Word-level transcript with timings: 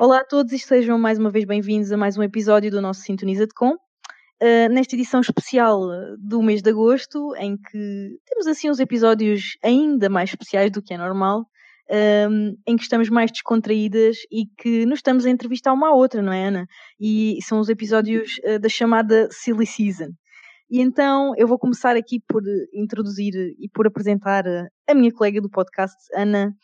Olá 0.00 0.20
a 0.20 0.24
todos 0.24 0.52
e 0.52 0.58
sejam 0.60 0.96
mais 0.96 1.18
uma 1.18 1.28
vez 1.28 1.44
bem-vindos 1.44 1.90
a 1.90 1.96
mais 1.96 2.16
um 2.16 2.22
episódio 2.22 2.70
do 2.70 2.80
nosso 2.80 3.00
Sintoniza 3.00 3.48
de 3.48 3.52
Com. 3.52 3.72
Uh, 3.72 4.68
nesta 4.70 4.94
edição 4.94 5.20
especial 5.20 5.80
do 6.18 6.40
mês 6.40 6.62
de 6.62 6.70
agosto, 6.70 7.34
em 7.36 7.56
que 7.56 8.16
temos 8.24 8.46
assim 8.46 8.70
uns 8.70 8.78
episódios 8.78 9.58
ainda 9.60 10.08
mais 10.08 10.30
especiais 10.30 10.70
do 10.70 10.80
que 10.80 10.94
é 10.94 10.96
normal, 10.96 11.46
um, 12.30 12.54
em 12.64 12.76
que 12.76 12.82
estamos 12.84 13.08
mais 13.08 13.32
descontraídas 13.32 14.18
e 14.30 14.46
que 14.56 14.86
nos 14.86 15.00
estamos 15.00 15.26
a 15.26 15.30
entrevistar 15.30 15.72
uma 15.72 15.88
à 15.88 15.92
outra, 15.92 16.22
não 16.22 16.32
é, 16.32 16.46
Ana? 16.46 16.66
E 17.00 17.36
são 17.42 17.58
os 17.58 17.68
episódios 17.68 18.38
uh, 18.44 18.60
da 18.60 18.68
chamada 18.68 19.28
Silly 19.32 19.66
Season. 19.66 20.10
E 20.70 20.80
então 20.80 21.32
eu 21.36 21.48
vou 21.48 21.58
começar 21.58 21.96
aqui 21.96 22.20
por 22.28 22.42
introduzir 22.72 23.34
e 23.58 23.68
por 23.74 23.88
apresentar 23.88 24.44
a 24.86 24.94
minha 24.94 25.12
colega 25.12 25.40
do 25.40 25.50
podcast, 25.50 25.96
Ana. 26.14 26.54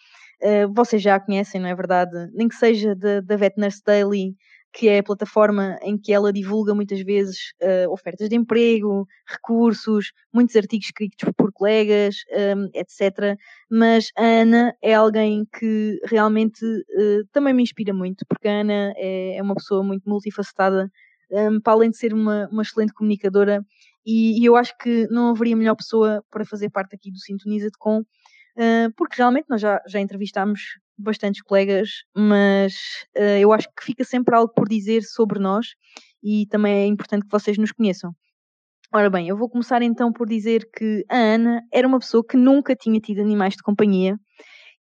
Uh, 0.43 0.73
vocês 0.75 1.01
já 1.01 1.17
a 1.17 1.21
conhecem, 1.21 1.61
não 1.61 1.69
é 1.69 1.75
verdade? 1.75 2.31
Nem 2.33 2.49
que 2.49 2.55
seja 2.55 2.95
da, 2.95 3.21
da 3.21 3.37
Vet 3.37 3.57
Nurse 3.59 3.83
Daily, 3.85 4.35
que 4.75 4.89
é 4.89 4.99
a 4.99 5.03
plataforma 5.03 5.79
em 5.83 5.97
que 5.97 6.13
ela 6.13 6.33
divulga 6.33 6.75
muitas 6.75 7.01
vezes 7.01 7.53
uh, 7.63 7.91
ofertas 7.91 8.29
de 8.29 8.35
emprego, 8.35 9.07
recursos, 9.27 10.13
muitos 10.33 10.57
artigos 10.57 10.87
escritos 10.87 11.31
por 11.37 11.53
colegas, 11.53 12.17
um, 12.57 12.69
etc. 12.75 13.39
Mas 13.71 14.09
a 14.17 14.25
Ana 14.25 14.75
é 14.83 14.95
alguém 14.95 15.47
que 15.59 16.01
realmente 16.07 16.65
uh, 16.65 17.25
também 17.33 17.55
me 17.55 17.63
inspira 17.63 17.95
muito, 17.95 18.27
porque 18.29 18.49
a 18.49 18.61
Ana 18.61 18.93
é, 18.97 19.37
é 19.37 19.43
uma 19.43 19.55
pessoa 19.55 19.85
muito 19.85 20.09
multifacetada, 20.09 20.91
um, 21.31 21.61
para 21.61 21.73
além 21.73 21.91
de 21.91 21.97
ser 21.97 22.13
uma, 22.13 22.49
uma 22.51 22.63
excelente 22.63 22.93
comunicadora, 22.93 23.65
e, 24.05 24.43
e, 24.43 24.45
eu 24.45 24.55
acho 24.55 24.77
que 24.77 25.07
não 25.09 25.31
haveria 25.31 25.57
melhor 25.57 25.75
pessoa 25.77 26.23
para 26.31 26.45
fazer 26.45 26.69
parte 26.69 26.95
aqui 26.95 27.11
do 27.11 27.19
Sintoniza-te 27.19 27.79
com, 27.79 28.05
porque 28.97 29.17
realmente 29.17 29.47
nós 29.49 29.61
já, 29.61 29.81
já 29.87 30.01
entrevistámos 30.01 30.61
bastantes 30.97 31.43
colegas, 31.43 32.05
mas 32.15 32.75
uh, 33.17 33.39
eu 33.41 33.53
acho 33.53 33.69
que 33.69 33.85
fica 33.85 34.05
sempre 34.05 34.35
algo 34.35 34.53
por 34.53 34.69
dizer 34.69 35.03
sobre 35.03 35.39
nós 35.39 35.75
e 36.23 36.47
também 36.47 36.73
é 36.75 36.87
importante 36.87 37.25
que 37.25 37.31
vocês 37.31 37.59
nos 37.59 37.73
conheçam. 37.73 38.13
Ora 38.93 39.11
bem, 39.11 39.29
eu 39.29 39.37
vou 39.37 39.49
começar 39.49 39.83
então 39.83 40.13
por 40.13 40.29
dizer 40.29 40.69
que 40.73 41.05
a 41.11 41.17
Ana 41.17 41.63
era 41.73 41.87
uma 41.87 41.99
pessoa 41.99 42.25
que 42.25 42.37
nunca 42.37 42.77
tinha 42.77 43.01
tido 43.01 43.21
animais 43.21 43.55
de 43.55 43.63
companhia 43.63 44.17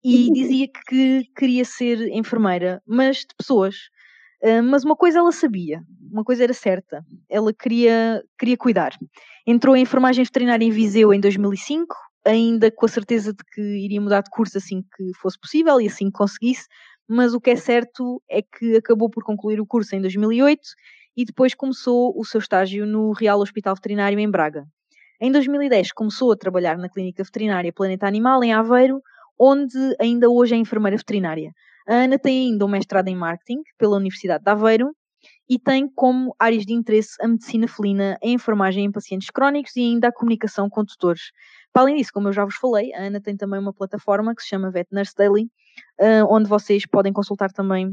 e 0.03 0.31
dizia 0.31 0.67
que 0.67 1.23
queria 1.35 1.65
ser 1.65 1.99
enfermeira, 2.09 2.81
mas 2.85 3.19
de 3.19 3.35
pessoas. 3.37 3.75
Uh, 4.43 4.61
mas 4.61 4.83
uma 4.83 4.95
coisa 4.95 5.19
ela 5.19 5.31
sabia, 5.31 5.81
uma 6.11 6.23
coisa 6.23 6.43
era 6.43 6.53
certa, 6.53 7.03
ela 7.29 7.53
queria, 7.53 8.21
queria 8.37 8.57
cuidar. 8.57 8.91
Entrou 9.47 9.75
em 9.75 9.81
enfermagem 9.81 10.23
veterinária 10.23 10.65
em 10.65 10.69
Viseu 10.69 11.13
em 11.13 11.19
2005 11.19 11.95
ainda 12.25 12.71
com 12.71 12.85
a 12.85 12.89
certeza 12.89 13.33
de 13.33 13.43
que 13.53 13.61
iria 13.61 14.01
mudar 14.01 14.21
de 14.21 14.29
curso 14.29 14.57
assim 14.57 14.81
que 14.81 15.13
fosse 15.15 15.39
possível 15.39 15.79
e 15.81 15.87
assim 15.87 16.05
que 16.05 16.13
conseguisse, 16.13 16.67
mas 17.07 17.33
o 17.33 17.41
que 17.41 17.51
é 17.51 17.55
certo 17.55 18.21
é 18.29 18.41
que 18.41 18.77
acabou 18.77 19.09
por 19.09 19.23
concluir 19.23 19.59
o 19.59 19.65
curso 19.65 19.95
em 19.95 20.01
2008 20.01 20.61
e 21.15 21.25
depois 21.25 21.53
começou 21.53 22.13
o 22.17 22.25
seu 22.25 22.39
estágio 22.39 22.85
no 22.85 23.11
Real 23.11 23.39
Hospital 23.39 23.75
Veterinário 23.75 24.19
em 24.19 24.29
Braga. 24.29 24.65
Em 25.21 25.31
2010 25.31 25.91
começou 25.93 26.31
a 26.31 26.35
trabalhar 26.37 26.77
na 26.77 26.89
Clínica 26.89 27.23
Veterinária 27.23 27.71
Planeta 27.71 28.07
Animal 28.07 28.43
em 28.43 28.53
Aveiro, 28.53 29.01
onde 29.39 29.77
ainda 29.99 30.29
hoje 30.29 30.55
é 30.55 30.57
enfermeira 30.57 30.97
veterinária. 30.97 31.51
A 31.87 31.95
Ana 31.95 32.17
tem 32.17 32.51
ainda 32.51 32.65
um 32.65 32.69
mestrado 32.69 33.07
em 33.07 33.15
marketing 33.15 33.61
pela 33.77 33.97
Universidade 33.97 34.43
de 34.43 34.49
Aveiro 34.49 34.91
e 35.49 35.59
tem 35.59 35.87
como 35.87 36.35
áreas 36.39 36.65
de 36.65 36.73
interesse 36.73 37.15
a 37.21 37.27
medicina 37.27 37.67
felina, 37.67 38.17
a 38.23 38.27
enfermagem 38.27 38.85
em 38.85 38.91
pacientes 38.91 39.29
crónicos 39.29 39.75
e 39.75 39.81
ainda 39.81 40.07
a 40.07 40.13
comunicação 40.13 40.69
com 40.69 40.83
tutores. 40.83 41.31
Para 41.73 41.81
além 41.81 41.95
disso, 41.95 42.11
como 42.13 42.27
eu 42.27 42.33
já 42.33 42.45
vos 42.45 42.55
falei, 42.55 42.93
a 42.93 43.01
Ana 43.01 43.19
tem 43.19 43.35
também 43.35 43.59
uma 43.59 43.73
plataforma 43.73 44.35
que 44.35 44.43
se 44.43 44.49
chama 44.49 44.69
Vet 44.69 44.87
Nurse 44.91 45.15
Daily, 45.17 45.45
uh, 45.99 46.25
onde 46.29 46.47
vocês 46.47 46.85
podem 46.85 47.11
consultar 47.11 47.51
também 47.51 47.91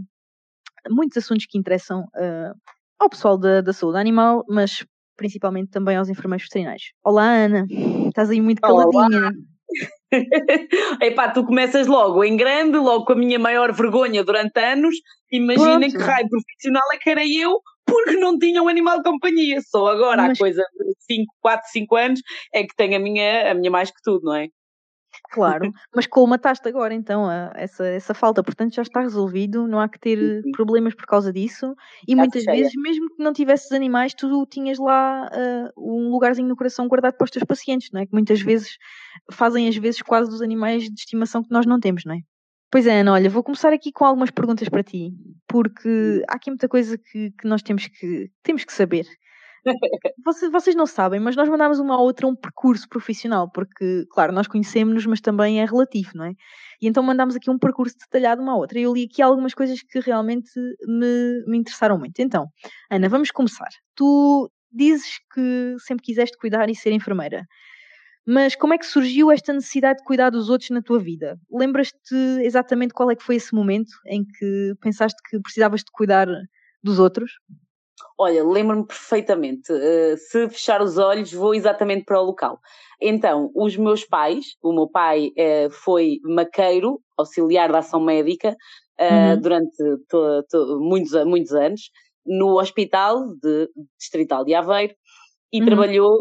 muitos 0.89 1.17
assuntos 1.17 1.47
que 1.47 1.59
interessam 1.59 2.03
uh, 2.03 2.55
ao 2.99 3.09
pessoal 3.09 3.39
da, 3.39 3.63
da, 3.63 3.73
saúde 3.73 3.99
animal, 3.99 4.45
mas 4.47 4.85
principalmente 5.17 5.71
também 5.71 5.97
aos 5.97 6.11
enfermeiros 6.11 6.45
veterinários. 6.45 6.93
Olá, 7.03 7.25
Ana, 7.25 7.67
estás 8.07 8.29
aí 8.29 8.41
muito 8.41 8.61
caladinha. 8.61 9.19
Olá. 9.19 9.33
Epá, 11.01 11.31
tu 11.31 11.45
começas 11.45 11.87
logo 11.87 12.23
em 12.23 12.37
grande, 12.37 12.77
logo 12.77 13.07
com 13.07 13.13
a 13.13 13.17
minha 13.17 13.39
maior 13.39 13.73
vergonha 13.73 14.23
durante 14.23 14.59
anos. 14.59 14.95
Imaginem 15.31 15.91
que 15.91 15.97
raio 15.97 16.29
profissional 16.29 16.83
é 16.93 16.99
que 16.99 17.09
era 17.09 17.23
eu 17.27 17.61
porque 17.91 18.17
não 18.17 18.39
tinha 18.39 18.63
um 18.63 18.69
animal 18.69 18.99
de 18.99 19.05
companhia. 19.05 19.61
Só 19.61 19.89
agora, 19.89 20.23
Mas... 20.23 20.39
há 20.39 20.41
coisa 20.41 20.65
de 21.09 21.25
4, 21.41 21.69
5 21.71 21.97
anos, 21.97 22.21
é 22.55 22.63
que 22.63 22.75
tenho 22.77 22.97
a 22.97 22.99
minha, 22.99 23.51
a 23.51 23.55
minha 23.55 23.71
mais 23.71 23.91
que 23.91 24.01
tudo, 24.03 24.25
não 24.25 24.35
é? 24.35 24.49
Claro, 25.33 25.73
mas 25.95 26.07
colmataste 26.07 26.69
agora 26.69 26.95
então 26.95 27.29
a, 27.29 27.53
essa, 27.55 27.87
essa 27.87 28.15
falta, 28.15 28.43
portanto 28.43 28.75
já 28.75 28.83
está 28.83 29.01
resolvido, 29.01 29.67
não 29.67 29.81
há 29.81 29.89
que 29.89 29.99
ter 29.99 30.43
Sim. 30.43 30.51
problemas 30.53 30.95
por 30.95 31.07
causa 31.07 31.33
disso. 31.33 31.75
E 32.07 32.15
muitas 32.15 32.43
cheia. 32.43 32.57
vezes, 32.57 32.73
mesmo 32.77 33.09
que 33.15 33.23
não 33.23 33.33
tivesses 33.33 33.71
animais, 33.73 34.15
tu 34.15 34.47
tinhas 34.47 34.79
lá 34.79 35.29
uh, 35.29 35.71
um 35.77 36.11
lugarzinho 36.11 36.49
no 36.49 36.57
coração 36.57 36.89
guardado 36.89 37.17
para 37.17 37.25
os 37.25 37.31
teus 37.31 37.45
pacientes, 37.45 37.91
não 37.93 38.01
é? 38.01 38.07
Que 38.07 38.13
muitas 38.13 38.41
vezes 38.41 38.77
fazem, 39.33 39.69
às 39.69 39.77
vezes, 39.77 40.03
quase 40.03 40.31
dos 40.31 40.43
animais 40.43 40.85
de 40.85 40.95
estimação 40.99 41.43
que 41.43 41.51
nós 41.51 41.67
não 41.67 41.81
temos, 41.81 42.05
não 42.05 42.15
é? 42.15 42.19
Pois 42.71 42.87
é, 42.87 43.01
Ana, 43.01 43.13
olha, 43.13 43.29
vou 43.29 43.43
começar 43.43 43.73
aqui 43.73 43.91
com 43.91 44.05
algumas 44.05 44.31
perguntas 44.31 44.69
para 44.69 44.83
ti, 44.83 45.13
porque 45.49 46.23
há 46.29 46.37
aqui 46.37 46.51
muita 46.51 46.69
coisa 46.69 46.97
que, 46.97 47.33
que 47.33 47.49
nós 47.49 47.63
temos 47.63 47.89
que, 47.89 48.31
temos 48.45 48.65
que 48.65 48.73
saber. 48.73 49.07
Vocês, 50.25 50.51
vocês 50.51 50.75
não 50.75 50.87
sabem, 50.87 51.21
mas 51.21 51.37
nós 51.37 51.47
mandámos 51.49 51.79
uma 51.79 51.95
a 51.95 52.01
outra 52.01 52.27
um 52.27 52.35
percurso 52.35 52.89
profissional, 52.89 53.51
porque, 53.51 54.07
claro, 54.11 54.33
nós 54.33 54.47
conhecemos-nos, 54.47 55.05
mas 55.05 55.21
também 55.21 55.61
é 55.61 55.67
relativo, 55.67 56.13
não 56.15 56.25
é? 56.25 56.33
E 56.81 56.89
então 56.89 57.03
mandámos 57.03 57.37
aqui 57.37 57.51
um 57.51 57.59
percurso 57.59 57.95
detalhado 57.99 58.41
uma 58.41 58.53
a 58.53 58.57
outra. 58.57 58.79
E 58.79 58.85
eu 58.85 58.95
li 58.95 59.05
aqui 59.05 59.21
algumas 59.21 59.53
coisas 59.53 59.83
que 59.83 60.01
realmente 60.01 60.51
me, 60.87 61.45
me 61.47 61.59
interessaram 61.59 61.99
muito. 61.99 62.19
Então, 62.21 62.47
Ana, 62.91 63.09
vamos 63.09 63.31
começar. 63.31 63.69
Tu 63.95 64.51
dizes 64.73 65.19
que 65.35 65.77
sempre 65.81 66.05
quiseste 66.05 66.39
cuidar 66.39 66.71
e 66.71 66.75
ser 66.75 66.93
enfermeira. 66.93 67.45
Mas 68.33 68.55
como 68.55 68.73
é 68.73 68.79
que 68.79 68.87
surgiu 68.87 69.33
esta 69.33 69.53
necessidade 69.53 69.99
de 69.99 70.05
cuidar 70.05 70.31
dos 70.31 70.49
outros 70.49 70.71
na 70.71 70.81
tua 70.81 71.01
vida? 71.01 71.37
Lembras-te 71.51 72.15
exatamente 72.43 72.95
qual 72.95 73.11
é 73.11 73.17
que 73.17 73.25
foi 73.25 73.35
esse 73.35 73.53
momento 73.53 73.91
em 74.07 74.25
que 74.25 74.73
pensaste 74.81 75.21
que 75.29 75.41
precisavas 75.41 75.81
de 75.81 75.91
cuidar 75.91 76.29
dos 76.81 77.01
outros? 77.01 77.33
Olha, 78.17 78.45
lembro-me 78.45 78.87
perfeitamente. 78.87 79.73
Uh, 79.73 80.17
se 80.17 80.49
fechar 80.49 80.81
os 80.81 80.97
olhos, 80.97 81.33
vou 81.33 81.57
exatamente 81.57 82.05
para 82.05 82.21
o 82.21 82.25
local. 82.27 82.61
Então, 83.01 83.51
os 83.53 83.77
meus 83.77 84.05
pais, 84.05 84.55
o 84.63 84.73
meu 84.73 84.89
pai 84.89 85.31
uh, 85.31 85.71
foi 85.73 86.19
maqueiro, 86.23 87.01
auxiliar 87.19 87.73
da 87.73 87.79
ação 87.79 88.01
médica, 88.01 88.51
uh, 89.01 89.35
uhum. 89.35 89.41
durante 89.41 89.77
to, 90.09 90.45
to, 90.49 90.79
muitos, 90.81 91.13
muitos 91.25 91.53
anos, 91.53 91.91
no 92.25 92.61
hospital 92.61 93.27
de, 93.43 93.69
distrital 93.99 94.45
de 94.45 94.55
Aveiro, 94.55 94.95
e 95.53 95.59
uhum. 95.59 95.67
trabalhou 95.67 96.19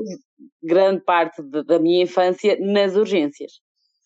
grande 0.61 1.03
parte 1.03 1.41
de, 1.41 1.63
da 1.63 1.79
minha 1.79 2.03
infância 2.03 2.57
nas 2.59 2.95
urgências. 2.95 3.53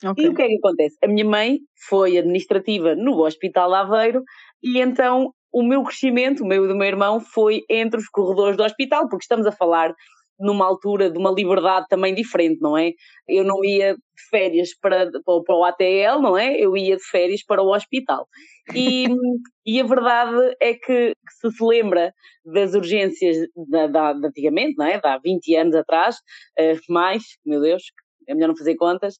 Okay. 0.04 0.26
E 0.26 0.30
o 0.30 0.36
que 0.36 0.42
é 0.42 0.48
que 0.48 0.58
acontece? 0.58 0.98
A 1.04 1.08
minha 1.08 1.26
mãe 1.26 1.60
foi 1.88 2.18
administrativa 2.18 2.96
no 2.96 3.24
Hospital 3.24 3.74
Aveiro 3.74 4.24
e 4.62 4.80
então 4.80 5.32
o 5.52 5.64
meu 5.64 5.84
crescimento, 5.84 6.44
o 6.44 6.48
meu 6.48 6.66
e 6.66 6.68
do 6.68 6.76
meu 6.76 6.88
irmão, 6.88 7.20
foi 7.22 7.62
entre 7.70 8.00
os 8.00 8.08
corredores 8.08 8.58
do 8.58 8.64
hospital, 8.64 9.08
porque 9.08 9.24
estamos 9.24 9.46
a 9.46 9.52
falar 9.52 9.94
numa 10.44 10.66
altura 10.66 11.10
de 11.10 11.18
uma 11.18 11.32
liberdade 11.32 11.88
também 11.90 12.14
diferente, 12.14 12.60
não 12.62 12.78
é? 12.78 12.92
Eu 13.28 13.44
não 13.44 13.64
ia 13.64 13.94
de 13.94 14.30
férias 14.30 14.70
para, 14.80 15.10
para 15.26 15.56
o 15.56 15.64
ATL, 15.64 16.22
não 16.22 16.38
é? 16.38 16.56
Eu 16.60 16.76
ia 16.76 16.96
de 16.98 17.04
férias 17.04 17.44
para 17.44 17.62
o 17.62 17.74
hospital. 17.74 18.28
E, 18.76 19.08
e 19.66 19.80
a 19.80 19.84
verdade 19.86 20.56
é 20.62 20.74
que, 20.74 21.14
se 21.30 21.52
se 21.52 21.64
lembra 21.64 22.14
das 22.46 22.74
urgências 22.74 23.38
da, 23.70 23.88
da, 23.88 24.14
de 24.14 24.28
antigamente, 24.28 24.76
não 24.78 24.86
é? 24.86 25.00
De 25.00 25.08
há 25.08 25.18
20 25.18 25.56
anos 25.56 25.76
atrás, 25.76 26.18
uh, 26.60 26.94
mais, 26.94 27.24
meu 27.46 27.62
Deus, 27.62 27.84
é 28.28 28.34
melhor 28.34 28.50
não 28.50 28.58
fazer 28.58 28.76
contas, 28.76 29.16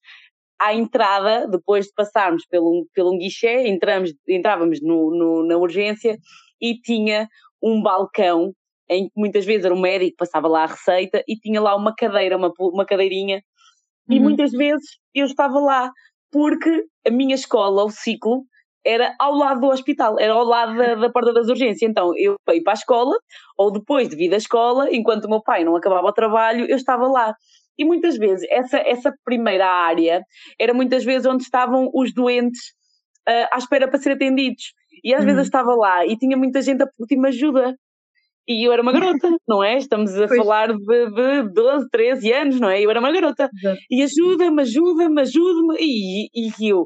à 0.60 0.74
entrada, 0.74 1.48
depois 1.48 1.86
de 1.88 1.94
passarmos 1.94 2.46
pelo, 2.48 2.88
pelo 2.94 3.14
um 3.14 3.18
guichê, 3.18 3.68
entramos, 3.68 4.14
entrávamos 4.28 4.80
no, 4.82 5.10
no, 5.16 5.46
na 5.46 5.58
urgência 5.58 6.18
e 6.62 6.80
tinha 6.80 7.28
um 7.62 7.82
balcão 7.82 8.54
em 8.90 9.06
que 9.06 9.14
muitas 9.16 9.46
vezes 9.46 9.66
era 9.66 9.74
um 9.74 9.80
médico 9.80 10.12
que 10.12 10.18
passava 10.18 10.48
lá 10.48 10.64
a 10.64 10.68
receita 10.68 11.24
e 11.28 11.36
tinha 11.38 11.62
lá 11.62 11.76
uma 11.76 11.94
cadeira, 11.96 12.38
uma, 12.38 12.52
uma 12.60 12.86
cadeirinha, 12.86 13.42
uhum. 14.10 14.16
e 14.16 14.20
muitas 14.20 14.52
vezes 14.52 14.98
eu 15.14 15.26
estava 15.26 15.60
lá 15.60 15.92
porque 16.32 16.86
a 17.08 17.12
minha 17.12 17.36
escola, 17.36 17.84
o 17.84 17.90
ciclo, 17.90 18.44
era 18.86 19.16
ao 19.20 19.34
lado 19.34 19.62
do 19.62 19.68
hospital, 19.68 20.20
era 20.20 20.34
ao 20.34 20.44
lado 20.44 20.76
da, 20.76 20.96
da 20.96 21.10
porta 21.10 21.32
das 21.32 21.48
urgências. 21.48 21.90
Então 21.90 22.12
eu 22.18 22.36
fui 22.48 22.62
para 22.62 22.74
a 22.74 22.76
escola, 22.76 23.16
ou 23.58 23.72
depois 23.72 24.10
de 24.10 24.16
vir 24.16 24.34
à 24.34 24.38
escola, 24.38 24.88
enquanto 24.92 25.26
o 25.26 25.30
meu 25.30 25.42
pai 25.42 25.64
não 25.64 25.76
acabava 25.76 26.08
o 26.08 26.14
trabalho, 26.14 26.66
eu 26.70 26.76
estava 26.76 27.08
lá. 27.08 27.34
E 27.78 27.86
muitas 27.86 28.18
vezes 28.18 28.46
essa, 28.52 28.78
essa 28.78 29.14
primeira 29.24 29.68
área 29.68 30.22
era 30.60 30.74
muitas 30.74 31.04
vezes 31.04 31.26
onde 31.26 31.44
estavam 31.44 31.90
os 31.94 32.14
doentes 32.14 32.60
uh, 33.28 33.48
à 33.52 33.58
espera 33.58 33.88
para 33.88 34.00
ser 34.00 34.12
atendidos. 34.12 34.74
E 35.04 35.14
às 35.14 35.22
uhum. 35.22 35.26
vezes 35.26 35.40
eu 35.40 35.46
estava 35.46 35.74
lá 35.76 36.06
e 36.06 36.18
tinha 36.18 36.38
muita 36.38 36.62
gente 36.62 36.84
a 36.84 36.88
pedir-me 36.98 37.30
ajuda. 37.30 37.76
E 38.48 38.68
eu 38.68 38.74
era 38.74 38.82
uma 38.82 38.92
garota, 38.92 39.30
não 39.48 39.64
é? 39.64 39.78
Estamos 39.78 40.14
a 40.16 40.28
pois. 40.28 40.38
falar 40.38 40.74
de, 40.74 40.78
de 40.78 41.54
12, 41.54 41.88
13 41.90 42.34
anos, 42.34 42.60
não 42.60 42.70
é? 42.70 42.82
Eu 42.82 42.90
era 42.90 43.00
uma 43.00 43.12
garota. 43.12 43.50
Exato. 43.58 43.80
E 43.90 44.04
ajuda-me, 44.04 44.62
ajuda-me, 44.62 45.22
ajuda-me. 45.22 45.78
E, 45.80 46.30
e 46.36 46.70
eu, 46.70 46.86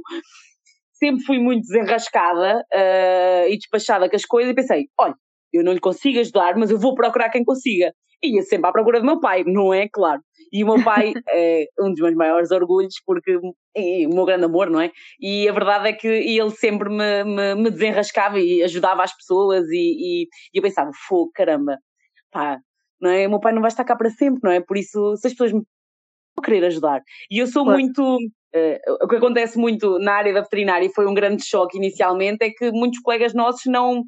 sempre 0.98 1.24
fui 1.24 1.40
muito 1.40 1.62
desenrascada 1.62 2.60
uh, 2.74 3.50
e 3.50 3.58
despachada 3.58 4.10
com 4.10 4.16
as 4.16 4.26
coisas 4.26 4.52
e 4.52 4.56
pensei, 4.56 4.86
olha, 5.00 5.16
eu 5.54 5.64
não 5.64 5.74
lhe 5.74 5.80
consigo 5.80 6.20
ajudar, 6.20 6.56
mas 6.58 6.70
eu 6.70 6.78
vou 6.78 6.94
procurar 6.94 7.30
quem 7.30 7.44
consiga. 7.44 7.94
E 8.24 8.36
ia 8.36 8.42
sempre 8.42 8.70
à 8.70 8.72
procura 8.72 9.00
do 9.00 9.06
meu 9.06 9.20
pai, 9.20 9.44
não 9.46 9.74
é? 9.74 9.88
Claro. 9.92 10.22
E 10.52 10.64
o 10.64 10.68
meu 10.68 10.84
pai 10.84 11.14
é 11.30 11.66
um 11.80 11.92
dos 11.92 12.00
meus 12.00 12.16
maiores 12.16 12.52
orgulhos, 12.52 12.96
porque 13.06 13.40
é 13.76 14.08
o 14.08 14.14
meu 14.14 14.26
grande 14.26 14.46
amor, 14.46 14.70
não 14.70 14.82
é? 14.82 14.92
E 15.20 15.48
a 15.48 15.54
verdade 15.54 15.90
é 15.90 15.94
que 15.94 16.08
ele 16.08 16.52
sempre 16.52 16.90
me, 16.90 17.24
me, 17.24 17.56
me 17.56 17.70
desenrascava 17.70 18.40
e 18.40 18.64
ajudava 18.64 19.04
as 19.04 19.16
pessoas, 19.16 19.68
e, 19.70 19.76
e, 19.76 20.28
e 20.54 20.58
eu 20.58 20.62
pensava, 20.62 20.92
fogo, 21.08 21.32
caramba, 21.34 21.78
pá, 22.32 22.60
não 23.00 23.10
é? 23.10 23.28
O 23.28 23.30
meu 23.30 23.40
pai 23.40 23.54
não 23.54 23.62
vai 23.62 23.70
estar 23.70 23.84
cá 23.84 23.96
para 23.96 24.10
sempre, 24.10 24.42
não 24.44 24.52
é? 24.52 24.62
Por 24.62 24.78
isso, 24.78 25.16
se 25.18 25.28
as 25.28 25.34
pessoas 25.34 25.54
me 25.54 25.62
querer 26.44 26.66
ajudar. 26.66 27.02
E 27.30 27.40
eu 27.40 27.48
sou 27.48 27.64
claro. 27.64 27.80
muito. 27.80 28.18
Uh, 28.56 29.04
o 29.04 29.08
que 29.08 29.18
acontece 29.18 29.58
muito 29.60 30.00
na 30.00 30.14
área 30.14 30.34
da 30.34 30.42
veterinária 30.42 30.86
e 30.86 30.94
foi 30.94 31.06
um 31.06 31.14
grande 31.14 31.46
choque 31.46 31.78
inicialmente 31.78 32.46
é 32.46 32.50
que 32.50 32.72
muitos 32.72 33.00
colegas 33.00 33.34
nossos 33.34 33.66
não 33.66 34.04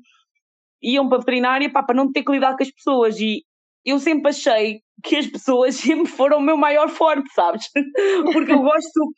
iam 0.81 1.09
para 1.09 1.17
a 1.17 1.19
veterinária 1.19 1.69
pá, 1.69 1.83
para 1.83 1.95
não 1.95 2.09
ter 2.09 2.23
que 2.23 2.31
lidar 2.31 2.55
com 2.55 2.63
as 2.63 2.71
pessoas 2.71 3.19
e 3.19 3.43
eu 3.85 3.99
sempre 3.99 4.29
achei 4.29 4.81
que 5.03 5.15
as 5.15 5.27
pessoas 5.27 5.75
sempre 5.75 6.07
foram 6.07 6.37
o 6.37 6.41
meu 6.41 6.57
maior 6.57 6.89
forte, 6.89 7.31
sabes? 7.33 7.65
Porque 8.33 8.51
eu 8.51 8.61
gosto 8.61 9.13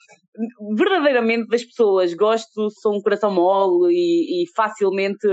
verdadeiramente 0.75 1.47
das 1.47 1.63
pessoas, 1.63 2.13
gosto, 2.13 2.69
sou 2.81 2.95
um 2.95 3.01
coração 3.01 3.33
mole 3.33 3.93
e, 3.93 4.43
e 4.43 4.45
facilmente 4.55 5.27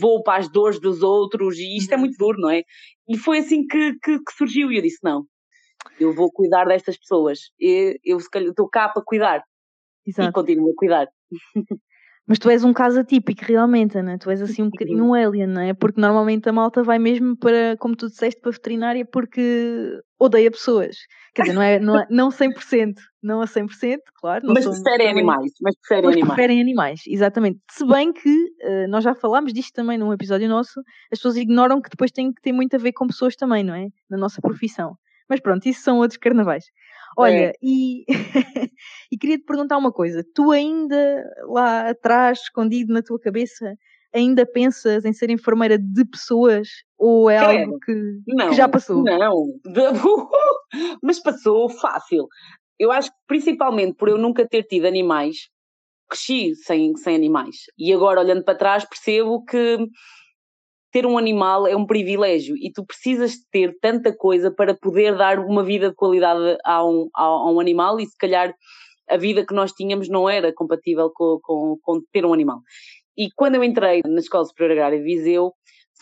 vou 0.00 0.22
para 0.22 0.38
as 0.38 0.50
dores 0.50 0.80
dos 0.80 1.02
outros 1.02 1.58
e 1.58 1.76
isto 1.76 1.92
é 1.92 1.94
uhum. 1.94 2.00
muito 2.02 2.16
duro, 2.16 2.38
não 2.40 2.50
é? 2.50 2.62
E 3.08 3.16
foi 3.18 3.38
assim 3.38 3.66
que, 3.66 3.94
que, 4.02 4.18
que 4.18 4.32
surgiu 4.36 4.70
e 4.70 4.76
eu 4.76 4.82
disse, 4.82 4.98
não, 5.02 5.24
eu 5.98 6.14
vou 6.14 6.30
cuidar 6.30 6.64
destas 6.66 6.96
pessoas, 6.96 7.38
e 7.58 7.98
eu 8.04 8.18
estou 8.18 8.68
cá 8.68 8.88
para 8.88 9.02
cuidar 9.04 9.42
Exato. 10.06 10.28
e 10.28 10.32
continuo 10.32 10.70
a 10.70 10.74
cuidar. 10.76 11.08
Mas 12.26 12.38
tu 12.38 12.48
és 12.48 12.62
um 12.62 12.72
caso 12.72 13.00
atípico, 13.00 13.44
realmente, 13.44 13.98
Ana. 13.98 14.16
Tu 14.16 14.30
és 14.30 14.40
assim 14.40 14.62
um 14.62 14.70
bocadinho 14.70 15.04
um 15.04 15.12
alien, 15.12 15.48
não 15.48 15.60
é? 15.60 15.74
Porque 15.74 16.00
normalmente 16.00 16.48
a 16.48 16.52
malta 16.52 16.82
vai 16.82 16.98
mesmo 16.98 17.36
para, 17.36 17.76
como 17.78 17.96
tu 17.96 18.08
disseste, 18.08 18.40
para 18.40 18.50
a 18.50 18.52
veterinária 18.52 19.04
porque 19.04 20.00
odeia 20.18 20.50
pessoas. 20.50 20.96
Quer 21.34 21.42
dizer, 21.42 21.54
não 21.54 21.62
é, 21.62 21.80
não, 21.80 21.98
é, 21.98 22.06
não 22.08 22.28
100%, 22.28 22.94
não 23.22 23.40
a 23.40 23.46
100%, 23.46 23.98
claro. 24.20 24.46
Mas 24.46 24.64
preferem 24.64 25.08
animais. 25.08 25.50
Mas 25.60 25.74
preferem 25.76 26.10
animais. 26.10 26.34
preferem 26.34 26.60
animais, 26.60 27.00
exatamente. 27.08 27.58
Se 27.70 27.84
bem 27.84 28.12
que, 28.12 28.28
uh, 28.28 28.88
nós 28.88 29.02
já 29.02 29.14
falámos 29.14 29.52
disto 29.52 29.72
também 29.74 29.98
num 29.98 30.12
episódio 30.12 30.48
nosso, 30.48 30.80
as 31.10 31.18
pessoas 31.18 31.36
ignoram 31.36 31.80
que 31.80 31.90
depois 31.90 32.12
tem 32.12 32.32
que 32.32 32.40
ter 32.40 32.52
muito 32.52 32.76
a 32.76 32.78
ver 32.78 32.92
com 32.92 33.06
pessoas 33.08 33.34
também, 33.34 33.64
não 33.64 33.74
é? 33.74 33.88
Na 34.08 34.16
nossa 34.16 34.40
profissão. 34.40 34.96
Mas 35.28 35.40
pronto, 35.40 35.66
isso 35.66 35.82
são 35.82 35.98
outros 35.98 36.18
carnavais. 36.18 36.64
Olha, 37.16 37.50
é. 37.50 37.52
e, 37.62 38.04
e 39.10 39.18
queria 39.18 39.38
te 39.38 39.44
perguntar 39.44 39.78
uma 39.78 39.92
coisa. 39.92 40.24
Tu 40.34 40.50
ainda 40.50 41.24
lá 41.46 41.90
atrás, 41.90 42.40
escondido 42.40 42.92
na 42.92 43.02
tua 43.02 43.18
cabeça, 43.18 43.76
ainda 44.12 44.46
pensas 44.46 45.04
em 45.04 45.12
ser 45.12 45.30
enfermeira 45.30 45.78
de 45.78 46.04
pessoas 46.04 46.68
ou 46.98 47.30
é 47.30 47.38
algo 47.38 47.78
que, 47.80 47.92
não, 48.28 48.50
que 48.50 48.54
já 48.54 48.68
passou? 48.68 49.02
Não, 49.02 49.46
mas 51.02 51.18
passou 51.20 51.68
fácil. 51.68 52.28
Eu 52.78 52.92
acho 52.92 53.10
que 53.10 53.16
principalmente 53.26 53.94
por 53.94 54.08
eu 54.08 54.18
nunca 54.18 54.46
ter 54.46 54.64
tido 54.64 54.86
animais, 54.86 55.48
cresci 56.08 56.54
sem, 56.54 56.94
sem 56.96 57.14
animais. 57.14 57.56
E 57.78 57.92
agora, 57.92 58.20
olhando 58.20 58.44
para 58.44 58.58
trás, 58.58 58.84
percebo 58.84 59.44
que 59.44 59.78
ter 60.92 61.06
um 61.06 61.16
animal 61.16 61.66
é 61.66 61.74
um 61.74 61.86
privilégio 61.86 62.54
e 62.56 62.70
tu 62.70 62.84
precisas 62.84 63.38
ter 63.50 63.74
tanta 63.80 64.14
coisa 64.14 64.50
para 64.50 64.74
poder 64.74 65.16
dar 65.16 65.38
uma 65.38 65.64
vida 65.64 65.88
de 65.88 65.96
qualidade 65.96 66.58
a 66.64 66.86
um, 66.86 67.08
a, 67.14 67.50
um 67.50 67.58
animal 67.58 67.98
e 67.98 68.06
se 68.06 68.16
calhar 68.16 68.54
a 69.08 69.16
vida 69.16 69.44
que 69.44 69.54
nós 69.54 69.72
tínhamos 69.72 70.08
não 70.08 70.28
era 70.28 70.52
compatível 70.54 71.10
com, 71.14 71.38
com, 71.42 71.78
com 71.82 72.00
ter 72.12 72.24
um 72.26 72.32
animal. 72.32 72.60
E 73.16 73.28
quando 73.34 73.56
eu 73.56 73.64
entrei 73.64 74.02
na 74.06 74.20
Escola 74.20 74.44
Superior 74.44 74.72
Agrária 74.72 74.98
de 74.98 75.04
Viseu, 75.04 75.52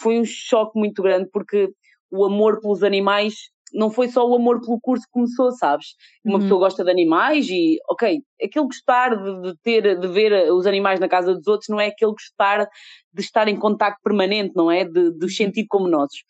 foi 0.01 0.19
um 0.19 0.25
choque 0.25 0.79
muito 0.79 1.03
grande 1.03 1.29
porque 1.33 1.71
o 2.11 2.25
amor 2.25 2.61
pelos 2.61 2.83
animais 2.83 3.35
não 3.73 3.91
foi 3.91 4.09
só 4.09 4.27
o 4.27 4.35
amor 4.35 4.61
pelo 4.61 4.81
curso 4.81 5.05
que 5.05 5.13
começou, 5.13 5.51
sabes? 5.53 5.89
Uma 6.25 6.35
uhum. 6.35 6.41
pessoa 6.43 6.61
gosta 6.61 6.85
de 6.85 6.91
animais 6.91 7.49
e, 7.49 7.79
ok, 7.89 8.21
aquele 8.43 8.65
gostar 8.65 9.17
de, 9.17 9.43
de, 9.43 9.55
ter, 9.63 9.99
de 9.99 10.09
ver 10.09 10.53
os 10.53 10.67
animais 10.67 11.01
na 11.01 11.09
casa 11.09 11.35
dos 11.35 11.47
outros 11.47 11.69
não 11.69 11.81
é 11.81 11.87
aquele 11.87 12.13
gostar 12.13 12.69
de 13.13 13.23
estar 13.23 13.49
em 13.49 13.59
contato 13.59 13.97
permanente, 14.03 14.53
não 14.55 14.71
é? 14.71 14.85
De, 14.85 15.13
de 15.13 15.29
sentir 15.31 15.67
como 15.69 15.89
nossos. 15.89 16.21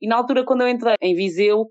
E 0.00 0.08
na 0.08 0.16
altura, 0.16 0.44
quando 0.44 0.62
eu 0.62 0.68
entrei 0.68 0.94
em 1.00 1.14
Viseu, 1.14 1.66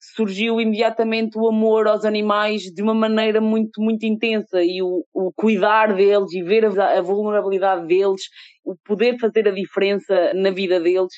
surgiu 0.00 0.60
imediatamente 0.60 1.38
o 1.38 1.46
amor 1.46 1.86
aos 1.86 2.04
animais 2.04 2.62
de 2.62 2.82
uma 2.82 2.94
maneira 2.94 3.40
muito, 3.40 3.80
muito 3.80 4.04
intensa 4.06 4.62
e 4.62 4.82
o, 4.82 5.04
o 5.12 5.30
cuidar 5.32 5.94
deles 5.94 6.32
e 6.32 6.42
ver 6.42 6.64
a, 6.64 6.98
a 6.98 7.02
vulnerabilidade 7.02 7.86
deles, 7.86 8.22
o 8.64 8.74
poder 8.84 9.18
fazer 9.18 9.46
a 9.46 9.52
diferença 9.52 10.32
na 10.34 10.50
vida 10.50 10.80
deles 10.80 11.12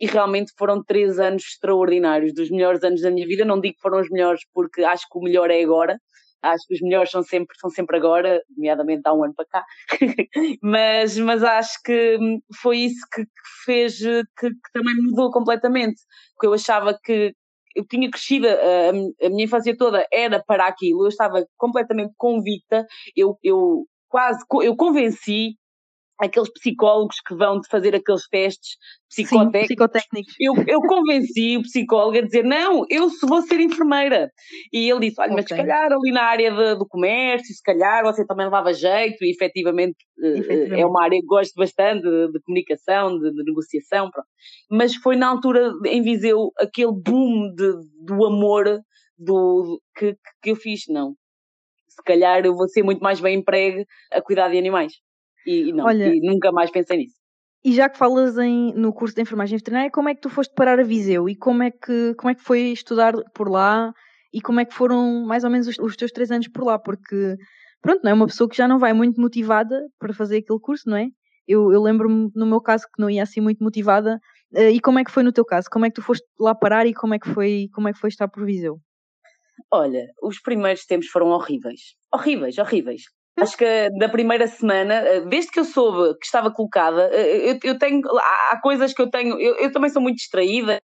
e 0.00 0.06
realmente 0.06 0.52
foram 0.58 0.82
três 0.82 1.18
anos 1.18 1.44
extraordinários, 1.44 2.34
dos 2.34 2.50
melhores 2.50 2.82
anos 2.82 3.00
da 3.02 3.10
minha 3.10 3.26
vida. 3.26 3.44
Não 3.44 3.60
digo 3.60 3.74
que 3.74 3.80
foram 3.80 4.00
os 4.00 4.10
melhores 4.10 4.42
porque 4.52 4.82
acho 4.82 5.06
que 5.10 5.18
o 5.18 5.22
melhor 5.22 5.50
é 5.50 5.62
agora, 5.62 5.98
acho 6.42 6.66
que 6.66 6.74
os 6.74 6.80
melhores 6.80 7.10
são 7.10 7.22
sempre, 7.22 7.56
são 7.58 7.70
sempre 7.70 7.96
agora, 7.96 8.42
nomeadamente 8.56 9.02
há 9.04 9.14
um 9.14 9.24
ano 9.24 9.34
para 9.34 9.46
cá, 9.46 9.64
mas, 10.62 11.16
mas 11.18 11.42
acho 11.42 11.78
que 11.84 12.18
foi 12.60 12.78
isso 12.78 13.06
que, 13.12 13.24
que 13.24 13.64
fez, 13.64 13.98
que, 13.98 14.50
que, 14.50 14.72
também 14.72 14.94
mudou 14.96 15.30
completamente, 15.30 16.00
porque 16.34 16.46
eu 16.48 16.54
achava 16.54 16.98
que 17.02 17.32
eu 17.74 17.86
tinha 17.86 18.10
crescido, 18.10 18.48
a, 18.48 19.26
a 19.26 19.30
minha 19.30 19.44
infância 19.44 19.76
toda 19.76 20.06
era 20.12 20.42
para 20.44 20.66
aquilo, 20.66 21.04
eu 21.04 21.08
estava 21.08 21.46
completamente 21.56 22.12
convicta, 22.16 22.86
eu, 23.16 23.38
eu 23.42 23.86
quase, 24.08 24.44
eu 24.62 24.76
convenci 24.76 25.54
aqueles 26.22 26.48
psicólogos 26.52 27.16
que 27.26 27.34
vão 27.34 27.58
de 27.58 27.68
fazer 27.68 27.96
aqueles 27.96 28.28
testes 28.28 28.76
psicotécnicos. 29.10 29.60
Sim, 29.60 29.66
psicotécnicos. 29.66 30.34
Eu, 30.38 30.54
eu 30.68 30.80
convenci 30.80 31.56
o 31.56 31.62
psicólogo 31.62 32.16
a 32.16 32.20
dizer: 32.20 32.44
não, 32.44 32.86
eu 32.88 33.08
vou 33.28 33.42
ser 33.42 33.60
enfermeira. 33.60 34.30
E 34.72 34.88
ele 34.88 35.08
disse: 35.08 35.20
olha, 35.20 35.32
okay. 35.32 35.42
mas 35.42 35.48
se 35.48 35.56
calhar 35.56 35.92
ali 35.92 36.12
na 36.12 36.22
área 36.22 36.50
de, 36.50 36.78
do 36.78 36.86
comércio, 36.86 37.52
se 37.52 37.62
calhar 37.62 38.04
você 38.04 38.24
também 38.24 38.46
levava 38.46 38.72
jeito, 38.72 39.24
e 39.24 39.30
efetivamente, 39.30 39.96
eh, 40.22 40.38
efetivamente. 40.38 40.80
é 40.80 40.86
uma 40.86 41.02
área 41.02 41.18
que 41.18 41.26
gosto 41.26 41.54
bastante 41.56 42.02
de, 42.02 42.32
de 42.32 42.40
comunicação, 42.40 43.18
de, 43.18 43.32
de, 43.32 43.42
negociação. 43.44 44.08
Pronto. 44.10 44.28
Mas 44.70 44.94
foi 44.94 45.16
na 45.16 45.28
altura 45.28 45.72
em 45.86 46.02
Viseu 46.02 46.52
aquele 46.56 46.92
boom 46.92 47.52
de, 47.54 47.72
do 48.04 48.24
amor 48.24 48.80
do, 49.18 49.80
que, 49.96 50.16
que 50.40 50.50
eu 50.52 50.56
fiz. 50.56 50.82
Não, 50.88 51.14
se 51.88 52.02
calhar 52.04 52.44
eu 52.44 52.54
vou 52.54 52.68
ser 52.68 52.84
muito 52.84 53.00
mais 53.00 53.20
bem 53.20 53.38
empregue 53.38 53.84
a 54.12 54.22
cuidar 54.22 54.48
de 54.48 54.58
animais. 54.58 54.92
E, 55.46 55.68
e 55.68 55.72
não, 55.72 55.84
Olha, 55.84 56.14
e 56.14 56.20
nunca 56.20 56.52
mais 56.52 56.70
pensei 56.70 56.98
nisso. 56.98 57.16
E 57.64 57.72
já 57.72 57.88
que 57.88 57.96
falas 57.96 58.36
em, 58.38 58.72
no 58.74 58.92
curso 58.92 59.14
de 59.14 59.22
enfermagem 59.22 59.56
veterinária, 59.56 59.90
como 59.90 60.08
é 60.08 60.14
que 60.14 60.20
tu 60.20 60.28
foste 60.28 60.52
parar 60.54 60.80
a 60.80 60.82
Viseu? 60.82 61.28
E 61.28 61.36
como 61.36 61.62
é 61.62 61.70
que, 61.70 62.14
como 62.16 62.30
é 62.30 62.34
que 62.34 62.42
foi 62.42 62.72
estudar 62.72 63.14
por 63.34 63.48
lá? 63.48 63.92
E 64.32 64.40
como 64.40 64.58
é 64.58 64.64
que 64.64 64.74
foram 64.74 65.24
mais 65.24 65.44
ou 65.44 65.50
menos 65.50 65.68
os, 65.68 65.78
os 65.78 65.96
teus 65.96 66.10
três 66.10 66.30
anos 66.32 66.48
por 66.48 66.64
lá? 66.64 66.78
Porque, 66.78 67.36
pronto, 67.80 68.00
não 68.02 68.10
é 68.10 68.14
uma 68.14 68.26
pessoa 68.26 68.48
que 68.48 68.56
já 68.56 68.66
não 68.66 68.78
vai 68.80 68.92
muito 68.92 69.20
motivada 69.20 69.80
para 69.98 70.12
fazer 70.12 70.38
aquele 70.38 70.58
curso, 70.58 70.88
não 70.88 70.96
é? 70.96 71.06
Eu, 71.46 71.72
eu 71.72 71.80
lembro-me, 71.80 72.30
no 72.34 72.46
meu 72.46 72.60
caso, 72.60 72.84
que 72.84 73.00
não 73.00 73.08
ia 73.08 73.22
assim 73.22 73.40
muito 73.40 73.62
motivada. 73.62 74.18
Uh, 74.52 74.70
e 74.72 74.80
como 74.80 74.98
é 74.98 75.04
que 75.04 75.10
foi 75.10 75.22
no 75.22 75.32
teu 75.32 75.44
caso? 75.44 75.68
Como 75.70 75.84
é 75.86 75.88
que 75.88 75.94
tu 75.94 76.02
foste 76.02 76.26
lá 76.40 76.54
parar 76.54 76.86
e 76.86 76.94
como 76.94 77.14
é 77.14 77.18
que 77.18 77.28
foi, 77.28 77.68
como 77.72 77.88
é 77.88 77.92
que 77.92 77.98
foi 77.98 78.08
estar 78.08 78.28
por 78.28 78.44
Viseu? 78.44 78.78
Olha, 79.70 80.06
os 80.22 80.40
primeiros 80.40 80.84
tempos 80.84 81.08
foram 81.08 81.28
horríveis. 81.28 81.94
Horríveis, 82.12 82.58
horríveis. 82.58 83.02
Acho 83.38 83.56
que 83.56 83.90
da 83.98 84.08
primeira 84.08 84.46
semana, 84.46 84.94
eh, 84.94 85.20
desde 85.22 85.50
que 85.50 85.60
eu 85.60 85.64
soube 85.64 86.18
que 86.18 86.26
estava 86.26 86.50
colocada, 86.52 87.08
eh, 87.12 87.52
eu, 87.52 87.58
eu 87.64 87.78
tenho. 87.78 88.02
Há 88.50 88.60
coisas 88.62 88.92
que 88.92 89.00
eu 89.00 89.10
tenho. 89.10 89.40
Eu, 89.40 89.56
eu, 89.56 89.72
também 89.72 89.90
sou 89.90 90.02
muito 90.02 90.16
distraída. 90.16 90.80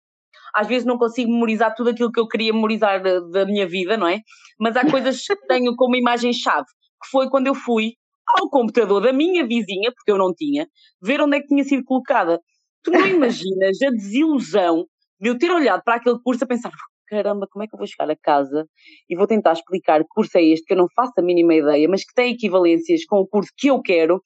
Às 0.54 0.68
vezes 0.68 0.86
não 0.86 0.98
consigo 0.98 1.32
memorizar 1.32 1.74
tudo 1.75 1.90
aquilo 1.90 2.12
que 2.12 2.20
eu 2.20 2.28
queria 2.28 2.54
memorizar 2.54 3.02
da, 3.02 3.20
da 3.20 3.46
minha 3.46 3.68
vida, 3.68 3.98
não 3.98 4.08
é? 4.08 4.22
Mas 4.60 4.78
há 4.78 4.90
coisas 4.90 5.22
que 5.25 5.36
tenho 5.48 5.75
como 5.75 5.96
imagem-chave, 5.96 6.68
que 7.04 7.10
foi 7.10 7.30
quando 7.30 7.48
eu 7.48 7.56
fui 7.56 7.94
ao 8.40 8.50
computador 8.50 9.02
da 9.02 9.14
minha 9.14 9.46
vizinha, 9.46 9.92
porque 9.94 10.12
eu 10.12 10.18
não 10.18 10.34
tinha, 10.34 10.68
ver 11.02 11.22
onde 11.22 11.38
é 11.38 11.42
que 11.42 11.48
tinha 11.48 11.64
sido 11.64 11.84
colocada. 11.84 12.40
Tu 12.84 12.92
não 12.92 13.06
imaginas 13.08 13.82
a 13.82 13.90
desilusão 13.90 14.86
de 15.20 15.30
eu 15.30 15.38
ter 15.38 15.52
olhado 15.52 15.82
para 15.84 15.96
aquele 15.96 16.20
curso 16.24 16.44
a 16.44 16.48
pensar, 16.48 16.72
caramba, 17.08 17.48
como 17.50 17.64
é 17.64 17.68
que 17.68 17.76
eu 17.76 17.78
vou 17.78 17.88
chegar 17.88 18.10
a 18.10 18.16
casa 18.16 18.68
e 19.10 19.16
vou 19.16 19.28
tentar 19.28 19.54
explicar 19.54 20.02
que 20.02 20.10
curso 20.10 20.38
é 20.38 20.44
este 20.44 20.66
que 20.66 20.74
eu 20.74 20.78
não 20.78 20.88
faço 20.96 21.14
a 21.18 21.22
mínima 21.22 21.56
ideia, 21.56 21.88
mas 21.88 22.04
que 22.04 22.14
tem 22.14 22.34
equivalências 22.34 23.06
com 23.06 23.18
o 23.18 23.28
curso 23.28 23.52
que 23.58 23.68
eu 23.68 23.82
quero, 23.82 24.22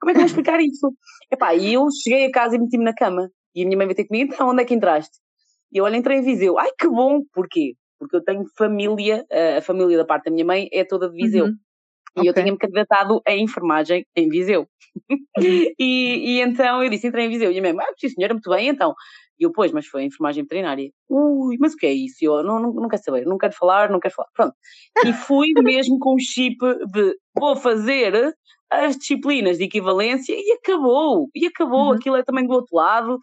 como 0.00 0.10
é 0.10 0.14
que 0.14 0.18
eu 0.18 0.22
vou 0.22 0.26
explicar 0.26 0.60
isso? 0.60 0.92
Epá, 1.30 1.54
e 1.54 1.74
eu 1.74 1.86
cheguei 2.02 2.26
a 2.26 2.30
casa 2.30 2.56
e 2.56 2.58
meti-me 2.58 2.84
na 2.84 2.94
cama. 2.94 3.28
E 3.54 3.62
a 3.62 3.64
minha 3.64 3.76
mãe 3.76 3.86
veio 3.86 3.96
ter 3.96 4.06
comigo, 4.06 4.32
então, 4.32 4.48
onde 4.48 4.62
é 4.62 4.64
que 4.64 4.74
entraste? 4.74 5.18
E 5.72 5.78
eu, 5.78 5.84
olha, 5.84 5.96
entrei 5.96 6.18
em 6.18 6.22
Viseu. 6.22 6.58
Ai, 6.58 6.70
que 6.78 6.88
bom! 6.88 7.20
Porquê? 7.32 7.74
Porque 7.98 8.16
eu 8.16 8.22
tenho 8.22 8.44
família, 8.56 9.24
a 9.56 9.60
família 9.60 9.96
da 9.96 10.04
parte 10.04 10.26
da 10.26 10.30
minha 10.30 10.44
mãe 10.44 10.68
é 10.72 10.84
toda 10.84 11.08
de 11.08 11.16
Viseu. 11.16 11.46
Uhum. 11.46 11.56
E 12.16 12.20
okay. 12.20 12.30
eu 12.30 12.34
tinha-me 12.34 12.58
candidatado 12.58 13.20
a 13.26 13.34
enfermagem 13.34 14.06
em 14.16 14.28
Viseu. 14.28 14.66
Uhum. 15.10 15.18
e, 15.78 16.38
e, 16.38 16.40
então 16.40 16.82
eu 16.82 16.88
disse, 16.88 17.08
entrei 17.08 17.26
em 17.26 17.28
Viseu. 17.28 17.50
E 17.50 17.58
a 17.58 17.60
minha 17.60 17.74
mãe, 17.74 17.84
ah, 17.84 17.92
sim 17.98 18.08
senhora, 18.08 18.34
muito 18.34 18.48
bem, 18.48 18.68
então 18.68 18.94
E 19.38 19.44
eu, 19.44 19.52
pois, 19.52 19.72
mas 19.72 19.86
foi 19.86 20.02
a 20.02 20.04
enfermagem 20.06 20.42
veterinária. 20.42 20.90
Ui, 21.08 21.56
mas 21.60 21.74
o 21.74 21.76
que 21.76 21.86
é 21.86 21.92
isso? 21.92 22.16
Eu 22.22 22.42
não, 22.42 22.60
não, 22.60 22.72
não 22.72 22.88
quero 22.88 23.02
saber, 23.02 23.24
não 23.24 23.38
quero 23.38 23.54
falar, 23.54 23.90
não 23.90 24.00
quero 24.00 24.14
falar. 24.14 24.28
Pronto. 24.34 24.54
E 25.06 25.12
fui 25.12 25.48
mesmo 25.62 25.98
com 25.98 26.14
o 26.14 26.18
chip 26.18 26.56
de 26.92 27.16
vou 27.38 27.56
fazer 27.56 28.34
as 28.70 28.96
disciplinas 28.96 29.58
de 29.58 29.64
equivalência 29.64 30.34
e 30.36 30.52
acabou. 30.52 31.28
E 31.34 31.46
acabou. 31.46 31.88
Uhum. 31.88 31.92
Aquilo 31.92 32.16
é 32.16 32.22
também 32.22 32.46
do 32.46 32.52
outro 32.52 32.76
lado. 32.76 33.18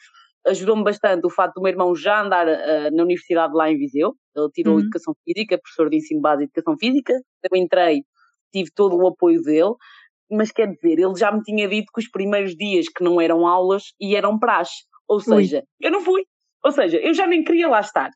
Ajudou-me 0.47 0.83
bastante 0.83 1.25
o 1.25 1.29
facto 1.29 1.55
do 1.55 1.61
meu 1.61 1.71
irmão 1.71 1.95
já 1.95 2.21
andar 2.21 2.47
uh, 2.47 2.95
na 2.95 3.03
universidade 3.03 3.53
lá 3.53 3.69
em 3.69 3.77
Viseu. 3.77 4.13
Ele 4.35 4.49
tirou 4.51 4.75
uhum. 4.75 4.81
Educação 4.81 5.13
Física, 5.23 5.57
professor 5.57 5.89
de 5.89 5.97
ensino 5.97 6.21
básico 6.21 6.51
de 6.53 6.59
Educação 6.59 6.77
Física. 6.77 7.13
Eu 7.51 7.57
entrei, 7.57 8.03
tive 8.53 8.69
todo 8.73 8.95
o 8.95 9.07
apoio 9.07 9.41
dele 9.41 9.73
mas 10.29 10.51
quer 10.51 10.67
dizer, 10.67 10.99
ele 10.99 11.15
já 11.15 11.31
me 11.31 11.41
tinha 11.41 11.67
dito 11.67 11.91
que 11.93 12.01
os 12.01 12.09
primeiros 12.09 12.55
dias 12.55 12.87
que 12.87 13.03
não 13.03 13.21
eram 13.21 13.47
aulas 13.47 13.93
e 13.99 14.15
eram 14.15 14.39
praxe. 14.39 14.83
Ou 15.07 15.19
seja, 15.19 15.57
Ui. 15.57 15.63
eu 15.81 15.91
não 15.91 16.01
fui. 16.01 16.23
Ou 16.63 16.71
seja, 16.71 16.97
eu 16.97 17.13
já 17.13 17.27
nem 17.27 17.43
queria 17.43 17.67
lá 17.67 17.79
estar. 17.79 18.09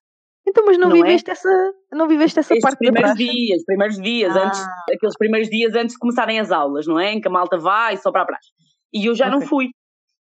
Então, 0.47 0.65
mas 0.65 0.77
não, 0.77 0.89
não 0.89 0.97
é? 0.97 1.01
viveste 1.01 1.29
é? 1.29 1.33
essa, 1.33 1.73
não 1.91 2.07
viveste 2.07 2.39
essa 2.39 2.53
Estes 2.53 2.63
parte 2.63 2.79
primeiros 2.79 3.15
dias, 3.15 3.63
primeiros 3.65 4.01
dias, 4.01 4.35
ah. 4.35 4.47
antes, 4.47 4.59
aqueles 4.93 5.17
primeiros 5.17 5.49
dias 5.49 5.75
antes 5.75 5.93
de 5.93 5.99
começarem 5.99 6.39
as 6.39 6.51
aulas, 6.51 6.87
não 6.87 6.99
é? 6.99 7.11
Em 7.11 7.21
que 7.21 7.27
a 7.27 7.31
malta 7.31 7.57
vai 7.57 7.97
só 7.97 8.11
para 8.11 8.23
a 8.23 8.25
praxe. 8.25 8.49
E 8.91 9.05
eu 9.05 9.13
já 9.13 9.27
okay. 9.27 9.39
não 9.39 9.45
fui. 9.45 9.67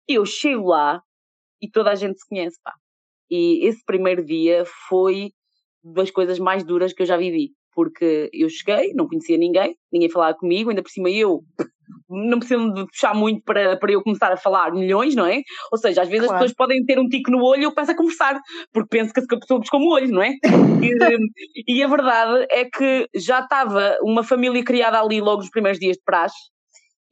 Eu 0.08 0.24
chego 0.24 0.68
lá 0.68 1.02
e 1.60 1.70
toda 1.70 1.90
a 1.90 1.94
gente 1.94 2.18
se 2.18 2.26
conhece, 2.28 2.58
pá. 2.62 2.72
E 3.30 3.66
esse 3.66 3.84
primeiro 3.84 4.24
dia 4.24 4.64
foi 4.88 5.30
das 5.82 6.10
coisas 6.10 6.38
mais 6.38 6.64
duras 6.64 6.92
que 6.92 7.02
eu 7.02 7.06
já 7.06 7.16
vivi. 7.16 7.50
Porque 7.74 8.30
eu 8.32 8.48
cheguei, 8.48 8.92
não 8.94 9.08
conhecia 9.08 9.36
ninguém, 9.36 9.76
ninguém 9.92 10.08
falava 10.08 10.36
comigo, 10.36 10.70
ainda 10.70 10.82
por 10.82 10.90
cima 10.90 11.10
eu 11.10 11.40
não 12.08 12.38
precisam 12.38 12.72
de 12.72 12.86
puxar 12.86 13.14
muito 13.14 13.42
para, 13.44 13.76
para 13.76 13.92
eu 13.92 14.02
começar 14.02 14.32
a 14.32 14.36
falar 14.36 14.72
milhões, 14.72 15.14
não 15.14 15.26
é? 15.26 15.40
Ou 15.72 15.78
seja, 15.78 16.02
às 16.02 16.08
vezes 16.08 16.26
claro. 16.26 16.44
as 16.44 16.50
pessoas 16.50 16.56
podem 16.56 16.84
ter 16.84 16.98
um 16.98 17.08
tico 17.08 17.30
no 17.30 17.42
olho 17.42 17.62
e 17.62 17.64
eu 17.64 17.72
começo 17.72 17.92
a 17.92 17.96
conversar, 17.96 18.40
porque 18.72 18.98
penso 18.98 19.12
que 19.12 19.20
a 19.20 19.38
pessoa 19.38 19.60
buscou 19.60 19.80
o 19.80 19.92
olho, 19.92 20.10
não 20.10 20.22
é? 20.22 20.30
E, 20.82 21.64
e, 21.78 21.82
a 21.82 21.88
verdade 21.88 22.46
é 22.50 22.64
que 22.64 23.08
já 23.14 23.40
estava 23.40 23.96
uma 24.02 24.22
família 24.22 24.62
criada 24.64 25.00
ali 25.00 25.20
logo 25.20 25.38
nos 25.38 25.50
primeiros 25.50 25.80
dias 25.80 25.96
de 25.96 26.02
praxe 26.04 26.36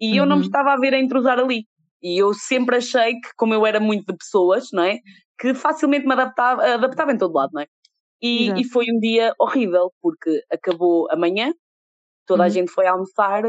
e 0.00 0.12
uhum. 0.12 0.16
eu 0.18 0.26
não 0.26 0.36
me 0.36 0.42
uhum. 0.42 0.48
estava 0.48 0.72
a 0.72 0.76
ver 0.76 0.94
a 0.94 0.98
entrosar 0.98 1.38
ali. 1.38 1.64
E 2.02 2.20
eu 2.20 2.34
sempre 2.34 2.76
achei 2.76 3.12
que, 3.12 3.28
como 3.36 3.54
eu 3.54 3.64
era 3.64 3.78
muito 3.78 4.04
de 4.06 4.16
pessoas, 4.16 4.66
não 4.72 4.82
é? 4.82 4.98
Que 5.38 5.54
facilmente 5.54 6.04
me 6.04 6.12
adaptava, 6.12 6.64
adaptava 6.64 7.12
em 7.12 7.16
todo 7.18 7.34
lado, 7.34 7.50
não 7.52 7.62
é? 7.62 7.66
E, 8.22 8.52
e 8.60 8.64
foi 8.64 8.86
um 8.88 9.00
dia 9.00 9.34
horrível, 9.38 9.92
porque 10.00 10.42
acabou 10.50 11.08
amanhã, 11.10 11.52
toda 12.26 12.42
uhum. 12.42 12.46
a 12.46 12.48
gente 12.48 12.70
foi 12.70 12.86
almoçar 12.86 13.42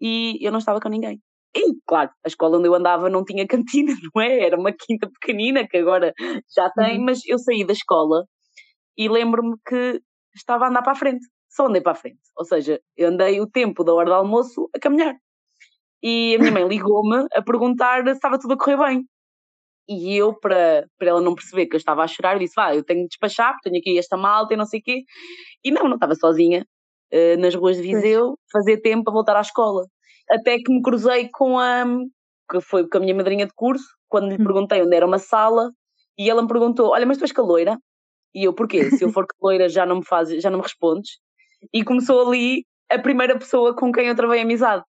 e 0.00 0.38
eu 0.44 0.52
não 0.52 0.58
estava 0.58 0.80
com 0.80 0.88
ninguém. 0.88 1.20
E, 1.54 1.74
claro, 1.86 2.10
a 2.24 2.28
escola 2.28 2.58
onde 2.58 2.68
eu 2.68 2.74
andava 2.74 3.08
não 3.08 3.24
tinha 3.24 3.46
cantina, 3.48 3.94
não 4.14 4.22
é? 4.22 4.40
Era 4.40 4.58
uma 4.58 4.72
quinta 4.72 5.08
pequenina 5.08 5.66
que 5.66 5.78
agora 5.78 6.12
já 6.54 6.70
tem, 6.70 6.98
uhum. 6.98 7.04
mas 7.04 7.20
eu 7.26 7.38
saí 7.38 7.66
da 7.66 7.72
escola 7.72 8.26
e 8.96 9.08
lembro-me 9.08 9.56
que 9.66 10.00
estava 10.34 10.66
a 10.66 10.68
andar 10.68 10.82
para 10.82 10.92
a 10.92 10.96
frente. 10.96 11.26
Só 11.48 11.66
andei 11.66 11.82
para 11.82 11.92
a 11.92 11.94
frente. 11.96 12.20
Ou 12.36 12.44
seja, 12.44 12.80
eu 12.96 13.08
andei 13.08 13.40
o 13.40 13.46
tempo 13.46 13.84
da 13.84 13.92
hora 13.94 14.06
do 14.06 14.14
almoço 14.14 14.68
a 14.74 14.78
caminhar. 14.78 15.14
E 16.02 16.34
a 16.34 16.38
minha 16.38 16.52
mãe 16.52 16.66
ligou-me 16.68 17.26
a 17.32 17.42
perguntar 17.42 18.04
se 18.04 18.12
estava 18.12 18.38
tudo 18.38 18.54
a 18.54 18.58
correr 18.58 18.76
bem. 18.76 19.06
E 19.88 20.16
eu, 20.16 20.34
para, 20.38 20.86
para 20.98 21.08
ela 21.08 21.20
não 21.20 21.34
perceber 21.34 21.66
que 21.66 21.74
eu 21.74 21.78
estava 21.78 22.02
a 22.02 22.06
chorar, 22.06 22.38
disse: 22.38 22.54
Vá, 22.56 22.74
eu 22.74 22.84
tenho 22.84 23.02
de 23.02 23.08
despachar, 23.08 23.56
tenho 23.62 23.78
aqui 23.78 23.98
esta 23.98 24.16
malta 24.16 24.54
e 24.54 24.56
não 24.56 24.66
sei 24.66 24.80
o 24.80 24.82
quê. 24.82 25.02
E 25.64 25.70
não, 25.70 25.84
não 25.84 25.94
estava 25.94 26.14
sozinha. 26.14 26.64
Eh, 27.12 27.36
nas 27.36 27.54
ruas 27.54 27.76
de 27.76 27.82
Viseu, 27.82 28.38
fazer 28.50 28.80
tempo 28.80 29.04
para 29.04 29.12
voltar 29.12 29.36
à 29.36 29.42
escola. 29.42 29.84
Até 30.30 30.56
que 30.56 30.72
me 30.72 30.80
cruzei 30.82 31.28
com 31.30 31.58
a. 31.58 31.84
que 32.50 32.60
foi 32.62 32.88
com 32.88 32.98
a 32.98 33.00
minha 33.00 33.14
madrinha 33.14 33.46
de 33.46 33.52
curso, 33.54 33.84
quando 34.08 34.28
lhe 34.28 34.34
hum. 34.34 34.44
perguntei 34.44 34.82
onde 34.82 34.96
era 34.96 35.06
uma 35.06 35.18
sala, 35.18 35.70
e 36.18 36.30
ela 36.30 36.42
me 36.42 36.48
perguntou: 36.48 36.90
Olha, 36.90 37.04
mas 37.06 37.18
tu 37.18 37.24
és 37.24 37.32
caloira? 37.32 37.76
E 38.34 38.44
eu, 38.44 38.54
porquê? 38.54 38.90
Se 38.90 39.04
eu 39.04 39.10
for 39.12 39.26
caloira 39.26 39.68
já 39.68 39.84
não 39.84 39.96
me 39.96 40.06
faz, 40.06 40.30
já 40.42 40.50
não 40.50 40.58
me 40.58 40.64
respondes. 40.64 41.18
E 41.72 41.84
começou 41.84 42.26
ali 42.26 42.64
a 42.90 42.98
primeira 42.98 43.38
pessoa 43.38 43.76
com 43.76 43.92
quem 43.92 44.06
eu 44.08 44.16
travei 44.16 44.40
amizade. 44.40 44.82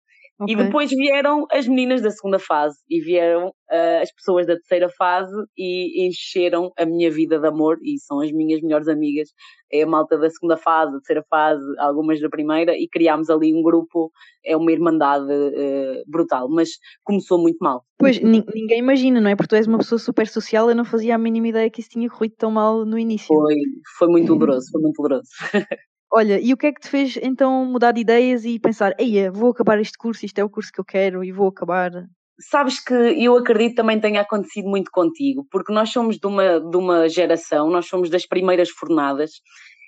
Okay. 0.44 0.54
E 0.54 0.58
depois 0.58 0.90
vieram 0.90 1.46
as 1.52 1.68
meninas 1.68 2.02
da 2.02 2.12
segunda 2.12 2.40
fase 2.40 2.78
e 2.90 3.00
vieram 3.02 3.48
uh, 3.48 4.02
as 4.02 4.14
pessoas 4.14 4.46
da 4.46 4.56
terceira 4.56 4.90
fase 4.90 5.34
e 5.58 6.08
encheram 6.08 6.72
a 6.78 6.86
minha 6.86 7.10
vida 7.10 7.40
de 7.40 7.48
amor 7.48 7.78
e 7.82 7.98
são 8.00 8.20
as 8.20 8.32
minhas 8.32 8.62
melhores 8.62 8.88
amigas. 8.88 9.30
É 9.72 9.84
a 9.84 9.88
malta 9.88 10.18
da 10.18 10.30
segunda 10.30 10.58
fase, 10.58 10.92
da 10.92 11.00
terceira 11.00 11.24
fase, 11.30 11.64
algumas 11.80 12.20
da 12.20 12.30
primeira 12.30 12.78
e 12.78 12.88
criámos 12.88 13.30
ali 13.30 13.54
um 13.54 13.64
grupo, 13.64 14.12
é 14.46 14.56
uma 14.56 14.72
irmandade 14.72 15.26
uh, 15.26 16.04
brutal, 16.08 16.50
mas 16.50 16.70
começou 17.04 17.42
muito 17.42 17.58
mal. 17.62 17.84
Pois, 17.98 18.20
ninguém 18.20 18.80
imagina, 18.80 19.22
não 19.22 19.30
é? 19.30 19.36
Porque 19.36 19.50
tu 19.50 19.56
és 19.56 19.66
uma 19.66 19.78
pessoa 19.78 19.98
super 19.98 20.28
social, 20.28 20.70
eu 20.70 20.76
não 20.76 20.86
fazia 20.86 21.16
a 21.16 21.18
mínima 21.18 21.48
ideia 21.48 21.70
que 21.70 21.80
isso 21.80 21.92
tinha 21.92 22.10
corrido 22.10 22.36
tão 22.38 22.52
mal 22.52 22.86
no 22.86 23.00
início. 23.00 23.28
Foi, 23.28 23.56
foi 23.98 24.08
muito 24.10 24.28
doloroso, 24.28 24.68
foi 24.72 24.82
muito 24.82 25.02
doloroso. 25.02 25.30
Olha, 26.16 26.40
e 26.40 26.54
o 26.54 26.58
que 26.58 26.68
é 26.68 26.72
que 26.72 26.82
te 26.82 26.90
fez 26.90 27.18
então 27.24 27.66
mudar 27.66 27.92
de 27.92 28.02
ideias 28.02 28.46
e 28.46 28.60
pensar, 28.60 28.94
eia, 29.00 29.32
vou 29.32 29.50
acabar 29.50 29.80
este 29.80 29.98
curso, 29.98 30.24
isto 30.24 30.38
é 30.38 30.44
o 30.44 30.50
curso 30.50 30.72
que 30.72 30.80
eu 30.80 30.86
quero 30.86 31.24
e 31.24 31.32
vou 31.32 31.48
acabar? 31.48 31.92
Sabes 32.40 32.80
que 32.80 32.94
eu 32.94 33.36
acredito 33.36 33.78
também 33.78 34.00
tenha 34.00 34.22
acontecido 34.22 34.70
muito 34.70 34.92
contigo, 34.92 35.44
porque 35.50 35.74
nós 35.74 35.90
somos 35.90 36.20
de 36.20 36.28
uma, 36.28 36.60
de 36.60 36.78
uma 36.78 37.10
geração, 37.10 37.68
nós 37.72 37.88
somos 37.88 38.12
das 38.12 38.28
primeiras 38.28 38.70
fornadas, 38.70 39.32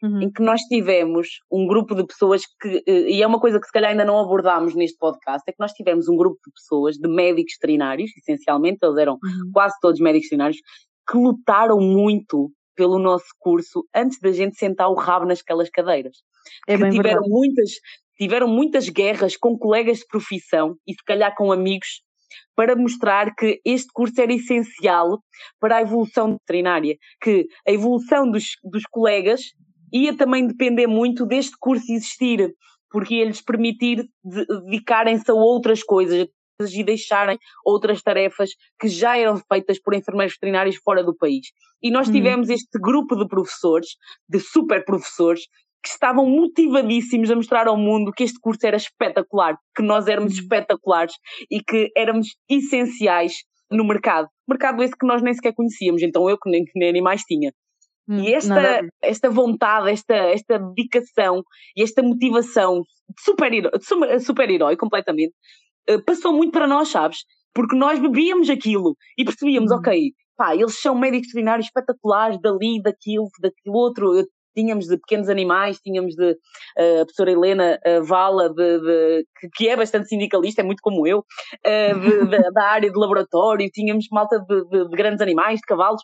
uhum. 0.01 0.23
em 0.23 0.31
que 0.31 0.41
nós 0.41 0.61
tivemos 0.61 1.27
um 1.51 1.67
grupo 1.67 1.93
de 1.93 2.03
pessoas 2.03 2.41
que, 2.59 2.83
eh, 2.87 3.11
e 3.11 3.21
é 3.21 3.27
uma 3.27 3.39
coisa 3.39 3.59
que 3.59 3.67
se 3.67 3.71
calhar 3.71 3.91
ainda 3.91 4.03
não 4.03 4.19
abordámos 4.19 4.73
neste 4.73 4.97
podcast, 4.97 5.43
é 5.47 5.51
que 5.51 5.59
nós 5.59 5.73
tivemos 5.73 6.09
um 6.09 6.17
grupo 6.17 6.39
de 6.43 6.51
pessoas, 6.53 6.95
de 6.95 7.07
médicos 7.07 7.53
veterinários, 7.61 8.09
essencialmente, 8.17 8.79
eles 8.81 8.97
eram 8.97 9.13
uhum. 9.13 9.51
quase 9.53 9.75
todos 9.79 9.99
médicos 9.99 10.25
veterinários, 10.25 10.57
que 11.07 11.17
lutaram 11.19 11.79
muito 11.79 12.51
pelo 12.75 12.99
nosso 12.99 13.27
curso 13.39 13.85
antes 13.95 14.19
da 14.19 14.31
gente 14.31 14.57
sentar 14.57 14.89
o 14.89 14.95
rabo 14.95 15.25
nasquelas 15.25 15.69
cadeiras. 15.69 16.17
É 16.67 16.77
que 16.77 16.89
tiveram 16.89 17.23
muitas, 17.27 17.71
tiveram 18.17 18.47
muitas 18.47 18.89
guerras 18.89 19.35
com 19.37 19.57
colegas 19.57 19.99
de 19.99 20.07
profissão 20.07 20.75
e 20.87 20.93
se 20.93 21.03
calhar 21.05 21.33
com 21.35 21.51
amigos 21.51 22.01
para 22.55 22.75
mostrar 22.75 23.33
que 23.35 23.59
este 23.65 23.87
curso 23.93 24.19
era 24.19 24.33
essencial 24.33 25.19
para 25.59 25.77
a 25.77 25.81
evolução 25.81 26.33
veterinária, 26.33 26.97
que 27.21 27.47
a 27.67 27.71
evolução 27.71 28.29
dos, 28.29 28.51
dos 28.63 28.83
colegas 28.89 29.41
ia 29.93 30.15
também 30.15 30.47
depender 30.47 30.87
muito 30.87 31.25
deste 31.25 31.55
curso 31.59 31.91
existir, 31.91 32.53
porque 32.89 33.15
ia-lhes 33.15 33.41
permitir 33.41 34.05
dedicarem-se 34.23 35.29
a 35.29 35.33
outras 35.33 35.83
coisas, 35.83 36.27
e 36.73 36.83
deixarem 36.83 37.37
outras 37.65 38.01
tarefas 38.01 38.51
que 38.79 38.87
já 38.87 39.17
eram 39.17 39.37
feitas 39.37 39.79
por 39.79 39.93
enfermeiros 39.93 40.35
veterinários 40.35 40.77
fora 40.77 41.03
do 41.03 41.15
país. 41.15 41.47
E 41.81 41.91
nós 41.91 42.07
uhum. 42.07 42.13
tivemos 42.13 42.49
este 42.49 42.79
grupo 42.79 43.15
de 43.15 43.27
professores, 43.27 43.89
de 44.27 44.39
super 44.39 44.83
professores, 44.85 45.41
que 45.83 45.89
estavam 45.89 46.25
motivadíssimos 46.27 47.29
a 47.29 47.35
mostrar 47.35 47.67
ao 47.67 47.77
mundo 47.77 48.11
que 48.11 48.23
este 48.23 48.39
curso 48.39 48.65
era 48.65 48.77
espetacular, 48.77 49.55
que 49.75 49.83
nós 49.83 50.07
éramos 50.07 50.33
uhum. 50.33 50.39
espetaculares 50.39 51.13
e 51.51 51.61
que 51.61 51.91
éramos 51.95 52.29
essenciais 52.49 53.33
no 53.69 53.85
mercado. 53.85 54.27
Mercado 54.47 54.81
esse 54.81 54.95
que 54.97 55.05
nós 55.05 55.21
nem 55.21 55.33
sequer 55.33 55.53
conhecíamos, 55.53 56.01
então 56.01 56.29
eu 56.29 56.37
que 56.39 56.49
nem, 56.49 56.63
que 56.63 56.79
nem 56.79 56.89
animais 56.89 57.21
tinha. 57.23 57.51
Hum, 58.07 58.19
e 58.19 58.33
esta, 58.33 58.87
esta 59.01 59.29
vontade, 59.29 59.89
esta, 59.89 60.15
esta 60.15 60.59
dedicação 60.59 61.43
e 61.75 61.81
esta 61.81 62.03
motivação 62.03 62.81
de 63.09 63.21
super-herói 63.23 63.71
super 64.19 64.77
completamente 64.77 65.33
eh, 65.33 65.37
passou 66.05 66.33
muito 66.33 66.51
para 66.51 66.67
nós, 66.67 66.89
sabes? 66.89 67.19
Porque 67.53 67.75
nós 67.75 67.99
bebíamos 67.99 68.49
aquilo 68.49 68.95
e 69.17 69.23
percebíamos, 69.23 69.71
uhum. 69.71 69.77
ok, 69.77 70.11
pá, 70.37 70.55
eles 70.55 70.79
são 70.79 70.95
médicos 70.95 71.27
veterinários 71.27 71.67
espetaculares, 71.67 72.39
dali, 72.41 72.81
daquilo, 72.81 73.27
daquilo 73.39 73.75
outro. 73.75 74.11
Tínhamos 74.55 74.87
de 74.87 74.97
pequenos 74.97 75.27
animais, 75.27 75.79
tínhamos 75.79 76.15
de 76.15 76.31
uh, 76.31 77.01
a 77.01 77.05
professora 77.05 77.31
Helena 77.31 77.77
uh, 77.85 78.03
Vala, 78.05 78.49
de, 78.49 78.79
de, 78.79 79.25
que, 79.37 79.49
que, 79.53 79.67
é 79.67 79.75
bastante 79.75 80.07
sindicalista, 80.07 80.61
é 80.61 80.63
muito 80.63 80.81
como 80.81 81.05
eu, 81.05 81.19
uh, 81.19 81.99
de, 81.99 82.25
de, 82.29 82.51
da 82.51 82.63
área 82.63 82.89
de 82.89 82.97
laboratório, 82.97 83.69
tínhamos 83.69 84.05
malta 84.09 84.39
de, 84.39 84.87
grandes 84.95 85.19
animais, 85.19 85.59
de 85.59 85.65
cavalos, 85.67 86.01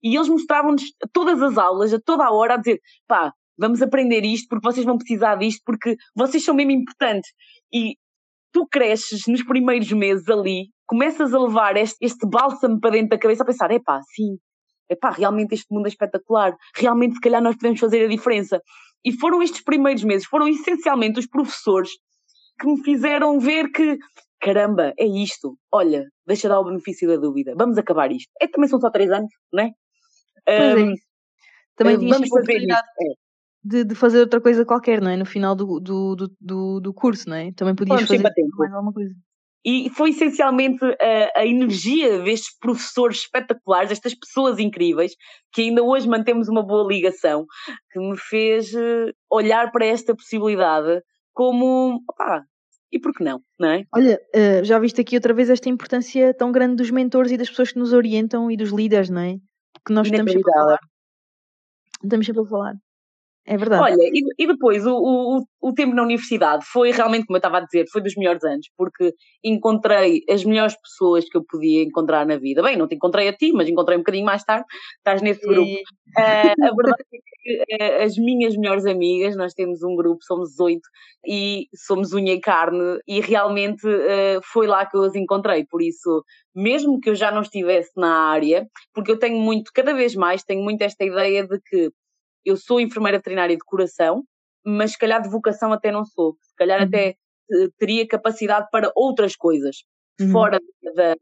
e 0.00 0.14
eles 0.14 0.28
mostravam-nos 0.28 0.82
todas 1.12 1.42
as 1.42 1.58
aulas, 1.58 1.92
a 1.92 1.98
toda 1.98 2.24
a 2.24 2.32
hora, 2.32 2.54
a 2.54 2.56
dizer, 2.58 2.78
pá, 3.08 3.32
vamos 3.58 3.82
aprender 3.82 4.24
isto 4.24 4.46
porque 4.48 4.68
vocês 4.68 4.86
vão 4.86 4.96
precisar 4.96 5.34
disto, 5.34 5.60
porque 5.66 5.96
vocês 6.14 6.44
são 6.44 6.54
mesmo 6.54 6.70
importantes. 6.70 7.30
E 7.74 7.96
tu 8.52 8.66
cresces 8.66 9.26
nos 9.26 9.42
primeiros 9.42 9.90
meses 9.92 10.28
ali, 10.28 10.68
começas 10.86 11.34
a 11.34 11.38
levar 11.38 11.76
este, 11.76 11.96
este 12.00 12.26
bálsamo 12.26 12.80
para 12.80 12.92
dentro 12.92 13.10
da 13.10 13.18
cabeça 13.18 13.42
a 13.42 13.46
pensar, 13.46 13.70
epá, 13.70 14.00
sim, 14.14 14.38
epá, 14.88 15.10
realmente 15.10 15.54
este 15.54 15.66
mundo 15.70 15.86
é 15.86 15.88
espetacular, 15.88 16.56
realmente 16.74 17.14
se 17.14 17.20
calhar 17.20 17.42
nós 17.42 17.56
podemos 17.56 17.80
fazer 17.80 18.04
a 18.04 18.08
diferença. 18.08 18.60
E 19.04 19.12
foram 19.12 19.42
estes 19.42 19.62
primeiros 19.62 20.02
meses, 20.02 20.26
foram 20.26 20.48
essencialmente 20.48 21.18
os 21.18 21.26
professores 21.26 21.90
que 22.58 22.66
me 22.66 22.82
fizeram 22.82 23.38
ver 23.38 23.70
que, 23.70 23.96
caramba, 24.40 24.92
é 24.98 25.06
isto, 25.06 25.56
olha, 25.72 26.04
deixa 26.26 26.48
dar 26.48 26.60
o 26.60 26.64
benefício 26.64 27.08
da 27.08 27.16
dúvida, 27.16 27.54
vamos 27.56 27.78
acabar 27.78 28.10
isto. 28.10 28.30
É, 28.40 28.48
também 28.48 28.68
são 28.68 28.80
só 28.80 28.90
três 28.90 29.10
anos, 29.10 29.30
não 29.52 29.62
é? 29.62 29.70
Pois 30.44 30.74
um, 30.74 30.78
é 30.78 30.92
isso. 30.92 31.04
Também 31.76 31.96
vamos 31.96 32.28
fazer 32.28 32.58
isto. 32.58 32.72
É 32.72 33.27
de, 33.62 33.84
de, 33.84 33.94
fazer 33.94 34.20
outra 34.20 34.40
coisa 34.40 34.64
qualquer, 34.64 35.00
não 35.00 35.10
é? 35.10 35.16
No 35.16 35.26
final 35.26 35.54
do, 35.54 35.80
do, 35.80 36.16
do, 36.40 36.80
do, 36.80 36.94
curso, 36.94 37.28
não 37.28 37.36
é? 37.36 37.52
Também 37.52 37.74
podias 37.74 38.02
fazer 38.02 38.22
mais 38.56 38.72
alguma 38.72 38.92
coisa. 38.92 39.14
E 39.64 39.90
foi 39.90 40.10
essencialmente 40.10 40.84
a, 40.84 41.40
a, 41.40 41.46
energia 41.46 42.22
destes 42.22 42.56
professores 42.58 43.18
espetaculares, 43.18 43.90
destas 43.90 44.14
pessoas 44.14 44.58
incríveis, 44.58 45.12
que 45.52 45.62
ainda 45.62 45.82
hoje 45.82 46.08
mantemos 46.08 46.48
uma 46.48 46.62
boa 46.62 46.86
ligação, 46.86 47.44
que 47.90 47.98
me 47.98 48.16
fez 48.16 48.72
eh, 48.72 49.12
olhar 49.30 49.70
para 49.72 49.84
esta 49.84 50.14
possibilidade 50.14 51.02
como, 51.34 52.00
opá, 52.08 52.44
e 52.90 52.98
por 52.98 53.12
que 53.12 53.22
não, 53.22 53.42
não 53.58 53.68
é? 53.68 53.84
Olha, 53.92 54.18
uh, 54.34 54.64
já 54.64 54.78
viste 54.78 55.00
aqui 55.00 55.16
outra 55.16 55.34
vez 55.34 55.50
esta 55.50 55.68
importância 55.68 56.32
tão 56.32 56.50
grande 56.50 56.76
dos 56.76 56.90
mentores 56.90 57.30
e 57.30 57.36
das 57.36 57.50
pessoas 57.50 57.72
que 57.72 57.78
nos 57.78 57.92
orientam 57.92 58.50
e 58.50 58.56
dos 58.56 58.70
líderes, 58.70 59.10
não 59.10 59.20
é? 59.20 59.34
Que 59.84 59.92
nós 59.92 60.06
estamos 60.06 60.32
sempre 60.32 60.50
a 60.50 60.54
falar. 60.54 60.78
Estamos 62.02 62.26
sempre 62.26 62.42
a 62.42 62.46
falar. 62.46 62.74
É 63.50 63.56
verdade. 63.56 63.82
Olha, 63.82 64.10
e, 64.12 64.20
e 64.38 64.46
depois 64.46 64.84
o, 64.84 64.94
o, 64.94 65.42
o, 65.62 65.72
tempo 65.72 65.94
na 65.94 66.02
universidade 66.02 66.66
foi 66.70 66.90
realmente, 66.90 67.24
como 67.24 67.36
eu 67.36 67.38
estava 67.38 67.56
a 67.56 67.60
dizer, 67.64 67.86
foi 67.90 68.02
dos 68.02 68.14
melhores 68.14 68.44
anos, 68.44 68.68
porque 68.76 69.14
encontrei 69.42 70.20
as 70.28 70.44
melhores 70.44 70.76
pessoas 70.78 71.24
que 71.24 71.38
eu 71.38 71.42
podia 71.48 71.82
encontrar 71.82 72.26
na 72.26 72.36
vida. 72.36 72.62
Bem, 72.62 72.76
não 72.76 72.86
te 72.86 72.96
encontrei 72.96 73.26
a 73.26 73.32
ti, 73.32 73.50
mas 73.52 73.66
encontrei 73.66 73.96
um 73.96 74.02
bocadinho 74.02 74.26
mais 74.26 74.44
tarde, 74.44 74.66
estás 74.98 75.22
nesse 75.22 75.40
grupo. 75.40 75.66
Uh, 75.66 75.78
a 76.62 76.74
verdade 76.74 77.02
é 77.14 77.18
que 77.42 77.84
uh, 77.84 78.02
as 78.02 78.18
minhas 78.18 78.54
melhores 78.54 78.84
amigas, 78.84 79.34
nós 79.34 79.54
temos 79.54 79.82
um 79.82 79.96
grupo, 79.96 80.18
somos 80.24 80.60
oito, 80.60 80.86
e 81.26 81.68
somos 81.74 82.12
unha 82.12 82.34
e 82.34 82.40
carne, 82.40 82.98
e 83.08 83.18
realmente 83.22 83.86
uh, 83.88 84.42
foi 84.44 84.66
lá 84.66 84.84
que 84.84 84.94
eu 84.94 85.04
as 85.04 85.14
encontrei. 85.14 85.64
Por 85.64 85.80
isso, 85.80 86.22
mesmo 86.54 87.00
que 87.00 87.08
eu 87.08 87.14
já 87.14 87.30
não 87.30 87.40
estivesse 87.40 87.92
na 87.96 88.28
área, 88.28 88.66
porque 88.92 89.10
eu 89.10 89.18
tenho 89.18 89.38
muito, 89.40 89.70
cada 89.74 89.94
vez 89.94 90.14
mais, 90.14 90.44
tenho 90.44 90.62
muito 90.62 90.82
esta 90.82 91.02
ideia 91.02 91.46
de 91.46 91.58
que 91.62 91.90
eu 92.44 92.56
sou 92.56 92.80
enfermeira 92.80 93.18
veterinária 93.18 93.56
de 93.56 93.64
coração, 93.64 94.24
mas 94.64 94.92
se 94.92 94.98
calhar 94.98 95.22
de 95.22 95.28
vocação 95.28 95.72
até 95.72 95.90
não 95.90 96.04
sou. 96.04 96.36
Se 96.40 96.54
calhar 96.56 96.80
uhum. 96.80 96.86
até 96.86 97.08
eh, 97.08 97.68
teria 97.78 98.06
capacidade 98.06 98.68
para 98.70 98.92
outras 98.94 99.36
coisas, 99.36 99.76
uhum. 100.20 100.30
fora 100.30 100.58
da, 100.94 101.16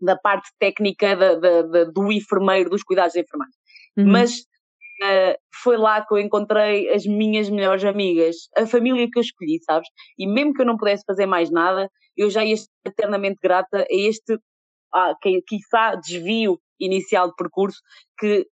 da 0.00 0.16
parte 0.16 0.50
técnica 0.58 1.16
da, 1.16 1.34
da, 1.34 1.62
da, 1.62 1.84
do 1.84 2.12
enfermeiro, 2.12 2.70
dos 2.70 2.82
cuidados 2.82 3.12
de 3.12 3.20
enfermagem. 3.20 3.54
Uhum. 3.96 4.10
Mas 4.10 4.40
uh, 4.40 5.38
foi 5.62 5.76
lá 5.76 6.04
que 6.04 6.12
eu 6.12 6.18
encontrei 6.18 6.90
as 6.90 7.06
minhas 7.06 7.48
melhores 7.48 7.84
amigas, 7.84 8.36
a 8.56 8.66
família 8.66 9.08
que 9.10 9.18
eu 9.18 9.22
escolhi, 9.22 9.58
sabes? 9.64 9.88
E 10.18 10.26
mesmo 10.26 10.52
que 10.52 10.62
eu 10.62 10.66
não 10.66 10.76
pudesse 10.76 11.04
fazer 11.06 11.26
mais 11.26 11.50
nada, 11.50 11.88
eu 12.16 12.30
já 12.30 12.44
ia 12.44 12.54
estar 12.54 12.70
eternamente 12.84 13.38
grata 13.42 13.82
a 13.82 13.86
este, 13.90 14.38
ah, 14.92 15.14
que, 15.20 15.42
quiçá, 15.46 15.94
desvio 15.94 16.58
inicial 16.80 17.28
de 17.28 17.36
percurso 17.36 17.78
que 18.18 18.46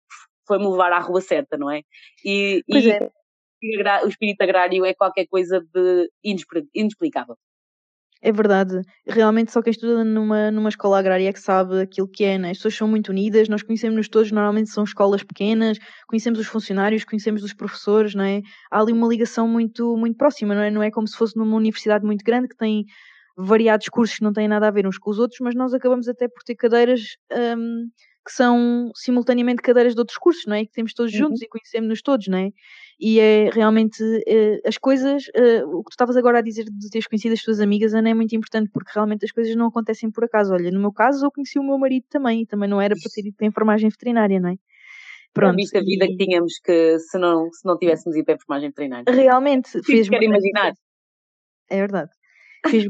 foi-me 0.46 0.68
levar 0.68 0.92
à 0.92 0.98
rua 1.00 1.20
certa, 1.20 1.56
não 1.56 1.70
é? 1.70 1.82
E, 2.24 2.62
e 2.68 2.90
é. 2.90 3.10
o 4.04 4.08
espírito 4.08 4.42
agrário 4.42 4.84
é 4.84 4.94
qualquer 4.94 5.26
coisa 5.26 5.60
de 5.60 6.10
inexplicável. 6.74 7.36
É 8.26 8.32
verdade. 8.32 8.80
Realmente 9.06 9.52
só 9.52 9.60
quem 9.60 9.70
estuda 9.70 10.02
numa, 10.02 10.50
numa 10.50 10.70
escola 10.70 10.98
agrária 10.98 11.28
é 11.28 11.32
que 11.32 11.38
sabe 11.38 11.82
aquilo 11.82 12.08
que 12.08 12.24
é, 12.24 12.38
né? 12.38 12.52
As 12.52 12.56
pessoas 12.56 12.74
são 12.74 12.88
muito 12.88 13.10
unidas, 13.10 13.50
nós 13.50 13.62
conhecemos-nos 13.62 14.08
todos, 14.08 14.32
normalmente 14.32 14.70
são 14.70 14.82
escolas 14.82 15.22
pequenas, 15.22 15.76
conhecemos 16.08 16.38
os 16.38 16.46
funcionários, 16.46 17.04
conhecemos 17.04 17.42
os 17.44 17.52
professores, 17.52 18.14
não 18.14 18.24
é? 18.24 18.40
Há 18.70 18.80
ali 18.80 18.94
uma 18.94 19.06
ligação 19.06 19.46
muito, 19.46 19.94
muito 19.98 20.16
próxima, 20.16 20.54
não 20.54 20.62
é? 20.62 20.70
Não 20.70 20.82
é 20.82 20.90
como 20.90 21.06
se 21.06 21.18
fosse 21.18 21.36
numa 21.36 21.54
universidade 21.54 22.06
muito 22.06 22.24
grande 22.24 22.48
que 22.48 22.56
tem 22.56 22.86
variados 23.36 23.90
cursos 23.90 24.16
que 24.16 24.24
não 24.24 24.32
têm 24.32 24.48
nada 24.48 24.68
a 24.68 24.70
ver 24.70 24.86
uns 24.86 24.96
com 24.96 25.10
os 25.10 25.18
outros, 25.18 25.40
mas 25.40 25.54
nós 25.54 25.74
acabamos 25.74 26.08
até 26.08 26.26
por 26.26 26.42
ter 26.44 26.54
cadeiras 26.54 27.02
um, 27.30 27.88
que 28.24 28.32
são 28.32 28.90
simultaneamente 28.94 29.60
cadeiras 29.60 29.94
de 29.94 30.00
outros 30.00 30.16
cursos, 30.16 30.46
não 30.46 30.56
é? 30.56 30.64
Que 30.64 30.72
temos 30.72 30.94
todos 30.94 31.12
uhum. 31.12 31.18
juntos 31.18 31.42
e 31.42 31.48
conhecemos-nos 31.48 32.00
todos, 32.00 32.26
não 32.26 32.38
é? 32.38 32.50
E 32.98 33.20
é 33.20 33.50
realmente 33.50 34.02
uh, 34.02 34.60
as 34.66 34.78
coisas, 34.78 35.24
uh, 35.28 35.68
o 35.68 35.82
que 35.84 35.90
tu 35.90 35.92
estavas 35.92 36.16
agora 36.16 36.38
a 36.38 36.42
dizer 36.42 36.64
de 36.64 36.90
teres 36.90 37.06
conhecido 37.06 37.34
as 37.34 37.42
tuas 37.42 37.60
amigas, 37.60 37.92
Ana, 37.92 38.10
é 38.10 38.14
muito 38.14 38.34
importante 38.34 38.70
porque 38.72 38.90
realmente 38.94 39.24
as 39.24 39.32
coisas 39.32 39.54
não 39.54 39.66
acontecem 39.66 40.10
por 40.10 40.24
acaso. 40.24 40.54
Olha, 40.54 40.70
no 40.70 40.80
meu 40.80 40.92
caso, 40.92 41.26
eu 41.26 41.30
conheci 41.30 41.58
o 41.58 41.62
meu 41.62 41.76
marido 41.76 42.06
também 42.08 42.42
e 42.42 42.46
também 42.46 42.68
não 42.68 42.80
era 42.80 42.94
para 42.94 43.10
ter 43.12 43.26
ido 43.26 43.36
para 43.36 43.46
a 43.46 43.48
enfermagem 43.48 43.90
veterinária, 43.90 44.40
não 44.40 44.50
é? 44.50 44.56
Pronto. 45.34 45.56
Viste 45.56 45.76
a 45.76 45.82
vida 45.82 46.06
que 46.06 46.16
tínhamos 46.16 46.60
que 46.60 46.98
se 47.00 47.18
não, 47.18 47.50
se 47.52 47.66
não 47.66 47.76
tivéssemos 47.76 48.16
ido 48.16 48.24
para 48.24 48.34
a 48.34 48.36
enfermagem 48.36 48.68
veterinária. 48.70 49.04
Realmente, 49.12 49.68
fez. 49.84 50.08
Quero 50.08 50.24
imaginar. 50.24 50.72
É 51.68 51.76
verdade. 51.76 52.10
Fez 52.70 52.86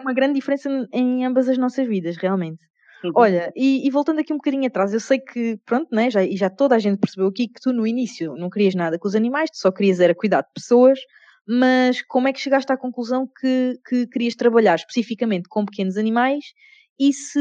uma 0.00 0.14
grande 0.14 0.34
diferença 0.34 0.70
em 0.90 1.26
ambas 1.26 1.50
as 1.50 1.58
nossas 1.58 1.86
vidas, 1.86 2.16
realmente. 2.16 2.64
Uhum. 3.04 3.12
Olha, 3.14 3.52
e, 3.54 3.86
e, 3.86 3.90
voltando 3.90 4.20
aqui 4.20 4.32
um 4.32 4.36
bocadinho 4.36 4.66
atrás, 4.66 4.92
eu 4.92 5.00
sei 5.00 5.20
que, 5.20 5.56
pronto, 5.64 5.88
né, 5.92 6.10
já, 6.10 6.20
já 6.32 6.50
toda 6.50 6.74
a 6.74 6.78
gente 6.78 6.98
percebeu 6.98 7.28
aqui 7.28 7.46
que 7.46 7.60
tu 7.60 7.72
no 7.72 7.86
início 7.86 8.34
não 8.34 8.50
querias 8.50 8.74
nada 8.74 8.98
com 8.98 9.06
os 9.06 9.14
animais, 9.14 9.50
tu 9.50 9.58
só 9.58 9.70
querias 9.70 10.00
era 10.00 10.14
cuidar 10.14 10.42
de 10.42 10.52
pessoas, 10.52 10.98
mas 11.46 12.02
como 12.02 12.28
é 12.28 12.32
que 12.32 12.40
chegaste 12.40 12.72
à 12.72 12.76
conclusão 12.76 13.26
que, 13.26 13.78
que 13.88 14.06
querias 14.08 14.34
trabalhar 14.34 14.74
especificamente 14.74 15.48
com 15.48 15.64
pequenos 15.64 15.96
animais 15.96 16.44
e 16.98 17.12
se 17.12 17.38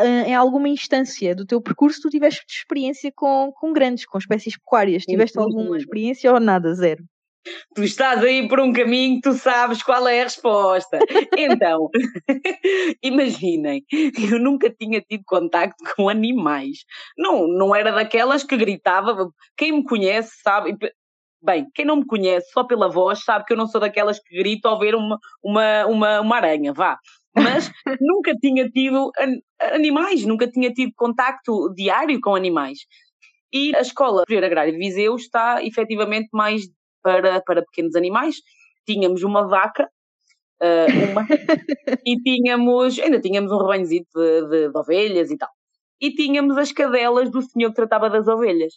uh, 0.00 0.04
em 0.26 0.34
alguma 0.34 0.68
instância 0.68 1.34
do 1.34 1.46
teu 1.46 1.60
percurso 1.60 2.02
tu 2.02 2.10
tiveste 2.10 2.44
experiência 2.48 3.10
com, 3.14 3.50
com 3.54 3.72
grandes, 3.72 4.06
com 4.06 4.18
espécies 4.18 4.56
pecuárias? 4.56 5.04
Tiveste 5.04 5.38
alguma 5.38 5.76
experiência 5.76 6.32
ou 6.32 6.38
nada? 6.38 6.72
Zero? 6.74 7.02
Tu 7.74 7.82
estás 7.82 8.22
aí 8.22 8.46
por 8.48 8.60
um 8.60 8.72
caminho, 8.72 9.20
tu 9.20 9.32
sabes 9.32 9.82
qual 9.82 10.06
é 10.06 10.20
a 10.20 10.24
resposta. 10.24 10.98
Então, 11.36 11.88
imaginem, 13.02 13.84
eu 14.30 14.38
nunca 14.38 14.70
tinha 14.70 15.00
tido 15.00 15.24
contacto 15.26 15.82
com 15.96 16.08
animais. 16.08 16.84
Não, 17.16 17.48
não 17.48 17.74
era 17.74 17.90
daquelas 17.90 18.44
que 18.44 18.56
gritava. 18.56 19.28
Quem 19.56 19.72
me 19.72 19.84
conhece 19.84 20.30
sabe. 20.42 20.76
Bem, 21.44 21.66
quem 21.74 21.84
não 21.84 21.96
me 21.96 22.06
conhece 22.06 22.50
só 22.52 22.62
pela 22.62 22.88
voz 22.88 23.24
sabe 23.24 23.44
que 23.44 23.52
eu 23.52 23.56
não 23.56 23.66
sou 23.66 23.80
daquelas 23.80 24.20
que 24.20 24.36
grito 24.36 24.66
ao 24.68 24.78
ver 24.78 24.94
uma, 24.94 25.18
uma, 25.42 25.86
uma, 25.86 26.20
uma 26.20 26.36
aranha, 26.36 26.72
vá. 26.72 26.96
Mas 27.34 27.68
nunca 28.00 28.34
tinha 28.36 28.68
tido 28.70 29.10
animais, 29.58 30.24
nunca 30.24 30.46
tinha 30.48 30.72
tido 30.72 30.92
contacto 30.94 31.72
diário 31.74 32.20
com 32.20 32.36
animais. 32.36 32.80
E 33.52 33.74
a 33.76 33.80
Escola 33.80 34.20
Superior 34.20 34.44
Agrária 34.44 34.72
de 34.72 34.78
Viseu 34.78 35.16
está 35.16 35.62
efetivamente 35.62 36.28
mais 36.32 36.68
para, 37.02 37.40
para 37.42 37.62
pequenos 37.62 37.94
animais. 37.94 38.36
Tínhamos 38.86 39.22
uma 39.22 39.46
vaca, 39.46 39.88
uh, 40.62 41.10
uma, 41.10 41.26
e 42.06 42.16
tínhamos, 42.22 42.98
ainda 42.98 43.20
tínhamos 43.20 43.52
um 43.52 43.58
rebanhozito 43.58 44.08
de, 44.14 44.48
de, 44.48 44.68
de, 44.70 44.78
ovelhas 44.78 45.30
e 45.30 45.36
tal. 45.36 45.50
E 46.00 46.14
tínhamos 46.14 46.58
as 46.58 46.72
cadelas 46.72 47.30
do 47.30 47.42
senhor 47.42 47.70
que 47.70 47.76
tratava 47.76 48.10
das 48.10 48.26
ovelhas. 48.26 48.74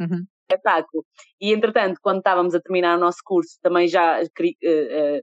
Uhum. 0.00 0.26
Espetáculo. 0.48 1.04
E 1.40 1.52
entretanto, 1.52 1.98
quando 2.02 2.18
estávamos 2.18 2.54
a 2.54 2.60
terminar 2.60 2.96
o 2.96 3.00
nosso 3.00 3.18
curso, 3.24 3.58
também 3.62 3.88
já 3.88 4.20
uh, 4.20 4.24
uh, 4.24 5.22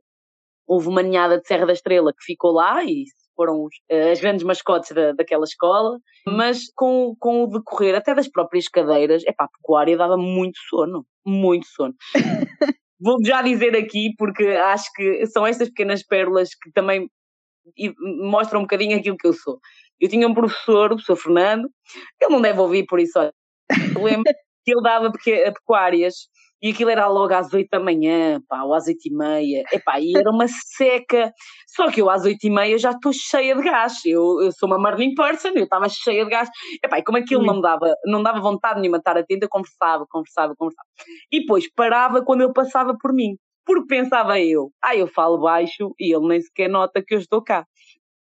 houve 0.68 0.88
uma 0.88 1.02
ninhada 1.02 1.40
de 1.40 1.48
Serra 1.48 1.66
da 1.66 1.74
Estrela 1.74 2.14
que 2.14 2.24
ficou 2.24 2.52
lá 2.52 2.84
e 2.84 3.06
foram 3.36 3.64
os, 3.64 3.76
as 4.12 4.20
grandes 4.20 4.44
mascotes 4.44 4.92
da, 4.92 5.12
daquela 5.14 5.44
escola, 5.44 5.98
mas 6.28 6.72
com, 6.76 7.16
com 7.20 7.44
o 7.44 7.48
decorrer 7.48 7.96
até 7.96 8.14
das 8.14 8.28
próprias 8.28 8.68
cadeiras, 8.68 9.24
é 9.26 9.32
pá, 9.32 9.46
a 9.46 9.50
pecuária 9.50 9.98
dava 9.98 10.18
muito 10.18 10.58
sono 10.70 11.06
muito 11.26 11.66
sono. 11.68 11.96
Vou 13.00 13.18
já 13.24 13.42
dizer 13.42 13.76
aqui, 13.76 14.14
porque 14.18 14.48
acho 14.48 14.86
que 14.96 15.26
são 15.28 15.46
estas 15.46 15.70
pequenas 15.70 16.04
pérolas 16.04 16.50
que 16.50 16.72
também 16.72 17.10
mostram 18.22 18.60
um 18.60 18.64
bocadinho 18.64 18.98
aquilo 18.98 19.18
que 19.18 19.28
eu 19.28 19.34
sou. 19.34 19.60
Eu 20.00 20.10
tinha 20.10 20.28
um 20.28 20.34
professor, 20.34 20.86
o 20.86 20.96
professor 20.96 21.16
Fernando, 21.16 21.70
ele 22.22 22.32
não 22.32 22.42
deve 22.42 22.60
ouvir, 22.60 22.86
por 22.86 23.00
isso, 23.00 23.18
olha, 23.18 23.34
lembro 24.02 24.24
que 24.64 24.72
ele 24.72 24.82
dava 24.82 25.12
pecuárias 25.12 26.28
e 26.64 26.72
aquilo 26.72 26.90
era 26.90 27.08
logo 27.08 27.34
às 27.34 27.54
oito 27.54 27.68
da 27.70 27.80
manhã, 27.80 28.42
pá, 28.48 28.64
ou 28.64 28.74
às 28.74 28.88
oito 28.88 29.06
e 29.06 29.14
meia, 29.14 29.66
epá, 29.74 30.00
e 30.00 30.14
era 30.16 30.32
uma 30.32 30.46
seca, 30.48 31.34
só 31.68 31.92
que 31.92 32.02
eu 32.02 32.10
às 32.10 32.24
oito 32.24 32.42
e 32.42 32.50
meia 32.50 32.78
já 32.78 32.92
estou 32.92 33.12
cheia 33.12 33.54
de 33.54 33.62
gás, 33.62 33.94
eu, 34.06 34.42
eu 34.42 34.52
sou 34.54 34.70
uma 34.70 34.80
Marlin 34.80 35.14
person, 35.14 35.50
eu 35.56 35.66
estava 35.66 35.90
cheia 35.90 36.24
de 36.24 36.32
gás, 36.32 36.50
epá, 36.82 37.00
e 37.00 37.04
como 37.04 37.18
aquilo 37.18 37.46
não 37.46 37.56
me 37.56 37.62
dava, 37.62 37.94
não 38.06 38.24
dava 38.24 38.40
vontade 38.40 38.80
nenhuma 38.80 38.98
de 38.98 39.02
estar 39.02 39.18
atenta, 39.18 39.46
eu 39.46 39.50
conversava, 39.50 40.06
conversava, 40.10 40.56
conversava, 40.58 40.88
e 41.30 41.42
depois 41.42 41.70
parava 41.76 42.24
quando 42.24 42.44
ele 42.44 42.54
passava 42.54 42.96
por 42.98 43.12
mim, 43.12 43.36
porque 43.66 43.88
pensava 43.88 44.40
eu, 44.40 44.72
ah, 44.82 44.96
eu 44.96 45.08
falo 45.08 45.40
baixo 45.40 45.94
e 46.00 46.16
ele 46.16 46.28
nem 46.28 46.42
sequer 46.42 46.70
nota 46.70 47.04
que 47.06 47.14
eu 47.14 47.20
estou 47.20 47.44
cá. 47.44 47.66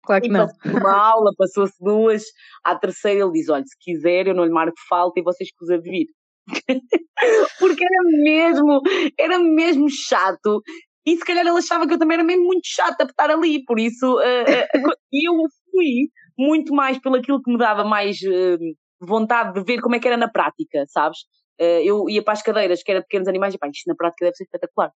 Claro 0.03 0.21
que 0.21 0.29
e 0.29 0.31
não. 0.31 0.47
uma 0.65 0.93
aula, 1.11 1.31
passou-se 1.37 1.75
duas, 1.79 2.23
à 2.63 2.75
terceira 2.75 3.21
ele 3.21 3.31
diz, 3.33 3.49
olha, 3.49 3.63
se 3.65 3.77
quiser 3.79 4.27
eu 4.27 4.33
não 4.33 4.45
lhe 4.45 4.51
marco 4.51 4.77
falta 4.89 5.19
e 5.19 5.23
vocês 5.23 5.49
que 5.49 5.63
os 5.63 5.83
vir. 5.83 6.07
Porque 7.59 7.83
era 7.83 8.23
mesmo, 8.23 8.81
era 9.19 9.39
mesmo 9.39 9.89
chato. 9.89 10.61
E 11.05 11.15
se 11.15 11.25
calhar 11.25 11.45
ele 11.45 11.57
achava 11.57 11.87
que 11.87 11.93
eu 11.93 11.99
também 11.99 12.15
era 12.15 12.23
mesmo 12.23 12.45
muito 12.45 12.65
chata 12.65 13.05
por 13.05 13.11
estar 13.11 13.31
ali, 13.31 13.63
por 13.65 13.79
isso 13.79 14.05
uh, 14.17 14.87
uh, 14.87 14.93
eu 15.11 15.33
fui 15.71 16.09
muito 16.37 16.73
mais 16.73 16.99
pelo 16.99 17.15
aquilo 17.15 17.41
que 17.41 17.51
me 17.51 17.57
dava 17.57 17.83
mais 17.83 18.17
uh, 18.21 18.57
vontade 18.99 19.53
de 19.53 19.63
ver 19.63 19.81
como 19.81 19.95
é 19.95 19.99
que 19.99 20.07
era 20.07 20.17
na 20.17 20.29
prática, 20.29 20.85
sabes? 20.87 21.19
eu 21.59 22.09
ia 22.09 22.23
para 22.23 22.33
as 22.33 22.41
cadeiras 22.41 22.81
que 22.81 22.89
era 22.89 23.03
pequenos 23.03 23.27
animais 23.27 23.53
e 23.53 23.57
pá, 23.59 23.67
isto 23.67 23.87
na 23.87 23.93
prática 23.93 24.25
deve 24.25 24.35
ser 24.35 24.45
espetacular 24.45 24.91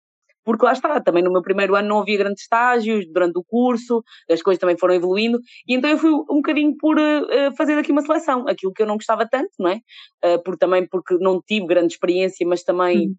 porque 0.44 0.64
lá 0.64 0.72
está, 0.72 1.00
também 1.00 1.22
no 1.22 1.32
meu 1.32 1.42
primeiro 1.42 1.74
ano 1.74 1.88
não 1.88 2.00
havia 2.00 2.18
grandes 2.18 2.42
estágios 2.42 3.06
durante 3.12 3.38
o 3.38 3.44
curso, 3.44 4.02
as 4.30 4.42
coisas 4.42 4.60
também 4.60 4.78
foram 4.78 4.94
evoluindo, 4.94 5.38
e 5.66 5.74
então 5.74 5.90
eu 5.90 5.98
fui 5.98 6.10
um 6.12 6.36
bocadinho 6.36 6.76
por 6.78 6.96
uh, 6.98 7.56
fazer 7.56 7.78
aqui 7.78 7.92
uma 7.92 8.02
seleção, 8.02 8.46
aquilo 8.48 8.72
que 8.72 8.82
eu 8.82 8.86
não 8.86 8.96
gostava 8.96 9.26
tanto, 9.28 9.50
não 9.58 9.70
é? 9.70 9.80
Uh, 10.24 10.42
por, 10.42 10.56
também 10.56 10.86
porque 10.86 11.16
não 11.18 11.40
tive 11.40 11.66
grande 11.66 11.94
experiência, 11.94 12.46
mas 12.46 12.62
também 12.62 13.08
uhum. 13.08 13.14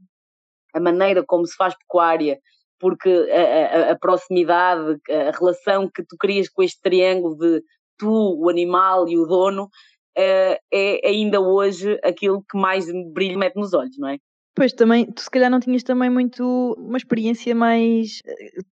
a 0.76 0.80
maneira 0.80 1.24
como 1.26 1.46
se 1.46 1.56
faz 1.56 1.76
pecuária 1.78 2.40
porque 2.80 3.10
a, 3.10 3.90
a, 3.90 3.92
a, 3.92 3.98
proximidade, 3.98 5.00
a 5.10 5.32
relação 5.32 5.90
que 5.90 6.04
tu 6.04 6.18
crias 6.20 6.50
com 6.50 6.62
este 6.62 6.80
triângulo 6.82 7.38
de 7.38 7.64
tu, 7.98 8.38
o 8.38 8.50
animal 8.50 9.08
e 9.08 9.18
o 9.18 9.26
dono, 9.26 9.70
é, 10.18 10.60
é 10.72 11.08
ainda 11.08 11.40
hoje 11.40 12.00
aquilo 12.04 12.44
que 12.50 12.58
mais 12.58 12.86
brilho 13.14 13.38
mete 13.38 13.56
nos 13.56 13.74
olhos, 13.74 13.98
não 13.98 14.10
é? 14.10 14.18
Pois 14.56 14.72
também, 14.72 15.12
tu 15.12 15.22
se 15.22 15.30
calhar 15.30 15.52
não 15.52 15.60
tinhas 15.60 15.84
também 15.84 16.10
muito 16.10 16.76
uma 16.78 16.98
experiência 16.98 17.54
mais. 17.54 18.22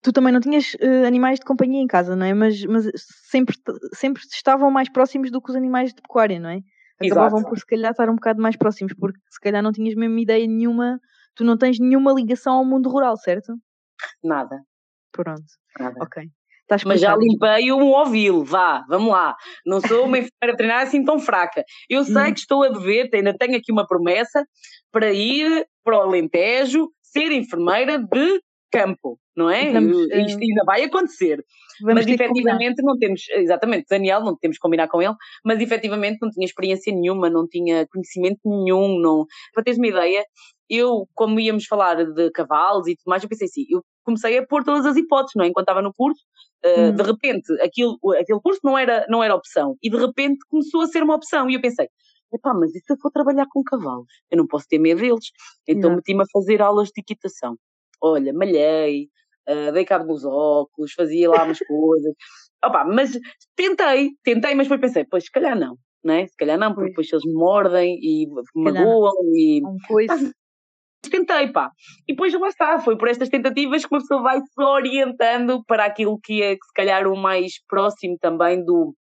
Tu 0.00 0.12
também 0.12 0.32
não 0.32 0.40
tinhas 0.40 0.74
uh, 0.74 1.06
animais 1.06 1.40
de 1.40 1.44
companhia 1.44 1.82
em 1.82 1.88
casa, 1.88 2.14
não 2.14 2.24
é? 2.24 2.32
Mas, 2.32 2.64
mas 2.64 2.88
sempre, 3.28 3.56
sempre 3.92 4.22
estavam 4.22 4.70
mais 4.70 4.88
próximos 4.88 5.32
do 5.32 5.42
que 5.42 5.50
os 5.50 5.56
animais 5.56 5.92
de 5.92 6.00
pecuária, 6.00 6.38
não 6.38 6.50
é? 6.50 6.60
Acabavam 7.04 7.40
Exato. 7.40 7.50
por 7.50 7.58
se 7.58 7.66
calhar 7.66 7.90
estar 7.90 8.08
um 8.08 8.14
bocado 8.14 8.40
mais 8.40 8.56
próximos, 8.56 8.94
porque 8.94 9.18
se 9.28 9.40
calhar 9.40 9.60
não 9.60 9.72
tinhas 9.72 9.96
mesmo 9.96 10.16
ideia 10.18 10.46
nenhuma, 10.46 11.00
tu 11.34 11.42
não 11.42 11.58
tens 11.58 11.80
nenhuma 11.80 12.12
ligação 12.12 12.54
ao 12.54 12.64
mundo 12.64 12.88
rural, 12.88 13.16
certo? 13.16 13.52
Nada. 14.22 14.62
Pronto. 15.10 15.42
Nada. 15.80 15.96
Ok. 16.00 16.30
Mas 16.86 17.00
já 17.00 17.14
limpei 17.16 17.70
um 17.72 17.90
ouvido, 17.90 18.44
vá, 18.44 18.84
vamos 18.88 19.10
lá. 19.10 19.36
Não 19.66 19.80
sou 19.80 20.06
uma 20.06 20.16
enfermeira 20.18 20.52
veterinária 20.52 20.84
assim 20.84 21.04
tão 21.04 21.18
fraca. 21.18 21.64
Eu 21.88 22.04
sei 22.04 22.30
hum. 22.30 22.32
que 22.32 22.40
estou 22.40 22.62
a 22.62 22.68
dever, 22.68 23.10
ainda 23.12 23.36
tenho 23.36 23.56
aqui 23.56 23.70
uma 23.70 23.86
promessa 23.86 24.44
para 24.90 25.12
ir 25.12 25.66
para 25.84 25.98
o 25.98 26.02
Alentejo 26.02 26.88
ser 27.02 27.30
enfermeira 27.32 27.98
de 27.98 28.40
campo, 28.72 29.18
não 29.36 29.50
é? 29.50 29.70
Vamos, 29.70 29.96
Isto 29.98 30.40
eh, 30.40 30.44
ainda 30.44 30.64
vai 30.64 30.82
acontecer. 30.84 31.44
mas 31.82 32.06
efetivamente 32.06 32.82
não 32.82 32.98
temos, 32.98 33.22
exatamente, 33.30 33.84
Daniel, 33.88 34.22
não 34.22 34.34
temos 34.34 34.56
que 34.56 34.62
combinar 34.62 34.88
com 34.88 35.02
ele, 35.02 35.14
mas 35.44 35.60
efetivamente 35.60 36.18
não 36.22 36.30
tinha 36.30 36.46
experiência 36.46 36.92
nenhuma, 36.92 37.28
não 37.28 37.46
tinha 37.46 37.86
conhecimento 37.88 38.40
nenhum, 38.46 38.98
não. 38.98 39.26
Para 39.52 39.62
teres 39.62 39.78
uma 39.78 39.88
ideia, 39.88 40.24
eu, 40.68 41.08
como 41.14 41.40
íamos 41.40 41.66
falar 41.66 42.04
de 42.04 42.30
cavalos 42.30 42.86
e 42.86 42.96
tudo 42.96 43.08
mais, 43.08 43.22
eu 43.22 43.28
pensei 43.28 43.46
assim, 43.46 43.64
eu 43.68 43.82
comecei 44.04 44.38
a 44.38 44.46
pôr 44.46 44.64
todas 44.64 44.86
as 44.86 44.96
hipóteses, 44.96 45.34
não 45.36 45.44
é? 45.44 45.48
Enquanto 45.48 45.64
estava 45.64 45.82
no 45.82 45.92
curso, 45.92 46.22
uh, 46.64 46.92
de 46.92 47.02
repente, 47.02 47.52
aquilo, 47.60 47.98
aquele 48.18 48.40
curso 48.40 48.60
não 48.64 48.76
era, 48.76 49.06
não 49.08 49.22
era 49.22 49.34
opção, 49.34 49.76
e 49.82 49.90
de 49.90 49.96
repente 49.96 50.38
começou 50.48 50.82
a 50.82 50.86
ser 50.86 51.02
uma 51.02 51.14
opção, 51.14 51.48
e 51.48 51.54
eu 51.54 51.60
pensei, 51.60 51.88
epá, 52.32 52.54
mas 52.54 52.74
e 52.74 52.80
se 52.80 52.92
eu 52.92 52.96
for 52.98 53.10
trabalhar 53.10 53.46
com 53.50 53.62
cavalos? 53.62 54.06
Eu 54.30 54.38
não 54.38 54.46
posso 54.46 54.66
ter 54.68 54.78
medo 54.78 55.00
deles. 55.00 55.30
Então 55.68 55.94
meti-me 55.94 56.22
a 56.22 56.26
fazer 56.32 56.62
aulas 56.62 56.88
de 56.88 57.00
equitação. 57.00 57.56
Olha, 58.00 58.32
malhei, 58.32 59.08
uh, 59.48 59.72
dei 59.72 59.84
cabo 59.84 60.06
nos 60.06 60.24
óculos, 60.24 60.92
fazia 60.92 61.28
lá 61.30 61.44
umas 61.44 61.58
coisas. 61.66 62.14
Opa, 62.64 62.84
mas 62.84 63.18
tentei, 63.56 64.10
tentei, 64.22 64.54
mas 64.54 64.68
depois 64.68 64.80
pensei, 64.80 65.04
pois 65.04 65.24
se 65.24 65.30
calhar 65.30 65.58
não, 65.58 65.76
né? 66.02 66.26
Se 66.26 66.36
calhar 66.36 66.58
não, 66.58 66.74
porque 66.74 66.90
depois 66.90 67.12
eles 67.12 67.24
mordem 67.26 67.98
e 68.00 68.26
magoam 68.54 69.12
e. 69.34 69.60
Um 69.64 69.76
tentei, 71.10 71.48
pá. 71.52 71.70
E 72.08 72.12
depois 72.12 72.32
lá 72.34 72.48
está, 72.48 72.78
foi 72.78 72.96
por 72.96 73.08
estas 73.08 73.28
tentativas 73.28 73.84
que 73.84 73.94
uma 73.94 74.00
pessoa 74.00 74.22
vai 74.22 74.40
se 74.40 74.62
orientando 74.62 75.62
para 75.64 75.84
aquilo 75.84 76.18
que 76.22 76.42
é, 76.42 76.52
se 76.52 76.72
calhar, 76.74 77.06
o 77.06 77.16
mais 77.16 77.52
próximo 77.66 78.16
também 78.20 78.64
do, 78.64 78.94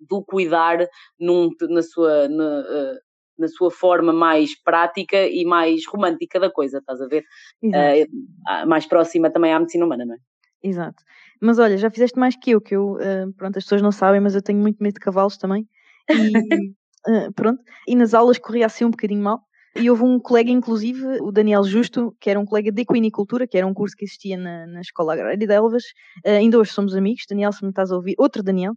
do 0.00 0.22
cuidar 0.24 0.78
num, 1.18 1.50
na, 1.70 1.82
sua, 1.82 2.28
na, 2.28 2.60
uh, 2.60 2.98
na 3.38 3.48
sua 3.48 3.70
forma 3.70 4.12
mais 4.12 4.60
prática 4.62 5.26
e 5.26 5.44
mais 5.44 5.86
romântica 5.86 6.38
da 6.38 6.50
coisa, 6.50 6.78
estás 6.78 7.00
a 7.00 7.06
ver? 7.06 7.24
Uh, 7.62 8.68
mais 8.68 8.86
próxima 8.86 9.30
também 9.30 9.52
à 9.52 9.58
medicina 9.58 9.84
humana, 9.84 10.04
não 10.04 10.14
é? 10.14 10.18
Exato. 10.62 11.02
Mas 11.40 11.58
olha, 11.58 11.76
já 11.76 11.90
fizeste 11.90 12.18
mais 12.18 12.36
que 12.36 12.52
eu, 12.52 12.60
que 12.60 12.76
eu, 12.76 12.92
uh, 12.92 13.32
pronto, 13.36 13.58
as 13.58 13.64
pessoas 13.64 13.82
não 13.82 13.90
sabem, 13.90 14.20
mas 14.20 14.34
eu 14.34 14.42
tenho 14.42 14.60
muito 14.60 14.82
medo 14.82 14.94
de 14.94 15.00
cavalos 15.00 15.36
também. 15.36 15.66
E, 16.08 16.12
pronto, 17.34 17.62
e 17.88 17.96
nas 17.96 18.14
aulas 18.14 18.38
corria 18.38 18.66
assim 18.66 18.84
um 18.84 18.90
bocadinho 18.90 19.22
mal. 19.22 19.40
E 19.74 19.88
houve 19.90 20.02
um 20.02 20.20
colega, 20.20 20.50
inclusive, 20.50 21.20
o 21.22 21.32
Daniel 21.32 21.64
Justo, 21.64 22.14
que 22.20 22.28
era 22.28 22.38
um 22.38 22.44
colega 22.44 22.70
de 22.70 22.82
equinicultura, 22.82 23.46
que 23.46 23.56
era 23.56 23.66
um 23.66 23.72
curso 23.72 23.96
que 23.96 24.04
existia 24.04 24.36
na, 24.36 24.66
na 24.66 24.80
Escola 24.82 25.14
Agrária 25.14 25.36
de 25.36 25.52
Elvas. 25.52 25.84
Uh, 26.26 26.30
ainda 26.38 26.58
hoje 26.58 26.72
somos 26.72 26.94
amigos. 26.94 27.24
Daniel, 27.28 27.52
se 27.52 27.64
me 27.64 27.70
estás 27.70 27.90
a 27.90 27.96
ouvir, 27.96 28.14
outro 28.18 28.42
Daniel, 28.42 28.74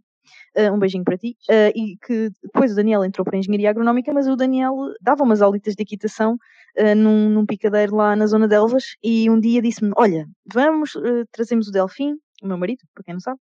uh, 0.56 0.72
um 0.72 0.78
beijinho 0.78 1.04
para 1.04 1.18
ti. 1.18 1.36
Uh, 1.50 1.70
e 1.74 1.98
que 1.98 2.30
depois 2.42 2.72
o 2.72 2.76
Daniel 2.76 3.04
entrou 3.04 3.26
para 3.26 3.36
a 3.36 3.38
Engenharia 3.38 3.68
Agronómica, 3.68 4.10
mas 4.12 4.26
o 4.26 4.36
Daniel 4.36 4.74
dava 5.02 5.22
umas 5.22 5.42
aulitas 5.42 5.74
de 5.74 5.82
equitação 5.82 6.38
num, 6.94 7.30
num, 7.30 7.46
picadeiro 7.46 7.96
lá 7.96 8.14
na 8.14 8.26
zona 8.26 8.48
de 8.48 8.54
Elvas. 8.54 8.96
E 9.02 9.28
um 9.28 9.38
dia 9.38 9.60
disse-me: 9.60 9.92
Olha, 9.96 10.26
vamos, 10.52 10.92
trazemos 11.30 11.68
o 11.68 11.72
Delfim, 11.72 12.14
o 12.42 12.46
meu 12.46 12.58
marido, 12.58 12.80
para 12.94 13.04
quem 13.04 13.14
não 13.14 13.20
sabe, 13.20 13.38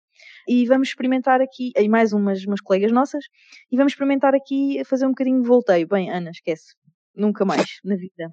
e 0.49 0.67
vamos 0.67 0.89
experimentar 0.89 1.41
aqui, 1.41 1.73
aí 1.77 1.89
mais 1.89 2.13
umas, 2.13 2.45
umas 2.45 2.61
colegas 2.61 2.93
nossas, 2.93 3.25
e 3.73 3.77
vamos 3.77 3.93
experimentar 3.93 4.35
aqui 4.37 4.83
fazer 4.85 5.07
um 5.07 5.11
bocadinho 5.11 5.43
de 5.43 5.49
volteio. 5.49 5.89
Bem, 5.89 6.11
Ana, 6.11 6.31
esquece 6.31 6.75
nunca 7.17 7.45
mais 7.45 7.67
na 7.85 7.97
vida. 7.97 8.31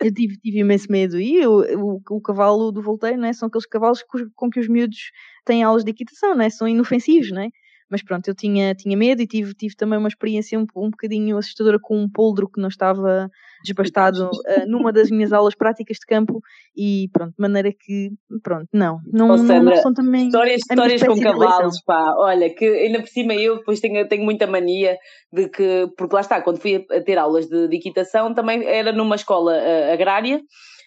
Eu 0.00 0.12
tive, 0.12 0.36
tive 0.38 0.58
imenso 0.58 0.90
medo. 0.90 1.20
E 1.20 1.46
o, 1.46 1.60
o, 1.78 2.02
o 2.10 2.20
cavalo 2.20 2.72
do 2.72 2.82
volteio, 2.82 3.16
não 3.16 3.28
é? 3.28 3.32
São 3.32 3.48
aqueles 3.48 3.66
cavalos 3.66 4.02
com, 4.02 4.18
com 4.34 4.50
que 4.50 4.58
os 4.60 4.68
miúdos 4.68 5.10
têm 5.44 5.62
aulas 5.62 5.84
de 5.84 5.90
equitação, 5.90 6.34
não 6.34 6.44
é? 6.44 6.50
São 6.50 6.66
inofensivos, 6.66 7.30
não 7.30 7.42
é? 7.42 7.48
Mas 7.92 8.02
pronto, 8.02 8.26
eu 8.26 8.34
tinha, 8.34 8.74
tinha 8.74 8.96
medo 8.96 9.20
e 9.20 9.26
tive, 9.26 9.52
tive 9.52 9.76
também 9.76 9.98
uma 9.98 10.08
experiência 10.08 10.58
um, 10.58 10.64
um 10.74 10.88
bocadinho 10.88 11.36
assustadora 11.36 11.78
com 11.78 11.94
um 11.94 12.08
poldro 12.08 12.48
que 12.48 12.58
não 12.58 12.70
estava 12.70 13.30
desbastado 13.62 14.30
uh, 14.30 14.66
numa 14.66 14.90
das 14.90 15.10
minhas 15.10 15.30
aulas 15.30 15.54
práticas 15.54 15.98
de 15.98 16.06
campo 16.06 16.40
e 16.74 17.10
pronto, 17.12 17.32
de 17.32 17.38
maneira 17.38 17.70
que, 17.70 18.10
pronto, 18.42 18.66
não. 18.72 18.98
Não, 19.12 19.36
Sandra, 19.36 19.74
não 19.74 19.76
são 19.76 19.92
também. 19.92 20.28
Histórias, 20.28 20.62
histórias 20.62 21.02
com 21.02 21.20
cavalos, 21.20 21.82
pá. 21.84 22.14
Olha, 22.16 22.48
que 22.48 22.64
ainda 22.64 23.00
por 23.00 23.08
cima 23.08 23.34
eu 23.34 23.58
depois 23.58 23.78
tenho, 23.78 24.08
tenho 24.08 24.24
muita 24.24 24.46
mania 24.46 24.96
de 25.30 25.50
que, 25.50 25.86
porque 25.98 26.14
lá 26.14 26.22
está, 26.22 26.40
quando 26.40 26.58
fui 26.58 26.86
a 26.90 27.00
ter 27.02 27.18
aulas 27.18 27.46
de, 27.46 27.68
de 27.68 27.76
equitação 27.76 28.32
também 28.32 28.64
era 28.64 28.90
numa 28.90 29.16
escola 29.16 29.52
uh, 29.52 29.92
agrária 29.92 30.40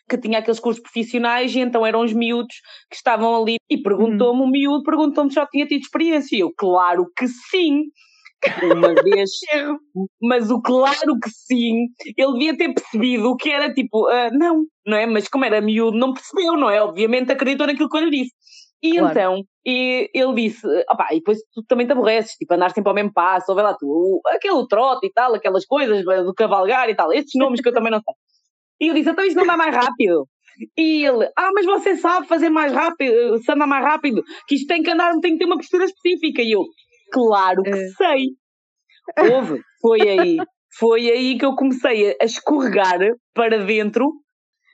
que 0.09 0.17
tinha 0.17 0.39
aqueles 0.39 0.59
cursos 0.59 0.81
profissionais 0.81 1.55
e 1.55 1.59
então 1.59 1.85
eram 1.85 2.01
os 2.01 2.13
miúdos 2.13 2.55
que 2.89 2.95
estavam 2.95 3.41
ali 3.41 3.57
e 3.69 3.77
perguntou-me, 3.77 4.41
uhum. 4.41 4.47
o 4.47 4.51
miúdo 4.51 4.83
perguntou-me 4.83 5.29
se 5.29 5.35
já 5.35 5.45
tinha 5.47 5.65
tido 5.65 5.81
experiência. 5.81 6.35
E 6.35 6.39
eu, 6.41 6.51
claro 6.55 7.05
que 7.17 7.27
sim. 7.27 7.83
Uma 8.63 8.93
vez, 8.93 9.31
mas 10.21 10.51
o 10.51 10.61
claro 10.61 11.17
que 11.21 11.29
sim, 11.29 11.87
ele 12.15 12.33
devia 12.33 12.57
ter 12.57 12.73
percebido 12.73 13.35
que 13.37 13.49
era 13.49 13.73
tipo, 13.73 14.07
uh, 14.07 14.29
não, 14.37 14.65
não 14.85 14.97
é? 14.97 15.05
Mas 15.07 15.27
como 15.27 15.45
era 15.45 15.61
miúdo, 15.61 15.97
não 15.97 16.13
percebeu, 16.13 16.53
não 16.53 16.69
é? 16.69 16.79
Obviamente 16.81 17.31
acreditou 17.31 17.65
naquilo 17.65 17.89
que 17.89 17.97
eu 17.97 18.01
lhe 18.01 18.11
disse. 18.11 18.33
E 18.83 18.99
claro. 18.99 19.11
então, 19.11 19.43
e 19.65 20.11
ele 20.13 20.33
disse, 20.35 20.67
opá, 20.91 21.07
e 21.11 21.15
depois 21.15 21.39
tu 21.53 21.63
também 21.67 21.87
te 21.87 21.93
aborreces, 21.93 22.33
tipo, 22.33 22.53
andar 22.53 22.69
sempre 22.69 22.89
ao 22.89 22.95
mesmo 22.95 23.11
passo, 23.11 23.45
ou 23.49 23.55
vai 23.55 23.63
lá 23.63 23.73
tu, 23.73 24.21
aquele 24.27 24.67
trote 24.67 25.07
e 25.07 25.11
tal, 25.11 25.33
aquelas 25.33 25.65
coisas 25.65 26.03
do 26.03 26.33
cavalgar 26.35 26.87
e 26.87 26.95
tal, 26.95 27.11
estes 27.11 27.33
nomes 27.39 27.61
que 27.61 27.69
eu 27.69 27.73
também 27.73 27.91
não 27.91 27.99
sei. 27.99 28.13
E 28.79 28.87
eu 28.87 28.93
disse, 28.93 29.09
então 29.09 29.25
isto 29.25 29.37
não 29.37 29.47
dá 29.47 29.57
mais 29.57 29.75
rápido. 29.75 30.27
E 30.77 31.05
ele, 31.05 31.29
ah, 31.37 31.51
mas 31.53 31.65
você 31.65 31.95
sabe 31.95 32.27
fazer 32.27 32.49
mais 32.49 32.71
rápido, 32.71 33.37
se 33.39 33.51
andar 33.51 33.67
mais 33.67 33.83
rápido, 33.83 34.23
que 34.47 34.55
isto 34.55 34.67
tem 34.67 34.81
que 34.81 34.89
andar, 34.89 35.13
tem 35.19 35.33
que 35.33 35.39
ter 35.39 35.45
uma 35.45 35.57
postura 35.57 35.85
específica. 35.85 36.41
E 36.41 36.51
eu, 36.51 36.63
claro 37.11 37.61
que 37.61 37.69
é. 37.69 37.89
sei. 37.89 38.29
Houve, 39.31 39.61
foi 39.81 40.01
aí, 40.01 40.37
foi 40.77 41.09
aí 41.11 41.37
que 41.37 41.45
eu 41.45 41.55
comecei 41.55 42.15
a 42.21 42.25
escorregar 42.25 42.99
para 43.33 43.63
dentro 43.63 44.11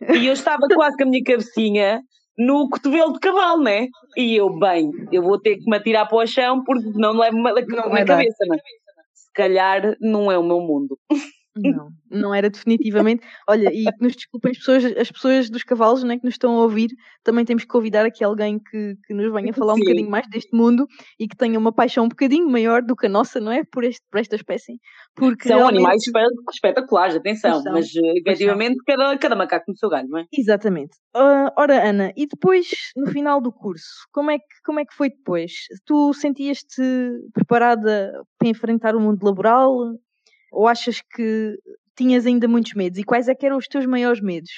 e 0.10 0.26
eu 0.26 0.34
estava 0.34 0.68
quase 0.74 0.96
com 0.98 1.04
a 1.04 1.06
minha 1.08 1.24
cabecinha 1.24 2.02
no 2.38 2.70
cotovelo 2.70 3.14
de 3.14 3.20
cavalo, 3.20 3.62
né? 3.62 3.88
E 4.18 4.36
eu, 4.36 4.50
bem, 4.58 4.90
eu 5.12 5.22
vou 5.22 5.40
ter 5.40 5.58
que 5.58 5.70
me 5.70 5.78
atirar 5.78 6.08
para 6.08 6.24
o 6.24 6.26
chão 6.26 6.64
porque 6.64 6.90
não 6.96 7.14
levo 7.14 7.38
uma, 7.38 7.52
não 7.52 7.90
na 7.90 8.06
cabeça, 8.06 8.46
né? 8.48 8.58
Se 9.14 9.32
calhar 9.34 9.96
não 10.00 10.32
é 10.32 10.38
o 10.38 10.44
meu 10.44 10.60
mundo. 10.60 10.98
Não, 11.56 11.90
não 12.10 12.34
era 12.34 12.50
definitivamente. 12.50 13.26
Olha, 13.48 13.70
e 13.74 13.84
que 13.84 14.02
nos 14.02 14.16
desculpem 14.16 14.52
as 14.52 14.58
pessoas, 14.58 14.86
as 14.86 15.12
pessoas 15.12 15.50
dos 15.50 15.64
cavalos 15.64 16.04
né, 16.04 16.18
que 16.18 16.24
nos 16.24 16.36
estão 16.36 16.56
a 16.56 16.62
ouvir, 16.64 16.90
também 17.24 17.44
temos 17.44 17.64
que 17.64 17.70
convidar 17.70 18.06
aqui 18.06 18.24
alguém 18.24 18.58
que, 18.58 18.96
que 19.06 19.14
nos 19.14 19.32
venha 19.34 19.54
falar 19.54 19.74
um 19.74 19.78
Sim. 19.78 19.84
bocadinho 19.84 20.10
mais 20.10 20.28
deste 20.30 20.56
mundo 20.56 20.88
e 21.20 21.28
que 21.28 21.36
tenha 21.36 21.60
uma 21.60 21.74
paixão 21.74 22.06
um 22.06 22.10
bocadinho 22.10 22.50
maior 22.50 22.82
do 22.82 22.96
que 22.96 23.08
a 23.08 23.10
nossa, 23.10 23.40
não 23.40 23.52
é? 23.52 23.64
Por, 23.66 23.84
este, 23.84 24.02
por 24.10 24.20
esta 24.20 24.36
espécie. 24.36 24.80
Porque 25.14 25.50
São 25.50 25.58
realmente... 25.58 25.84
animais 25.84 26.02
espetaculares, 26.54 27.16
atenção, 27.16 27.62
mas 27.66 27.88
eh, 27.96 28.14
efetivamente 28.18 28.78
cada, 28.86 29.18
cada 29.18 29.36
macaco 29.36 29.66
no 29.68 29.78
seu 29.78 29.90
galho, 29.90 30.08
não 30.08 30.20
é? 30.20 30.26
Exatamente. 30.32 30.96
Uh, 31.16 31.52
ora, 31.58 31.86
Ana, 31.88 32.14
e 32.16 32.26
depois, 32.26 32.70
no 32.96 33.08
final 33.12 33.42
do 33.42 33.52
curso, 33.52 34.08
como 34.14 34.32
é 34.32 34.38
que, 34.38 34.46
como 34.64 34.80
é 34.80 34.86
que 34.86 34.94
foi 34.94 35.10
depois? 35.10 35.52
Tu 35.86 36.14
sentias-te 36.14 36.82
preparada 37.34 38.14
para 38.38 38.48
enfrentar 38.48 38.96
o 38.96 39.02
mundo 39.02 39.22
laboral? 39.24 39.76
Ou 40.52 40.68
achas 40.68 41.02
que 41.02 41.58
tinhas 41.96 42.26
ainda 42.26 42.48
muitos 42.48 42.74
medos? 42.74 43.00
E 43.00 43.04
quais 43.04 43.28
é 43.28 43.36
que 43.36 43.46
eram 43.46 43.58
os 43.58 43.68
teus 43.68 43.86
maiores 43.86 44.22
medos? 44.22 44.52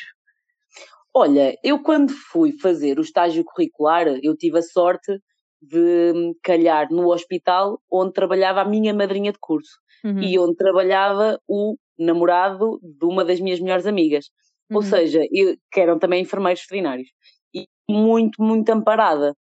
Olha, 1.13 1.55
eu 1.63 1.81
quando 1.83 2.11
fui 2.11 2.51
fazer 2.53 2.97
o 2.97 3.03
estágio 3.03 3.43
curricular, 3.43 4.07
eu 4.23 4.35
tive 4.35 4.57
a 4.57 4.63
sorte 4.63 5.19
de 5.61 6.35
calhar 6.41 6.87
no 6.91 7.13
hospital 7.13 7.79
onde 7.91 8.13
trabalhava 8.13 8.61
a 8.61 8.65
minha 8.65 8.93
madrinha 8.93 9.31
de 9.31 9.37
curso 9.39 9.77
uhum. 10.03 10.19
e 10.19 10.37
onde 10.37 10.55
trabalhava 10.55 11.39
o 11.47 11.77
namorado 11.97 12.79
de 12.81 13.05
uma 13.05 13.23
das 13.23 13.39
minhas 13.39 13.59
melhores 13.59 13.85
amigas. 13.85 14.25
Uhum. 14.69 14.77
Ou 14.77 14.83
seja, 14.83 15.21
eu, 15.31 15.55
que 15.71 15.79
eram 15.79 15.99
também 15.99 16.23
enfermeiros 16.23 16.61
veterinários. 16.63 17.09
E 17.53 17.65
muito, 17.89 18.41
muito 18.41 18.69
amparada. 18.69 19.35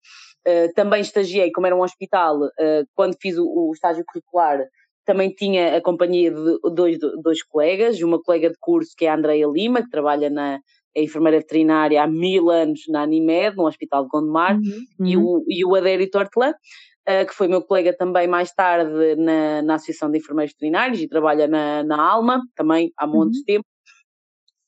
Uh, 0.46 0.72
também 0.74 1.00
estagiei, 1.00 1.50
como 1.52 1.66
era 1.66 1.76
um 1.76 1.82
hospital, 1.82 2.36
uh, 2.36 2.86
quando 2.94 3.16
fiz 3.20 3.38
o, 3.38 3.46
o 3.46 3.72
estágio 3.72 4.04
curricular, 4.06 4.60
também 5.04 5.30
tinha 5.30 5.76
a 5.76 5.80
companhia 5.80 6.30
de 6.30 6.58
dois, 6.74 6.98
dois 7.22 7.42
colegas, 7.42 8.00
uma 8.02 8.20
colega 8.22 8.50
de 8.50 8.56
curso 8.60 8.94
que 8.96 9.04
é 9.04 9.08
a 9.10 9.16
Andreia 9.16 9.46
Lima, 9.46 9.82
que 9.82 9.90
trabalha 9.90 10.30
na, 10.30 10.60
é 10.94 11.02
enfermeira 11.02 11.38
veterinária 11.38 12.02
há 12.02 12.06
mil 12.06 12.50
anos 12.50 12.80
na 12.88 13.02
Animed, 13.02 13.56
no 13.56 13.66
Hospital 13.66 14.04
de 14.04 14.08
Gondomar, 14.10 14.56
uhum. 14.56 15.06
e, 15.06 15.16
o, 15.16 15.44
e 15.48 15.64
o 15.64 15.74
Adérito 15.74 16.18
Hortelã, 16.18 16.50
uh, 16.50 17.26
que 17.26 17.34
foi 17.34 17.48
meu 17.48 17.62
colega 17.62 17.96
também 17.96 18.28
mais 18.28 18.52
tarde 18.52 19.16
na, 19.16 19.62
na 19.62 19.74
Associação 19.74 20.10
de 20.10 20.18
Enfermeiros 20.18 20.52
Veterinários 20.52 21.00
e 21.00 21.08
trabalha 21.08 21.48
na, 21.48 21.82
na 21.82 22.00
Alma, 22.00 22.42
também 22.54 22.92
há 22.96 23.06
muitos 23.06 23.38
uhum. 23.38 23.44
tempo. 23.44 23.64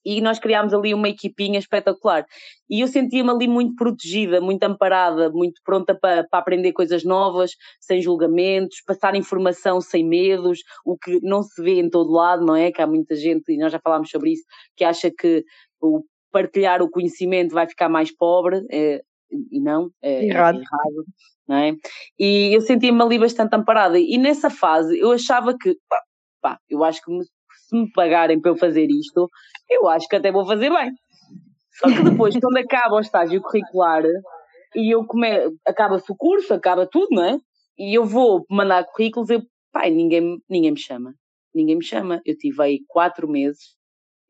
E 0.04 0.20
nós 0.20 0.38
criámos 0.38 0.74
ali 0.74 0.92
uma 0.92 1.08
equipinha 1.08 1.58
espetacular. 1.58 2.26
E 2.68 2.80
eu 2.80 2.88
sentia-me 2.88 3.30
ali 3.30 3.48
muito 3.48 3.74
protegida, 3.74 4.40
muito 4.40 4.62
amparada, 4.64 5.30
muito 5.30 5.60
pronta 5.64 5.94
para, 5.94 6.24
para 6.24 6.38
aprender 6.40 6.72
coisas 6.72 7.04
novas, 7.04 7.52
sem 7.80 8.00
julgamentos, 8.00 8.82
passar 8.86 9.14
informação 9.14 9.80
sem 9.80 10.06
medos, 10.06 10.60
o 10.84 10.96
que 10.96 11.20
não 11.22 11.42
se 11.42 11.62
vê 11.62 11.80
em 11.80 11.88
todo 11.88 12.12
lado, 12.12 12.44
não 12.44 12.56
é? 12.56 12.70
Que 12.70 12.82
há 12.82 12.86
muita 12.86 13.14
gente, 13.14 13.52
e 13.52 13.58
nós 13.58 13.72
já 13.72 13.78
falámos 13.78 14.10
sobre 14.10 14.32
isso, 14.32 14.44
que 14.76 14.84
acha 14.84 15.10
que 15.10 15.44
o 15.80 16.02
partilhar 16.32 16.82
o 16.82 16.90
conhecimento 16.90 17.54
vai 17.54 17.66
ficar 17.66 17.88
mais 17.88 18.14
pobre. 18.14 18.64
É, 18.70 19.00
e 19.50 19.60
não, 19.60 19.90
é 20.02 20.26
errado. 20.26 20.58
É 20.58 20.60
errado 20.60 21.04
não 21.46 21.56
é? 21.56 21.72
E 22.18 22.56
eu 22.56 22.60
sentia-me 22.60 23.02
ali 23.02 23.18
bastante 23.18 23.54
amparada. 23.54 23.98
E 23.98 24.16
nessa 24.18 24.50
fase 24.50 24.98
eu 24.98 25.12
achava 25.12 25.56
que, 25.56 25.76
pá, 25.88 26.02
pá, 26.40 26.58
eu 26.68 26.82
acho 26.82 27.02
que 27.02 27.10
me, 27.10 27.24
se 27.74 27.80
me 27.82 27.90
pagarem 27.92 28.40
para 28.40 28.52
eu 28.52 28.56
fazer 28.56 28.86
isto, 28.86 29.28
eu 29.68 29.88
acho 29.88 30.06
que 30.08 30.16
até 30.16 30.30
vou 30.30 30.46
fazer 30.46 30.70
bem. 30.70 30.92
Só 31.72 31.88
que 31.88 32.04
depois, 32.04 32.36
quando 32.38 32.56
acaba 32.56 32.94
o 32.94 33.00
estágio 33.00 33.42
curricular 33.42 34.04
e 34.76 34.94
eu 34.94 35.04
come... 35.04 35.28
acaba-se 35.66 36.10
o 36.10 36.16
curso, 36.16 36.54
acaba 36.54 36.86
tudo, 36.86 37.08
não 37.10 37.24
é? 37.24 37.38
E 37.76 37.96
eu 37.98 38.04
vou 38.04 38.44
mandar 38.48 38.84
currículos, 38.84 39.28
eu, 39.30 39.42
pai, 39.72 39.90
ninguém, 39.90 40.38
ninguém 40.48 40.70
me 40.70 40.78
chama. 40.78 41.14
Ninguém 41.52 41.76
me 41.76 41.84
chama. 41.84 42.20
Eu 42.24 42.36
tive 42.36 42.62
aí 42.62 42.78
quatro 42.88 43.28
meses 43.28 43.74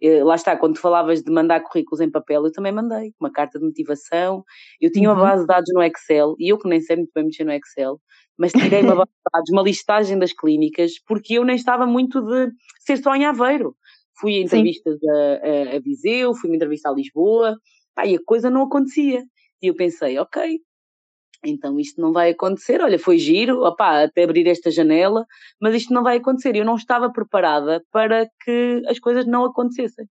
eh, 0.02 0.22
lá 0.22 0.34
está, 0.34 0.56
quando 0.56 0.78
falavas 0.78 1.22
de 1.22 1.32
mandar 1.32 1.62
currículos 1.62 2.00
em 2.00 2.10
papel, 2.10 2.44
eu 2.44 2.52
também 2.52 2.72
mandei 2.72 3.12
uma 3.18 3.32
carta 3.32 3.58
de 3.58 3.64
motivação. 3.64 4.44
Eu 4.80 4.90
tinha 4.90 5.08
uhum. 5.10 5.16
uma 5.16 5.24
base 5.24 5.42
de 5.42 5.46
dados 5.46 5.70
no 5.72 5.82
Excel, 5.82 6.34
e 6.38 6.52
eu 6.52 6.58
que 6.58 6.68
nem 6.68 6.80
sei 6.80 6.96
muito 6.96 7.10
bem 7.14 7.24
mexer 7.24 7.44
no 7.44 7.52
Excel, 7.52 7.98
mas 8.38 8.52
tirei 8.52 8.82
uma 8.82 8.96
base 8.96 9.10
de 9.10 9.30
dados, 9.32 9.50
uma 9.50 9.62
listagem 9.62 10.18
das 10.18 10.32
clínicas, 10.32 10.92
porque 11.06 11.34
eu 11.34 11.44
nem 11.44 11.56
estava 11.56 11.86
muito 11.86 12.20
de 12.20 12.50
ser 12.80 12.96
só 12.98 13.14
em 13.14 13.24
Aveiro. 13.24 13.76
Fui 14.18 14.36
a 14.36 14.40
entrevistas 14.40 14.96
a, 15.02 15.72
a, 15.72 15.76
a, 15.76 15.80
Viseu, 15.80 16.34
fui 16.34 16.50
a 16.50 16.54
entrevista 16.54 16.88
a 16.88 16.92
Lisboa, 16.92 17.56
pá, 17.94 18.06
e 18.06 18.16
a 18.16 18.24
coisa 18.24 18.50
não 18.50 18.62
acontecia. 18.62 19.22
E 19.62 19.66
eu 19.66 19.74
pensei, 19.74 20.18
ok, 20.18 20.60
então 21.44 21.78
isto 21.78 22.00
não 22.00 22.12
vai 22.12 22.30
acontecer. 22.30 22.80
Olha, 22.80 22.98
foi 22.98 23.18
giro, 23.18 23.64
opá, 23.64 24.04
até 24.04 24.24
abrir 24.24 24.46
esta 24.46 24.70
janela, 24.70 25.26
mas 25.60 25.74
isto 25.74 25.92
não 25.92 26.02
vai 26.02 26.18
acontecer. 26.18 26.56
Eu 26.56 26.64
não 26.64 26.76
estava 26.76 27.10
preparada 27.12 27.82
para 27.90 28.28
que 28.44 28.82
as 28.88 28.98
coisas 28.98 29.26
não 29.26 29.44
acontecessem. 29.44 30.06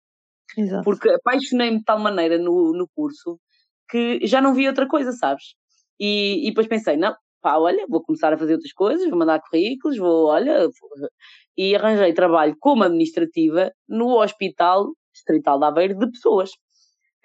Exato. 0.56 0.84
Porque 0.84 1.08
apaixonei-me 1.08 1.78
de 1.78 1.84
tal 1.84 1.98
maneira 1.98 2.38
no, 2.38 2.72
no 2.72 2.88
curso 2.94 3.38
que 3.88 4.20
já 4.26 4.40
não 4.40 4.54
vi 4.54 4.68
outra 4.68 4.86
coisa, 4.86 5.12
sabes? 5.12 5.54
E, 5.98 6.46
e 6.46 6.50
depois 6.50 6.66
pensei, 6.66 6.96
não, 6.96 7.14
pá, 7.42 7.58
olha, 7.58 7.84
vou 7.88 8.02
começar 8.02 8.32
a 8.32 8.38
fazer 8.38 8.54
outras 8.54 8.72
coisas, 8.72 9.08
vou 9.08 9.18
mandar 9.18 9.40
currículos, 9.40 9.98
vou, 9.98 10.28
olha, 10.28 10.68
e 11.56 11.74
arranjei 11.74 12.12
trabalho 12.14 12.56
como 12.58 12.84
administrativa 12.84 13.72
no 13.88 14.20
Hospital 14.20 14.92
Distrital 15.12 15.58
de 15.58 15.66
Aveiro 15.66 15.98
de 15.98 16.10
Pessoas. 16.10 16.50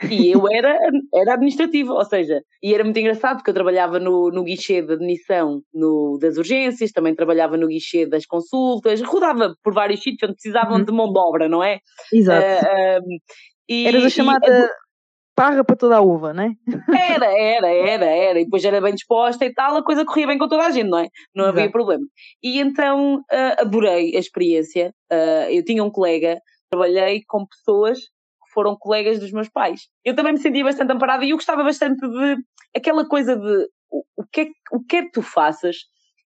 E 0.10 0.32
eu 0.32 0.42
era, 0.52 0.78
era 1.14 1.34
administrativa, 1.34 1.94
ou 1.94 2.06
seja, 2.06 2.42
e 2.62 2.74
era 2.74 2.84
muito 2.84 3.00
engraçado 3.00 3.38
porque 3.38 3.50
eu 3.50 3.56
trabalhava 3.56 4.00
no, 4.00 4.30
no 4.30 4.44
guichê 4.44 4.82
de 4.82 4.94
admissão 4.94 5.62
no, 5.74 6.18
das 6.22 6.38
urgências, 6.38 6.92
também 6.92 7.16
trabalhava 7.16 7.58
no 7.58 7.68
guichê 7.68 8.06
das 8.06 8.26
consultas, 8.26 9.02
rodava 9.02 9.56
por 9.64 9.74
vários 9.74 10.02
sítios 10.02 10.30
onde 10.30 10.34
precisavam 10.34 10.78
uhum. 10.78 10.86
de 10.86 10.92
mão 10.92 11.12
de 11.12 11.20
obra, 11.20 11.50
não 11.50 11.64
é? 11.64 11.80
Exato. 12.12 12.66
Uh, 12.66 13.00
um, 13.00 13.18
e, 13.70 13.88
Eras 13.88 14.06
a 14.06 14.10
chamada 14.10 14.70
parra 15.38 15.64
para 15.64 15.76
toda 15.76 15.96
a 15.96 16.02
uva, 16.02 16.34
não 16.34 16.46
é? 16.46 16.52
Era, 17.14 17.28
era, 17.28 17.68
era, 17.68 18.06
era. 18.06 18.40
E 18.42 18.46
depois 18.46 18.66
era 18.66 18.82
bem 18.82 18.96
disposta 18.96 19.46
e 19.46 19.54
tal, 19.54 19.78
a 19.78 19.84
coisa 19.84 20.04
corria 20.04 20.26
bem 20.26 20.38
com 20.40 20.48
toda 20.48 20.66
a 20.66 20.72
gente, 20.72 20.90
não 20.90 20.98
é? 20.98 21.08
Não 21.36 21.46
Exato. 21.46 21.60
havia 21.60 21.72
problema. 21.72 22.04
E 22.42 22.60
então 22.60 23.18
uh, 23.18 23.62
adorei 23.62 24.16
a 24.16 24.20
experiência. 24.20 24.92
Uh, 25.14 25.52
eu 25.52 25.64
tinha 25.64 25.84
um 25.84 25.92
colega, 25.92 26.40
trabalhei 26.72 27.22
com 27.28 27.46
pessoas 27.46 28.00
foram 28.58 28.76
colegas 28.76 29.20
dos 29.20 29.32
meus 29.32 29.48
pais. 29.48 29.82
Eu 30.04 30.16
também 30.16 30.34
me 30.34 30.40
sentia 30.40 30.64
bastante 30.64 30.92
amparada 30.92 31.24
e 31.24 31.30
eu 31.30 31.38
gostava 31.38 31.64
bastante 31.64 32.00
de 32.00 32.38
aquela 32.76 33.08
coisa 33.08 33.36
de 33.36 33.68
o, 33.92 34.04
o 34.16 34.24
que, 34.32 34.42
é, 34.42 34.48
o 34.72 34.84
que 34.84 34.98
é 34.98 35.02
que 35.04 35.12
tu 35.12 35.22
faças, 35.22 35.78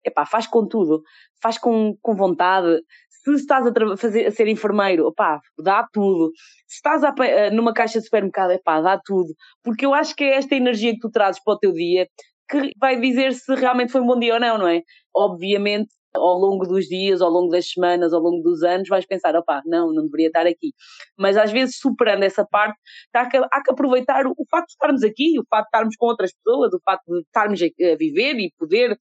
epá, 0.04 0.26
faz 0.26 0.46
com 0.46 0.68
tudo, 0.68 1.02
faz 1.42 1.56
com, 1.56 1.96
com 2.02 2.14
vontade. 2.14 2.82
Se 3.24 3.32
estás 3.34 3.66
a, 3.66 3.96
fazer, 3.96 4.26
a 4.26 4.30
ser 4.30 4.48
enfermeiro, 4.48 5.06
opá, 5.06 5.40
dá 5.58 5.86
tudo. 5.92 6.30
Se 6.66 6.76
estás 6.76 7.04
a, 7.04 7.14
numa 7.52 7.74
caixa 7.74 7.98
de 7.98 8.04
supermercado, 8.04 8.52
epá, 8.52 8.80
dá 8.80 9.00
tudo. 9.04 9.34
Porque 9.62 9.84
eu 9.84 9.94
acho 9.94 10.14
que 10.14 10.24
é 10.24 10.36
esta 10.36 10.54
energia 10.54 10.92
que 10.92 11.00
tu 11.00 11.10
trazes 11.10 11.42
para 11.42 11.54
o 11.54 11.58
teu 11.58 11.72
dia 11.72 12.06
que 12.50 12.70
vai 12.78 12.98
dizer 12.98 13.34
se 13.34 13.54
realmente 13.54 13.92
foi 13.92 14.00
um 14.00 14.06
bom 14.06 14.18
dia 14.18 14.34
ou 14.34 14.40
não, 14.40 14.58
não 14.58 14.68
é? 14.68 14.82
Obviamente 15.14 15.90
ao 16.14 16.38
longo 16.38 16.66
dos 16.66 16.86
dias, 16.86 17.20
ao 17.20 17.30
longo 17.30 17.50
das 17.50 17.70
semanas, 17.70 18.12
ao 18.12 18.20
longo 18.20 18.42
dos 18.42 18.62
anos, 18.62 18.88
vais 18.88 19.06
pensar, 19.06 19.36
opá, 19.36 19.62
não, 19.66 19.92
não 19.92 20.04
deveria 20.04 20.28
estar 20.28 20.46
aqui. 20.46 20.72
Mas 21.16 21.36
às 21.36 21.50
vezes, 21.52 21.78
superando 21.78 22.22
essa 22.22 22.46
parte, 22.46 22.78
há 23.14 23.28
que, 23.28 23.36
há 23.36 23.62
que 23.62 23.70
aproveitar 23.70 24.26
o, 24.26 24.32
o 24.36 24.46
facto 24.50 24.68
de 24.68 24.72
estarmos 24.72 25.02
aqui, 25.02 25.38
o 25.38 25.44
facto 25.48 25.64
de 25.64 25.68
estarmos 25.68 25.96
com 25.96 26.06
outras 26.06 26.32
pessoas, 26.32 26.72
o 26.72 26.80
facto 26.84 27.04
de 27.12 27.20
estarmos 27.20 27.60
a, 27.62 27.92
a 27.92 27.96
viver 27.96 28.38
e 28.38 28.52
poder 28.58 28.98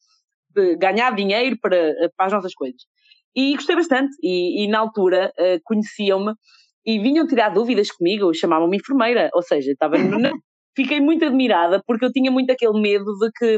de, 0.50 0.76
ganhar 0.78 1.16
dinheiro 1.16 1.58
para, 1.62 1.94
para 2.16 2.26
as 2.28 2.34
nossas 2.34 2.54
coisas. 2.54 2.82
E 3.38 3.54
gostei 3.54 3.76
bastante, 3.76 4.18
e, 4.24 4.64
e 4.64 4.68
na 4.68 4.80
altura 4.80 5.32
uh, 5.38 5.60
conheciam-me 5.64 6.34
e 6.84 6.98
vinham 6.98 7.28
tirar 7.28 7.50
dúvidas 7.50 7.92
comigo, 7.92 8.34
chamavam-me 8.34 8.78
enfermeira, 8.78 9.30
ou 9.34 9.44
seja, 9.44 9.72
estava... 9.72 9.96
Fiquei 10.76 11.00
muito 11.00 11.26
admirada 11.26 11.82
porque 11.86 12.06
eu 12.06 12.12
tinha 12.12 12.32
muito 12.32 12.52
aquele 12.52 12.80
medo 12.80 13.06
de 13.18 13.32
que 13.36 13.58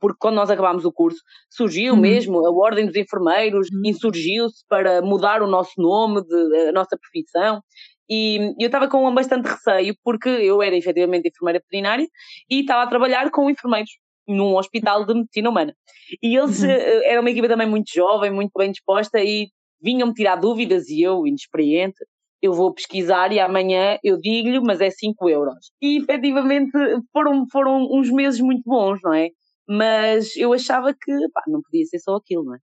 porque 0.00 0.18
quando 0.20 0.34
nós 0.34 0.50
acabámos 0.50 0.84
o 0.84 0.92
curso, 0.92 1.18
surgiu 1.48 1.94
uhum. 1.94 2.00
mesmo 2.00 2.46
a 2.46 2.50
Ordem 2.50 2.84
dos 2.84 2.94
Enfermeiros, 2.94 3.68
uhum. 3.72 3.80
insurgiu-se 3.86 4.62
para 4.68 5.00
mudar 5.00 5.42
o 5.42 5.46
nosso 5.46 5.72
nome, 5.78 6.22
de, 6.22 6.68
a 6.68 6.72
nossa 6.72 6.98
profissão. 7.00 7.62
E 8.10 8.52
eu 8.60 8.66
estava 8.66 8.86
com 8.86 9.14
bastante 9.14 9.46
receio, 9.46 9.94
porque 10.04 10.28
eu 10.28 10.62
era 10.62 10.76
efetivamente 10.76 11.28
enfermeira 11.28 11.58
veterinária 11.58 12.06
e 12.50 12.60
estava 12.60 12.82
a 12.82 12.86
trabalhar 12.86 13.30
com 13.30 13.48
enfermeiros 13.48 13.90
num 14.26 14.56
hospital 14.56 15.04
de 15.04 15.14
medicina 15.14 15.50
humana. 15.50 15.74
E 16.22 16.36
eles 16.36 16.62
uhum. 16.62 16.70
Eh, 16.70 17.12
eram 17.12 17.22
uma 17.22 17.30
equipa 17.30 17.48
também 17.48 17.68
muito 17.68 17.92
jovem, 17.92 18.30
muito 18.30 18.52
bem 18.56 18.70
disposta 18.70 19.20
e 19.20 19.48
vinham-me 19.82 20.14
tirar 20.14 20.36
dúvidas 20.36 20.88
e 20.88 21.02
eu, 21.02 21.26
inexperiente, 21.26 22.04
eu 22.42 22.52
vou 22.52 22.72
pesquisar 22.74 23.32
e 23.32 23.40
amanhã 23.40 23.98
eu 24.02 24.18
digo-lhe, 24.18 24.60
mas 24.60 24.80
é 24.80 24.90
5 24.90 25.28
euros. 25.28 25.70
E 25.80 25.98
efetivamente 25.98 26.72
foram, 27.12 27.46
foram 27.50 27.88
uns 27.90 28.10
meses 28.10 28.40
muito 28.40 28.62
bons, 28.64 28.98
não 29.02 29.14
é? 29.14 29.30
mas 29.68 30.36
eu 30.36 30.52
achava 30.52 30.92
que 30.92 31.12
pá, 31.32 31.42
não 31.46 31.62
podia 31.62 31.84
ser 31.86 31.98
só 31.98 32.16
aquilo, 32.16 32.44
não 32.44 32.54
é? 32.54 32.58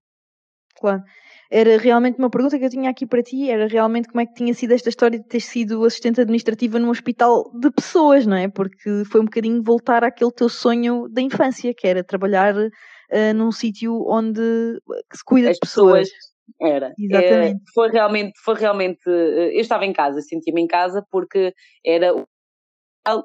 Claro. 0.76 1.02
Era 1.54 1.76
realmente 1.76 2.18
uma 2.18 2.30
pergunta 2.30 2.58
que 2.58 2.64
eu 2.64 2.70
tinha 2.70 2.88
aqui 2.88 3.04
para 3.04 3.22
ti, 3.22 3.50
era 3.50 3.66
realmente 3.66 4.08
como 4.08 4.22
é 4.22 4.26
que 4.26 4.32
tinha 4.32 4.54
sido 4.54 4.72
esta 4.72 4.88
história 4.88 5.18
de 5.18 5.28
ter 5.28 5.40
sido 5.40 5.84
assistente 5.84 6.18
administrativa 6.18 6.78
num 6.78 6.88
hospital 6.88 7.52
de 7.52 7.70
pessoas, 7.70 8.24
não 8.24 8.38
é? 8.38 8.48
Porque 8.48 9.04
foi 9.04 9.20
um 9.20 9.26
bocadinho 9.26 9.62
voltar 9.62 10.02
àquele 10.02 10.32
teu 10.32 10.48
sonho 10.48 11.08
da 11.10 11.20
infância, 11.20 11.74
que 11.74 11.86
era 11.86 12.02
trabalhar 12.02 12.56
uh, 12.56 13.34
num 13.34 13.52
sítio 13.52 14.02
onde 14.08 14.40
se 15.12 15.22
cuida 15.22 15.50
As 15.50 15.56
de 15.56 15.60
pessoas. 15.60 16.08
pessoas. 16.08 16.32
Era. 16.58 16.94
Exatamente. 16.98 17.56
É, 17.56 17.72
foi 17.74 17.90
realmente, 17.90 18.32
foi 18.42 18.54
realmente. 18.54 19.02
Eh, 19.06 19.56
eu 19.56 19.60
estava 19.60 19.84
em 19.84 19.92
casa, 19.92 20.20
sentia-me 20.22 20.62
em 20.62 20.66
casa 20.66 21.04
porque 21.10 21.52
era 21.84 22.14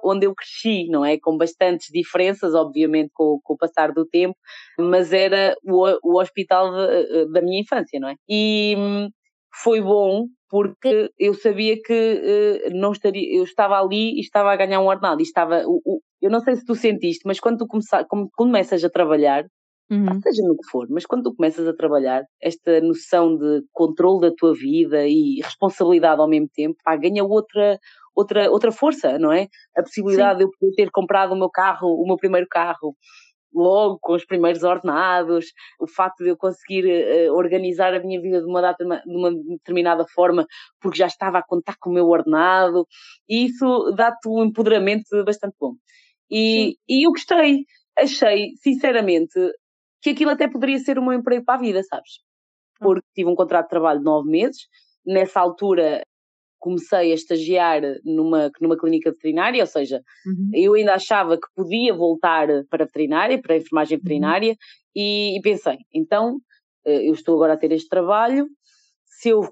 onde 0.03 0.25
eu 0.25 0.33
cresci, 0.35 0.87
não 0.89 1.05
é? 1.05 1.17
Com 1.19 1.37
bastantes 1.37 1.87
diferenças, 1.91 2.53
obviamente, 2.53 3.11
com, 3.13 3.39
com 3.43 3.53
o 3.53 3.57
passar 3.57 3.91
do 3.91 4.05
tempo, 4.05 4.35
mas 4.79 5.13
era 5.13 5.55
o, 5.63 5.85
o 6.03 6.19
hospital 6.21 6.71
de, 6.71 7.31
da 7.31 7.41
minha 7.41 7.61
infância, 7.61 7.99
não 7.99 8.09
é? 8.09 8.15
E 8.29 8.75
hum, 8.77 9.09
foi 9.61 9.81
bom 9.81 10.27
porque 10.49 11.11
eu 11.19 11.33
sabia 11.33 11.75
que 11.81 11.93
uh, 11.93 12.77
não 12.77 12.91
estaria, 12.91 13.37
eu 13.37 13.43
estava 13.43 13.79
ali 13.79 14.15
e 14.17 14.21
estava 14.21 14.51
a 14.51 14.55
ganhar 14.55 14.79
um 14.79 14.87
ordenado, 14.87 15.19
e 15.19 15.23
estava, 15.23 15.63
o, 15.65 15.81
o, 15.85 16.01
eu 16.21 16.29
não 16.29 16.39
sei 16.39 16.55
se 16.55 16.65
tu 16.65 16.73
sentiste, 16.73 17.23
mas 17.25 17.39
quando 17.39 17.57
tu 17.59 17.67
começar, 17.67 18.05
como, 18.05 18.29
começas 18.33 18.83
a 18.83 18.89
trabalhar, 18.89 19.45
Uhum. 19.89 20.19
seja 20.19 20.43
no 20.43 20.57
que 20.57 20.69
for, 20.69 20.85
mas 20.89 21.05
quando 21.05 21.23
tu 21.23 21.35
começas 21.35 21.65
a 21.65 21.73
trabalhar, 21.73 22.23
esta 22.41 22.81
noção 22.81 23.37
de 23.37 23.63
controle 23.71 24.19
da 24.19 24.35
tua 24.35 24.53
vida 24.53 25.07
e 25.07 25.39
responsabilidade 25.41 26.19
ao 26.19 26.27
mesmo 26.27 26.49
tempo, 26.53 26.75
pá, 26.83 26.97
ganha 26.97 27.23
outra, 27.23 27.79
outra, 28.17 28.49
outra 28.49 28.71
força, 28.71 29.19
não 29.19 29.31
é? 29.31 29.47
A 29.77 29.83
possibilidade 29.83 30.33
Sim. 30.33 30.37
de 30.37 30.43
eu 30.45 30.49
poder 30.59 30.75
ter 30.75 30.91
comprado 30.91 31.33
o 31.33 31.37
meu 31.37 31.49
carro, 31.49 31.87
o 31.87 32.05
meu 32.07 32.17
primeiro 32.17 32.47
carro, 32.49 32.95
logo 33.53 33.97
com 34.01 34.13
os 34.13 34.25
primeiros 34.25 34.63
ordenados, 34.63 35.45
o 35.79 35.87
facto 35.87 36.23
de 36.23 36.29
eu 36.29 36.37
conseguir 36.37 36.85
uh, 36.85 37.33
organizar 37.33 37.93
a 37.93 37.99
minha 37.99 38.19
vida 38.19 38.41
de 38.41 38.47
uma, 38.47 38.61
data, 38.61 38.83
de 38.83 39.15
uma 39.15 39.31
determinada 39.31 40.05
forma, 40.13 40.45
porque 40.81 40.97
já 40.97 41.07
estava 41.07 41.37
a 41.37 41.43
contar 41.43 41.75
com 41.79 41.89
o 41.89 41.93
meu 41.93 42.07
ordenado, 42.07 42.85
e 43.29 43.45
isso 43.45 43.91
dá-te 43.95 44.27
um 44.27 44.43
empoderamento 44.43 45.23
bastante 45.23 45.55
bom. 45.59 45.73
E, 46.29 46.75
e 46.89 47.07
eu 47.07 47.11
gostei, 47.11 47.65
achei, 47.97 48.49
sinceramente, 48.61 49.39
que 50.01 50.09
aquilo 50.09 50.31
até 50.31 50.47
poderia 50.47 50.77
ser 50.79 50.99
o 50.99 51.03
meu 51.03 51.13
emprego 51.13 51.45
para 51.45 51.55
a 51.55 51.61
vida, 51.61 51.81
sabes? 51.83 52.19
Hum. 52.81 52.85
Porque 52.85 53.07
tive 53.15 53.29
um 53.29 53.35
contrato 53.35 53.65
de 53.65 53.69
trabalho 53.69 53.99
de 53.99 54.05
nove 54.05 54.29
meses, 54.29 54.67
nessa 55.05 55.39
altura 55.39 56.03
comecei 56.59 57.11
a 57.11 57.15
estagiar 57.15 57.81
numa, 58.03 58.51
numa 58.59 58.77
clínica 58.77 59.11
veterinária, 59.11 59.61
ou 59.61 59.67
seja, 59.67 60.01
uhum. 60.25 60.51
eu 60.53 60.73
ainda 60.73 60.93
achava 60.93 61.37
que 61.37 61.47
podia 61.55 61.93
voltar 61.93 62.47
para 62.69 62.83
a 62.83 62.85
veterinária, 62.85 63.41
para 63.41 63.55
a 63.55 63.57
enfermagem 63.57 63.97
veterinária, 63.97 64.51
uhum. 64.51 64.55
e, 64.95 65.37
e, 65.37 65.41
pensei, 65.41 65.77
então 65.93 66.37
eh, 66.85 67.07
eu 67.07 67.13
estou 67.13 67.35
agora 67.35 67.53
a 67.53 67.57
ter 67.57 67.71
este 67.71 67.89
trabalho, 67.89 68.47
se 69.05 69.29
eu, 69.29 69.43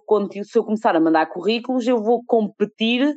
se 0.44 0.58
eu 0.58 0.64
começar 0.64 0.96
a 0.96 1.00
mandar 1.00 1.26
currículos, 1.28 1.88
eu 1.88 2.02
vou 2.02 2.24
competir 2.26 3.16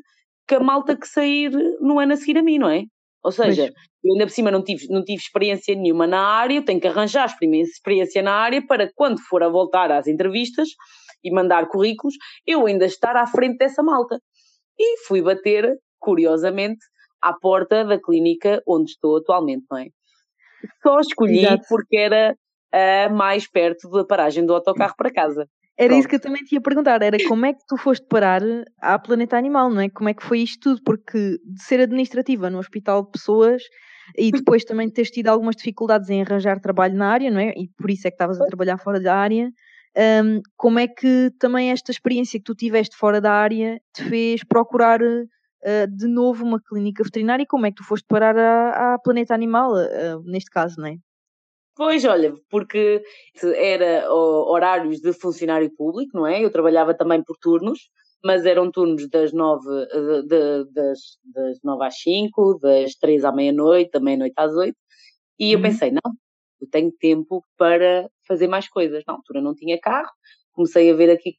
com 0.48 0.56
a 0.56 0.60
malta 0.60 0.96
que 0.96 1.06
sair 1.06 1.50
no 1.80 1.98
ano 1.98 2.14
a 2.14 2.16
seguir 2.16 2.38
a 2.38 2.42
mim, 2.42 2.58
não 2.58 2.70
é? 2.70 2.84
Ou 3.22 3.30
seja, 3.30 3.64
pois. 3.64 3.74
eu 4.04 4.12
ainda 4.12 4.26
por 4.26 4.32
cima 4.32 4.50
não 4.50 4.62
tive, 4.62 4.86
não 4.88 5.04
tive 5.04 5.20
experiência 5.20 5.74
nenhuma 5.74 6.06
na 6.06 6.20
área, 6.20 6.64
tenho 6.64 6.80
que 6.80 6.86
arranjar 6.86 7.26
experiência 7.26 8.22
na 8.22 8.32
área 8.32 8.64
para 8.66 8.90
quando 8.94 9.20
for 9.20 9.42
a 9.42 9.48
voltar 9.48 9.92
às 9.92 10.06
entrevistas 10.06 10.68
e 11.22 11.32
mandar 11.32 11.68
currículos, 11.68 12.14
eu 12.46 12.66
ainda 12.66 12.86
estar 12.86 13.16
à 13.16 13.26
frente 13.26 13.58
dessa 13.58 13.82
malta. 13.82 14.20
E 14.78 14.98
fui 15.06 15.20
bater, 15.20 15.76
curiosamente, 15.98 16.80
à 17.20 17.32
porta 17.32 17.84
da 17.84 18.00
clínica 18.00 18.62
onde 18.66 18.92
estou 18.92 19.16
atualmente, 19.18 19.64
não 19.70 19.78
é? 19.78 19.86
Só 20.82 21.00
escolhi 21.00 21.44
Exato. 21.44 21.64
porque 21.68 21.96
era 21.96 22.36
a 22.72 23.08
mais 23.08 23.48
perto 23.50 23.88
da 23.90 24.04
paragem 24.04 24.44
do 24.44 24.54
autocarro 24.54 24.94
para 24.96 25.12
casa. 25.12 25.48
Era 25.76 25.90
Pronto. 25.90 25.98
isso 26.00 26.08
que 26.08 26.16
eu 26.16 26.20
também 26.20 26.42
te 26.42 26.54
ia 26.56 26.60
perguntar, 26.60 27.00
era 27.02 27.16
como 27.28 27.46
é 27.46 27.52
que 27.52 27.64
tu 27.68 27.76
foste 27.76 28.04
parar 28.08 28.42
à 28.80 28.98
Planeta 28.98 29.36
Animal, 29.36 29.70
não 29.70 29.80
é? 29.80 29.88
Como 29.88 30.08
é 30.08 30.14
que 30.14 30.24
foi 30.24 30.40
isto 30.40 30.60
tudo? 30.60 30.82
Porque 30.84 31.38
de 31.44 31.62
ser 31.62 31.80
administrativa 31.80 32.50
no 32.50 32.58
hospital 32.58 33.04
de 33.04 33.12
pessoas 33.12 33.62
e 34.16 34.32
depois 34.32 34.64
também 34.64 34.90
teres 34.90 35.10
tido 35.10 35.28
algumas 35.28 35.54
dificuldades 35.54 36.10
em 36.10 36.20
arranjar 36.20 36.58
trabalho 36.60 36.96
na 36.96 37.08
área, 37.08 37.30
não 37.30 37.40
é? 37.40 37.52
E 37.56 37.68
por 37.76 37.90
isso 37.90 38.08
é 38.08 38.10
que 38.10 38.16
estavas 38.16 38.40
a 38.40 38.46
trabalhar 38.46 38.76
fora 38.78 39.00
da 39.00 39.14
área. 39.14 39.50
Um, 39.96 40.40
como 40.56 40.78
é 40.78 40.86
que 40.86 41.30
também 41.38 41.70
esta 41.70 41.90
experiência 41.90 42.38
que 42.38 42.44
tu 42.44 42.54
tiveste 42.54 42.96
fora 42.96 43.20
da 43.20 43.32
área 43.32 43.80
te 43.92 44.04
fez 44.04 44.44
procurar 44.44 45.00
uh, 45.02 45.96
de 45.96 46.06
novo 46.06 46.44
uma 46.44 46.60
clínica 46.60 47.02
veterinária 47.02 47.42
e 47.42 47.46
como 47.46 47.66
é 47.66 47.70
que 47.70 47.76
tu 47.76 47.84
foste 47.84 48.06
parar 48.06 48.36
à, 48.36 48.94
à 48.94 48.98
Planeta 48.98 49.34
Animal, 49.34 49.72
uh, 49.72 50.22
neste 50.24 50.50
caso, 50.50 50.80
não 50.80 50.88
é? 50.88 50.96
Pois, 51.76 52.04
olha, 52.04 52.34
porque 52.50 53.02
era 53.54 54.12
horários 54.12 55.00
de 55.00 55.12
funcionário 55.12 55.70
público, 55.76 56.10
não 56.16 56.26
é? 56.26 56.44
Eu 56.44 56.50
trabalhava 56.50 56.92
também 56.92 57.22
por 57.22 57.36
turnos, 57.40 57.88
mas 58.24 58.44
eram 58.44 58.68
turnos 58.68 59.08
das 59.08 59.32
nove, 59.32 59.68
de, 59.68 60.22
de, 60.22 60.72
das, 60.72 60.98
das 61.32 61.58
nove 61.62 61.84
às 61.84 62.00
cinco, 62.00 62.58
das 62.60 62.94
três 62.96 63.24
à 63.24 63.30
meia-noite, 63.30 63.92
da 63.92 64.00
meia-noite 64.00 64.34
às 64.36 64.52
oito, 64.56 64.76
e 65.38 65.52
eu 65.52 65.58
uhum. 65.58 65.62
pensei, 65.62 65.92
não, 65.92 66.12
eu 66.60 66.68
tenho 66.68 66.90
tempo 66.98 67.44
para 67.56 68.10
fazer 68.28 68.46
mais 68.46 68.68
coisas. 68.68 69.02
Na 69.06 69.14
altura 69.14 69.40
não 69.40 69.54
tinha 69.54 69.80
carro, 69.80 70.10
comecei 70.52 70.90
a 70.90 70.94
ver 70.94 71.10
aqui 71.10 71.34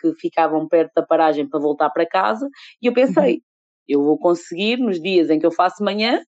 que 0.00 0.14
ficavam 0.14 0.66
perto 0.68 0.92
da 0.94 1.02
paragem 1.02 1.48
para 1.48 1.60
voltar 1.60 1.90
para 1.90 2.06
casa, 2.06 2.48
e 2.82 2.86
eu 2.86 2.92
pensei, 2.92 3.34
uhum. 3.34 3.40
eu 3.88 4.02
vou 4.02 4.18
conseguir, 4.18 4.78
nos 4.78 5.00
dias 5.00 5.30
em 5.30 5.38
que 5.38 5.44
eu 5.44 5.52
faço 5.52 5.84
manhã, 5.84 6.22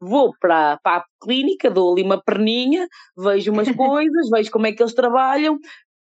vou 0.00 0.32
para, 0.40 0.78
para 0.82 0.98
a 0.98 1.04
clínica, 1.22 1.70
dou 1.70 1.92
ali 1.92 2.02
uma 2.02 2.22
perninha, 2.22 2.86
vejo 3.16 3.52
umas 3.52 3.68
coisas, 3.76 4.30
vejo 4.30 4.50
como 4.50 4.66
é 4.66 4.72
que 4.72 4.82
eles 4.82 4.94
trabalham. 4.94 5.58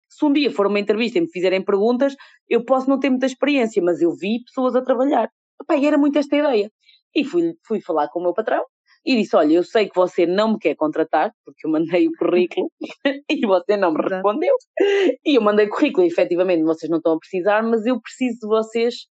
Se 0.10 0.26
um 0.26 0.32
dia 0.32 0.52
for 0.52 0.68
uma 0.68 0.80
entrevista 0.80 1.18
e 1.18 1.22
me 1.22 1.32
fizerem 1.32 1.64
perguntas, 1.64 2.16
eu 2.48 2.64
posso 2.64 2.90
não 2.90 3.00
ter 3.00 3.10
muita 3.10 3.26
experiência, 3.26 3.82
mas 3.82 4.02
eu 4.02 4.12
vi 4.16 4.44
pessoas 4.44 4.76
a 4.76 4.82
trabalhar. 4.82 5.30
Epá, 5.62 5.76
e 5.76 5.86
era 5.86 5.98
muito 5.98 6.18
esta 6.18 6.36
ideia. 6.36 6.72
E 7.16 7.24
fui, 7.24 7.54
fui 7.68 7.82
falar 7.82 8.08
com 8.10 8.20
o 8.20 8.24
meu 8.24 8.34
patrão 8.34 8.64
e 9.06 9.16
disse: 9.16 9.36
Olha, 9.36 9.54
eu 9.54 9.64
sei 9.64 9.88
que 9.88 9.96
você 9.96 10.26
não 10.26 10.54
me 10.54 10.60
quer 10.60 10.76
contratar, 10.76 11.32
porque 11.46 11.66
eu 11.66 11.72
mandei 11.72 12.08
o 12.08 12.12
currículo 12.18 12.70
e 13.30 13.46
você 13.46 13.78
não 13.78 13.94
me 13.94 14.02
respondeu. 14.02 14.56
E 15.26 15.38
eu 15.38 15.42
mandei 15.42 15.68
o 15.68 15.70
currículo 15.70 16.06
e 16.06 16.10
efetivamente 16.10 16.64
vocês 16.64 16.90
não 16.90 16.98
estão 16.98 17.14
a 17.14 17.20
precisar, 17.20 17.64
mas 17.64 17.86
eu 17.86 18.00
preciso 18.02 18.40
de 18.42 18.48
vocês 18.48 19.08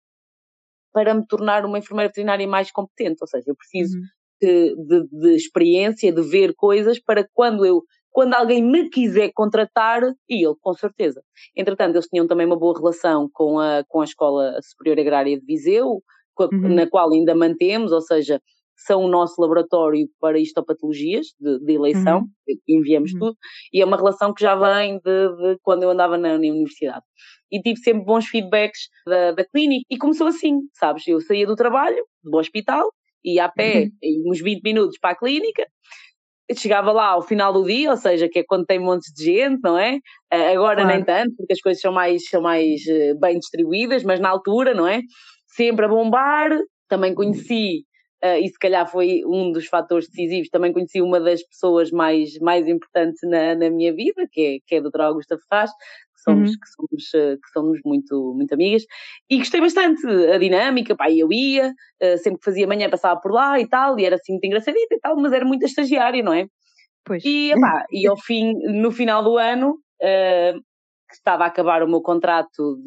para 0.94 1.14
me 1.14 1.26
tornar 1.28 1.66
uma 1.66 1.78
enfermeira 1.78 2.10
veterinária 2.10 2.48
mais 2.48 2.72
competente. 2.72 3.18
Ou 3.22 3.28
seja, 3.28 3.46
eu 3.48 3.56
preciso 3.56 3.98
uhum 3.98 4.04
de, 4.42 4.76
de, 4.76 5.08
de 5.08 5.36
experiência, 5.36 6.12
de 6.12 6.22
ver 6.22 6.54
coisas, 6.56 7.00
para 7.00 7.28
quando 7.34 7.66
eu 7.66 7.84
quando 8.12 8.34
alguém 8.34 8.64
me 8.64 8.90
quiser 8.90 9.30
contratar, 9.34 10.02
e 10.30 10.48
ele, 10.48 10.56
com 10.62 10.74
certeza. 10.74 11.22
Entretanto, 11.54 11.98
eles 11.98 12.08
tinham 12.08 12.26
também 12.26 12.46
uma 12.46 12.58
boa 12.58 12.74
relação 12.74 13.30
com 13.34 13.60
a, 13.60 13.84
com 13.90 14.00
a 14.00 14.06
Escola 14.06 14.58
Superior 14.62 15.02
Agrária 15.02 15.38
de 15.38 15.46
Viseu, 15.46 16.02
uhum. 16.40 16.76
na 16.76 16.90
qual 16.90 17.12
ainda 17.12 17.36
mantemos, 17.36 17.92
ou 17.92 18.00
seja, 18.00 18.42
são 18.78 19.04
o 19.04 19.08
nosso 19.08 19.40
laboratório 19.42 20.08
para 20.20 20.40
histopatologias 20.40 21.28
de, 21.40 21.60
de 21.60 21.74
eleição, 21.74 22.20
uhum. 22.20 22.56
enviamos 22.68 23.14
uhum. 23.14 23.20
tudo, 23.20 23.38
e 23.74 23.82
é 23.82 23.86
uma 23.86 23.98
relação 23.98 24.34
que 24.34 24.42
já 24.42 24.56
vem 24.56 25.00
de, 25.00 25.28
de 25.38 25.58
quando 25.62 25.84
eu 25.84 25.90
andava 25.90 26.18
na, 26.18 26.34
na, 26.34 26.38
universidade. 26.38 27.04
E 27.52 27.62
tive 27.62 27.80
sempre 27.80 28.04
bons 28.04 28.26
feedbacks 28.26 28.90
da, 29.08 29.32
da 29.32 29.46
clínica, 29.46 29.86
e 29.90 29.98
começou 29.98 30.28
assim, 30.28 30.60
sabes? 30.74 31.08
Eu 31.08 31.22
saía 31.22 31.48
do 31.48 31.56
trabalho, 31.56 32.04
do 32.24 32.38
hospital, 32.38 32.90
ia 33.24 33.46
a 33.46 33.50
pé 33.50 33.90
uhum. 34.04 34.32
uns 34.32 34.42
20 34.42 34.62
minutos 34.62 34.98
para 35.00 35.12
a 35.12 35.18
clínica, 35.18 35.66
chegava 36.54 36.92
lá 36.92 37.08
ao 37.08 37.22
final 37.22 37.52
do 37.52 37.64
dia, 37.64 37.90
ou 37.90 37.98
seja, 37.98 38.30
que 38.30 38.40
é 38.40 38.44
quando 38.46 38.66
tem 38.66 38.78
montes 38.78 39.12
de 39.14 39.24
gente, 39.24 39.60
não 39.64 39.78
é? 39.78 39.98
Agora 40.30 40.82
claro. 40.82 40.88
nem 40.88 41.04
tanto, 41.04 41.36
porque 41.36 41.54
as 41.54 41.62
coisas 41.62 41.82
são 41.82 41.92
mais, 41.92 42.28
são 42.30 42.42
mais 42.42 42.86
eh, 42.88 43.16
bem 43.16 43.40
distribuídas, 43.40 44.04
mas 44.04 44.20
na 44.20 44.30
altura, 44.30 44.74
não 44.74 44.88
é? 44.88 45.02
Sempre 45.48 45.86
a 45.86 45.88
bombar, 45.88 46.52
também 46.88 47.16
conheci, 47.16 47.84
uh, 48.24 48.38
e 48.42 48.48
se 48.48 48.58
calhar 48.60 48.90
foi 48.90 49.24
um 49.26 49.52
dos 49.52 49.68
fatores 49.68 50.08
decisivos, 50.08 50.50
também 50.50 50.74
conheci 50.74 51.02
uma 51.02 51.20
das 51.20 51.44
pessoas 51.44 51.92
mais, 51.92 52.38
mais 52.40 52.68
importantes 52.68 53.20
na, 53.24 53.56
na 53.56 53.70
minha 53.70 53.94
vida, 53.94 54.28
que 54.32 54.42
é, 54.42 54.58
que 54.66 54.76
é 54.76 54.78
a 54.78 54.82
doutora 54.82 55.06
Augusta 55.06 55.38
Ferraz, 55.50 55.72
somos, 56.26 56.50
uhum. 56.50 56.56
que, 56.56 56.70
somos, 56.70 57.14
eh, 57.14 57.36
que 57.36 57.50
somos 57.54 57.80
muito, 57.86 58.34
muito 58.36 58.54
amigas, 58.54 58.84
e 59.30 59.38
gostei 59.38 59.62
bastante 59.62 60.06
a 60.08 60.38
dinâmica, 60.40 60.96
pá, 60.96 61.10
eu 61.12 61.32
ia, 61.32 61.70
uh, 61.70 62.18
sempre 62.18 62.40
que 62.40 62.46
fazia 62.46 62.68
manhã 62.68 62.90
passava 62.90 63.20
por 63.20 63.32
lá 63.32 63.60
e 63.60 63.68
tal, 63.68 64.00
e 64.00 64.06
era 64.06 64.16
assim 64.16 64.34
muito 64.34 64.46
engraçadita 64.46 64.96
e 64.96 65.00
tal, 65.00 65.16
mas 65.18 65.32
era 65.32 65.46
muito 65.46 65.66
estagiária, 65.66 66.24
não 66.24 66.34
é? 66.34 66.48
Pois. 67.06 67.24
E, 67.24 67.52
epá, 67.52 67.86
e 67.92 68.08
ao 68.08 68.18
fim, 68.18 68.54
no 68.82 68.92
final 68.92 69.24
do 69.24 69.38
ano, 69.38 69.78
uh, 70.02 70.60
que 71.08 71.14
estava 71.14 71.44
a 71.44 71.48
acabar 71.48 71.84
o 71.84 71.88
meu 71.88 72.02
contrato 72.02 72.80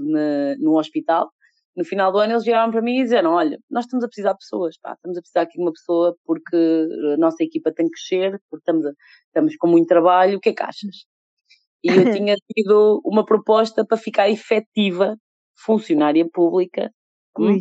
no 0.59 0.77
hospital, 0.77 1.31
no 1.79 1.85
final 1.85 2.12
do 2.12 2.19
ano 2.19 2.33
eles 2.35 2.45
viraram 2.45 2.71
para 2.71 2.83
mim 2.83 2.99
e 2.99 3.05
disseram, 3.05 3.33
olha, 3.33 3.59
nós 3.71 3.85
estamos 3.85 4.05
a 4.05 4.09
precisar 4.09 4.33
de 4.33 4.38
pessoas, 4.38 4.77
pá, 4.83 4.93
estamos 4.93 5.17
a 5.17 5.21
precisar 5.21 5.43
aqui 5.43 5.57
de 5.57 5.62
uma 5.62 5.73
pessoa 5.73 6.14
porque 6.27 6.88
a 7.14 7.17
nossa 7.17 7.43
equipa 7.43 7.73
tem 7.73 7.87
que 7.87 7.93
crescer, 7.93 8.41
porque 8.51 8.62
estamos, 8.62 8.85
a, 8.85 8.93
estamos 9.27 9.57
com 9.57 9.69
muito 9.69 9.87
trabalho, 9.87 10.38
o 10.38 10.41
que 10.41 10.51
é 10.51 10.53
que 10.53 10.62
achas? 10.62 11.07
e 11.83 11.88
eu 11.88 12.05
tinha 12.23 12.35
tido 12.55 13.01
uma 13.05 13.25
proposta 13.25 13.85
para 13.85 13.97
ficar 13.97 14.29
efetiva 14.29 15.17
funcionária 15.57 16.29
pública 16.29 16.91
hum, 17.38 17.59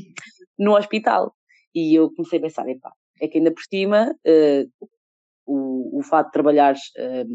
no 0.57 0.75
hospital. 0.75 1.33
E 1.73 1.95
eu 1.97 2.11
comecei 2.13 2.39
a 2.39 2.41
pensar, 2.41 2.67
epá, 2.67 2.91
é 3.21 3.27
que 3.27 3.37
ainda 3.37 3.53
por 3.53 3.63
cima 3.63 4.11
uh, 4.25 4.87
o, 5.45 5.99
o 5.99 6.03
fato 6.03 6.27
de 6.27 6.31
trabalhar 6.31 6.73
uh, 6.73 7.27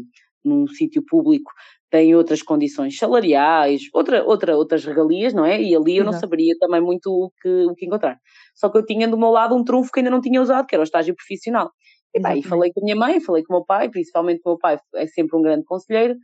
num 0.43 0.67
sítio 0.67 1.03
público 1.05 1.51
tem 1.93 2.15
outras 2.15 2.41
condições 2.41 2.97
salariais, 2.97 3.83
outra, 3.93 4.23
outra, 4.23 4.57
outras 4.57 4.83
regalias, 4.83 5.31
não 5.31 5.45
é? 5.45 5.61
E 5.61 5.75
ali 5.75 5.97
eu 5.97 6.03
não 6.03 6.11
saberia 6.11 6.55
também 6.59 6.81
muito 6.81 7.05
o 7.05 7.31
que, 7.39 7.65
o 7.67 7.75
que 7.75 7.85
encontrar. 7.85 8.17
Só 8.55 8.67
que 8.67 8.79
eu 8.79 8.83
tinha 8.83 9.07
do 9.07 9.15
meu 9.15 9.29
lado 9.29 9.53
um 9.53 9.63
trunfo 9.63 9.91
que 9.91 9.99
ainda 9.99 10.09
não 10.09 10.19
tinha 10.19 10.41
usado, 10.41 10.65
que 10.65 10.73
era 10.73 10.81
o 10.81 10.83
estágio 10.83 11.13
profissional. 11.15 11.69
E, 12.11 12.19
pá, 12.19 12.35
e 12.35 12.41
falei 12.41 12.73
com 12.73 12.79
a 12.79 12.83
minha 12.83 12.95
mãe, 12.95 13.19
falei 13.19 13.43
com 13.43 13.53
o 13.53 13.57
meu 13.57 13.63
pai, 13.63 13.89
principalmente 13.91 14.41
o 14.43 14.49
meu 14.49 14.57
pai 14.57 14.79
é 14.95 15.05
sempre 15.05 15.37
um 15.37 15.43
grande 15.43 15.65
conselheiro, 15.65 16.15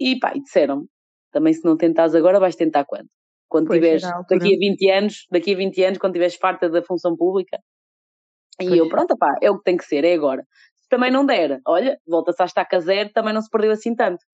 e 0.00 0.18
pá, 0.18 0.32
e 0.34 0.40
disseram 0.40 0.86
também 1.30 1.52
se 1.52 1.62
não 1.62 1.76
tentares 1.76 2.14
agora, 2.14 2.40
vais 2.40 2.56
tentar 2.56 2.86
quando? 2.86 3.08
Quando 3.46 3.66
pois, 3.66 3.78
tiveres, 3.78 4.02
daqui 4.02 4.54
a 4.54 4.58
20 4.58 4.90
anos, 4.90 5.26
daqui 5.30 5.52
a 5.52 5.56
20 5.58 5.84
anos, 5.84 5.98
quando 5.98 6.14
tiveres 6.14 6.36
farta 6.36 6.70
da 6.70 6.82
função 6.82 7.14
pública. 7.14 7.58
E 8.58 8.66
pois. 8.66 8.78
eu, 8.78 8.88
pronto, 8.88 9.14
pá, 9.18 9.36
é 9.42 9.50
o 9.50 9.58
que 9.58 9.64
tem 9.64 9.76
que 9.76 9.84
ser, 9.84 10.04
é 10.04 10.14
agora. 10.14 10.42
Se 10.76 10.88
também 10.88 11.10
não 11.10 11.26
der, 11.26 11.60
olha, 11.66 11.98
volta-se 12.06 12.40
a 12.40 12.46
estar 12.46 12.66
a 12.70 12.80
zero, 12.80 13.10
também 13.12 13.34
não 13.34 13.42
se 13.42 13.50
perdeu 13.50 13.72
assim 13.72 13.94
tanto. 13.94 14.24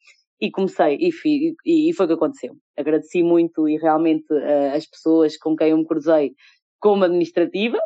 E 0.41 0.51
comecei, 0.51 0.97
e, 1.01 1.13
fui, 1.13 1.55
e, 1.67 1.91
e 1.91 1.93
foi 1.93 2.07
o 2.07 2.09
que 2.09 2.15
aconteceu. 2.15 2.57
Agradeci 2.77 3.23
muito 3.23 3.69
e 3.69 3.77
realmente 3.77 4.33
uh, 4.33 4.75
as 4.75 4.87
pessoas 4.87 5.37
com 5.37 5.55
quem 5.55 5.71
eu 5.71 5.79
me 5.79 5.87
cruzei 5.87 6.33
como 6.81 7.05
administrativa 7.05 7.79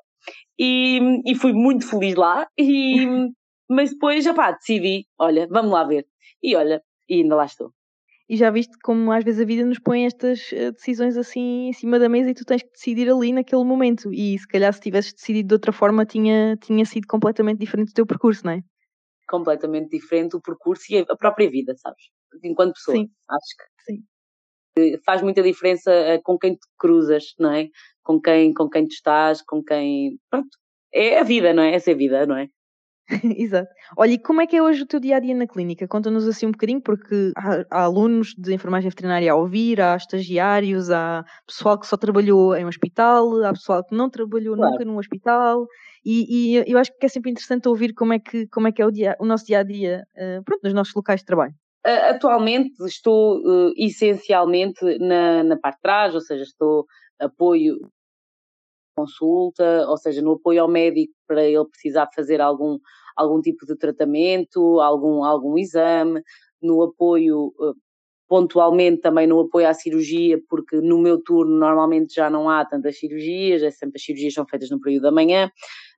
e, 0.59 1.01
e 1.27 1.35
fui 1.35 1.53
muito 1.53 1.89
feliz 1.89 2.15
lá. 2.15 2.47
E, 2.59 3.07
mas 3.69 3.91
depois, 3.91 4.25
já 4.25 4.33
pá, 4.33 4.53
decidi, 4.53 5.07
olha, 5.19 5.49
vamos 5.51 5.73
lá 5.73 5.85
ver. 5.85 6.07
E 6.43 6.55
olha, 6.55 6.83
e 7.09 7.23
ainda 7.23 7.37
lá 7.37 7.45
estou. 7.45 7.73
E 8.29 8.37
já 8.37 8.51
viste 8.51 8.79
como 8.83 9.13
às 9.13 9.23
vezes 9.23 9.41
a 9.41 9.45
vida 9.45 9.67
nos 9.67 9.79
põe 9.79 10.07
estas 10.07 10.51
eh, 10.53 10.71
decisões 10.71 11.17
assim 11.17 11.69
em 11.69 11.73
cima 11.75 11.99
da 11.99 12.09
mesa 12.09 12.31
e 12.31 12.35
tu 12.35 12.45
tens 12.45 12.63
que 12.63 12.71
decidir 12.71 13.11
ali 13.11 13.33
naquele 13.33 13.65
momento. 13.65 14.11
E 14.13 14.39
se 14.39 14.49
calhar 14.49 14.73
se 14.73 14.81
tivesses 14.81 15.13
decidido 15.13 15.49
de 15.49 15.55
outra 15.55 15.73
forma 15.73 16.07
tinha, 16.07 16.57
tinha 16.57 16.87
sido 16.87 17.07
completamente 17.07 17.59
diferente 17.59 17.91
o 17.91 17.95
teu 17.95 18.07
percurso, 18.07 18.47
não 18.47 18.53
é? 18.53 18.63
Completamente 19.29 19.91
diferente 19.91 20.37
o 20.37 20.41
percurso 20.41 20.85
e 20.91 20.99
a 20.99 21.17
própria 21.17 21.51
vida, 21.51 21.75
sabes? 21.77 22.05
Enquanto 22.43 22.75
pessoa. 22.75 22.97
Sim. 22.97 23.09
Acho 23.29 23.57
que 23.57 23.93
Sim. 23.93 24.03
Eh, 24.79 24.99
faz 25.05 25.23
muita 25.23 25.43
diferença 25.43 25.91
eh, 25.91 26.21
com 26.23 26.39
quem 26.39 26.55
te 26.55 26.67
cruzas, 26.79 27.35
não 27.39 27.53
é? 27.53 27.69
Com 28.03 28.21
quem, 28.21 28.53
com 28.53 28.69
quem 28.69 28.87
tu 28.87 28.93
estás, 28.93 29.43
com 29.43 29.63
quem. 29.63 30.19
Pronto. 30.31 30.49
É 30.93 31.19
a 31.19 31.23
vida, 31.23 31.53
não 31.53 31.63
é? 31.63 31.75
Essa 31.75 31.91
é 31.91 31.95
a 31.95 31.97
vida, 31.97 32.27
não 32.27 32.37
é? 32.37 32.49
Exato. 33.39 33.69
Olha, 33.99 34.13
e 34.13 34.19
como 34.19 34.41
é 34.41 34.47
que 34.47 34.57
é 34.57 34.63
hoje 34.63 34.83
o 34.83 34.87
teu 34.87 34.99
dia 34.99 35.17
a 35.17 35.21
dia 35.21 35.35
na 35.35 35.47
clínica? 35.47 35.87
Conta-nos 35.87 36.27
assim 36.27 36.47
um 36.47 36.53
bocadinho, 36.53 36.81
porque 36.81 37.33
há, 37.37 37.65
há, 37.71 37.83
alunos 37.83 38.35
de 38.39 38.55
enfermagem 38.55 38.89
veterinária 38.89 39.31
a 39.31 39.35
ouvir, 39.35 39.81
há 39.81 39.97
estagiários, 39.97 40.91
há 40.91 41.25
pessoal 41.47 41.79
que 41.79 41.87
só 41.87 41.97
trabalhou 41.97 42.57
em 42.57 42.65
um 42.65 42.69
hospital, 42.69 43.45
há 43.45 43.53
pessoal 43.53 43.85
que 43.85 43.95
não 43.95 44.09
trabalhou 44.09 44.57
claro. 44.57 44.73
nunca 44.73 44.85
num 44.85 44.99
hospital, 44.99 45.67
e, 46.05 46.57
e, 46.57 46.65
eu 46.67 46.79
acho 46.79 46.93
que 46.99 47.07
é 47.07 47.09
sempre 47.09 47.31
interessante 47.31 47.69
ouvir 47.69 47.93
como 47.95 48.13
é 48.13 48.19
que, 48.19 48.47
como 48.49 48.69
é, 48.69 48.73
que 48.73 48.81
é 48.81 48.87
o, 48.87 48.91
dia, 48.91 49.17
o 49.19 49.27
nosso 49.27 49.47
dia 49.47 49.61
a 49.61 49.63
dia 49.63 50.07
uh, 50.17 50.43
pronto, 50.45 50.61
nos 50.63 50.75
nossos 50.75 50.95
locais 50.95 51.21
de 51.21 51.27
trabalho. 51.27 51.55
Atualmente 51.85 52.73
estou 52.87 53.39
uh, 53.41 53.73
essencialmente 53.77 54.83
na, 54.99 55.45
na 55.45 55.57
parte 55.57 55.77
de 55.77 55.83
trás, 55.83 56.15
ou 56.15 56.21
seja, 56.21 56.43
estou 56.43 56.87
apoio 57.21 57.79
consulta, 58.97 59.87
ou 59.89 59.97
seja, 59.97 60.23
no 60.23 60.33
apoio 60.33 60.63
ao 60.63 60.69
médico 60.69 61.13
para 61.27 61.45
ele 61.45 61.65
precisar 61.67 62.09
fazer 62.15 62.41
algum, 62.41 62.79
algum 63.17 63.41
tipo 63.41 63.67
de 63.67 63.77
tratamento, 63.77 64.81
algum, 64.81 65.25
algum 65.25 65.59
exame, 65.59 66.23
no 66.63 66.83
apoio 66.83 67.53
eh, 67.61 67.73
pontualmente 68.29 69.01
também 69.01 69.27
no 69.27 69.41
apoio 69.41 69.69
à 69.69 69.75
cirurgia, 69.75 70.41
porque 70.49 70.81
no 70.81 70.99
meu 70.99 71.23
turno 71.23 71.59
normalmente 71.59 72.15
já 72.15 72.31
não 72.31 72.49
há 72.49 72.65
tantas 72.65 72.99
cirurgias, 72.99 73.63
é 73.63 73.71
sempre 73.71 73.97
as 73.99 74.05
cirurgias 74.05 74.35
são 74.35 74.47
feitas 74.47 74.71
no 74.71 74.81
período 74.81 75.03
da 75.03 75.13
manhã, 75.13 75.51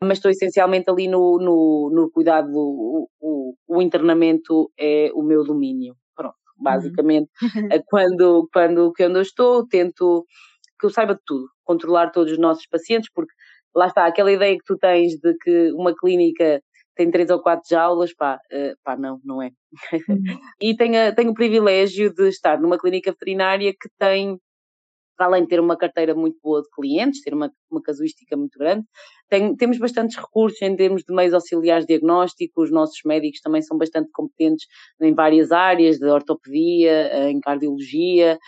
mas 0.02 0.18
estou 0.18 0.30
essencialmente 0.30 0.90
ali 0.90 1.06
no, 1.06 1.38
no, 1.38 1.90
no 1.92 2.10
cuidado, 2.10 2.50
o, 3.68 3.82
internamento 3.82 4.70
é 4.78 5.10
o 5.14 5.22
meu 5.22 5.44
domínio. 5.44 5.94
Pronto, 6.14 6.34
uhum. 6.56 6.64
basicamente, 6.64 7.30
uhum. 7.42 7.68
quando, 7.88 8.48
quando, 8.52 8.92
quando 8.96 9.16
eu 9.16 9.22
estou, 9.22 9.66
tento 9.66 10.24
que 10.78 10.86
eu 10.86 10.90
saiba 10.90 11.14
de 11.14 11.20
tudo, 11.24 11.48
controlar 11.64 12.10
todos 12.10 12.32
os 12.32 12.38
nossos 12.38 12.66
pacientes, 12.66 13.10
porque 13.12 13.32
lá 13.74 13.86
está, 13.86 14.06
aquela 14.06 14.32
ideia 14.32 14.56
que 14.56 14.64
tu 14.64 14.76
tens 14.76 15.18
de 15.18 15.34
que 15.38 15.72
uma 15.72 15.94
clínica 15.94 16.60
tem 16.94 17.10
três 17.10 17.28
ou 17.30 17.42
quatro 17.42 17.68
jaulas, 17.68 18.14
pá, 18.14 18.38
uh, 18.52 18.74
pá 18.82 18.96
não, 18.96 19.20
não 19.22 19.42
é. 19.42 19.50
Uhum. 20.08 20.16
e 20.60 20.74
tenho, 20.74 21.14
tenho 21.14 21.30
o 21.30 21.34
privilégio 21.34 22.12
de 22.12 22.28
estar 22.28 22.58
numa 22.60 22.78
clínica 22.78 23.10
veterinária 23.12 23.72
que 23.72 23.88
tem 23.98 24.38
para 25.16 25.26
além 25.26 25.42
de 25.42 25.48
ter 25.48 25.60
uma 25.60 25.76
carteira 25.76 26.14
muito 26.14 26.38
boa 26.42 26.62
de 26.62 26.68
clientes, 26.70 27.22
ter 27.22 27.34
uma, 27.34 27.50
uma 27.70 27.82
casuística 27.82 28.36
muito 28.36 28.58
grande, 28.58 28.84
tem, 29.28 29.56
temos 29.56 29.78
bastantes 29.78 30.16
recursos 30.16 30.60
em 30.62 30.76
termos 30.76 31.02
de 31.02 31.14
meios 31.14 31.34
auxiliares 31.34 31.84
de 31.84 31.94
diagnóstico, 31.94 32.62
os 32.62 32.70
nossos 32.70 33.00
médicos 33.04 33.40
também 33.40 33.62
são 33.62 33.76
bastante 33.76 34.10
competentes 34.12 34.66
em 35.00 35.14
várias 35.14 35.50
áreas, 35.50 35.98
de 35.98 36.06
ortopedia, 36.06 37.30
em 37.30 37.40
cardiologia, 37.40 38.38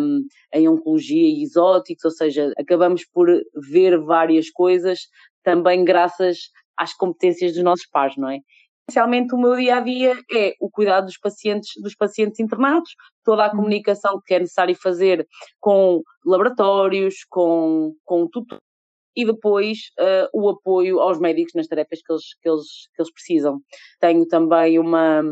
um, 0.00 0.20
em 0.54 0.68
oncologia 0.68 1.28
e 1.28 1.42
exóticos, 1.42 2.04
ou 2.04 2.10
seja, 2.10 2.52
acabamos 2.58 3.04
por 3.04 3.28
ver 3.70 3.98
várias 4.00 4.50
coisas 4.50 5.00
também 5.42 5.84
graças 5.84 6.50
às 6.76 6.94
competências 6.94 7.52
dos 7.52 7.62
nossos 7.62 7.86
pares, 7.86 8.16
não 8.16 8.30
é? 8.30 8.38
Essencialmente 8.90 9.34
o 9.34 9.38
meu 9.38 9.56
dia 9.56 9.76
a 9.76 9.80
dia 9.80 10.14
é 10.32 10.54
o 10.60 10.68
cuidado 10.68 11.06
dos 11.06 11.16
pacientes, 11.16 11.70
dos 11.80 11.94
pacientes 11.94 12.40
internados, 12.40 12.90
toda 13.24 13.44
a 13.44 13.50
uhum. 13.50 13.56
comunicação 13.56 14.20
que 14.26 14.34
é 14.34 14.40
necessário 14.40 14.74
fazer 14.74 15.26
com 15.60 16.02
laboratórios, 16.26 17.24
com, 17.28 17.94
com 18.04 18.28
tudo 18.28 18.58
e 19.16 19.24
depois 19.24 19.78
uh, 19.98 20.28
o 20.32 20.48
apoio 20.48 21.00
aos 21.00 21.18
médicos 21.18 21.52
nas 21.54 21.66
tarefas 21.66 22.00
que 22.00 22.12
eles, 22.12 22.24
que 22.40 22.48
eles, 22.48 22.66
que 22.94 23.02
eles 23.02 23.12
precisam. 23.12 23.60
Tenho 24.00 24.26
também 24.26 24.78
uma, 24.78 25.22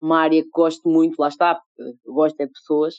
uma 0.00 0.20
área 0.20 0.42
que 0.42 0.50
gosto 0.54 0.88
muito, 0.88 1.18
lá 1.18 1.28
está, 1.28 1.60
gosto 2.06 2.40
é 2.40 2.46
de 2.46 2.52
pessoas. 2.52 2.94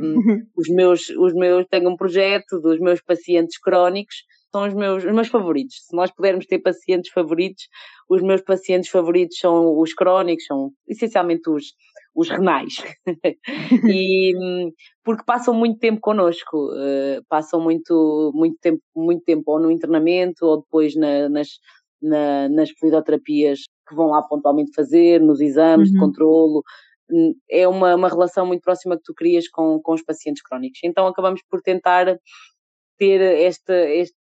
Hum, 0.00 0.14
os 0.56 0.68
meus, 0.68 1.08
os 1.10 1.32
meus, 1.32 1.64
tenho 1.70 1.90
um 1.90 1.96
projeto 1.96 2.60
dos 2.60 2.80
meus 2.80 3.00
pacientes 3.02 3.58
crónicos 3.58 4.16
são 4.52 4.68
os 4.68 4.74
meus, 4.74 5.04
os 5.04 5.12
meus 5.12 5.28
favoritos. 5.28 5.76
Se 5.86 5.96
nós 5.96 6.10
pudermos 6.10 6.46
ter 6.46 6.58
pacientes 6.58 7.10
favoritos, 7.10 7.64
os 8.08 8.22
meus 8.22 8.42
pacientes 8.42 8.90
favoritos 8.90 9.38
são 9.38 9.78
os 9.80 9.94
crónicos, 9.94 10.44
são 10.44 10.70
essencialmente 10.86 11.48
os, 11.48 11.72
os 12.14 12.28
renais. 12.28 12.74
e 13.90 14.32
porque 15.02 15.24
passam 15.24 15.54
muito 15.54 15.78
tempo 15.78 16.00
connosco, 16.00 16.70
uh, 16.70 17.24
passam 17.28 17.60
muito, 17.60 18.30
muito, 18.34 18.56
tempo, 18.60 18.82
muito 18.94 19.24
tempo 19.24 19.42
ou 19.46 19.60
no 19.60 19.70
internamento 19.70 20.44
ou 20.44 20.60
depois 20.60 20.94
na, 20.94 21.28
nas, 21.30 21.48
na, 22.00 22.48
nas 22.50 22.70
fluidoterapias 22.78 23.60
que 23.88 23.94
vão 23.94 24.08
lá 24.08 24.22
pontualmente 24.22 24.72
fazer, 24.74 25.20
nos 25.20 25.40
exames 25.40 25.88
uhum. 25.88 25.94
de 25.94 26.00
controlo. 26.00 26.62
Hum, 27.10 27.34
é 27.50 27.66
uma, 27.66 27.94
uma 27.94 28.08
relação 28.08 28.46
muito 28.46 28.62
próxima 28.62 28.96
que 28.96 29.02
tu 29.04 29.14
crias 29.14 29.48
com, 29.48 29.80
com 29.82 29.94
os 29.94 30.02
pacientes 30.02 30.42
crónicos. 30.42 30.80
Então 30.84 31.06
acabamos 31.06 31.40
por 31.50 31.62
tentar 31.62 32.18
ter 32.98 33.20
este, 33.20 33.72
este 33.98 34.21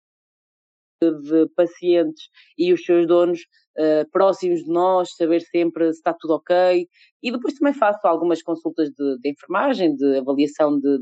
de 1.10 1.48
pacientes 1.56 2.24
e 2.56 2.72
os 2.72 2.84
seus 2.84 3.06
donos 3.06 3.40
uh, 3.78 4.08
próximos 4.10 4.62
de 4.64 4.70
nós, 4.70 5.14
saber 5.16 5.40
sempre 5.40 5.84
se 5.92 5.98
está 5.98 6.14
tudo 6.14 6.34
ok. 6.34 6.86
E 7.22 7.32
depois 7.32 7.54
também 7.54 7.74
faço 7.74 8.06
algumas 8.06 8.42
consultas 8.42 8.90
de, 8.90 9.18
de 9.18 9.30
enfermagem, 9.30 9.94
de 9.94 10.18
avaliação 10.18 10.78
de 10.78 10.98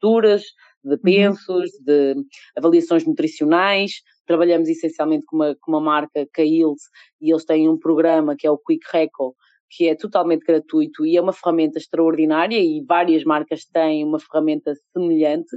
duras, 0.00 0.42
de 0.84 0.94
uhum. 0.94 0.98
pensos, 1.02 1.70
de 1.84 2.14
avaliações 2.56 3.06
nutricionais. 3.06 3.92
Trabalhamos 4.26 4.68
essencialmente 4.68 5.24
com 5.26 5.36
uma, 5.36 5.56
com 5.60 5.72
uma 5.72 5.80
marca, 5.80 6.26
Cails, 6.32 6.82
e 7.20 7.32
eles 7.32 7.44
têm 7.44 7.68
um 7.68 7.78
programa 7.78 8.36
que 8.36 8.46
é 8.46 8.50
o 8.50 8.58
Quick 8.58 8.84
Reco, 8.92 9.34
que 9.70 9.88
é 9.88 9.94
totalmente 9.94 10.44
gratuito 10.44 11.04
e 11.04 11.16
é 11.16 11.20
uma 11.20 11.32
ferramenta 11.32 11.78
extraordinária 11.78 12.58
e 12.58 12.84
várias 12.86 13.24
marcas 13.24 13.64
têm 13.64 14.04
uma 14.04 14.20
ferramenta 14.20 14.72
semelhante 14.92 15.56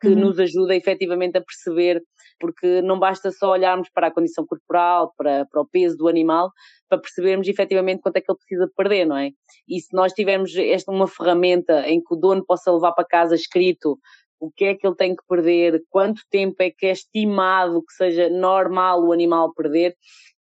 que 0.00 0.08
uhum. 0.08 0.20
nos 0.20 0.38
ajuda 0.38 0.76
efetivamente 0.76 1.38
a 1.38 1.42
perceber 1.42 2.02
porque 2.38 2.82
não 2.82 2.98
basta 2.98 3.30
só 3.30 3.50
olharmos 3.52 3.88
para 3.90 4.08
a 4.08 4.10
condição 4.10 4.46
corporal, 4.46 5.12
para, 5.16 5.46
para 5.46 5.60
o 5.60 5.66
peso 5.66 5.96
do 5.96 6.08
animal, 6.08 6.50
para 6.88 6.98
percebermos 6.98 7.48
efetivamente 7.48 8.00
quanto 8.00 8.16
é 8.16 8.20
que 8.20 8.30
ele 8.30 8.38
precisa 8.38 8.70
perder, 8.76 9.06
não 9.06 9.16
é? 9.16 9.30
E 9.68 9.80
se 9.80 9.94
nós 9.94 10.12
tivermos 10.12 10.54
esta 10.56 10.92
uma 10.92 11.06
ferramenta 11.06 11.88
em 11.88 12.00
que 12.00 12.14
o 12.14 12.16
dono 12.16 12.44
possa 12.44 12.72
levar 12.72 12.92
para 12.92 13.04
casa 13.04 13.34
escrito 13.34 13.98
o 14.38 14.50
que 14.50 14.66
é 14.66 14.74
que 14.74 14.86
ele 14.86 14.96
tem 14.96 15.16
que 15.16 15.22
perder, 15.28 15.82
quanto 15.88 16.22
tempo 16.30 16.56
é 16.60 16.70
que 16.70 16.86
é 16.86 16.92
estimado 16.92 17.82
que 17.82 17.92
seja 17.94 18.28
normal 18.28 19.02
o 19.02 19.12
animal 19.12 19.52
perder, 19.54 19.94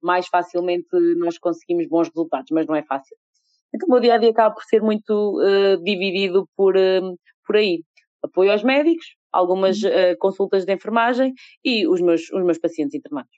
mais 0.03 0.27
facilmente 0.27 0.89
nós 1.19 1.39
conseguimos 1.39 1.87
bons 1.89 2.09
resultados, 2.09 2.49
mas 2.51 2.67
não 2.67 2.75
é 2.75 2.83
fácil. 2.83 3.17
Então 3.75 3.89
o 3.89 3.93
meu 3.93 4.01
dia 4.01 4.15
a 4.15 4.19
dia 4.19 4.31
acaba 4.31 4.55
por 4.55 4.65
ser 4.65 4.83
muito 4.83 5.41
uh, 5.41 5.83
dividido 5.83 6.49
por, 6.57 6.77
uh, 6.77 7.19
por 7.47 7.57
aí. 7.57 7.83
Apoio 8.23 8.53
aos 8.53 8.63
médicos, 8.63 9.17
algumas 9.33 9.83
uh, 9.83 10.17
consultas 10.19 10.65
de 10.65 10.73
enfermagem 10.73 11.33
e 11.65 11.87
os 11.87 12.01
meus, 12.01 12.31
os 12.31 12.45
meus 12.45 12.59
pacientes 12.59 12.95
internados. 12.95 13.33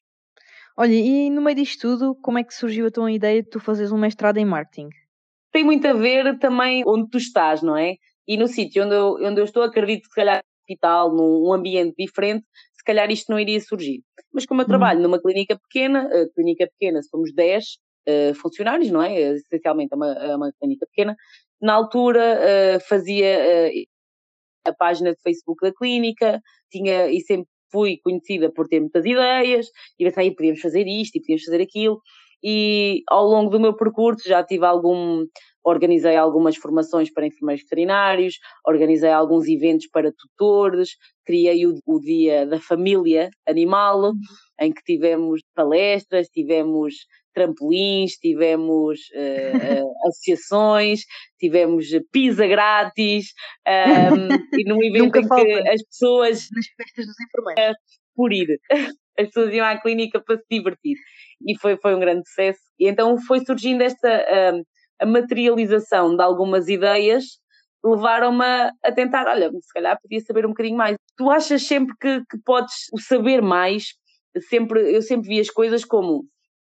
Olha, 0.76 0.92
e 0.92 1.30
no 1.30 1.40
meio 1.40 1.56
disto 1.56 1.82
tudo, 1.82 2.16
como 2.16 2.38
é 2.38 2.44
que 2.44 2.52
surgiu 2.52 2.86
a 2.86 2.90
tua 2.90 3.10
ideia 3.12 3.42
de 3.42 3.48
tu 3.48 3.60
fazeres 3.60 3.92
um 3.92 3.98
mestrado 3.98 4.38
em 4.38 4.44
marketing? 4.44 4.88
Tem 5.52 5.62
muito 5.62 5.86
a 5.86 5.92
ver 5.92 6.36
também 6.40 6.82
onde 6.84 7.08
tu 7.08 7.16
estás, 7.16 7.62
não 7.62 7.76
é? 7.76 7.94
E 8.26 8.36
no 8.36 8.48
sítio 8.48 8.84
onde 8.84 8.94
eu, 8.94 9.14
onde 9.20 9.40
eu 9.40 9.44
estou, 9.44 9.62
acredito 9.62 10.02
que 10.02 10.08
se 10.08 10.14
calhar 10.14 10.36
no 10.38 10.62
hospital, 10.62 11.14
num 11.14 11.52
ambiente 11.52 11.94
diferente, 11.96 12.44
se 12.72 12.82
calhar 12.84 13.08
isto 13.10 13.30
não 13.30 13.38
iria 13.38 13.60
surgir. 13.60 14.02
Mas 14.32 14.46
como 14.46 14.62
eu 14.62 14.64
uhum. 14.64 14.68
trabalho 14.68 15.00
numa 15.00 15.20
clínica 15.20 15.56
pequena, 15.56 16.08
uh, 16.08 16.32
clínica 16.34 16.66
pequena 16.66 17.00
somos 17.04 17.32
10 17.32 17.64
uh, 17.64 17.68
eh, 18.06 18.34
funcionários, 18.34 18.90
não 18.90 19.00
é? 19.00 19.14
Essencialmente 19.14 19.92
é 19.92 19.96
uma, 19.96 20.12
é 20.12 20.34
uma 20.34 20.52
clínica 20.58 20.86
pequena. 20.86 21.14
Na 21.60 21.74
altura 21.74 22.40
uh, 22.40 22.80
fazia 22.88 23.70
a 24.66 24.72
página 24.72 25.12
de 25.12 25.20
Facebook 25.22 25.60
da 25.60 25.72
clínica, 25.72 26.40
tinha 26.70 27.08
e 27.08 27.20
sempre 27.20 27.48
fui 27.70 27.98
conhecida 28.02 28.52
por 28.52 28.68
ter 28.68 28.80
muitas 28.80 29.04
ideias, 29.04 29.66
e 29.98 30.04
pensei, 30.04 30.30
podíamos 30.30 30.60
fazer 30.60 30.86
isto 30.86 31.16
e 31.16 31.20
podíamos 31.20 31.44
fazer 31.44 31.60
aquilo, 31.60 32.00
e 32.42 33.02
ao 33.08 33.26
longo 33.26 33.50
do 33.50 33.58
meu 33.58 33.74
percurso 33.74 34.28
já 34.28 34.44
tive 34.44 34.66
algum, 34.66 35.24
organizei 35.64 36.14
algumas 36.14 36.56
formações 36.56 37.10
para 37.10 37.26
enfermeiros 37.26 37.62
veterinários, 37.64 38.34
organizei 38.66 39.10
alguns 39.10 39.48
eventos 39.48 39.88
para 39.88 40.12
tutores, 40.12 40.90
criei 41.24 41.66
o, 41.66 41.74
o 41.86 41.98
Dia 41.98 42.46
da 42.46 42.60
Família 42.60 43.30
Animal, 43.48 44.02
uhum. 44.02 44.20
em 44.60 44.72
que 44.72 44.82
tivemos 44.84 45.40
palestras, 45.54 46.28
tivemos 46.28 46.94
trampolins, 47.34 48.12
tivemos 48.12 49.00
uh, 49.14 49.84
uh, 49.84 50.08
associações, 50.08 51.00
tivemos 51.38 51.86
pizza 52.12 52.46
grátis, 52.46 53.32
um, 53.66 54.58
e 54.58 54.64
num 54.68 54.82
evento 54.84 55.18
em 55.18 55.28
que 55.28 55.68
as 55.68 55.82
pessoas. 55.82 56.48
Nas 56.52 56.66
festas 56.76 57.06
dos 57.06 57.16
enfermeiros. 57.20 57.76
por 58.14 58.32
ir. 58.32 58.58
As 59.16 59.28
pessoas 59.28 59.54
iam 59.54 59.64
à 59.64 59.80
clínica 59.80 60.20
para 60.20 60.36
se 60.36 60.44
divertir. 60.50 60.96
E 61.46 61.56
foi, 61.56 61.76
foi 61.76 61.94
um 61.94 62.00
grande 62.00 62.28
sucesso. 62.28 62.58
E 62.80 62.88
então 62.88 63.16
foi 63.16 63.44
surgindo 63.44 63.80
esta 63.80 64.08
a 65.00 65.06
materialização 65.06 66.16
de 66.16 66.22
algumas 66.22 66.68
ideias 66.68 67.24
levaram-me 67.84 68.44
a 68.82 68.92
tentar, 68.92 69.26
olha, 69.28 69.50
se 69.50 69.72
calhar 69.72 69.98
podia 70.00 70.20
saber 70.20 70.46
um 70.46 70.50
bocadinho 70.50 70.76
mais. 70.76 70.96
Tu 71.16 71.30
achas 71.30 71.66
sempre 71.66 71.94
que, 72.00 72.20
que 72.30 72.38
podes 72.44 72.74
saber 73.06 73.42
mais? 73.42 73.88
Sempre, 74.48 74.94
eu 74.94 75.02
sempre 75.02 75.28
vi 75.28 75.38
as 75.38 75.50
coisas 75.50 75.84
como 75.84 76.24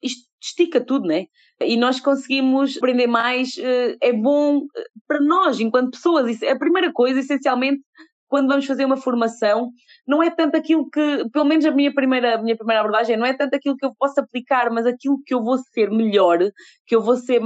isto 0.05 0.25
estica 0.43 0.81
tudo, 0.81 1.07
né? 1.07 1.27
E 1.61 1.77
nós 1.77 2.01
conseguimos 2.01 2.77
aprender 2.77 3.07
mais, 3.07 3.57
eh, 3.59 3.97
é 4.03 4.13
bom 4.13 4.67
eh, 4.77 4.85
para 5.09 5.21
nós, 5.21 5.59
enquanto 5.61 5.93
pessoas. 5.93 6.43
A 6.43 6.59
primeira 6.59 6.93
coisa, 6.93 7.21
essencialmente, 7.21 7.81
quando 8.29 8.49
vamos 8.49 8.67
fazer 8.67 8.85
uma 8.85 8.97
formação, 8.97 9.71
não 10.07 10.23
é 10.23 10.31
tanto 10.31 10.57
aquilo 10.57 10.89
que, 10.91 11.29
pelo 11.33 11.45
menos 11.45 11.65
a 11.65 11.71
minha 11.71 11.95
primeira, 11.95 12.35
a 12.35 12.43
minha 12.43 12.57
primeira 12.57 12.81
abordagem, 12.81 13.17
não 13.17 13.25
é 13.25 13.33
tanto 13.33 13.55
aquilo 13.55 13.77
que 13.77 13.87
eu 13.87 13.95
posso 13.99 14.21
aplicar, 14.21 14.71
mas 14.71 14.87
aquilo 14.87 15.21
que 15.25 15.33
eu 15.35 15.43
vou 15.43 15.57
ser 15.59 15.91
melhor, 15.91 16.39
que 16.87 16.97
eu 16.97 17.01
vou 17.01 17.17
ser, 17.17 17.41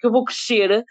que 0.00 0.06
eu 0.06 0.10
vou 0.10 0.24
crescer, 0.24 0.84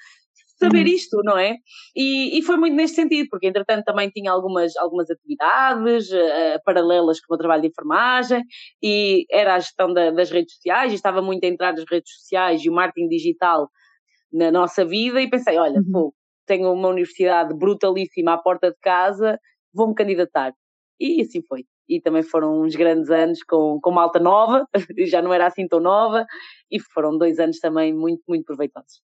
saber 0.61 0.85
uhum. 0.85 0.93
isto, 0.93 1.17
não 1.23 1.37
é? 1.37 1.55
E, 1.95 2.37
e, 2.37 2.43
foi 2.43 2.55
muito 2.57 2.75
neste 2.75 2.95
sentido, 2.95 3.27
porque 3.29 3.47
entretanto 3.47 3.83
também 3.83 4.09
tinha 4.09 4.31
algumas, 4.31 4.75
algumas 4.77 5.09
atividades 5.09 6.11
uh, 6.11 6.61
paralelas 6.63 7.19
com 7.19 7.33
o 7.33 7.37
trabalho 7.37 7.63
de 7.63 7.69
enfermagem 7.69 8.43
e 8.81 9.25
era 9.31 9.55
a 9.55 9.59
gestão 9.59 9.91
da, 9.91 10.11
das 10.11 10.29
redes 10.29 10.53
sociais, 10.53 10.91
e 10.91 10.95
estava 10.95 11.21
muito 11.21 11.43
a 11.43 11.47
entrar 11.47 11.73
nas 11.73 11.85
redes 11.89 12.13
sociais 12.13 12.63
e 12.63 12.69
o 12.69 12.73
marketing 12.73 13.07
digital 13.07 13.69
na 14.31 14.51
nossa 14.51 14.85
vida 14.85 15.21
e 15.21 15.29
pensei, 15.29 15.57
olha, 15.57 15.79
uhum. 15.79 15.91
pô, 15.91 16.13
tenho 16.45 16.71
uma 16.71 16.89
universidade 16.89 17.53
brutalíssima 17.57 18.33
à 18.33 18.37
porta 18.37 18.69
de 18.69 18.77
casa, 18.81 19.39
vou-me 19.73 19.95
candidatar. 19.95 20.53
E 20.99 21.21
assim 21.21 21.41
foi. 21.47 21.65
E 21.89 21.99
também 21.99 22.23
foram 22.23 22.61
uns 22.61 22.75
grandes 22.75 23.09
anos 23.09 23.43
com, 23.43 23.79
com 23.81 23.91
malta 23.91 24.19
nova, 24.19 24.65
já 25.07 25.21
não 25.21 25.33
era 25.33 25.47
assim 25.47 25.67
tão 25.67 25.79
nova, 25.79 26.25
e 26.69 26.79
foram 26.79 27.17
dois 27.17 27.39
anos 27.39 27.59
também 27.59 27.93
muito, 27.93 28.21
muito 28.27 28.45
proveitosos. 28.45 29.01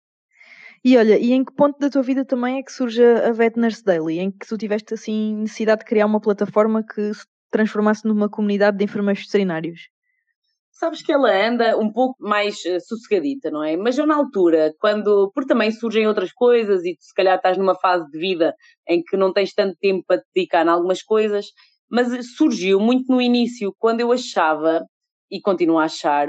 E 0.84 0.96
olha, 0.96 1.16
e 1.16 1.32
em 1.32 1.44
que 1.44 1.52
ponto 1.52 1.78
da 1.78 1.88
tua 1.88 2.02
vida 2.02 2.24
também 2.24 2.58
é 2.58 2.62
que 2.62 2.72
surge 2.72 3.04
a 3.04 3.30
Vet 3.30 3.56
Nurse 3.56 3.84
Daily? 3.84 4.18
Em 4.18 4.32
que 4.32 4.46
tu 4.46 4.58
tiveste 4.58 4.94
assim 4.94 5.36
necessidade 5.36 5.80
de 5.80 5.84
criar 5.84 6.06
uma 6.06 6.20
plataforma 6.20 6.82
que 6.82 7.14
se 7.14 7.24
transformasse 7.52 8.04
numa 8.04 8.28
comunidade 8.28 8.78
de 8.78 8.84
enfermeiros 8.84 9.24
veterinários? 9.24 9.88
Sabes 10.72 11.00
que 11.00 11.12
ela 11.12 11.30
anda 11.30 11.78
um 11.78 11.92
pouco 11.92 12.16
mais 12.18 12.56
uh, 12.64 12.80
sossegadita, 12.80 13.48
não 13.48 13.62
é? 13.62 13.76
Mas 13.76 13.96
eu 13.96 14.06
na 14.06 14.16
altura, 14.16 14.74
quando, 14.80 15.30
porque 15.32 15.46
também 15.46 15.70
surgem 15.70 16.08
outras 16.08 16.32
coisas 16.32 16.84
e 16.84 16.96
tu 16.96 17.04
se 17.04 17.14
calhar 17.14 17.36
estás 17.36 17.56
numa 17.56 17.76
fase 17.76 18.10
de 18.10 18.18
vida 18.18 18.52
em 18.88 19.00
que 19.00 19.16
não 19.16 19.32
tens 19.32 19.54
tanto 19.54 19.76
tempo 19.78 20.02
para 20.04 20.18
te 20.18 20.26
dedicar 20.34 20.66
a 20.66 20.72
algumas 20.72 21.00
coisas, 21.00 21.46
mas 21.88 22.08
surgiu 22.36 22.80
muito 22.80 23.12
no 23.12 23.22
início, 23.22 23.72
quando 23.78 24.00
eu 24.00 24.10
achava, 24.10 24.84
e 25.30 25.40
continuo 25.40 25.78
a 25.78 25.84
achar, 25.84 26.26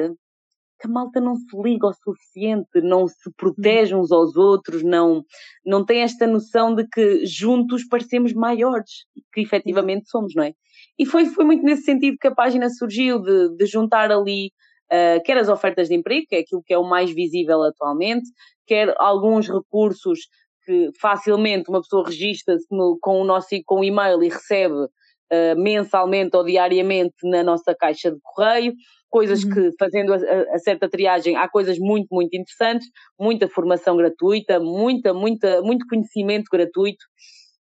que 0.84 0.90
a 0.90 0.92
malta 0.92 1.22
não 1.22 1.36
se 1.36 1.46
liga 1.56 1.88
o 1.88 1.94
suficiente, 1.94 2.82
não 2.82 3.08
se 3.08 3.32
protege 3.38 3.96
uns 3.96 4.12
aos 4.12 4.36
outros, 4.36 4.84
não, 4.84 5.24
não 5.66 5.86
tem 5.86 6.02
esta 6.02 6.28
noção 6.28 6.76
de 6.76 6.86
que 6.88 7.26
juntos 7.26 7.88
parecemos 7.88 8.34
maiores, 8.34 9.06
que 9.32 9.42
efetivamente 9.42 10.10
somos, 10.10 10.34
não 10.36 10.44
é? 10.44 10.54
E 11.00 11.06
foi, 11.06 11.26
foi 11.26 11.46
muito 11.46 11.64
nesse 11.64 11.84
sentido 11.84 12.18
que 12.20 12.28
a 12.28 12.36
página 12.36 12.70
surgiu, 12.70 13.20
de, 13.20 13.56
de 13.56 13.66
juntar 13.66 14.12
ali 14.12 14.48
uh, 14.92 15.24
quer 15.24 15.38
as 15.38 15.48
ofertas 15.48 15.88
de 15.88 15.96
emprego, 15.96 16.26
que 16.28 16.36
é 16.36 16.40
aquilo 16.40 16.64
que 16.64 16.74
é 16.74 16.78
o 16.78 16.84
mais 16.84 17.12
visível 17.12 17.64
atualmente, 17.64 18.30
quer 18.68 18.94
alguns 18.98 19.48
recursos 19.48 20.20
que 20.66 20.90
facilmente 21.00 21.70
uma 21.70 21.82
pessoa 21.82 22.06
registra-se 22.06 22.66
com 23.02 23.22
o 23.22 23.24
nosso 23.24 23.50
com 23.66 23.80
o 23.80 23.84
e-mail 23.84 24.22
e 24.24 24.30
recebe 24.30 24.76
uh, 24.76 25.58
mensalmente 25.58 26.36
ou 26.36 26.44
diariamente 26.44 27.16
na 27.24 27.44
nossa 27.44 27.74
caixa 27.76 28.12
de 28.12 28.18
correio, 28.22 28.74
coisas 29.14 29.44
uhum. 29.44 29.52
que, 29.52 29.72
fazendo 29.78 30.12
a, 30.12 30.18
a, 30.56 30.58
certa 30.58 30.90
triagem, 30.90 31.36
há 31.36 31.48
coisas 31.48 31.78
muito, 31.78 32.08
muito 32.12 32.36
interessantes, 32.36 32.88
muita 33.20 33.48
formação 33.48 33.96
gratuita, 33.96 34.60
muita, 34.60 35.14
muita, 35.14 35.62
muito 35.62 35.86
conhecimento 35.88 36.46
gratuito. 36.52 37.06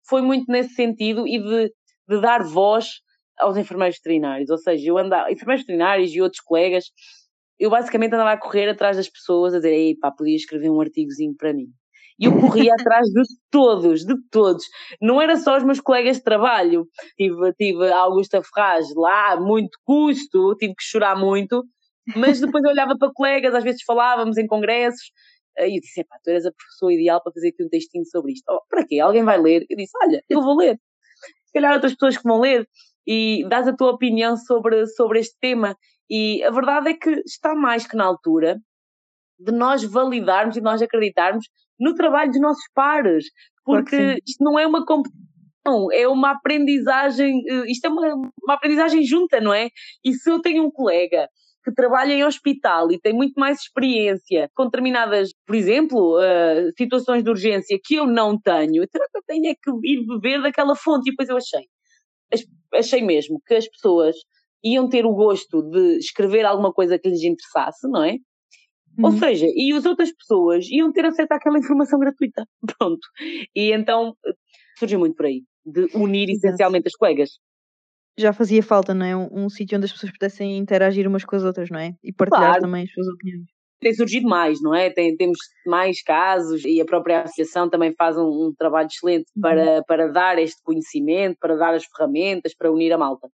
Foi 0.07 0.21
muito 0.21 0.45
nesse 0.47 0.75
sentido 0.75 1.27
e 1.27 1.39
de, 1.39 1.73
de 2.07 2.21
dar 2.21 2.43
voz 2.43 2.99
aos 3.39 3.57
enfermeiros 3.57 3.97
veterinários, 3.97 4.51
ou 4.51 4.59
seja, 4.59 4.87
eu 4.87 4.97
andava, 4.99 5.31
enfermeiros 5.31 5.63
veterinários 5.63 6.13
e 6.13 6.21
outros 6.21 6.41
colegas, 6.41 6.85
eu 7.57 7.71
basicamente 7.71 8.13
andava 8.13 8.33
a 8.33 8.37
correr 8.37 8.69
atrás 8.69 8.95
das 8.97 9.09
pessoas 9.09 9.55
a 9.55 9.57
dizer, 9.57 9.73
ei 9.73 9.95
pá, 9.95 10.11
podia 10.11 10.35
escrever 10.35 10.69
um 10.69 10.79
artigozinho 10.79 11.33
para 11.35 11.51
mim. 11.51 11.65
E 12.19 12.25
eu 12.25 12.39
corria 12.39 12.73
atrás 12.79 13.07
de 13.07 13.23
todos, 13.49 14.05
de 14.05 14.15
todos. 14.29 14.65
Não 15.01 15.21
era 15.21 15.37
só 15.37 15.57
os 15.57 15.63
meus 15.63 15.79
colegas 15.79 16.17
de 16.17 16.23
trabalho. 16.23 16.87
Tive, 17.17 17.53
tive 17.53 17.91
a 17.91 17.99
Augusta 17.99 18.41
Ferraz 18.43 18.87
lá, 18.95 19.39
muito 19.39 19.77
custo, 19.85 20.55
tive 20.57 20.73
que 20.75 20.83
chorar 20.83 21.15
muito. 21.15 21.63
Mas 22.15 22.39
depois 22.41 22.63
eu 22.63 22.71
olhava 22.71 22.97
para 22.97 23.11
colegas, 23.13 23.53
às 23.53 23.63
vezes 23.63 23.83
falávamos 23.83 24.37
em 24.37 24.47
congressos, 24.47 25.11
e 25.57 25.77
eu 25.77 25.81
disse, 25.81 26.03
pá, 26.05 26.17
tu 26.23 26.29
eras 26.29 26.45
a 26.45 26.51
pessoa 26.51 26.93
ideal 26.93 27.21
para 27.21 27.33
fazer 27.33 27.49
aqui 27.49 27.63
um 27.63 27.69
textinho 27.69 28.05
sobre 28.05 28.33
isto. 28.33 28.45
Oh, 28.49 28.61
para 28.69 28.85
quê? 28.85 28.99
Alguém 28.99 29.23
vai 29.23 29.39
ler? 29.39 29.65
Eu 29.69 29.77
disse, 29.77 29.91
olha, 30.03 30.23
eu 30.29 30.41
vou 30.41 30.57
ler. 30.57 30.79
Se 31.45 31.53
calhar 31.53 31.73
outras 31.73 31.93
pessoas 31.93 32.17
que 32.17 32.23
vão 32.23 32.39
ler 32.39 32.67
e 33.07 33.45
dás 33.49 33.67
a 33.67 33.75
tua 33.75 33.91
opinião 33.91 34.37
sobre, 34.37 34.85
sobre 34.87 35.19
este 35.19 35.35
tema. 35.39 35.75
E 36.09 36.43
a 36.43 36.51
verdade 36.51 36.89
é 36.89 36.93
que 36.93 37.09
está 37.25 37.55
mais 37.55 37.85
que 37.85 37.97
na 37.97 38.05
altura 38.05 38.59
de 39.39 39.51
nós 39.51 39.83
validarmos 39.83 40.57
e 40.57 40.61
nós 40.61 40.81
acreditarmos 40.81 41.45
no 41.79 41.95
trabalho 41.95 42.31
dos 42.31 42.41
nossos 42.41 42.63
pares, 42.73 43.25
porque 43.63 43.97
claro 43.97 44.19
isto 44.27 44.43
não 44.43 44.59
é 44.59 44.65
uma 44.65 44.85
competição, 44.85 45.91
é 45.91 46.07
uma 46.07 46.31
aprendizagem, 46.31 47.41
eh, 47.47 47.71
isto 47.71 47.85
é 47.85 47.89
uma, 47.89 48.15
uma 48.43 48.53
aprendizagem 48.55 49.03
junta, 49.03 49.39
não 49.39 49.53
é? 49.53 49.69
E 50.03 50.13
se 50.13 50.29
eu 50.29 50.41
tenho 50.41 50.63
um 50.63 50.71
colega 50.71 51.27
que 51.63 51.73
trabalha 51.73 52.13
em 52.13 52.23
hospital 52.23 52.91
e 52.91 52.99
tem 52.99 53.13
muito 53.13 53.33
mais 53.39 53.59
experiência 53.59 54.49
com 54.55 54.65
determinadas, 54.65 55.29
por 55.45 55.55
exemplo, 55.55 56.17
uh, 56.17 56.71
situações 56.77 57.23
de 57.23 57.29
urgência 57.29 57.77
que 57.83 57.95
eu 57.95 58.07
não 58.07 58.39
tenho, 58.39 58.83
então 58.83 59.01
eu 59.13 59.21
tenho 59.27 59.47
é 59.47 59.53
que 59.53 59.71
ir 59.83 60.05
beber 60.05 60.41
daquela 60.41 60.75
fonte. 60.75 61.09
E 61.09 61.11
depois 61.11 61.29
eu 61.29 61.37
achei, 61.37 61.65
achei 62.73 63.01
mesmo 63.01 63.41
que 63.45 63.55
as 63.55 63.67
pessoas 63.67 64.15
iam 64.63 64.89
ter 64.89 65.05
o 65.05 65.13
gosto 65.13 65.61
de 65.61 65.97
escrever 65.97 66.45
alguma 66.45 66.73
coisa 66.73 66.97
que 66.97 67.09
lhes 67.09 67.23
interessasse, 67.23 67.87
não 67.89 68.03
é? 68.03 68.17
Uhum. 68.99 69.05
Ou 69.05 69.11
seja, 69.13 69.45
e 69.47 69.71
as 69.71 69.85
outras 69.85 70.11
pessoas 70.13 70.67
iam 70.69 70.91
ter 70.91 71.05
acesso 71.05 71.33
àquela 71.33 71.57
informação 71.57 71.97
gratuita. 71.99 72.45
Pronto. 72.77 73.07
E 73.55 73.71
então 73.71 74.13
surgiu 74.77 74.99
muito 74.99 75.15
por 75.15 75.25
aí, 75.25 75.43
de 75.65 75.87
unir 75.95 76.29
essencialmente 76.29 76.87
as 76.87 76.95
colegas. 76.95 77.29
Já 78.17 78.33
fazia 78.33 78.61
falta, 78.61 78.93
não 78.93 79.05
é? 79.05 79.15
Um, 79.15 79.45
um 79.45 79.49
sítio 79.49 79.77
onde 79.77 79.85
as 79.85 79.93
pessoas 79.93 80.11
pudessem 80.11 80.57
interagir 80.57 81.07
umas 81.07 81.23
com 81.23 81.35
as 81.35 81.43
outras, 81.43 81.69
não 81.69 81.79
é? 81.79 81.95
E 82.03 82.11
partilhar 82.11 82.49
claro. 82.49 82.61
também 82.61 82.83
as 82.83 82.91
suas 82.91 83.07
opiniões 83.07 83.47
tem 83.79 83.93
surgido 83.93 84.27
mais, 84.27 84.61
não 84.61 84.75
é? 84.75 84.89
Tem, 84.89 85.15
temos 85.15 85.37
mais 85.65 86.03
casos 86.03 86.65
e 86.65 86.81
a 86.81 86.85
própria 86.85 87.21
associação 87.21 87.69
também 87.69 87.93
faz 87.97 88.17
um, 88.17 88.27
um 88.27 88.53
trabalho 88.57 88.87
excelente 88.87 89.31
uhum. 89.35 89.41
para, 89.41 89.83
para 89.83 90.07
dar 90.11 90.37
este 90.37 90.61
conhecimento, 90.63 91.37
para 91.39 91.55
dar 91.55 91.73
as 91.73 91.85
ferramentas, 91.85 92.53
para 92.53 92.71
unir 92.71 92.91
a 92.91 92.97
malta. 92.97 93.29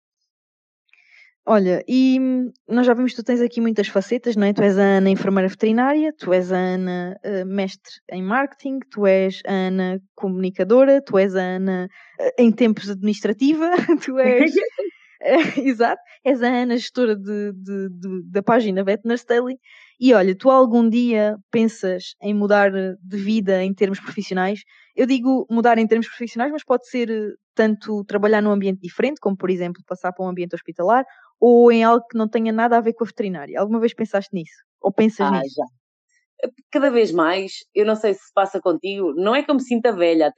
Olha, 1.44 1.82
e 1.88 2.20
nós 2.68 2.86
já 2.86 2.94
vimos 2.94 3.12
que 3.12 3.16
tu 3.16 3.24
tens 3.24 3.40
aqui 3.40 3.60
muitas 3.60 3.88
facetas, 3.88 4.36
não 4.36 4.46
é? 4.46 4.52
Tu 4.52 4.62
és 4.62 4.78
a 4.78 4.98
Ana 4.98 5.10
enfermeira 5.10 5.48
veterinária, 5.48 6.12
tu 6.16 6.32
és 6.32 6.52
a 6.52 6.56
Ana 6.56 7.18
uh, 7.24 7.44
mestre 7.44 7.94
em 8.12 8.22
marketing, 8.22 8.78
tu 8.88 9.04
és 9.08 9.40
a 9.44 9.52
Ana 9.52 10.00
comunicadora, 10.14 11.02
tu 11.02 11.18
és 11.18 11.34
a 11.34 11.40
Ana 11.56 11.88
uh, 12.20 12.30
em 12.38 12.52
tempos 12.52 12.88
administrativa, 12.88 13.72
tu 14.04 14.20
és. 14.20 14.54
uh, 14.54 15.58
exato, 15.66 16.00
és 16.24 16.42
a 16.42 16.48
Ana 16.48 16.76
gestora 16.76 17.16
de, 17.16 17.52
de, 17.52 17.88
de, 17.88 18.22
da 18.30 18.42
página 18.42 18.84
Veterinary 18.84 19.22
Daily. 19.26 19.58
E 19.98 20.14
olha, 20.14 20.36
tu 20.36 20.48
algum 20.48 20.88
dia 20.88 21.36
pensas 21.50 22.14
em 22.22 22.34
mudar 22.34 22.70
de 22.70 23.16
vida 23.16 23.64
em 23.64 23.74
termos 23.74 23.98
profissionais? 23.98 24.60
Eu 24.94 25.06
digo 25.06 25.46
mudar 25.50 25.78
em 25.78 25.86
termos 25.86 26.06
profissionais, 26.06 26.52
mas 26.52 26.64
pode 26.64 26.88
ser 26.88 27.08
tanto 27.54 28.04
trabalhar 28.04 28.42
num 28.42 28.50
ambiente 28.50 28.80
diferente, 28.80 29.20
como 29.20 29.36
por 29.36 29.50
exemplo 29.50 29.82
passar 29.86 30.12
para 30.12 30.24
um 30.24 30.28
ambiente 30.28 30.54
hospitalar, 30.54 31.04
ou 31.44 31.72
em 31.72 31.82
algo 31.82 32.06
que 32.06 32.16
não 32.16 32.28
tenha 32.28 32.52
nada 32.52 32.78
a 32.78 32.80
ver 32.80 32.92
com 32.92 33.02
a 33.02 33.06
veterinária? 33.06 33.58
Alguma 33.58 33.80
vez 33.80 33.92
pensaste 33.92 34.32
nisso? 34.32 34.62
Ou 34.80 34.92
pensas 34.92 35.26
ah, 35.26 35.40
nisso? 35.40 35.56
Já. 35.56 36.50
Cada 36.70 36.88
vez 36.88 37.10
mais, 37.10 37.64
eu 37.74 37.84
não 37.84 37.96
sei 37.96 38.14
se 38.14 38.20
se 38.20 38.32
passa 38.32 38.60
contigo, 38.60 39.12
não 39.14 39.34
é 39.34 39.42
que 39.42 39.50
eu 39.50 39.56
me 39.56 39.60
sinta 39.60 39.92
velha, 39.92 40.32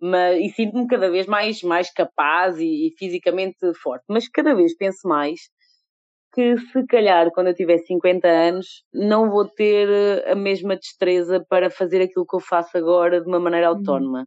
mas, 0.00 0.40
e 0.40 0.48
sinto-me 0.48 0.86
cada 0.86 1.10
vez 1.10 1.26
mais, 1.26 1.62
mais 1.62 1.92
capaz 1.92 2.58
e, 2.58 2.86
e, 2.86 2.94
fisicamente 2.98 3.58
forte, 3.74 4.04
mas 4.08 4.26
cada 4.26 4.54
vez 4.54 4.74
penso 4.74 5.06
mais 5.06 5.38
que 6.32 6.56
se 6.56 6.86
calhar 6.86 7.30
quando 7.30 7.48
eu 7.48 7.54
tiver 7.54 7.78
50 7.78 8.26
anos 8.26 8.84
não 8.92 9.30
vou 9.30 9.46
ter 9.46 10.26
a 10.26 10.34
mesma 10.34 10.76
destreza 10.76 11.44
para 11.46 11.70
fazer 11.70 12.00
aquilo 12.00 12.26
que 12.26 12.36
eu 12.36 12.40
faço 12.40 12.76
agora 12.78 13.20
de 13.20 13.28
uma 13.28 13.40
maneira 13.40 13.70
uhum. 13.70 13.76
autónoma. 13.76 14.20
Uhum. 14.20 14.24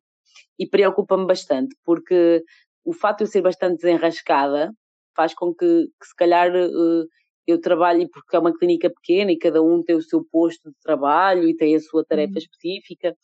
E 0.59 0.69
preocupa-me 0.69 1.25
bastante, 1.25 1.75
porque 1.83 2.43
o 2.85 2.93
facto 2.93 3.19
de 3.19 3.23
eu 3.23 3.27
ser 3.27 3.41
bastante 3.41 3.81
desenrascada 3.81 4.71
faz 5.15 5.33
com 5.33 5.53
que, 5.53 5.85
que 5.99 6.07
se 6.07 6.15
calhar 6.15 6.51
uh, 6.51 7.07
eu 7.47 7.59
trabalhe, 7.59 8.07
porque 8.09 8.35
é 8.35 8.39
uma 8.39 8.55
clínica 8.55 8.89
pequena 8.89 9.31
e 9.31 9.37
cada 9.37 9.61
um 9.61 9.83
tem 9.83 9.95
o 9.95 10.01
seu 10.01 10.23
posto 10.31 10.69
de 10.69 10.75
trabalho 10.83 11.47
e 11.47 11.55
tem 11.55 11.75
a 11.75 11.79
sua 11.79 12.05
tarefa 12.05 12.33
uhum. 12.33 12.37
específica, 12.37 13.15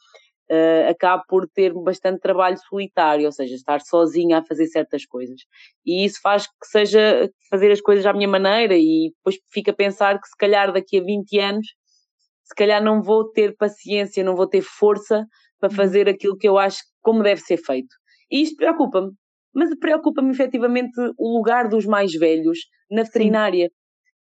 uh, 0.50 0.90
acabo 0.90 1.24
por 1.28 1.48
ter 1.48 1.74
bastante 1.74 2.20
trabalho 2.20 2.58
solitário, 2.58 3.26
ou 3.26 3.32
seja, 3.32 3.56
estar 3.56 3.82
sozinha 3.82 4.40
a 4.40 4.44
fazer 4.44 4.68
certas 4.68 5.06
coisas. 5.06 5.42
E 5.86 6.06
isso 6.06 6.20
faz 6.22 6.48
que 6.48 6.68
seja 6.68 7.30
fazer 7.50 7.72
as 7.72 7.82
coisas 7.82 8.06
à 8.06 8.14
minha 8.14 8.28
maneira 8.28 8.76
e 8.76 9.12
depois 9.16 9.38
fica 9.52 9.72
a 9.72 9.76
pensar 9.76 10.20
que 10.20 10.28
se 10.28 10.38
calhar 10.38 10.72
daqui 10.74 11.00
a 11.00 11.04
20 11.04 11.40
anos, 11.40 11.68
se 12.44 12.56
calhar 12.56 12.84
não 12.84 13.02
vou 13.02 13.30
ter 13.32 13.56
paciência, 13.58 14.24
não 14.24 14.36
vou 14.36 14.48
ter 14.48 14.62
força 14.62 15.26
para 15.60 15.70
uhum. 15.70 15.76
fazer 15.76 16.08
aquilo 16.08 16.38
que 16.38 16.48
eu 16.48 16.58
acho 16.58 16.80
como 17.02 17.24
deve 17.24 17.42
ser 17.42 17.58
feito. 17.58 17.94
E 18.32 18.42
isto 18.42 18.58
preocupa-me, 18.58 19.12
mas 19.58 19.76
preocupa-me 19.80 20.30
efetivamente 20.30 20.94
o 21.18 21.36
lugar 21.36 21.68
dos 21.68 21.88
mais 21.88 22.14
velhos 22.14 22.60
na 22.92 23.02
veterinária. 23.02 23.66
Sim. 23.66 23.76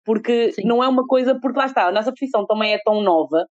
Porque 0.04 0.50
Sim. 0.52 0.62
não 0.64 0.82
é 0.82 0.88
uma 0.88 1.06
coisa, 1.06 1.38
porque 1.38 1.56
lá 1.56 1.66
está, 1.66 1.86
a 1.86 1.92
nossa 1.92 2.10
profissão 2.10 2.44
também 2.44 2.74
é 2.74 2.78
tão 2.84 3.00
nova 3.00 3.46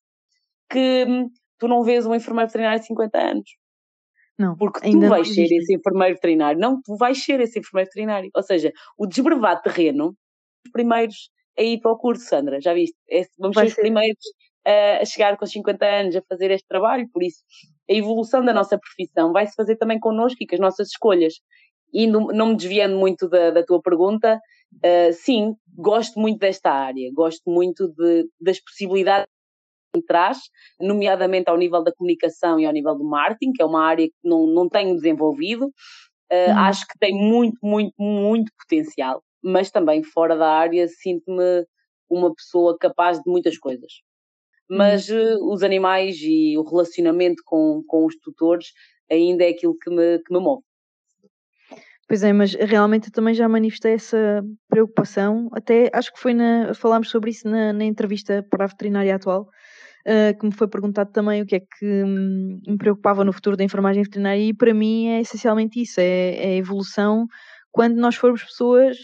que 0.70 1.04
hum, 1.04 1.28
tu 1.58 1.66
não 1.66 1.82
vês 1.82 2.06
um 2.06 2.14
enfermeiro 2.14 2.48
veterinário 2.48 2.78
de 2.78 2.86
50 2.86 3.18
anos. 3.18 3.50
Não, 4.38 4.56
porque 4.56 4.88
tu 4.88 5.00
vais 5.00 5.34
ser 5.34 5.46
esse 5.46 5.74
enfermeiro 5.74 6.14
veterinário. 6.14 6.60
Não, 6.60 6.80
tu 6.80 6.96
vais 6.96 7.22
ser 7.24 7.40
esse 7.40 7.58
enfermeiro 7.58 7.88
veterinário. 7.88 8.30
Ou 8.36 8.42
seja, 8.42 8.72
o 8.96 9.06
desbrevar 9.06 9.60
terreno, 9.60 10.14
os 10.64 10.70
primeiros 10.70 11.30
a 11.58 11.62
ir 11.62 11.80
para 11.80 11.90
o 11.90 11.98
curso, 11.98 12.24
Sandra, 12.24 12.60
já 12.60 12.72
viste? 12.72 12.96
É, 13.10 13.22
vamos 13.36 13.56
ser 13.56 13.66
os 13.66 13.74
primeiros 13.74 14.24
a, 14.64 15.02
a 15.02 15.04
chegar 15.04 15.36
com 15.36 15.46
50 15.46 15.84
anos 15.84 16.16
a 16.16 16.22
fazer 16.28 16.52
este 16.52 16.68
trabalho, 16.68 17.08
por 17.12 17.22
isso 17.22 17.42
a 17.90 17.94
evolução 17.94 18.44
da 18.44 18.52
nossa 18.52 18.78
profissão 18.78 19.32
vai 19.32 19.46
se 19.46 19.54
fazer 19.54 19.76
também 19.76 19.98
connosco 19.98 20.38
e 20.40 20.46
com 20.46 20.54
as 20.54 20.60
nossas 20.60 20.88
escolhas. 20.88 21.34
E 21.94 22.08
não, 22.08 22.48
me 22.48 22.56
desviando 22.56 22.98
muito 22.98 23.28
da, 23.28 23.52
da 23.52 23.62
tua 23.62 23.80
pergunta, 23.80 24.40
uh, 24.74 25.12
sim, 25.12 25.54
gosto 25.76 26.18
muito 26.18 26.40
desta 26.40 26.72
área, 26.72 27.08
gosto 27.14 27.48
muito 27.48 27.88
de, 27.88 28.28
das 28.40 28.60
possibilidades 28.60 29.28
que 29.94 30.02
traz, 30.02 30.38
nomeadamente 30.80 31.48
ao 31.48 31.56
nível 31.56 31.84
da 31.84 31.92
comunicação 31.92 32.58
e 32.58 32.66
ao 32.66 32.72
nível 32.72 32.96
do 32.96 33.04
marketing, 33.04 33.52
que 33.52 33.62
é 33.62 33.64
uma 33.64 33.84
área 33.84 34.08
que 34.08 34.14
não, 34.24 34.44
não 34.44 34.68
tenho 34.68 34.96
desenvolvido. 34.96 35.66
Uh, 35.66 36.50
hum. 36.50 36.58
Acho 36.58 36.84
que 36.86 36.98
tem 36.98 37.14
muito, 37.14 37.56
muito, 37.62 37.94
muito 37.96 38.50
potencial, 38.58 39.22
mas 39.40 39.70
também 39.70 40.02
fora 40.02 40.36
da 40.36 40.50
área 40.50 40.88
sinto-me 40.88 41.64
uma 42.10 42.34
pessoa 42.34 42.76
capaz 42.76 43.18
de 43.18 43.30
muitas 43.30 43.56
coisas. 43.56 43.92
Mas 44.68 45.08
uh, 45.08 45.38
os 45.48 45.62
animais 45.62 46.16
e 46.20 46.58
o 46.58 46.64
relacionamento 46.64 47.40
com, 47.46 47.84
com 47.86 48.04
os 48.04 48.16
tutores 48.16 48.72
ainda 49.08 49.44
é 49.44 49.50
aquilo 49.50 49.76
que 49.78 49.90
me, 49.90 50.18
que 50.18 50.32
me 50.32 50.40
move. 50.40 50.64
Pois 52.06 52.22
é, 52.22 52.32
mas 52.32 52.54
realmente 52.54 53.08
eu 53.08 53.12
também 53.12 53.34
já 53.34 53.48
manifestei 53.48 53.94
essa 53.94 54.44
preocupação, 54.68 55.48
até 55.52 55.90
acho 55.92 56.12
que 56.12 56.20
foi 56.20 56.34
na. 56.34 56.74
falámos 56.74 57.08
sobre 57.08 57.30
isso 57.30 57.48
na, 57.48 57.72
na 57.72 57.84
entrevista 57.84 58.44
para 58.50 58.64
a 58.64 58.68
veterinária 58.68 59.14
atual, 59.14 59.48
uh, 60.06 60.38
que 60.38 60.46
me 60.46 60.52
foi 60.52 60.68
perguntado 60.68 61.10
também 61.12 61.40
o 61.40 61.46
que 61.46 61.56
é 61.56 61.60
que 61.60 62.04
hum, 62.04 62.60
me 62.66 62.76
preocupava 62.76 63.24
no 63.24 63.32
futuro 63.32 63.56
da 63.56 63.64
enfermagem 63.64 64.02
veterinária, 64.02 64.42
e 64.42 64.52
para 64.52 64.74
mim 64.74 65.08
é 65.08 65.20
essencialmente 65.22 65.80
isso: 65.80 65.98
é, 65.98 66.36
é 66.36 66.46
a 66.48 66.56
evolução 66.56 67.26
quando 67.72 67.96
nós 67.96 68.14
formos 68.14 68.44
pessoas, 68.44 68.96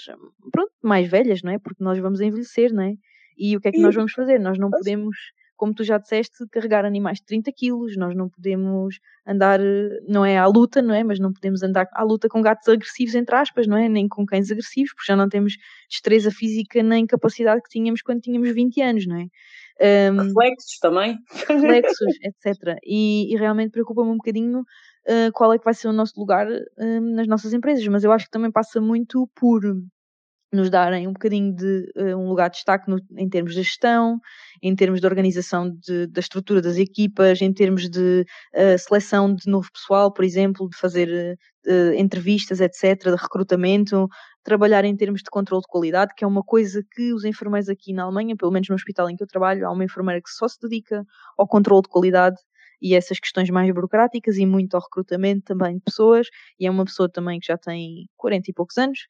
pronto, 0.52 0.70
mais 0.80 1.10
velhas, 1.10 1.42
não 1.42 1.50
é? 1.50 1.58
Porque 1.58 1.82
nós 1.82 1.98
vamos 1.98 2.20
envelhecer, 2.20 2.72
não 2.72 2.84
é? 2.84 2.94
E 3.36 3.56
o 3.56 3.60
que 3.60 3.66
é 3.66 3.72
que 3.72 3.80
nós 3.80 3.94
vamos 3.94 4.12
fazer? 4.12 4.38
Nós 4.38 4.58
não 4.58 4.70
podemos 4.70 5.16
como 5.60 5.74
tu 5.74 5.84
já 5.84 5.98
disseste, 5.98 6.48
carregar 6.50 6.86
animais 6.86 7.18
de 7.18 7.26
30 7.26 7.52
quilos, 7.52 7.94
nós 7.94 8.16
não 8.16 8.30
podemos 8.30 8.98
andar, 9.26 9.60
não 10.08 10.24
é 10.24 10.38
à 10.38 10.46
luta, 10.46 10.80
não 10.80 10.94
é? 10.94 11.04
Mas 11.04 11.20
não 11.20 11.34
podemos 11.34 11.62
andar 11.62 11.86
à 11.92 12.02
luta 12.02 12.30
com 12.30 12.40
gatos 12.40 12.66
agressivos, 12.66 13.14
entre 13.14 13.36
aspas, 13.36 13.66
não 13.66 13.76
é? 13.76 13.86
Nem 13.86 14.08
com 14.08 14.24
cães 14.24 14.50
agressivos, 14.50 14.94
porque 14.94 15.12
já 15.12 15.14
não 15.14 15.28
temos 15.28 15.58
destreza 15.86 16.30
física 16.30 16.82
nem 16.82 17.06
capacidade 17.06 17.60
que 17.60 17.68
tínhamos 17.68 18.00
quando 18.00 18.22
tínhamos 18.22 18.50
20 18.50 18.80
anos, 18.80 19.06
não 19.06 19.16
é? 19.16 20.10
Um, 20.10 20.16
reflexos 20.28 20.78
também. 20.80 21.18
Reflexos, 21.46 22.16
etc. 22.24 22.78
E, 22.82 23.30
e 23.30 23.36
realmente 23.36 23.72
preocupa-me 23.72 24.08
um 24.08 24.16
bocadinho 24.16 24.60
uh, 24.60 25.32
qual 25.34 25.52
é 25.52 25.58
que 25.58 25.64
vai 25.64 25.74
ser 25.74 25.88
o 25.88 25.92
nosso 25.92 26.18
lugar 26.18 26.46
uh, 26.48 27.00
nas 27.14 27.28
nossas 27.28 27.52
empresas, 27.52 27.86
mas 27.88 28.02
eu 28.02 28.12
acho 28.12 28.24
que 28.24 28.30
também 28.30 28.50
passa 28.50 28.80
muito 28.80 29.28
por 29.34 29.60
nos 30.52 30.68
darem 30.68 31.06
um 31.06 31.12
bocadinho 31.12 31.54
de 31.54 31.92
uh, 31.96 32.16
um 32.16 32.28
lugar 32.28 32.50
de 32.50 32.56
destaque 32.56 32.90
no, 32.90 32.98
em 33.16 33.28
termos 33.28 33.54
de 33.54 33.62
gestão, 33.62 34.18
em 34.62 34.74
termos 34.74 35.00
de 35.00 35.06
organização 35.06 35.70
de, 35.70 36.06
da 36.08 36.20
estrutura 36.20 36.60
das 36.60 36.76
equipas, 36.76 37.40
em 37.40 37.52
termos 37.52 37.88
de 37.88 38.24
uh, 38.54 38.78
seleção 38.78 39.34
de 39.34 39.48
novo 39.48 39.68
pessoal, 39.72 40.12
por 40.12 40.24
exemplo, 40.24 40.68
de 40.68 40.76
fazer 40.76 41.38
uh, 41.66 41.92
entrevistas, 41.94 42.60
etc., 42.60 43.10
de 43.10 43.16
recrutamento, 43.16 44.08
trabalhar 44.42 44.84
em 44.84 44.96
termos 44.96 45.22
de 45.22 45.30
controle 45.30 45.62
de 45.62 45.68
qualidade, 45.68 46.14
que 46.16 46.24
é 46.24 46.26
uma 46.26 46.42
coisa 46.42 46.82
que 46.92 47.12
os 47.12 47.24
enfermeiros 47.24 47.68
aqui 47.68 47.92
na 47.92 48.04
Alemanha, 48.04 48.36
pelo 48.36 48.50
menos 48.50 48.68
no 48.68 48.74
hospital 48.74 49.08
em 49.08 49.16
que 49.16 49.22
eu 49.22 49.28
trabalho, 49.28 49.66
há 49.66 49.70
uma 49.70 49.84
enfermeira 49.84 50.20
que 50.20 50.30
só 50.30 50.48
se 50.48 50.58
dedica 50.60 51.04
ao 51.38 51.46
controle 51.46 51.82
de 51.82 51.88
qualidade 51.88 52.36
e 52.80 52.94
essas 52.94 53.20
questões 53.20 53.50
mais 53.50 53.72
burocráticas 53.72 54.36
e 54.38 54.46
muito 54.46 54.74
ao 54.74 54.80
recrutamento 54.80 55.42
também 55.44 55.76
de 55.76 55.82
pessoas, 55.82 56.28
e 56.58 56.66
é 56.66 56.70
uma 56.70 56.84
pessoa 56.84 57.08
também 57.08 57.38
que 57.38 57.46
já 57.46 57.58
tem 57.58 58.08
40 58.16 58.50
e 58.50 58.54
poucos 58.54 58.78
anos, 58.78 59.00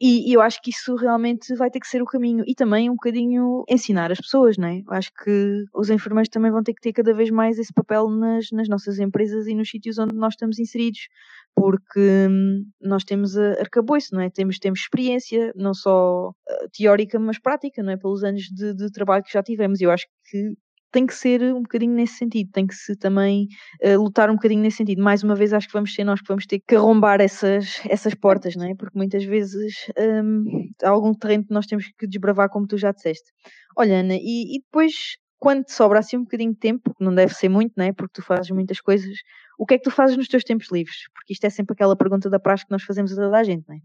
e, 0.00 0.30
e, 0.30 0.32
eu 0.34 0.40
acho 0.40 0.60
que 0.60 0.70
isso 0.70 0.96
realmente 0.96 1.54
vai 1.54 1.70
ter 1.70 1.78
que 1.78 1.86
ser 1.86 2.02
o 2.02 2.06
caminho. 2.06 2.44
E 2.46 2.54
também 2.54 2.90
um 2.90 2.94
bocadinho 2.94 3.64
ensinar 3.68 4.10
as 4.10 4.18
pessoas, 4.18 4.56
não 4.56 4.68
é? 4.68 4.78
Eu 4.78 4.92
acho 4.92 5.10
que 5.22 5.64
os 5.72 5.88
enfermeiros 5.88 6.28
também 6.28 6.50
vão 6.50 6.62
ter 6.62 6.74
que 6.74 6.80
ter 6.80 6.92
cada 6.92 7.14
vez 7.14 7.30
mais 7.30 7.58
esse 7.58 7.72
papel 7.72 8.08
nas, 8.08 8.50
nas 8.50 8.68
nossas 8.68 8.98
empresas 8.98 9.46
e 9.46 9.54
nos 9.54 9.70
sítios 9.70 9.98
onde 9.98 10.14
nós 10.14 10.34
estamos 10.34 10.58
inseridos. 10.58 11.08
Porque 11.54 12.26
hum, 12.28 12.64
nós 12.80 13.04
temos 13.04 13.36
arcabouço, 13.38 14.14
não 14.14 14.20
é? 14.20 14.30
Temos, 14.30 14.58
temos 14.58 14.80
experiência, 14.80 15.52
não 15.54 15.72
só 15.72 16.30
uh, 16.30 16.68
teórica, 16.76 17.18
mas 17.20 17.38
prática, 17.38 17.82
não 17.82 17.92
é? 17.92 17.96
Pelos 17.96 18.24
anos 18.24 18.42
de, 18.42 18.74
de 18.74 18.90
trabalho 18.90 19.22
que 19.22 19.32
já 19.32 19.42
tivemos. 19.42 19.80
Eu 19.80 19.92
acho 19.92 20.06
que 20.28 20.54
tem 20.94 21.06
que 21.06 21.14
ser 21.14 21.42
um 21.52 21.62
bocadinho 21.62 21.92
nesse 21.92 22.18
sentido, 22.18 22.52
tem 22.52 22.68
que 22.68 22.74
se 22.74 22.94
também 22.94 23.48
uh, 23.84 24.00
lutar 24.00 24.30
um 24.30 24.34
bocadinho 24.34 24.62
nesse 24.62 24.76
sentido. 24.76 25.02
Mais 25.02 25.24
uma 25.24 25.34
vez, 25.34 25.52
acho 25.52 25.66
que 25.66 25.72
vamos 25.72 25.92
ser 25.92 26.04
nós 26.04 26.20
que 26.20 26.28
vamos 26.28 26.46
ter 26.46 26.60
que 26.60 26.76
arrombar 26.76 27.20
essas, 27.20 27.80
essas 27.88 28.14
portas, 28.14 28.54
não 28.54 28.64
é? 28.64 28.76
Porque 28.76 28.96
muitas 28.96 29.24
vezes 29.24 29.74
um, 29.98 30.44
há 30.84 30.88
algum 30.88 31.12
terreno 31.12 31.44
que 31.44 31.52
nós 31.52 31.66
temos 31.66 31.90
que 31.98 32.06
desbravar, 32.06 32.48
como 32.48 32.64
tu 32.68 32.78
já 32.78 32.92
disseste. 32.92 33.32
Olha, 33.76 33.98
Ana, 33.98 34.14
e, 34.14 34.56
e 34.56 34.60
depois, 34.60 35.16
quando 35.36 35.64
te 35.64 35.72
sobra 35.72 35.98
assim 35.98 36.16
um 36.16 36.22
bocadinho 36.22 36.52
de 36.52 36.60
tempo, 36.60 36.94
que 36.94 37.04
não 37.04 37.12
deve 37.12 37.34
ser 37.34 37.48
muito, 37.48 37.72
não 37.76 37.86
é? 37.86 37.92
Porque 37.92 38.12
tu 38.14 38.22
fazes 38.22 38.48
muitas 38.52 38.80
coisas, 38.80 39.16
o 39.58 39.66
que 39.66 39.74
é 39.74 39.78
que 39.78 39.84
tu 39.84 39.90
fazes 39.90 40.16
nos 40.16 40.28
teus 40.28 40.44
tempos 40.44 40.70
livres? 40.70 41.08
Porque 41.12 41.32
isto 41.32 41.44
é 41.44 41.50
sempre 41.50 41.72
aquela 41.72 41.96
pergunta 41.96 42.30
da 42.30 42.38
praxe 42.38 42.64
que 42.64 42.70
nós 42.70 42.84
fazemos 42.84 43.12
a 43.12 43.16
toda 43.16 43.36
a 43.36 43.42
gente, 43.42 43.64
não 43.66 43.74
é? 43.74 43.80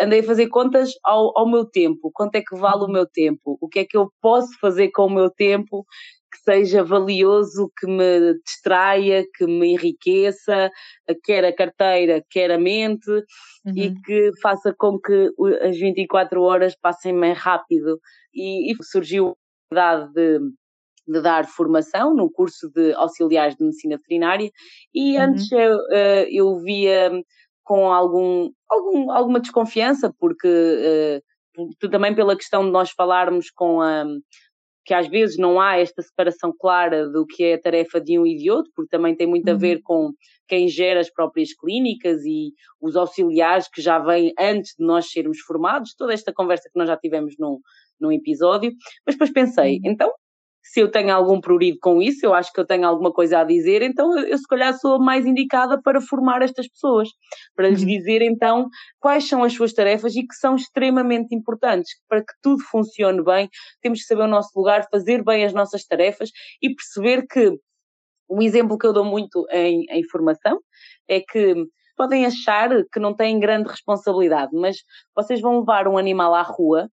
andei 0.00 0.20
a 0.20 0.24
fazer 0.24 0.48
contas 0.48 0.90
ao, 1.02 1.36
ao 1.38 1.48
meu 1.48 1.64
tempo, 1.64 2.10
quanto 2.12 2.34
é 2.36 2.42
que 2.42 2.56
vale 2.56 2.84
o 2.84 2.88
meu 2.88 3.06
tempo, 3.06 3.56
o 3.60 3.68
que 3.68 3.80
é 3.80 3.84
que 3.84 3.96
eu 3.96 4.10
posso 4.20 4.48
fazer 4.60 4.90
com 4.90 5.06
o 5.06 5.10
meu 5.10 5.30
tempo 5.30 5.84
que 6.36 6.42
seja 6.42 6.84
valioso, 6.84 7.70
que 7.78 7.86
me 7.86 8.34
distraia, 8.44 9.24
que 9.34 9.46
me 9.46 9.72
enriqueça, 9.72 10.70
quer 11.24 11.44
a 11.44 11.54
carteira, 11.54 12.22
quer 12.30 12.50
a 12.50 12.58
mente, 12.58 13.10
uhum. 13.10 13.72
e 13.74 13.94
que 14.02 14.30
faça 14.42 14.74
com 14.76 14.98
que 14.98 15.30
as 15.62 15.78
24 15.78 16.42
horas 16.42 16.76
passem 16.80 17.12
mais 17.12 17.38
rápido. 17.38 17.98
E, 18.34 18.72
e 18.72 18.76
surgiu 18.82 19.28
a 19.28 19.30
oportunidade 19.30 20.12
de, 20.12 20.38
de 21.08 21.22
dar 21.22 21.46
formação 21.46 22.14
no 22.14 22.30
curso 22.30 22.70
de 22.70 22.92
auxiliares 22.94 23.56
de 23.56 23.64
medicina 23.64 23.96
veterinária, 23.96 24.50
e 24.94 25.16
uhum. 25.16 25.22
antes 25.22 25.50
eu, 25.52 25.78
eh, 25.90 26.28
eu 26.30 26.58
via 26.58 27.10
com 27.64 27.90
algum, 27.90 28.50
algum, 28.70 29.10
alguma 29.10 29.40
desconfiança, 29.40 30.14
porque 30.20 30.46
uh, 30.46 31.88
também 31.90 32.14
pela 32.14 32.36
questão 32.36 32.64
de 32.64 32.70
nós 32.70 32.90
falarmos 32.90 33.50
com 33.50 33.80
a 33.80 34.04
que 34.86 34.94
às 34.94 35.08
vezes 35.08 35.36
não 35.36 35.60
há 35.60 35.78
esta 35.78 36.00
separação 36.00 36.54
clara 36.56 37.08
do 37.08 37.26
que 37.26 37.42
é 37.42 37.54
a 37.54 37.60
tarefa 37.60 38.00
de 38.00 38.16
um 38.18 38.24
e 38.24 38.36
de 38.36 38.48
outro, 38.50 38.70
porque 38.74 38.88
também 38.88 39.16
tem 39.16 39.26
muito 39.26 39.48
a 39.48 39.54
ver 39.54 39.78
uhum. 39.78 39.82
com 39.82 40.12
quem 40.46 40.68
gera 40.68 41.00
as 41.00 41.10
próprias 41.10 41.52
clínicas 41.52 42.24
e 42.24 42.52
os 42.80 42.94
auxiliares 42.94 43.68
que 43.68 43.82
já 43.82 43.98
vêm 43.98 44.32
antes 44.38 44.74
de 44.78 44.86
nós 44.86 45.10
sermos 45.10 45.40
formados, 45.40 45.94
toda 45.98 46.12
esta 46.12 46.32
conversa 46.32 46.70
que 46.72 46.78
nós 46.78 46.88
já 46.88 46.96
tivemos 46.96 47.34
num, 47.36 47.58
num 48.00 48.12
episódio, 48.12 48.72
mas 49.04 49.16
depois 49.16 49.32
pensei, 49.32 49.74
uhum. 49.74 49.90
então 49.90 50.12
se 50.72 50.80
eu 50.80 50.90
tenho 50.90 51.14
algum 51.14 51.40
prurido 51.40 51.78
com 51.80 52.02
isso, 52.02 52.26
eu 52.26 52.34
acho 52.34 52.52
que 52.52 52.60
eu 52.60 52.66
tenho 52.66 52.86
alguma 52.86 53.12
coisa 53.12 53.40
a 53.40 53.44
dizer, 53.44 53.82
então 53.82 54.18
eu, 54.18 54.36
se 54.36 54.46
calhar 54.48 54.74
sou 54.74 54.94
a 54.94 54.98
mais 54.98 55.24
indicada 55.24 55.80
para 55.80 56.00
formar 56.00 56.42
estas 56.42 56.68
pessoas, 56.68 57.08
para 57.54 57.68
lhes 57.68 57.80
uhum. 57.80 57.86
dizer 57.86 58.22
então 58.22 58.68
quais 58.98 59.28
são 59.28 59.44
as 59.44 59.52
suas 59.52 59.72
tarefas 59.72 60.16
e 60.16 60.26
que 60.26 60.34
são 60.34 60.56
extremamente 60.56 61.34
importantes. 61.34 61.92
Para 62.08 62.20
que 62.20 62.32
tudo 62.42 62.62
funcione 62.64 63.22
bem, 63.22 63.48
temos 63.80 64.00
que 64.00 64.06
saber 64.06 64.22
o 64.22 64.28
nosso 64.28 64.50
lugar, 64.56 64.86
fazer 64.90 65.22
bem 65.24 65.44
as 65.44 65.52
nossas 65.52 65.84
tarefas 65.84 66.30
e 66.60 66.74
perceber 66.74 67.26
que 67.26 67.52
um 68.28 68.42
exemplo 68.42 68.76
que 68.76 68.86
eu 68.86 68.92
dou 68.92 69.04
muito 69.04 69.46
em, 69.52 69.84
em 69.88 70.02
formação 70.08 70.58
é 71.08 71.20
que 71.20 71.54
podem 71.96 72.26
achar 72.26 72.68
que 72.92 72.98
não 72.98 73.14
têm 73.14 73.38
grande 73.38 73.70
responsabilidade, 73.70 74.50
mas 74.52 74.78
vocês 75.14 75.40
vão 75.40 75.60
levar 75.60 75.86
um 75.86 75.96
animal 75.96 76.34
à 76.34 76.42
rua 76.42 76.88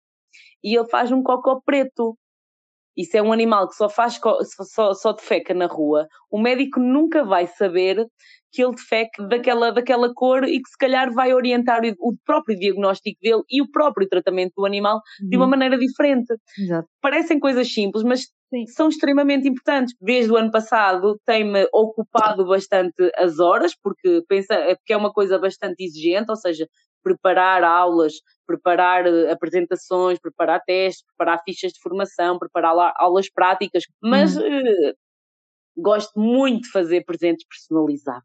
e 0.65 0.77
ele 0.77 0.89
faz 0.89 1.13
um 1.13 1.23
cocô 1.23 1.61
preto 1.65 2.17
isso 2.99 3.17
é 3.17 3.23
um 3.23 3.33
animal 3.33 3.69
que 3.69 3.77
só 3.77 3.89
faz 3.89 4.19
só, 4.75 4.93
só 4.93 5.13
defeca 5.13 5.55
na 5.55 5.67
rua, 5.67 6.09
o 6.31 6.39
médico 6.39 6.81
nunca 6.81 7.25
vai 7.25 7.47
saber 7.47 8.05
que 8.53 8.63
ele 8.63 8.75
defeca 8.75 9.27
daquela, 9.29 9.71
daquela 9.71 10.13
cor 10.13 10.45
e 10.45 10.61
que 10.61 10.69
se 10.69 10.77
calhar 10.79 11.13
vai 11.13 11.33
orientar 11.33 11.81
o, 12.01 12.17
próprio 12.25 12.59
diagnóstico 12.59 13.19
dele 13.23 13.43
e 13.49 13.63
o 13.63 13.71
próprio 13.71 14.09
tratamento 14.09 14.53
do 14.57 14.67
animal 14.67 14.97
uhum. 15.23 15.29
de 15.29 15.37
uma 15.37 15.45
uhum. 15.45 15.51
maneira 15.51 15.79
diferente. 15.79 16.35
Exato. 16.59 16.89
Parecem 17.01 17.39
coisas 17.39 17.73
simples, 17.73 18.03
mas 18.03 18.23
Sim. 18.51 18.67
são 18.69 18.89
extremamente 18.89 19.47
importantes. 19.47 19.95
Desde 20.01 20.33
o 20.33 20.37
ano 20.37 20.51
passado 20.51 21.21
tem-me 21.25 21.69
ocupado 21.73 22.47
bastante 22.47 23.13
as 23.17 23.39
horas, 23.39 23.75
porque, 23.81 24.23
pensa, 24.29 24.55
é 24.55 24.75
porque 24.75 24.93
é 24.93 24.97
uma 24.97 25.13
coisa 25.13 25.39
bastante 25.39 25.85
exigente, 25.85 26.31
ou 26.31 26.37
seja, 26.37 26.67
preparar 27.09 27.65
aulas, 27.65 28.15
preparar 28.47 29.07
eh, 29.07 29.31
apresentações, 29.31 30.19
preparar 30.19 30.63
testes, 30.65 31.05
preparar 31.05 31.43
fichas 31.45 31.73
de 31.73 31.81
formação, 31.81 32.39
preparar 32.39 32.93
aulas 32.97 33.31
práticas, 33.31 33.85
mas 34.03 34.37
uhum. 34.37 34.45
uh, 34.45 34.95
gosto 35.77 36.19
muito 36.19 36.63
de 36.63 36.71
fazer 36.71 37.05
presentes 37.05 37.47
personalizáveis. 37.47 38.25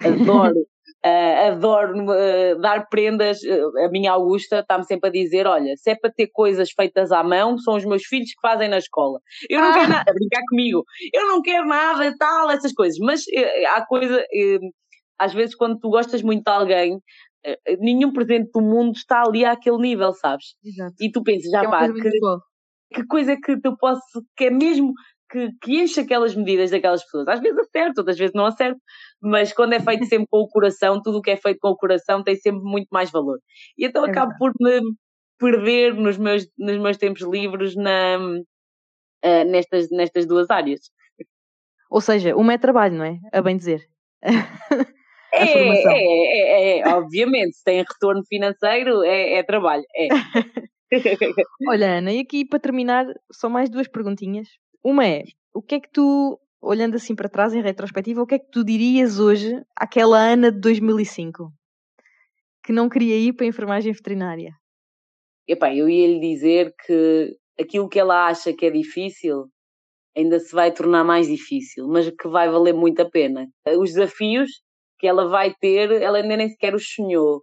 Adoro. 0.00 0.60
Uh, 1.04 1.52
adoro 1.52 2.04
uh, 2.04 2.60
dar 2.60 2.88
prendas. 2.88 3.42
Uh, 3.42 3.84
a 3.84 3.88
minha 3.90 4.12
Augusta 4.12 4.60
está-me 4.60 4.84
sempre 4.84 5.08
a 5.10 5.12
dizer: 5.12 5.46
olha, 5.46 5.74
se 5.76 5.90
é 5.90 5.94
para 5.94 6.10
ter 6.10 6.28
coisas 6.32 6.70
feitas 6.72 7.12
à 7.12 7.22
mão, 7.22 7.58
são 7.58 7.74
os 7.74 7.84
meus 7.84 8.04
filhos 8.04 8.30
que 8.30 8.40
fazem 8.40 8.68
na 8.68 8.78
escola. 8.78 9.20
Eu 9.48 9.60
não 9.60 9.70
ah. 9.70 9.74
quero 9.74 9.88
nada, 9.88 10.10
a 10.10 10.14
brincar 10.14 10.42
comigo, 10.48 10.84
eu 11.12 11.28
não 11.28 11.42
quero 11.42 11.66
nada, 11.66 12.14
tal, 12.18 12.50
essas 12.50 12.72
coisas. 12.72 12.98
Mas 12.98 13.22
há 13.74 13.84
coisa, 13.86 14.24
às 15.18 15.32
vezes 15.32 15.54
quando 15.54 15.78
tu 15.78 15.90
gostas 15.90 16.22
muito 16.22 16.44
de 16.44 16.50
alguém, 16.50 16.94
eh, 16.94 16.98
eh, 16.98 17.33
nenhum 17.80 18.12
presente 18.12 18.50
do 18.52 18.60
mundo 18.60 18.96
está 18.96 19.22
ali 19.22 19.44
àquele 19.44 19.78
nível, 19.78 20.12
sabes? 20.12 20.54
Exato. 20.64 20.94
E 21.00 21.10
tu 21.10 21.22
pensas, 21.22 21.50
já 21.50 21.60
Que 21.60 21.66
é 21.66 21.70
pá, 21.70 21.78
coisa 21.88 21.94
que, 21.94 22.10
que 22.94 23.06
coisa 23.06 23.32
é 23.32 23.36
que 23.36 23.60
tu 23.60 23.76
posso, 23.76 24.24
que 24.36 24.44
é 24.44 24.50
mesmo 24.50 24.92
que, 25.30 25.50
que 25.62 25.80
enche 25.80 26.00
aquelas 26.00 26.34
medidas 26.34 26.70
daquelas 26.70 27.02
pessoas. 27.04 27.28
Às 27.28 27.40
vezes 27.40 27.58
acerto, 27.58 28.00
outras 28.00 28.18
vezes 28.18 28.34
não 28.34 28.46
acerto, 28.46 28.80
mas 29.20 29.52
quando 29.52 29.74
é 29.74 29.80
feito 29.80 30.04
sempre 30.06 30.26
com 30.30 30.40
o 30.40 30.48
coração, 30.48 31.00
tudo 31.02 31.18
o 31.18 31.22
que 31.22 31.30
é 31.32 31.36
feito 31.36 31.58
com 31.60 31.68
o 31.70 31.76
coração 31.76 32.22
tem 32.22 32.36
sempre 32.36 32.62
muito 32.62 32.88
mais 32.90 33.10
valor. 33.10 33.38
E 33.76 33.86
então 33.86 34.04
É 34.04 34.08
acabo 34.10 34.32
por 34.38 34.52
me 34.60 34.80
perder 35.38 35.94
nos 35.94 36.16
meus, 36.18 36.46
nos 36.58 36.78
meus 36.78 36.96
tempos 36.96 37.22
livres 37.22 37.74
na, 37.76 38.18
eh, 39.22 39.44
nestas, 39.44 39.88
nestas 39.90 40.26
duas 40.26 40.50
áreas. 40.50 40.80
Ou 41.90 42.00
seja, 42.00 42.36
uma 42.36 42.52
é 42.54 42.58
trabalho, 42.58 42.96
não 42.96 43.04
é? 43.04 43.18
A 43.32 43.40
bem 43.42 43.56
dizer. 43.56 43.88
A 45.34 45.42
É, 45.42 45.46
formação. 45.46 45.92
é, 45.92 46.38
é, 46.38 46.78
é, 46.80 46.88
obviamente, 46.94 47.56
se 47.56 47.64
tem 47.64 47.78
retorno 47.78 48.22
financeiro, 48.28 49.02
é, 49.02 49.34
é 49.38 49.42
trabalho. 49.42 49.84
É. 49.96 50.08
Olha, 51.68 51.98
Ana, 51.98 52.12
e 52.12 52.20
aqui 52.20 52.44
para 52.44 52.60
terminar, 52.60 53.06
só 53.32 53.48
mais 53.48 53.68
duas 53.70 53.88
perguntinhas. 53.88 54.48
Uma 54.82 55.06
é: 55.06 55.24
o 55.52 55.60
que 55.62 55.76
é 55.76 55.80
que 55.80 55.90
tu, 55.90 56.38
olhando 56.60 56.96
assim 56.96 57.14
para 57.14 57.28
trás 57.28 57.52
em 57.54 57.62
retrospectiva, 57.62 58.22
o 58.22 58.26
que 58.26 58.36
é 58.36 58.38
que 58.38 58.50
tu 58.50 58.64
dirias 58.64 59.18
hoje 59.18 59.60
àquela 59.76 60.18
Ana 60.18 60.52
de 60.52 60.60
2005 60.60 61.50
que 62.64 62.72
não 62.72 62.88
queria 62.88 63.16
ir 63.18 63.34
para 63.34 63.44
a 63.44 63.48
enfermagem 63.48 63.92
veterinária? 63.92 64.52
Epá, 65.46 65.74
eu 65.74 65.88
ia 65.88 66.06
lhe 66.08 66.20
dizer 66.20 66.72
que 66.86 67.36
aquilo 67.60 67.88
que 67.88 67.98
ela 67.98 68.26
acha 68.26 68.54
que 68.54 68.64
é 68.64 68.70
difícil 68.70 69.46
ainda 70.16 70.38
se 70.40 70.54
vai 70.54 70.72
tornar 70.72 71.04
mais 71.04 71.26
difícil, 71.28 71.86
mas 71.88 72.08
que 72.10 72.28
vai 72.28 72.48
valer 72.48 72.72
muito 72.72 73.00
a 73.02 73.10
pena. 73.10 73.46
Os 73.78 73.90
desafios 73.92 74.48
que 75.04 75.08
ela 75.08 75.28
vai 75.28 75.54
ter, 75.60 75.90
ela 76.00 76.16
ainda 76.16 76.34
nem 76.34 76.48
sequer 76.48 76.74
os 76.74 76.88
sonhou, 76.94 77.42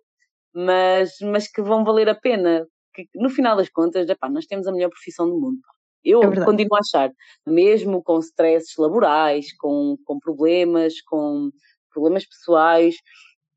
mas, 0.51 1.11
mas 1.21 1.47
que 1.47 1.61
vão 1.61 1.83
valer 1.83 2.09
a 2.09 2.15
pena. 2.15 2.65
Que 2.91 3.05
no 3.13 3.29
final 3.29 3.55
das 3.55 3.69
contas, 3.69 4.09
epá, 4.09 4.27
nós 4.27 4.47
temos 4.47 4.65
a 4.65 4.71
melhor 4.71 4.89
profissão 4.89 5.27
do 5.29 5.39
mundo. 5.39 5.59
Eu 6.03 6.23
É 6.23 6.43
continuo 6.43 6.75
a 6.75 6.79
achar, 6.79 7.11
mesmo 7.45 8.01
com 8.03 8.17
stresses 8.17 8.75
laborais, 8.79 9.55
com, 9.59 9.95
com 10.05 10.17
problemas, 10.17 10.99
com 11.01 11.51
problemas 11.93 12.25
pessoais, 12.27 12.95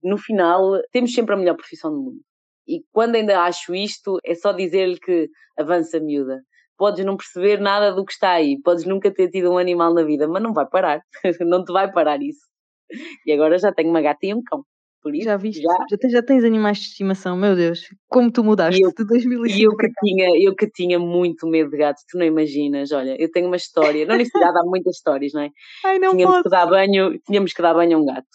no 0.03 0.19
final 0.19 0.79
temos 0.93 1.15
sempre 1.15 1.35
a 1.35 1.39
melhor 1.39 1.57
profissão 1.57 1.91
do 1.91 2.03
mundo. 2.03 2.21
E 2.69 2.83
quando 2.93 3.15
ainda 3.15 3.41
acho 3.43 3.75
isto, 3.75 4.19
é 4.23 4.35
só 4.35 4.53
dizer-lhe 4.53 4.99
que 5.01 5.31
avança 5.59 5.99
miúda. 5.99 6.43
Podes 6.77 7.07
não 7.07 7.17
perceber 7.17 7.59
nada 7.59 7.91
do 7.95 8.05
que 8.05 8.13
está 8.13 8.33
aí, 8.33 8.61
podes 8.63 8.85
nunca 8.85 9.11
ter 9.11 9.31
tido 9.31 9.51
um 9.51 9.57
animal 9.57 9.95
na 9.95 10.03
vida, 10.05 10.29
mas 10.29 10.43
não 10.43 10.53
vai 10.53 10.67
parar. 10.69 11.01
não 11.41 11.65
te 11.65 11.73
vai 11.73 11.91
parar 11.91 12.21
isso. 12.23 12.54
E 13.27 13.33
agora 13.33 13.59
já 13.59 13.73
tenho 13.73 13.91
uma 13.91 14.01
gata 14.01 14.27
e 14.27 14.35
um 14.35 14.43
cão. 14.43 14.63
Por 15.03 15.15
isso, 15.15 15.25
Já 15.25 15.37
viste? 15.37 15.61
já 15.61 15.69
Já, 15.91 15.97
tens, 15.99 16.13
já 16.13 16.23
tens 16.23 16.45
animais 16.45 16.79
de 16.79 16.85
estimação, 16.85 17.37
meu 17.37 17.55
Deus, 17.55 17.81
como 18.09 18.33
tu 18.33 18.43
mudaste 18.43 18.81
eu- 18.81 18.91
de 18.97 19.05
2005 19.07 19.61
E 19.61 19.63
eu 19.65 19.77
que, 19.77 19.91
tinha, 20.03 20.29
eu 20.43 20.55
que 20.57 20.67
tinha 20.71 20.99
muito 20.99 21.47
medo 21.47 21.71
de 21.71 21.77
gatos, 21.77 22.03
tu 22.11 22.17
não 22.17 22.25
imaginas, 22.25 22.91
olha, 22.91 23.15
eu 23.21 23.31
tenho 23.31 23.47
uma 23.49 23.57
história, 23.57 24.07
na 24.07 24.15
universidade 24.15 24.59
há 24.59 24.63
muitas 24.65 24.97
histórias, 24.97 25.33
não 25.35 25.43
é? 25.43 25.51
Ai, 25.85 25.99
não 25.99 26.13
tínhamos 26.13 26.37
posso. 26.37 26.45
que 26.45 26.49
dar 26.49 26.67
banho, 26.67 27.19
tínhamos 27.27 27.53
que 27.53 27.61
dar 27.61 27.75
banho 27.75 27.99
a 27.99 28.01
um 28.01 28.07
gato. 28.07 28.27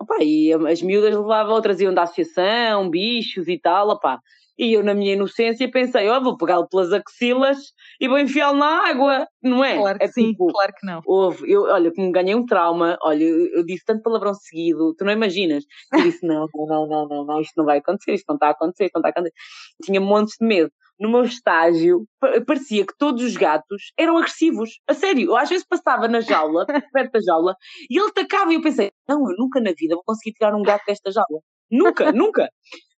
Opá, 0.00 0.16
e 0.22 0.50
as 0.52 0.80
miúdas 0.80 1.14
levavam, 1.14 1.60
traziam 1.60 1.92
da 1.92 2.04
associação, 2.04 2.88
bichos 2.88 3.46
e 3.46 3.58
tal, 3.60 3.90
opá. 3.90 4.18
E 4.58 4.72
eu, 4.72 4.84
na 4.84 4.94
minha 4.94 5.14
inocência, 5.14 5.68
pensei, 5.70 6.08
ó, 6.08 6.20
vou 6.20 6.36
pegá-lo 6.36 6.68
pelas 6.68 6.92
axilas 6.92 7.58
e 8.00 8.06
vou 8.06 8.18
enfiá-lo 8.18 8.56
na 8.58 8.88
água, 8.88 9.26
não 9.42 9.64
é? 9.64 9.76
Claro 9.76 9.98
que 9.98 10.04
é 10.04 10.08
sim, 10.08 10.30
tipo, 10.30 10.46
claro 10.46 10.72
que 10.78 10.86
não. 10.86 11.00
houve, 11.04 11.50
eu, 11.50 11.62
olha, 11.64 11.92
como 11.92 12.12
ganhei 12.12 12.34
um 12.34 12.46
trauma, 12.46 12.96
olha, 13.02 13.24
eu, 13.24 13.46
eu 13.52 13.64
disse 13.66 13.84
tanto 13.84 14.02
palavrão 14.02 14.32
seguido, 14.34 14.94
tu 14.96 15.04
não 15.04 15.12
imaginas. 15.12 15.64
Eu 15.92 16.02
disse, 16.02 16.24
não, 16.26 16.46
não, 16.54 16.66
não, 16.66 16.86
não, 16.86 17.08
não, 17.08 17.24
não, 17.26 17.40
isto 17.40 17.54
não 17.56 17.64
vai 17.64 17.78
acontecer, 17.78 18.14
isto 18.14 18.26
não 18.28 18.36
está 18.36 18.48
a 18.48 18.50
acontecer, 18.50 18.84
isto 18.84 18.94
não 18.94 19.00
está 19.00 19.08
a 19.08 19.10
acontecer. 19.10 19.34
Tinha 19.82 20.00
montes 20.00 20.36
de 20.40 20.46
medo. 20.46 20.70
No 21.00 21.10
meu 21.10 21.22
estágio, 21.24 22.04
pa- 22.20 22.40
parecia 22.46 22.86
que 22.86 22.96
todos 22.96 23.24
os 23.24 23.36
gatos 23.36 23.92
eram 23.98 24.16
agressivos. 24.16 24.78
A 24.88 24.94
sério, 24.94 25.30
eu 25.30 25.36
às 25.36 25.48
vezes 25.48 25.66
passava 25.66 26.06
na 26.06 26.20
jaula, 26.20 26.64
perto 26.92 27.10
da 27.12 27.20
jaula, 27.20 27.56
e 27.90 27.98
ele 27.98 28.08
atacava 28.08 28.52
e 28.52 28.54
eu 28.56 28.62
pensei, 28.62 28.92
não, 29.08 29.18
eu 29.28 29.36
nunca 29.36 29.60
na 29.60 29.72
vida 29.76 29.96
vou 29.96 30.04
conseguir 30.06 30.34
tirar 30.34 30.54
um 30.54 30.62
gato 30.62 30.84
desta 30.86 31.10
jaula. 31.10 31.40
Nunca, 31.70 32.12
nunca. 32.12 32.48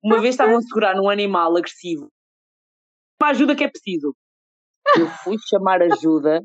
Uma 0.03 0.21
vez 0.21 0.35
estavam 0.35 0.57
a 0.57 0.63
segurar 0.63 0.95
num 0.97 1.09
animal 1.09 1.57
agressivo. 1.57 2.11
Uma 3.21 3.31
ajuda 3.31 3.55
que 3.57 3.65
é 3.65 3.69
preciso. 3.71 4.15
Eu 4.99 5.09
fui 5.09 5.37
chamar 5.49 5.83
ajuda 5.83 6.43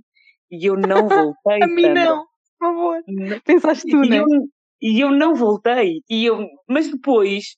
e 0.50 0.66
eu 0.70 0.76
não 0.76 1.08
voltei. 1.08 1.60
A 1.64 1.68
mim 1.68 1.82
Sandra. 1.84 2.06
não, 2.06 2.26
por 2.60 2.68
favor. 2.68 3.04
Pensaste 3.44 3.90
tu, 3.90 4.04
E 4.04 4.10
né? 4.10 4.20
eu, 4.20 4.26
e 4.82 5.00
eu 5.02 5.12
não 5.12 5.36
voltei. 5.36 6.02
E 6.10 6.26
eu, 6.26 6.48
mas 6.68 6.90
depois, 6.90 7.56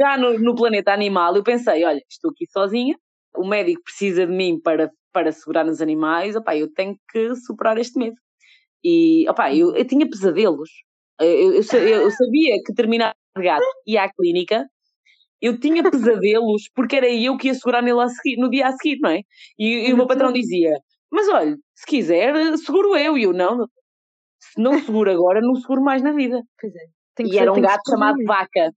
já 0.00 0.16
no, 0.16 0.38
no 0.38 0.54
planeta 0.54 0.92
animal, 0.92 1.36
eu 1.36 1.42
pensei: 1.42 1.84
olha, 1.84 2.00
estou 2.08 2.30
aqui 2.30 2.46
sozinha, 2.50 2.96
o 3.36 3.46
médico 3.46 3.82
precisa 3.84 4.26
de 4.26 4.32
mim 4.32 4.58
para, 4.58 4.90
para 5.12 5.30
segurar 5.32 5.64
nos 5.64 5.82
animais, 5.82 6.34
opá, 6.34 6.56
eu 6.56 6.72
tenho 6.72 6.96
que 7.10 7.34
superar 7.36 7.76
este 7.78 7.98
medo. 7.98 8.16
E 8.82 9.28
opá, 9.28 9.54
eu, 9.54 9.74
eu 9.76 9.84
tinha 9.86 10.08
pesadelos. 10.08 10.70
Eu, 11.20 11.54
eu, 11.54 11.62
eu 12.02 12.10
sabia 12.10 12.56
que 12.64 12.74
terminar 12.74 13.14
de 13.36 13.42
gato 13.42 13.64
ia 13.86 14.04
à 14.04 14.12
clínica. 14.12 14.66
Eu 15.40 15.58
tinha 15.60 15.82
pesadelos 15.88 16.62
porque 16.74 16.96
era 16.96 17.08
eu 17.08 17.36
que 17.36 17.48
ia 17.48 17.54
segurar 17.54 17.82
nele 17.82 18.00
a 18.00 18.08
seguir, 18.08 18.36
no 18.38 18.48
dia 18.50 18.68
a 18.68 18.72
seguir, 18.72 18.98
não 19.00 19.10
é? 19.10 19.20
E, 19.58 19.88
e 19.88 19.92
o 19.92 19.96
meu 19.96 20.06
patrão 20.06 20.32
dizia: 20.32 20.72
Mas 21.10 21.28
olha, 21.28 21.56
se 21.74 21.86
quiser, 21.86 22.34
seguro 22.58 22.96
eu. 22.96 23.18
E 23.18 23.24
eu 23.24 23.32
não, 23.32 23.66
se 24.40 24.60
não 24.60 24.78
seguro 24.78 25.10
agora, 25.10 25.40
não 25.40 25.54
seguro 25.56 25.82
mais 25.82 26.02
na 26.02 26.12
vida. 26.12 26.40
Pois 26.60 26.74
é. 26.74 26.78
Tem 27.14 27.26
que 27.26 27.32
E 27.32 27.34
ser- 27.36 27.42
era 27.42 27.52
um 27.52 27.60
gato 27.60 27.82
chamado. 27.88 28.16
Vaca, 28.26 28.72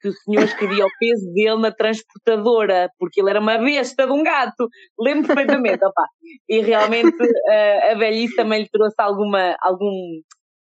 que 0.00 0.08
o 0.08 0.12
senhor 0.12 0.42
escrevia 0.42 0.84
o 0.84 0.90
peso 0.98 1.32
dele 1.32 1.60
na 1.60 1.70
transportadora, 1.72 2.90
porque 2.98 3.20
ele 3.20 3.30
era 3.30 3.38
uma 3.40 3.58
besta 3.58 4.04
de 4.04 4.12
um 4.12 4.22
gato. 4.24 4.68
Lembro 4.98 5.28
perfeitamente, 5.28 5.84
opá. 5.84 6.04
E 6.48 6.60
realmente 6.60 7.16
eh, 7.48 7.92
a 7.92 7.94
velhice 7.94 8.34
também 8.34 8.62
lhe 8.62 8.68
trouxe 8.68 8.96
alguma, 8.98 9.56
algum, 9.60 10.20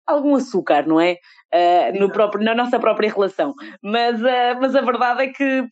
algum 0.07 0.35
açúcar, 0.37 0.87
não 0.87 1.01
é? 1.01 1.17
Eh, 1.53 1.93
no 1.93 2.11
próprio, 2.11 2.45
na 2.45 2.55
nossa 2.55 2.79
própria 2.81 3.13
relação. 3.13 3.55
Mas, 3.83 4.23
eh, 4.23 4.55
mas 4.55 4.75
a 4.75 4.81
verdade 4.81 5.23
é 5.23 5.29
que 5.29 5.67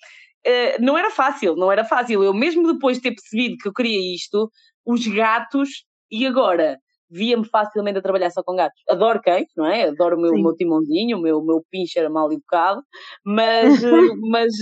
eh, 0.44 0.78
não 0.80 0.96
era 0.96 1.10
fácil, 1.10 1.56
não 1.56 1.72
era 1.72 1.84
fácil. 1.84 2.22
Eu 2.22 2.32
mesmo 2.34 2.72
depois 2.72 2.98
de 2.98 3.02
ter 3.04 3.14
percebido 3.14 3.56
que 3.58 3.68
eu 3.68 3.72
queria 3.72 4.14
isto, 4.14 4.50
os 4.86 5.06
gatos, 5.06 5.84
e 6.10 6.26
agora 6.26 6.78
via-me 7.10 7.44
facilmente 7.44 7.98
a 7.98 8.02
trabalhar 8.02 8.30
só 8.30 8.42
com 8.42 8.54
gatos. 8.56 8.80
Adoro 8.88 9.20
cães, 9.20 9.46
não 9.56 9.66
é? 9.66 9.88
Adoro 9.88 10.16
o 10.16 10.20
meu, 10.20 10.32
meu 10.34 10.54
timãozinho, 10.54 11.18
o 11.18 11.20
meu, 11.20 11.42
meu 11.42 11.62
pincher 11.70 12.08
mal 12.10 12.32
educado, 12.32 12.80
mas, 13.24 13.68
mas 14.30 14.54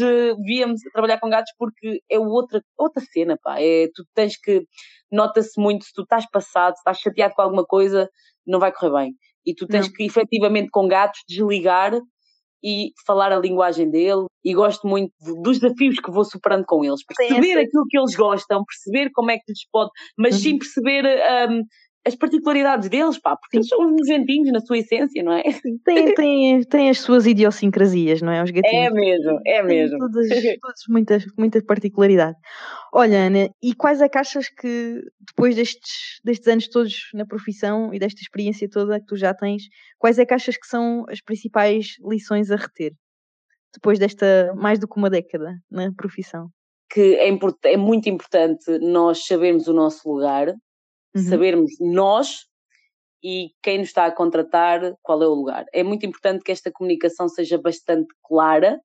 via-me 0.44 0.72
a 0.72 0.92
trabalhar 0.92 1.20
com 1.20 1.30
gatos 1.30 1.52
porque 1.58 2.00
é 2.10 2.18
outra, 2.18 2.62
outra 2.76 3.02
cena, 3.12 3.38
pá. 3.42 3.60
É, 3.60 3.88
tu 3.94 4.04
tens 4.14 4.36
que, 4.40 4.64
nota-se 5.12 5.60
muito, 5.60 5.84
se 5.84 5.92
tu 5.94 6.02
estás 6.02 6.28
passado, 6.30 6.74
se 6.74 6.80
estás 6.80 6.98
chateado 6.98 7.34
com 7.34 7.42
alguma 7.42 7.64
coisa, 7.64 8.08
não 8.46 8.58
vai 8.58 8.72
correr 8.72 8.92
bem. 8.92 9.14
E 9.46 9.54
tu 9.54 9.66
tens 9.66 9.86
Não. 9.86 9.92
que, 9.94 10.04
efetivamente, 10.04 10.68
com 10.70 10.88
gatos, 10.88 11.20
desligar 11.28 11.98
e 12.62 12.92
falar 13.06 13.32
a 13.32 13.38
linguagem 13.38 13.90
dele 13.90 14.26
e 14.44 14.54
gosto 14.54 14.86
muito 14.86 15.12
dos 15.42 15.58
desafios 15.60 15.98
que 16.00 16.10
vou 16.10 16.24
superando 16.24 16.64
com 16.66 16.84
eles. 16.84 17.00
Perceber 17.04 17.50
essa- 17.52 17.60
aquilo 17.60 17.84
que 17.88 17.98
eles 17.98 18.14
gostam, 18.16 18.64
perceber 18.64 19.10
como 19.14 19.30
é 19.30 19.36
que 19.38 19.44
lhes 19.48 19.66
pode, 19.72 19.90
mas 20.18 20.36
sim 20.36 20.52
Uhum. 20.52 20.58
perceber 20.58 21.04
hum, 21.50 21.62
as 22.06 22.14
particularidades 22.14 22.88
deles, 22.88 23.18
pá, 23.18 23.36
porque 23.36 23.58
eles 23.58 23.68
são 23.68 23.84
uns 23.84 23.92
nojentinhos 23.92 24.50
na 24.50 24.60
sua 24.60 24.78
essência, 24.78 25.22
não 25.22 25.32
é? 25.32 25.42
Tem, 25.84 26.14
tem, 26.14 26.62
tem 26.62 26.88
as 26.88 27.00
suas 27.00 27.26
idiosincrasias, 27.26 28.22
não 28.22 28.32
é? 28.32 28.42
Os 28.42 28.50
gatinhos. 28.50 28.86
É 28.86 28.90
mesmo, 28.90 29.40
é 29.46 29.62
mesmo. 29.62 29.98
Todas, 29.98 30.28
todas 30.60 30.80
muitas, 30.88 31.24
muita 31.36 31.62
particularidade. 31.62 32.36
Olha, 32.92 33.26
Ana, 33.26 33.50
e 33.62 33.74
quais 33.74 34.00
é 34.00 34.08
que 34.08 34.16
achas 34.16 34.48
que 34.48 35.02
depois 35.20 35.54
destes, 35.54 36.20
destes 36.24 36.48
anos 36.48 36.68
todos 36.68 36.94
na 37.12 37.26
profissão 37.26 37.92
e 37.92 37.98
desta 37.98 38.20
experiência 38.22 38.68
toda 38.68 38.98
que 38.98 39.06
tu 39.06 39.16
já 39.16 39.34
tens, 39.34 39.64
quais 39.98 40.18
é 40.18 40.24
que 40.24 40.34
achas 40.34 40.56
que 40.56 40.66
são 40.66 41.04
as 41.08 41.20
principais 41.20 41.96
lições 42.02 42.50
a 42.50 42.56
reter? 42.56 42.92
Depois 43.74 43.98
desta 43.98 44.52
mais 44.56 44.78
do 44.78 44.88
que 44.88 44.98
uma 44.98 45.10
década 45.10 45.54
na 45.70 45.92
profissão. 45.92 46.48
Que 46.90 47.16
é, 47.16 47.28
é 47.72 47.76
muito 47.76 48.08
importante 48.08 48.78
nós 48.80 49.24
sabermos 49.26 49.68
o 49.68 49.72
nosso 49.72 50.10
lugar, 50.10 50.52
Uhum. 51.14 51.22
sabermos 51.22 51.72
nós 51.80 52.46
e 53.22 53.50
quem 53.62 53.78
nos 53.78 53.88
está 53.88 54.06
a 54.06 54.12
contratar, 54.12 54.94
qual 55.02 55.22
é 55.22 55.26
o 55.28 55.34
lugar. 55.34 55.66
É 55.72 55.82
muito 55.82 56.06
importante 56.06 56.42
que 56.44 56.52
esta 56.52 56.70
comunicação 56.72 57.28
seja 57.28 57.58
bastante 57.58 58.08
clara, 58.24 58.80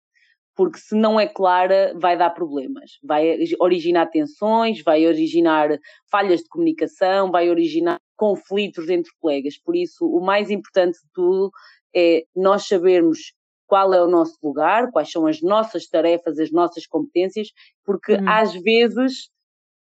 porque 0.56 0.80
se 0.80 0.96
não 0.96 1.20
é 1.20 1.28
clara, 1.28 1.94
vai 2.00 2.18
dar 2.18 2.32
problemas. 2.32 2.92
Vai 3.04 3.38
originar 3.60 4.08
tensões, 4.08 4.82
vai 4.84 5.06
originar 5.08 5.78
falhas 6.12 6.42
de 6.42 6.50
comunicação, 6.50 7.32
vai 7.32 7.50
originar 7.50 8.00
conflitos 8.18 8.90
entre 8.90 9.12
colegas. 9.22 9.58
Por 9.64 9.76
isso, 9.76 10.06
o 10.08 10.22
mais 10.26 10.50
importante 10.52 10.96
de 10.96 11.10
tudo 11.14 11.52
é 11.96 12.24
nós 12.36 12.68
sabermos 12.68 13.34
qual 13.68 13.94
é 13.94 14.02
o 14.04 14.08
nosso 14.10 14.38
lugar, 14.44 14.92
quais 14.92 15.12
são 15.12 15.28
as 15.28 15.42
nossas 15.42 15.88
tarefas, 15.88 16.40
as 16.40 16.52
nossas 16.52 16.86
competências, 16.88 17.50
porque 17.86 18.14
Uhum. 18.14 18.26
às 18.28 18.54
vezes 18.54 19.30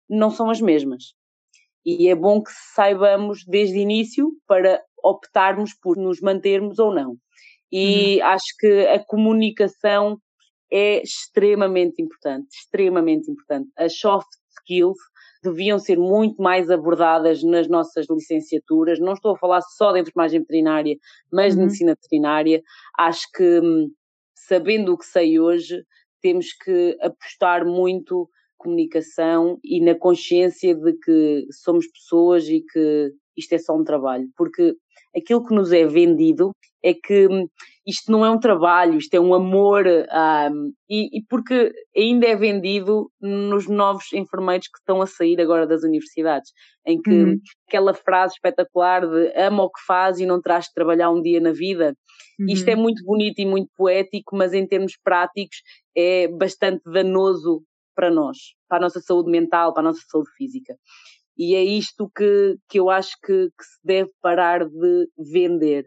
não 0.09 0.31
são 0.31 0.49
as 0.49 0.61
mesmas. 0.61 1.13
E 1.85 2.09
é 2.09 2.15
bom 2.15 2.41
que 2.41 2.51
saibamos 2.73 3.45
desde 3.45 3.77
o 3.77 3.81
início 3.81 4.31
para 4.47 4.81
optarmos 5.03 5.73
por 5.73 5.97
nos 5.97 6.19
mantermos 6.19 6.79
ou 6.79 6.93
não. 6.93 7.15
E 7.71 8.17
uhum. 8.17 8.25
acho 8.25 8.57
que 8.59 8.87
a 8.87 9.03
comunicação 9.03 10.17
é 10.71 11.01
extremamente 11.01 12.01
importante, 12.01 12.47
extremamente 12.51 13.29
importante. 13.29 13.69
As 13.77 13.97
soft 13.97 14.27
skills 14.59 14.97
deviam 15.43 15.77
ser 15.77 15.97
muito 15.97 16.41
mais 16.41 16.71
abordadas 16.71 17.43
nas 17.43 17.67
nossas 17.67 18.07
licenciaturas. 18.09 18.99
Não 18.99 19.13
estou 19.13 19.35
a 19.35 19.37
falar 19.37 19.61
só 19.61 19.91
de 19.91 19.99
enfermagem 19.99 20.39
veterinária, 20.39 20.95
mas 21.31 21.53
uhum. 21.53 21.59
de 21.59 21.65
medicina 21.65 21.95
veterinária. 22.01 22.61
Acho 22.97 23.27
que, 23.33 23.59
hum, 23.59 23.91
sabendo 24.33 24.93
o 24.93 24.97
que 24.97 25.05
sei 25.05 25.39
hoje, 25.39 25.83
temos 26.21 26.51
que 26.53 26.97
apostar 26.99 27.65
muito 27.65 28.27
comunicação 28.65 29.59
e 29.63 29.79
na 29.79 29.95
consciência 29.95 30.75
de 30.75 30.93
que 30.93 31.45
somos 31.51 31.85
pessoas 31.87 32.49
e 32.49 32.61
que 32.61 33.11
isto 33.37 33.53
é 33.53 33.57
só 33.59 33.75
um 33.75 33.83
trabalho, 33.83 34.27
porque 34.35 34.73
aquilo 35.15 35.45
que 35.45 35.53
nos 35.53 35.71
é 35.71 35.85
vendido 35.85 36.51
é 36.83 36.93
que 36.93 37.27
hum, 37.27 37.47
isto 37.85 38.11
não 38.11 38.23
é 38.23 38.29
um 38.29 38.39
trabalho, 38.39 38.97
isto 38.97 39.13
é 39.15 39.19
um 39.19 39.33
amor, 39.33 39.85
um, 39.87 40.71
e, 40.89 41.17
e, 41.17 41.23
porque 41.27 41.71
ainda 41.95 42.27
é 42.27 42.35
vendido 42.35 43.09
nos 43.19 43.67
novos 43.67 44.13
enfermeiros 44.13 44.67
que 44.67 44.77
estão 44.77 45.01
a 45.01 45.07
sair 45.07 45.41
agora 45.41 45.65
das 45.65 45.83
universidades, 45.83 46.51
em 46.85 47.01
que 47.01 47.11
uhum. 47.11 47.39
aquela 47.67 47.93
frase 47.93 48.35
espetacular 48.35 49.07
de 49.07 49.33
ama 49.35 49.63
o 49.63 49.69
que 49.69 49.81
faz 49.85 50.19
e 50.19 50.25
não 50.27 50.39
traz 50.39 50.65
de 50.65 50.73
trabalhar 50.75 51.09
um 51.09 51.21
dia 51.21 51.39
na 51.39 51.51
vida, 51.51 51.95
uhum. 52.39 52.47
isto 52.49 52.69
é 52.69 52.75
muito 52.75 53.03
bonito 53.03 53.39
e 53.39 53.45
muito 53.45 53.69
poético, 53.75 54.35
mas 54.35 54.53
em 54.53 54.67
termos 54.67 54.93
práticos 55.03 55.57
é 55.97 56.27
bastante 56.27 56.83
danoso 56.85 57.63
para 57.95 58.11
nós, 58.11 58.37
para 58.67 58.79
a 58.79 58.81
nossa 58.81 58.99
saúde 58.99 59.31
mental, 59.31 59.73
para 59.73 59.81
a 59.81 59.85
nossa 59.85 60.01
saúde 60.09 60.29
física. 60.37 60.75
E 61.37 61.55
é 61.55 61.63
isto 61.63 62.09
que, 62.15 62.57
que 62.69 62.79
eu 62.79 62.89
acho 62.89 63.15
que, 63.23 63.49
que 63.49 63.63
se 63.63 63.79
deve 63.83 64.11
parar 64.21 64.65
de 64.65 65.09
vender 65.17 65.85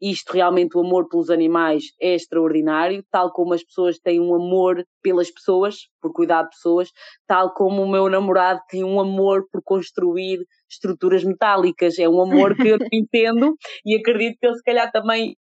isto 0.00 0.32
realmente 0.32 0.78
o 0.78 0.80
amor 0.80 1.08
pelos 1.08 1.28
animais 1.28 1.84
é 2.00 2.14
extraordinário, 2.14 3.04
tal 3.10 3.30
como 3.32 3.52
as 3.52 3.62
pessoas 3.62 3.98
têm 3.98 4.18
um 4.18 4.34
amor 4.34 4.82
pelas 5.02 5.30
pessoas, 5.30 5.88
por 6.00 6.12
cuidar 6.12 6.44
de 6.44 6.50
pessoas, 6.50 6.90
tal 7.26 7.52
como 7.52 7.82
o 7.82 7.90
meu 7.90 8.08
namorado 8.08 8.60
tem 8.70 8.82
um 8.82 8.98
amor 8.98 9.44
por 9.52 9.60
construir 9.62 10.38
estruturas 10.70 11.22
metálicas. 11.22 11.98
É 11.98 12.08
um 12.08 12.22
amor 12.22 12.56
que 12.56 12.68
eu 12.68 12.78
entendo 12.90 13.54
e 13.84 13.94
acredito 13.94 14.38
que 14.40 14.46
ele 14.46 14.56
se 14.56 14.62
calhar 14.62 14.90
também 14.90 15.36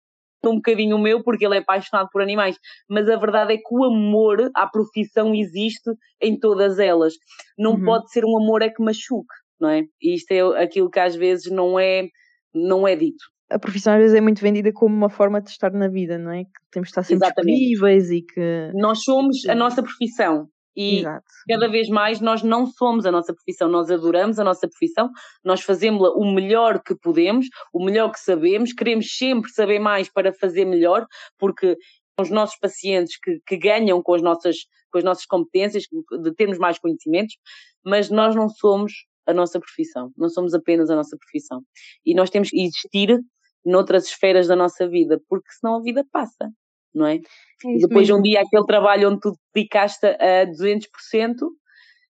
um 0.48 0.56
bocadinho 0.56 0.96
o 0.96 0.98
meu, 0.98 1.22
porque 1.22 1.44
ele 1.44 1.56
é 1.56 1.58
apaixonado 1.58 2.08
por 2.12 2.22
animais, 2.22 2.56
mas 2.88 3.08
a 3.08 3.16
verdade 3.16 3.54
é 3.54 3.56
que 3.56 3.72
o 3.74 3.84
amor 3.84 4.50
à 4.54 4.66
profissão 4.66 5.34
existe 5.34 5.90
em 6.20 6.38
todas 6.38 6.78
elas. 6.78 7.14
Não 7.58 7.72
uhum. 7.72 7.84
pode 7.84 8.10
ser 8.10 8.24
um 8.24 8.36
amor 8.36 8.62
é 8.62 8.70
que 8.70 8.82
machuque, 8.82 9.34
não 9.60 9.68
é? 9.68 9.82
E 10.00 10.14
isto 10.14 10.30
é 10.32 10.62
aquilo 10.62 10.90
que 10.90 11.00
às 11.00 11.14
vezes 11.14 11.50
não 11.50 11.78
é, 11.78 12.08
não 12.54 12.86
é 12.86 12.96
dito 12.96 13.24
a 13.50 13.58
profissão 13.58 13.94
às 13.94 14.00
vezes 14.00 14.16
é 14.16 14.20
muito 14.20 14.40
vendida 14.40 14.72
como 14.72 14.94
uma 14.94 15.10
forma 15.10 15.40
de 15.40 15.50
estar 15.50 15.70
na 15.72 15.88
vida, 15.88 16.18
não 16.18 16.32
é? 16.32 16.44
Que 16.44 16.50
temos 16.72 16.88
de 16.88 16.90
estar 16.90 17.02
sempre 17.02 17.26
Exatamente. 17.26 17.56
disponíveis 17.56 18.10
e 18.10 18.22
que. 18.22 18.70
Nós 18.74 19.02
somos 19.02 19.46
a 19.48 19.54
nossa 19.54 19.82
profissão. 19.82 20.48
E 20.76 21.00
Exato. 21.00 21.24
cada 21.48 21.68
vez 21.68 21.88
mais 21.88 22.20
nós 22.20 22.42
não 22.42 22.66
somos 22.66 23.06
a 23.06 23.12
nossa 23.12 23.32
profissão, 23.32 23.68
nós 23.68 23.90
adoramos 23.90 24.38
a 24.38 24.44
nossa 24.44 24.68
profissão, 24.68 25.10
nós 25.44 25.60
fazemos-la 25.60 26.10
o 26.10 26.32
melhor 26.32 26.82
que 26.82 26.96
podemos, 26.96 27.46
o 27.72 27.84
melhor 27.84 28.10
que 28.10 28.18
sabemos, 28.18 28.72
queremos 28.72 29.06
sempre 29.16 29.50
saber 29.52 29.78
mais 29.78 30.08
para 30.08 30.32
fazer 30.32 30.64
melhor, 30.64 31.06
porque 31.38 31.76
os 32.18 32.30
nossos 32.30 32.56
pacientes 32.58 33.18
que, 33.18 33.40
que 33.46 33.56
ganham 33.56 34.02
com 34.02 34.14
as, 34.14 34.22
nossas, 34.22 34.56
com 34.90 34.98
as 34.98 35.04
nossas 35.04 35.26
competências, 35.26 35.84
de 36.22 36.34
termos 36.34 36.58
mais 36.58 36.78
conhecimentos, 36.78 37.36
mas 37.84 38.10
nós 38.10 38.34
não 38.34 38.48
somos 38.48 38.92
a 39.26 39.32
nossa 39.32 39.58
profissão, 39.58 40.12
não 40.16 40.28
somos 40.28 40.54
apenas 40.54 40.90
a 40.90 40.96
nossa 40.96 41.16
profissão. 41.16 41.62
E 42.04 42.14
nós 42.14 42.30
temos 42.30 42.50
que 42.50 42.60
existir 42.60 43.18
noutras 43.64 44.06
esferas 44.06 44.46
da 44.46 44.54
nossa 44.54 44.86
vida, 44.88 45.20
porque 45.28 45.50
senão 45.52 45.76
a 45.76 45.82
vida 45.82 46.04
passa, 46.12 46.50
não 46.94 47.06
é? 47.06 47.16
é 47.16 47.20
e 47.64 47.78
depois 47.78 48.08
mesmo. 48.08 48.18
um 48.18 48.22
dia 48.22 48.40
aquele 48.40 48.64
trabalho 48.66 49.10
onde 49.10 49.20
tu 49.20 49.32
dedicaste 49.54 50.06
a 50.06 50.46
200%, 50.46 50.86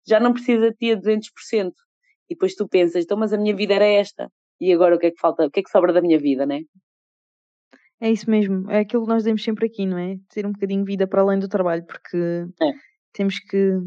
já 0.07 0.19
não 0.19 0.33
precisa 0.33 0.71
de 0.71 0.77
ti 0.77 0.93
a 0.93 0.97
200%. 0.97 1.73
E 2.31 2.35
depois 2.35 2.55
tu 2.55 2.69
pensas, 2.69 3.05
então 3.05 3.17
mas 3.17 3.33
a 3.33 3.39
minha 3.39 3.55
vida 3.55 3.75
era 3.75 3.85
esta, 3.85 4.29
e 4.61 4.73
agora 4.73 4.97
o 4.97 4.99
que 4.99 5.07
é 5.07 5.11
que 5.11 5.21
falta, 5.21 5.47
o 5.47 5.51
que 5.51 5.61
é 5.61 5.63
que 5.63 5.71
sobra 5.71 5.93
da 5.93 6.01
minha 6.01 6.19
vida, 6.19 6.47
não 6.47 6.57
é? 6.57 6.61
É 8.01 8.11
isso 8.11 8.29
mesmo, 8.29 8.69
é 8.71 8.81
aquilo 8.81 9.05
que 9.05 9.09
nós 9.09 9.19
dizemos 9.19 9.45
sempre 9.45 9.67
aqui, 9.67 9.87
não 9.87 9.99
é? 9.99 10.17
Ter 10.33 10.45
um 10.47 10.53
bocadinho 10.53 10.85
de 10.85 10.91
vida 10.91 11.07
para 11.07 11.23
além 11.23 11.39
do 11.39 11.49
trabalho, 11.49 11.85
porque 11.87 12.17
é. 12.61 12.73
temos 13.13 13.39
que 13.39 13.79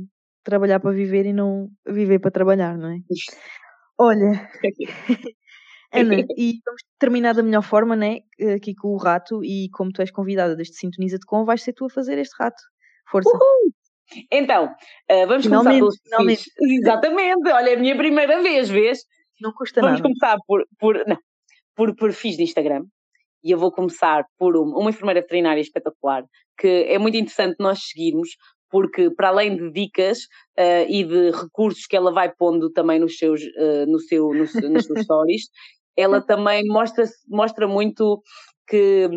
trabalhar 0.44 0.80
para 0.80 0.92
viver 0.92 1.26
e 1.26 1.34
não 1.34 1.70
viver 1.86 2.20
para 2.20 2.32
trabalhar, 2.32 2.78
não 2.78 2.90
é? 2.90 2.98
Olha, 3.98 4.50
Ana, 6.00 6.26
e 6.38 6.60
vamos 6.66 6.82
terminar 7.00 7.34
da 7.34 7.44
melhor 7.44 7.62
forma, 7.62 7.96
né? 7.96 8.20
Aqui 8.56 8.74
com 8.76 8.90
o 8.90 8.98
rato, 8.98 9.44
e 9.44 9.70
como 9.72 9.92
tu 9.92 10.02
és 10.02 10.12
convidada 10.12 10.56
deste 10.56 10.76
Sintoniza-te 10.76 11.26
com, 11.26 11.46
vais 11.46 11.62
ser 11.62 11.74
tu 11.74 11.86
a 11.86 11.90
fazer 11.90 12.18
este 12.18 12.36
rato. 12.40 12.62
Força. 13.10 13.30
Uhul! 13.30 13.74
Então, 14.32 14.66
uh, 14.66 15.28
vamos 15.28 15.46
finalmente, 15.46 15.46
começar 15.46 15.72
pelos 15.72 15.96
finalmente. 16.04 16.44
Exatamente, 16.62 17.50
olha, 17.52 17.70
é 17.70 17.76
a 17.76 17.80
minha 17.80 17.98
primeira 17.98 18.42
vez, 18.42 18.70
vês? 18.70 19.00
Não 19.42 19.52
custa 19.52 19.82
vamos 19.82 20.00
nada. 20.00 20.04
Vamos 20.04 20.20
começar 20.20 20.38
por, 20.48 20.66
por, 20.80 21.08
não, 21.08 21.18
por 21.76 21.96
perfis 21.96 22.38
de 22.38 22.44
Instagram. 22.44 22.84
E 23.44 23.52
eu 23.52 23.58
vou 23.58 23.72
começar 23.72 24.26
por 24.38 24.56
uma, 24.56 24.80
uma 24.80 24.90
enfermeira 24.90 25.22
veterinária 25.22 25.62
espetacular, 25.62 26.24
que 26.58 26.86
é 26.88 26.98
muito 26.98 27.18
interessante 27.18 27.56
nós 27.60 27.80
seguirmos, 27.84 28.30
porque 28.70 29.10
para 29.12 29.30
além 29.30 29.56
de 29.56 29.72
dicas 29.72 30.20
uh, 30.58 30.86
e 30.88 31.04
de 31.04 31.32
recursos 31.32 31.86
que 31.86 31.96
ela 31.96 32.12
vai 32.12 32.32
pondo 32.34 32.72
também 32.72 33.00
nos 33.00 33.18
seus, 33.18 33.42
uh, 33.42 33.86
no 33.88 34.00
seu, 34.00 34.30
no, 34.30 34.46
nas 34.72 34.86
suas 34.86 35.04
stories, 35.04 35.44
ela 35.98 36.22
também 36.22 36.64
mostra, 36.66 37.06
mostra 37.30 37.68
muito 37.68 38.22
que 38.68 39.10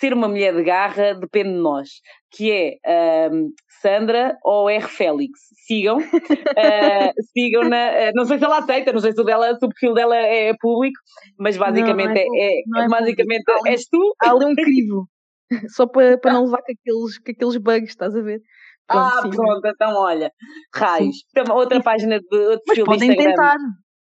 ser 0.00 0.14
uma 0.14 0.28
mulher 0.28 0.54
de 0.54 0.62
garra 0.62 1.14
depende 1.14 1.50
de 1.50 1.60
nós, 1.60 1.88
que 2.30 2.50
é 2.50 3.30
um, 3.30 3.50
Sandra 3.82 4.36
ou 4.42 4.68
R. 4.68 4.86
Félix. 4.86 5.38
Sigam, 5.66 5.98
uh, 5.98 7.22
sigam 7.32 7.68
na. 7.68 7.90
Uh, 7.90 8.12
não 8.14 8.24
sei 8.24 8.38
se 8.38 8.44
ela 8.44 8.58
aceita, 8.58 8.92
não 8.92 9.00
sei 9.00 9.12
se 9.12 9.20
o, 9.20 9.24
dela, 9.24 9.54
se 9.54 9.64
o 9.64 9.68
perfil 9.68 9.94
dela 9.94 10.16
é 10.16 10.54
público, 10.58 10.98
mas 11.38 11.56
basicamente 11.56 12.08
não, 12.08 12.14
não 12.14 12.20
é, 12.20 12.24
é, 12.24 12.82
é, 12.82 12.84
é, 12.84 12.88
basicamente 12.88 13.44
és 13.66 13.84
tu. 13.86 14.14
Há 14.22 14.30
ali 14.30 14.46
um 14.46 14.54
crivo, 14.54 15.08
só 15.76 15.86
para, 15.86 16.18
para 16.18 16.32
não 16.32 16.44
levar 16.44 16.62
com 16.62 16.72
aqueles, 16.72 17.18
com 17.18 17.30
aqueles 17.30 17.56
bugs, 17.58 17.90
estás 17.90 18.16
a 18.16 18.22
ver? 18.22 18.40
Pronto, 18.86 19.14
ah, 19.14 19.22
sim. 19.22 19.30
pronto, 19.30 19.66
então 19.66 19.94
olha, 19.96 20.32
raios. 20.74 21.16
Então, 21.30 21.54
outra 21.54 21.80
página 21.80 22.18
de 22.18 22.36
outro 22.36 22.64
mas 22.66 22.78
podem 22.80 23.16
tentar, 23.16 23.56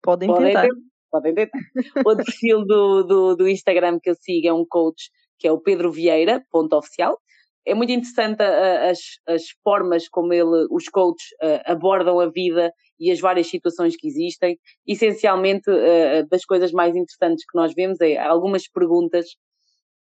podem, 0.01 0.27
podem 0.27 0.47
tentar. 0.47 0.61
tentar 0.63 0.92
podem 1.13 1.35
tentar. 1.35 1.59
Outro 2.03 2.25
perfil 2.25 2.65
do, 2.65 3.03
do, 3.03 3.35
do, 3.35 3.47
Instagram 3.47 3.99
que 4.01 4.09
eu 4.09 4.15
sigo 4.15 4.47
é 4.47 4.53
um 4.53 4.65
coach 4.67 5.11
que 5.37 5.47
é 5.47 5.51
o 5.51 5.59
Pedro 5.59 5.91
Vieira, 5.91 6.43
ponto 6.51 6.75
oficial. 6.75 7.19
É 7.65 7.73
muito 7.73 7.91
interessante 7.91 8.41
a, 8.41 8.89
as, 8.89 8.99
as 9.27 9.43
formas 9.63 10.09
como 10.09 10.33
ele, 10.33 10.67
os 10.71 10.89
coaches 10.89 11.27
uh, 11.41 11.71
abordam 11.71 12.19
a 12.19 12.29
vida 12.29 12.73
e 12.99 13.11
as 13.11 13.19
várias 13.19 13.47
situações 13.47 13.95
que 13.95 14.07
existem. 14.07 14.57
Essencialmente, 14.87 15.69
uh, 15.69 16.27
das 16.29 16.43
coisas 16.45 16.71
mais 16.71 16.95
interessantes 16.95 17.45
que 17.45 17.57
nós 17.57 17.73
vemos 17.73 18.01
é 18.01 18.17
algumas 18.17 18.67
perguntas 18.67 19.27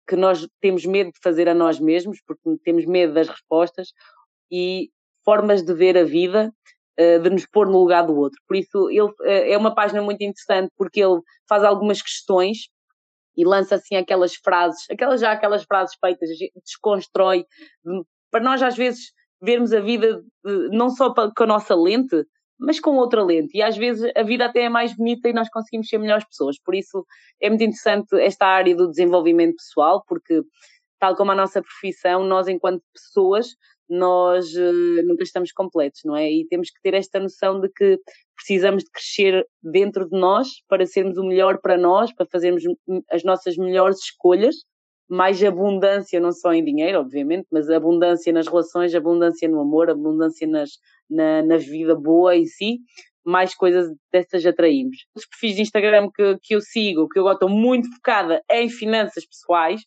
que 0.08 0.16
nós 0.16 0.48
temos 0.62 0.86
medo 0.86 1.12
de 1.12 1.20
fazer 1.22 1.48
a 1.48 1.54
nós 1.54 1.80
mesmos, 1.80 2.20
porque 2.26 2.42
temos 2.64 2.86
medo 2.86 3.14
das 3.14 3.30
respostas, 3.30 3.90
e 4.52 4.90
formas 5.24 5.64
de 5.64 5.74
ver 5.74 5.98
a 5.98 6.04
vida 6.04 6.52
de 6.98 7.30
nos 7.30 7.46
pôr 7.46 7.68
no 7.68 7.80
lugar 7.80 8.06
do 8.06 8.16
outro. 8.16 8.40
Por 8.48 8.56
isso, 8.56 8.90
ele 8.90 9.12
eh, 9.24 9.54
é 9.54 9.58
uma 9.58 9.74
página 9.74 10.02
muito 10.02 10.22
interessante 10.22 10.72
porque 10.78 11.02
ele 11.02 11.20
faz 11.48 11.64
algumas 11.64 12.02
questões 12.02 12.70
e 13.36 13.44
lança 13.46 13.76
assim 13.76 13.96
aquelas 13.96 14.36
frases, 14.36 14.82
aquelas 14.90 15.20
já 15.22 15.32
aquelas 15.32 15.64
frases 15.64 15.96
feitas, 16.00 16.30
desconstrói, 16.64 17.46
para 18.32 18.44
nós 18.44 18.62
às 18.62 18.76
vezes 18.76 19.12
vermos 19.42 19.74
a 19.74 19.80
vida 19.80 20.22
não 20.72 20.90
só 20.90 21.14
com 21.14 21.44
a 21.44 21.48
nossa 21.48 21.76
lente, 21.76 22.26
mas 22.60 22.80
com 22.80 22.92
outra 22.96 23.24
lente. 23.24 23.58
E 23.58 23.62
às 23.62 23.76
vezes 23.76 24.10
a 24.16 24.24
vida 24.24 24.46
até 24.46 24.62
é 24.62 24.70
mais 24.70 24.96
bonita 24.96 25.28
e 25.28 25.34
nós 25.34 25.50
conseguimos 25.50 25.90
ser 25.90 25.98
melhores 25.98 26.26
pessoas. 26.26 26.58
Por 26.64 26.76
isso 26.76 27.06
é 27.42 27.50
muito 27.50 27.64
interessante 27.64 28.16
esta 28.22 28.46
área 28.46 28.76
do 28.76 28.90
desenvolvimento 28.90 29.56
pessoal, 29.58 30.04
porque 30.08 30.42
tal 31.00 31.16
como 31.16 31.32
a 31.32 31.36
nossa 31.36 31.62
profissão, 31.62 32.24
nós 32.24 32.48
enquanto 32.48 32.82
pessoas 32.94 33.48
nós 33.94 34.54
uh, 34.56 35.06
nunca 35.06 35.24
estamos 35.24 35.52
completos, 35.52 36.02
não 36.06 36.16
é? 36.16 36.32
E 36.32 36.48
temos 36.48 36.70
que 36.70 36.82
ter 36.82 36.94
esta 36.94 37.20
noção 37.20 37.60
de 37.60 37.70
que 37.70 38.00
precisamos 38.36 38.84
de 38.84 38.92
crescer 38.92 39.46
dentro 39.62 40.10
de 40.10 40.18
nós 40.18 40.50
para 40.68 40.86
sermos 40.86 41.18
o 41.18 41.24
melhor 41.24 41.60
para 41.62 41.78
nós, 41.78 42.14
para 42.14 42.26
fazermos 42.32 42.64
as 43.12 43.24
nossas 43.24 43.56
melhores 43.58 44.00
escolhas, 44.00 44.56
mais 45.10 45.44
abundância, 45.44 46.20
não 46.20 46.32
só 46.32 46.54
em 46.54 46.64
dinheiro, 46.64 47.00
obviamente, 47.00 47.46
mas 47.52 47.70
abundância 47.70 48.34
nas 48.34 48.48
relações, 48.48 48.96
abundância 48.96 49.48
no 49.48 49.62
amor, 49.62 49.90
abundância 49.90 50.48
nas, 50.48 50.72
na, 51.10 51.44
na 51.44 51.58
vida 51.58 51.96
boa 51.96 52.36
em 52.36 52.46
si, 52.46 52.80
mais 53.26 53.56
coisas 53.56 53.90
dessas 54.12 54.46
atraímos. 54.46 54.98
Os 55.16 55.26
perfis 55.26 55.56
de 55.56 55.62
Instagram 55.62 56.10
que, 56.14 56.38
que 56.42 56.56
eu 56.56 56.62
sigo, 56.62 57.08
que 57.08 57.20
eu 57.20 57.24
gosto 57.24 57.48
muito 57.48 57.90
focada 57.96 58.42
em 58.52 58.70
finanças 58.70 59.26
pessoais, 59.26 59.82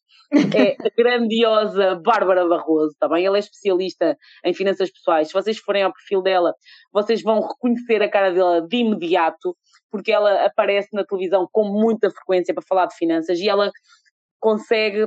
é 0.54 0.72
a 0.72 0.90
grandiosa 0.96 1.94
Bárbara 1.96 2.46
Barroso, 2.48 2.94
tá 2.98 3.08
bem? 3.08 3.24
Ela 3.24 3.36
é 3.36 3.40
especialista 3.40 4.16
em 4.44 4.54
finanças 4.54 4.90
pessoais. 4.90 5.28
Se 5.28 5.34
vocês 5.34 5.58
forem 5.58 5.82
ao 5.82 5.92
perfil 5.92 6.22
dela, 6.22 6.54
vocês 6.92 7.22
vão 7.22 7.40
reconhecer 7.40 8.02
a 8.02 8.10
cara 8.10 8.32
dela 8.32 8.60
de 8.60 8.76
imediato, 8.76 9.56
porque 9.90 10.12
ela 10.12 10.44
aparece 10.44 10.88
na 10.92 11.04
televisão 11.04 11.46
com 11.52 11.64
muita 11.64 12.10
frequência 12.10 12.54
para 12.54 12.64
falar 12.66 12.86
de 12.86 12.96
finanças 12.96 13.38
e 13.38 13.48
ela 13.48 13.70
consegue 14.40 15.06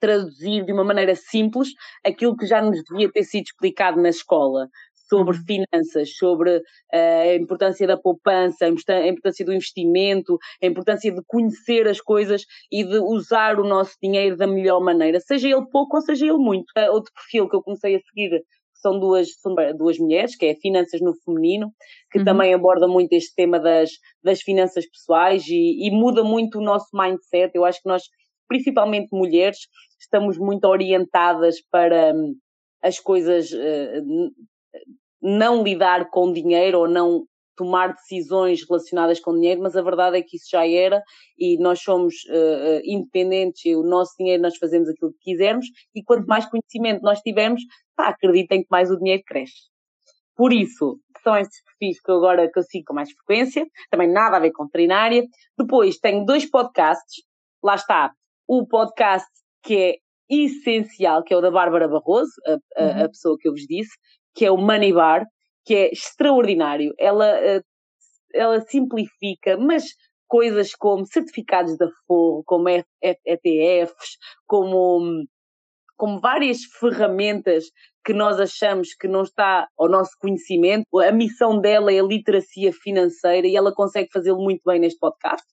traduzir 0.00 0.64
de 0.64 0.72
uma 0.72 0.84
maneira 0.84 1.14
simples 1.14 1.68
aquilo 2.04 2.36
que 2.36 2.46
já 2.46 2.60
nos 2.60 2.82
devia 2.84 3.10
ter 3.10 3.24
sido 3.24 3.44
explicado 3.44 4.00
na 4.00 4.10
escola 4.10 4.68
sobre 5.08 5.36
finanças, 5.38 6.16
sobre 6.16 6.58
uh, 6.58 6.62
a 6.92 7.34
importância 7.34 7.86
da 7.86 7.96
poupança, 7.96 8.64
a 8.64 8.68
importância 9.08 9.44
do 9.44 9.52
investimento, 9.52 10.38
a 10.62 10.66
importância 10.66 11.12
de 11.12 11.22
conhecer 11.26 11.86
as 11.88 12.00
coisas 12.00 12.44
e 12.70 12.84
de 12.84 12.98
usar 12.98 13.58
o 13.58 13.68
nosso 13.68 13.94
dinheiro 14.02 14.36
da 14.36 14.46
melhor 14.46 14.80
maneira, 14.80 15.20
seja 15.20 15.48
ele 15.48 15.66
pouco 15.70 15.96
ou 15.96 16.02
seja 16.02 16.26
ele 16.26 16.38
muito. 16.38 16.66
Uh, 16.76 16.92
outro 16.92 17.12
perfil 17.14 17.48
que 17.48 17.56
eu 17.56 17.62
comecei 17.62 17.96
a 17.96 18.00
seguir 18.00 18.42
são 18.74 18.98
duas, 19.00 19.28
são 19.40 19.54
duas 19.76 19.98
mulheres, 19.98 20.36
que 20.36 20.46
é 20.46 20.54
Finanças 20.54 21.00
no 21.00 21.14
Feminino, 21.24 21.72
que 22.10 22.18
uhum. 22.18 22.24
também 22.24 22.54
aborda 22.54 22.86
muito 22.86 23.12
este 23.12 23.34
tema 23.34 23.58
das, 23.58 23.90
das 24.22 24.40
finanças 24.42 24.86
pessoais 24.88 25.46
e, 25.48 25.86
e 25.86 25.90
muda 25.90 26.22
muito 26.22 26.58
o 26.58 26.62
nosso 26.62 26.88
mindset. 26.94 27.52
Eu 27.54 27.64
acho 27.64 27.80
que 27.82 27.88
nós, 27.88 28.02
principalmente 28.48 29.08
mulheres, 29.12 29.58
estamos 29.98 30.38
muito 30.38 30.66
orientadas 30.66 31.56
para 31.70 32.12
hum, 32.14 32.34
as 32.82 33.00
coisas 33.00 33.50
uh, 33.50 34.30
não 35.22 35.62
lidar 35.62 36.10
com 36.10 36.32
dinheiro 36.32 36.80
ou 36.80 36.88
não 36.88 37.24
tomar 37.56 37.94
decisões 37.94 38.60
relacionadas 38.68 39.18
com 39.18 39.32
dinheiro, 39.32 39.62
mas 39.62 39.74
a 39.74 39.82
verdade 39.82 40.18
é 40.18 40.22
que 40.22 40.36
isso 40.36 40.48
já 40.50 40.68
era 40.68 41.02
e 41.38 41.58
nós 41.58 41.80
somos 41.80 42.14
uh, 42.28 42.80
independentes 42.84 43.64
e 43.64 43.74
o 43.74 43.82
nosso 43.82 44.12
dinheiro 44.18 44.42
nós 44.42 44.56
fazemos 44.58 44.88
aquilo 44.88 45.12
que 45.12 45.32
quisermos 45.32 45.66
e 45.94 46.02
quanto 46.04 46.20
uhum. 46.20 46.26
mais 46.28 46.46
conhecimento 46.46 47.02
nós 47.02 47.20
tivermos, 47.20 47.62
pá, 47.96 48.08
acreditem 48.08 48.60
que 48.60 48.68
mais 48.70 48.90
o 48.90 48.98
dinheiro 48.98 49.22
cresce. 49.26 49.70
Por 50.36 50.52
isso, 50.52 51.00
são 51.22 51.34
estes 51.34 51.62
perfis 51.64 52.00
que 52.00 52.10
eu 52.10 52.16
agora 52.16 52.50
que 52.52 52.58
eu 52.58 52.62
sigo 52.62 52.84
com 52.88 52.94
mais 52.94 53.10
frequência, 53.10 53.66
também 53.90 54.12
nada 54.12 54.36
a 54.36 54.40
ver 54.40 54.52
com 54.52 54.66
veterinária. 54.66 55.24
Depois 55.58 55.96
tenho 55.96 56.26
dois 56.26 56.48
podcasts, 56.48 57.24
lá 57.64 57.74
está, 57.74 58.12
o 58.46 58.66
podcast 58.66 59.26
que 59.62 59.76
é 59.76 59.94
essencial, 60.28 61.22
que 61.24 61.32
é 61.32 61.36
o 61.36 61.40
da 61.40 61.50
Bárbara 61.50 61.88
Barroso, 61.88 62.32
a, 62.46 62.52
a, 62.52 62.84
uhum. 62.84 63.04
a 63.04 63.08
pessoa 63.08 63.36
que 63.40 63.48
eu 63.48 63.52
vos 63.52 63.62
disse, 63.62 63.96
que 64.36 64.44
é 64.44 64.50
o 64.50 64.58
Money 64.58 64.92
Bar, 64.92 65.26
que 65.64 65.74
é 65.74 65.90
extraordinário. 65.90 66.92
Ela, 66.98 67.26
eh, 67.40 67.62
ela 68.34 68.60
simplifica, 68.60 69.56
mas 69.56 69.84
coisas 70.28 70.74
como 70.74 71.06
certificados 71.06 71.76
da 71.78 71.88
Forro, 72.06 72.42
como 72.44 72.68
ETFs, 72.68 74.18
como, 74.46 75.24
como 75.96 76.20
várias 76.20 76.58
ferramentas 76.78 77.64
que 78.04 78.12
nós 78.12 78.38
achamos 78.38 78.94
que 78.94 79.08
não 79.08 79.22
está 79.22 79.66
ao 79.78 79.88
nosso 79.88 80.12
conhecimento. 80.20 80.86
A 81.00 81.10
missão 81.10 81.60
dela 81.60 81.92
é 81.92 81.98
a 81.98 82.04
literacia 82.04 82.72
financeira 82.72 83.46
e 83.46 83.56
ela 83.56 83.74
consegue 83.74 84.10
fazê-lo 84.12 84.42
muito 84.42 84.60
bem 84.66 84.78
neste 84.78 84.98
podcast. 84.98 85.46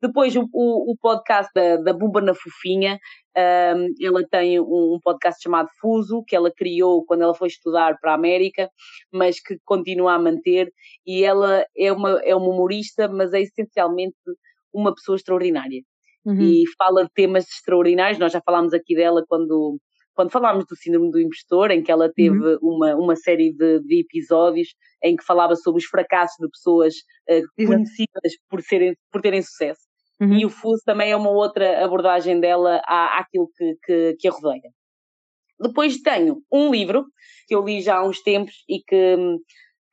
Depois, 0.00 0.36
o, 0.36 0.48
o, 0.52 0.92
o 0.92 0.96
podcast 1.00 1.50
da, 1.54 1.76
da 1.76 1.92
Buba 1.92 2.20
na 2.20 2.34
Fofinha, 2.34 2.98
um, 3.36 4.06
ela 4.06 4.26
tem 4.30 4.60
um, 4.60 4.94
um, 4.94 4.98
podcast 5.02 5.42
chamado 5.42 5.68
Fuso, 5.80 6.22
que 6.26 6.36
ela 6.36 6.52
criou 6.54 7.04
quando 7.04 7.22
ela 7.22 7.34
foi 7.34 7.48
estudar 7.48 7.98
para 8.00 8.12
a 8.12 8.14
América, 8.14 8.68
mas 9.12 9.40
que 9.40 9.58
continua 9.64 10.14
a 10.14 10.18
manter. 10.18 10.72
E 11.06 11.24
ela 11.24 11.64
é 11.76 11.92
uma, 11.92 12.20
é 12.22 12.34
uma 12.34 12.48
humorista, 12.48 13.08
mas 13.08 13.32
é 13.32 13.40
essencialmente 13.40 14.16
uma 14.72 14.94
pessoa 14.94 15.16
extraordinária. 15.16 15.82
Uhum. 16.24 16.40
E 16.40 16.64
fala 16.76 17.04
de 17.04 17.10
temas 17.14 17.44
extraordinários. 17.44 18.18
Nós 18.18 18.32
já 18.32 18.42
falámos 18.44 18.74
aqui 18.74 18.94
dela 18.94 19.24
quando 19.26 19.78
quando 20.16 20.32
falámos 20.32 20.64
do 20.64 20.74
síndrome 20.74 21.10
do 21.10 21.20
impostor, 21.20 21.70
em 21.70 21.82
que 21.82 21.92
ela 21.92 22.10
teve 22.10 22.36
uhum. 22.36 22.58
uma, 22.62 22.96
uma 22.96 23.14
série 23.14 23.52
de, 23.52 23.80
de, 23.80 24.00
episódios 24.00 24.70
em 25.04 25.14
que 25.14 25.22
falava 25.22 25.54
sobre 25.54 25.78
os 25.78 25.84
fracassos 25.84 26.36
de 26.40 26.48
pessoas 26.48 26.94
uh, 27.30 27.66
conhecidas 27.66 28.32
por, 28.48 28.62
serem, 28.62 28.96
por 29.12 29.20
terem 29.20 29.42
sucesso. 29.42 29.82
Uhum. 30.18 30.32
E 30.32 30.46
o 30.46 30.48
FUS 30.48 30.80
também 30.84 31.12
é 31.12 31.16
uma 31.16 31.30
outra 31.30 31.84
abordagem 31.84 32.40
dela 32.40 32.80
à, 32.86 33.18
àquilo 33.20 33.48
que, 33.54 33.76
que, 33.84 34.16
que 34.18 34.28
a 34.28 34.30
rodeia. 34.30 34.72
Depois 35.60 35.98
tenho 35.98 36.42
um 36.50 36.70
livro 36.70 37.04
que 37.46 37.54
eu 37.54 37.62
li 37.62 37.82
já 37.82 37.98
há 37.98 38.06
uns 38.06 38.22
tempos 38.22 38.54
e 38.66 38.78
que, 38.78 39.16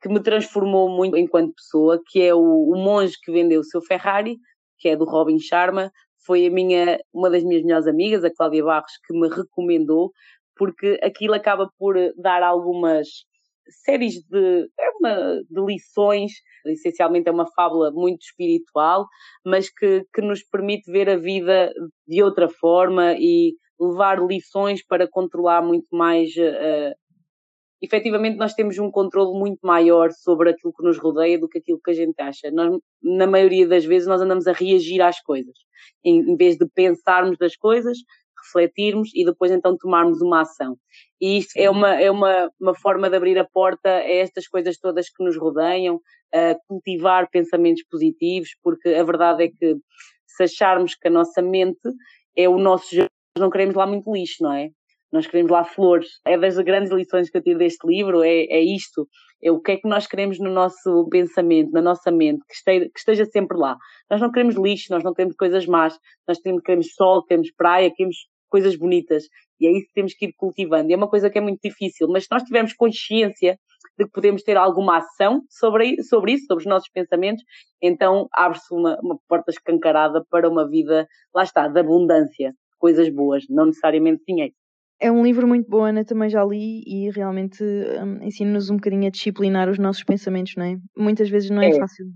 que 0.00 0.08
me 0.08 0.22
transformou 0.22 0.88
muito 0.88 1.18
enquanto 1.18 1.54
pessoa, 1.54 2.00
que 2.06 2.22
é 2.22 2.34
o, 2.34 2.40
o 2.40 2.76
Monge 2.76 3.16
que 3.22 3.30
Vendeu 3.30 3.60
o 3.60 3.64
Seu 3.64 3.82
Ferrari, 3.82 4.38
que 4.78 4.88
é 4.88 4.96
do 4.96 5.04
Robin 5.04 5.38
Sharma. 5.38 5.92
Foi 6.26 6.46
a 6.46 6.50
minha, 6.50 6.98
uma 7.12 7.30
das 7.30 7.42
minhas 7.42 7.62
melhores 7.62 7.86
amigas, 7.86 8.24
a 8.24 8.34
Cláudia 8.34 8.64
Barros, 8.64 8.92
que 9.06 9.18
me 9.18 9.28
recomendou, 9.28 10.12
porque 10.56 10.98
aquilo 11.02 11.34
acaba 11.34 11.68
por 11.78 11.96
dar 12.16 12.42
algumas 12.42 13.08
séries 13.68 14.22
de, 14.28 14.68
é 14.78 14.90
uma, 14.98 15.42
de 15.48 15.60
lições, 15.66 16.32
essencialmente 16.66 17.28
é 17.28 17.32
uma 17.32 17.50
fábula 17.52 17.90
muito 17.92 18.22
espiritual, 18.22 19.06
mas 19.44 19.70
que, 19.70 20.04
que 20.14 20.20
nos 20.20 20.42
permite 20.44 20.90
ver 20.90 21.08
a 21.08 21.16
vida 21.16 21.72
de 22.06 22.22
outra 22.22 22.48
forma 22.48 23.14
e 23.18 23.54
levar 23.80 24.24
lições 24.24 24.84
para 24.86 25.08
controlar 25.08 25.62
muito 25.62 25.86
mais. 25.92 26.30
Uh, 26.36 26.94
efetivamente, 27.82 28.36
nós 28.36 28.54
temos 28.54 28.78
um 28.78 28.90
controle 28.90 29.38
muito 29.38 29.58
maior 29.62 30.10
sobre 30.12 30.50
aquilo 30.50 30.72
que 30.72 30.84
nos 30.84 30.98
rodeia 30.98 31.38
do 31.38 31.48
que 31.48 31.58
aquilo 31.58 31.80
que 31.82 31.90
a 31.90 31.94
gente 31.94 32.20
acha. 32.20 32.50
Nós, 32.50 32.78
na 33.02 33.26
maioria 33.26 33.66
das 33.66 33.84
vezes, 33.84 34.08
nós 34.08 34.20
andamos 34.20 34.46
a 34.46 34.52
reagir 34.52 35.00
às 35.02 35.20
coisas, 35.20 35.54
em, 36.04 36.20
em 36.20 36.36
vez 36.36 36.56
de 36.56 36.66
pensarmos 36.74 37.36
das 37.38 37.56
coisas, 37.56 37.98
refletirmos 38.44 39.10
e 39.14 39.24
depois 39.24 39.50
então 39.50 39.76
tomarmos 39.76 40.20
uma 40.20 40.42
ação. 40.42 40.76
E 41.20 41.38
isto 41.38 41.56
é 41.56 41.70
uma, 41.70 41.94
é 41.94 42.10
uma, 42.10 42.50
uma 42.60 42.74
forma 42.74 43.08
de 43.08 43.16
abrir 43.16 43.38
a 43.38 43.44
porta 43.44 43.88
a 43.88 44.10
estas 44.10 44.46
coisas 44.46 44.78
todas 44.78 45.08
que 45.08 45.24
nos 45.24 45.36
rodeiam, 45.36 46.00
a 46.32 46.56
cultivar 46.68 47.28
pensamentos 47.30 47.84
positivos, 47.90 48.50
porque 48.62 48.88
a 48.88 49.02
verdade 49.02 49.44
é 49.44 49.48
que 49.48 49.76
se 50.26 50.44
acharmos 50.44 50.94
que 50.94 51.08
a 51.08 51.10
nossa 51.10 51.40
mente 51.40 51.80
é 52.36 52.48
o 52.48 52.58
nosso 52.58 52.94
nós 53.36 53.42
não 53.42 53.50
queremos 53.50 53.74
lá 53.74 53.84
muito 53.84 54.12
lixo, 54.12 54.42
não 54.42 54.52
é? 54.52 54.70
Nós 55.14 55.28
queremos 55.28 55.52
lá 55.52 55.64
flores. 55.64 56.08
É 56.26 56.36
das 56.36 56.58
grandes 56.58 56.90
lições 56.90 57.30
que 57.30 57.38
eu 57.38 57.42
tiro 57.42 57.60
deste 57.60 57.86
livro, 57.86 58.24
é, 58.24 58.46
é 58.46 58.60
isto. 58.60 59.06
É 59.40 59.48
o 59.48 59.60
que 59.60 59.70
é 59.70 59.76
que 59.76 59.86
nós 59.86 60.08
queremos 60.08 60.40
no 60.40 60.50
nosso 60.50 61.08
pensamento, 61.08 61.70
na 61.70 61.80
nossa 61.80 62.10
mente, 62.10 62.40
que 62.48 62.54
esteja, 62.54 62.86
que 62.86 62.98
esteja 62.98 63.24
sempre 63.24 63.56
lá. 63.56 63.76
Nós 64.10 64.20
não 64.20 64.32
queremos 64.32 64.56
lixo, 64.56 64.92
nós 64.92 65.04
não 65.04 65.14
queremos 65.14 65.36
coisas 65.36 65.66
más, 65.66 65.96
nós 66.26 66.40
queremos 66.40 66.94
sol, 66.94 67.24
queremos 67.24 67.52
praia, 67.56 67.92
queremos 67.94 68.16
coisas 68.50 68.74
bonitas. 68.74 69.28
E 69.60 69.68
é 69.68 69.70
isso 69.70 69.86
que 69.86 69.94
temos 69.94 70.14
que 70.14 70.24
ir 70.24 70.32
cultivando. 70.36 70.90
E 70.90 70.94
é 70.94 70.96
uma 70.96 71.08
coisa 71.08 71.30
que 71.30 71.38
é 71.38 71.40
muito 71.40 71.60
difícil, 71.62 72.08
mas 72.08 72.24
se 72.24 72.28
nós 72.32 72.42
tivermos 72.42 72.72
consciência 72.72 73.56
de 73.96 74.06
que 74.06 74.10
podemos 74.10 74.42
ter 74.42 74.56
alguma 74.56 74.96
ação 74.96 75.42
sobre, 75.48 76.02
sobre 76.02 76.32
isso, 76.32 76.46
sobre 76.46 76.64
os 76.64 76.68
nossos 76.68 76.90
pensamentos, 76.90 77.44
então 77.80 78.26
abre-se 78.34 78.74
uma, 78.74 78.98
uma 79.00 79.16
porta 79.28 79.52
escancarada 79.52 80.24
para 80.28 80.48
uma 80.48 80.68
vida, 80.68 81.06
lá 81.32 81.44
está, 81.44 81.68
de 81.68 81.78
abundância, 81.78 82.52
coisas 82.80 83.08
boas, 83.08 83.44
não 83.48 83.66
necessariamente 83.66 84.24
dinheiro. 84.26 84.52
É 85.04 85.12
um 85.12 85.22
livro 85.22 85.46
muito 85.46 85.68
bom, 85.68 85.84
Ana, 85.84 86.02
também 86.02 86.30
já 86.30 86.42
li 86.42 86.82
e 86.86 87.10
realmente 87.10 87.62
um, 87.62 88.22
ensina-nos 88.22 88.70
um 88.70 88.76
bocadinho 88.76 89.06
a 89.06 89.10
disciplinar 89.10 89.68
os 89.68 89.78
nossos 89.78 90.02
pensamentos, 90.02 90.54
não 90.56 90.64
é? 90.64 90.78
Muitas 90.96 91.28
vezes 91.28 91.50
não 91.50 91.60
é, 91.60 91.68
é. 91.68 91.78
fácil. 91.78 92.06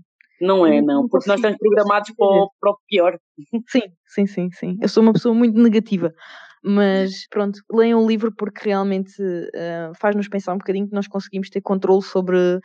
Não 0.41 0.65
é, 0.65 0.81
não, 0.81 1.07
porque 1.07 1.29
nós 1.29 1.37
estamos 1.37 1.59
programados 1.59 2.11
para 2.17 2.25
o, 2.25 2.49
para 2.59 2.71
o 2.71 2.77
pior. 2.87 3.19
Sim, 3.69 3.83
sim, 4.07 4.25
sim, 4.25 4.49
sim. 4.51 4.77
Eu 4.81 4.89
sou 4.89 5.03
uma 5.03 5.13
pessoa 5.13 5.35
muito 5.35 5.61
negativa, 5.61 6.11
mas 6.63 7.27
pronto, 7.29 7.59
leiam 7.71 8.03
o 8.03 8.07
livro 8.07 8.33
porque 8.35 8.67
realmente 8.67 9.21
uh, 9.21 9.93
faz-nos 9.99 10.27
pensar 10.27 10.55
um 10.55 10.57
bocadinho 10.57 10.87
que 10.87 10.95
nós 10.95 11.07
conseguimos 11.07 11.51
ter 11.51 11.61
controle 11.61 12.01
sobre 12.01 12.59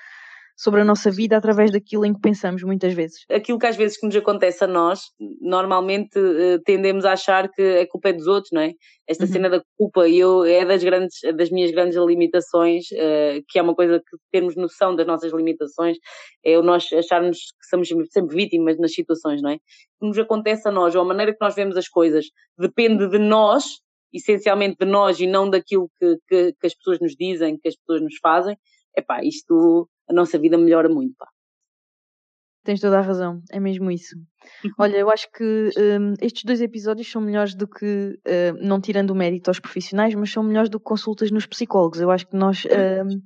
sobre 0.57 0.81
a 0.81 0.85
nossa 0.85 1.11
vida 1.11 1.37
através 1.37 1.71
daquilo 1.71 2.05
em 2.05 2.15
que 2.15 2.21
pensamos 2.21 2.63
muitas 2.63 2.93
vezes. 2.95 3.25
Aquilo 3.31 3.59
que 3.59 3.67
às 3.67 3.77
vezes 3.77 3.99
que 3.99 4.07
nos 4.07 4.15
acontece 4.15 4.63
a 4.65 4.67
nós, 4.67 5.01
normalmente 5.41 6.19
uh, 6.19 6.61
tendemos 6.65 7.05
a 7.05 7.13
achar 7.13 7.51
que 7.51 7.79
a 7.79 7.89
culpa 7.89 8.11
é 8.11 8.13
dos 8.13 8.27
outros, 8.27 8.51
não 8.53 8.63
é? 8.63 8.73
Esta 9.07 9.25
uhum. 9.25 9.33
cena 9.33 9.51
da 9.51 9.63
culpa 9.77 10.09
eu 10.09 10.45
é 10.45 10.65
das 10.65 10.83
grandes 10.83 11.19
das 11.37 11.51
minhas 11.51 11.71
grandes 11.71 11.97
limitações, 11.97 12.85
uh, 12.93 13.43
que 13.49 13.59
é 13.59 13.63
uma 13.63 13.75
coisa 13.75 13.99
que 13.99 14.17
termos 14.33 14.57
noção 14.57 14.95
das 14.95 15.07
nossas 15.07 15.33
limitações, 15.33 15.97
é 16.45 16.59
o 16.59 16.63
nós 16.63 16.91
acharmos 16.93 17.39
que 17.39 17.67
somos 17.69 17.89
sempre 18.11 18.37
vítimas 18.37 18.79
nas 18.79 18.93
situações, 18.93 19.43
não 19.43 19.51
é? 19.51 19.55
O 19.55 19.59
que 20.01 20.09
nos 20.09 20.19
acontece 20.19 20.69
a 20.69 20.73
nós, 20.73 20.95
ou 20.95 21.03
a 21.03 21.05
maneira 21.05 21.33
que 21.33 21.41
nós 21.41 21.55
vemos 21.55 21.77
as 21.77 21.89
coisas, 21.89 22.27
depende 22.59 23.09
de 23.09 23.19
nós, 23.19 23.65
essencialmente 24.13 24.77
de 24.79 24.87
nós 24.87 25.19
e 25.19 25.27
não 25.27 25.51
daquilo 25.51 25.91
que, 25.99 26.17
que, 26.29 26.53
que 26.53 26.67
as 26.67 26.75
pessoas 26.75 27.01
nos 27.01 27.17
dizem, 27.19 27.59
que 27.59 27.69
as 27.69 27.77
pessoas 27.77 28.01
nos 28.01 28.17
fazem. 28.23 28.57
Epá, 28.97 29.25
isto 29.25 29.89
a 30.09 30.13
nossa 30.13 30.39
vida 30.39 30.59
melhora 30.59 30.89
muito. 30.89 31.15
Pá. 31.19 31.29
Tens 32.65 32.81
toda 32.81 32.99
a 32.99 33.03
razão, 33.03 33.43
é 33.51 33.61
mesmo 33.61 33.91
isso. 33.91 34.17
Uhum. 34.65 34.71
Olha, 34.79 34.97
eu 34.97 35.11
acho 35.11 35.31
que 35.33 35.71
um, 35.77 36.15
estes 36.21 36.45
dois 36.45 36.61
episódios 36.61 37.11
são 37.11 37.21
melhores 37.21 37.55
do 37.55 37.67
que, 37.67 38.19
uh, 38.27 38.59
não 38.61 38.81
tirando 38.81 39.11
o 39.11 39.15
mérito 39.15 39.51
aos 39.51 39.61
profissionais, 39.61 40.15
mas 40.15 40.31
são 40.31 40.43
melhores 40.43 40.71
do 40.71 40.79
que 40.79 40.85
consultas 40.85 41.31
nos 41.31 41.47
psicólogos. 41.47 42.01
Eu 42.01 42.11
acho 42.11 42.27
que 42.27 42.37
nós 42.37 42.65
uh, 42.65 43.23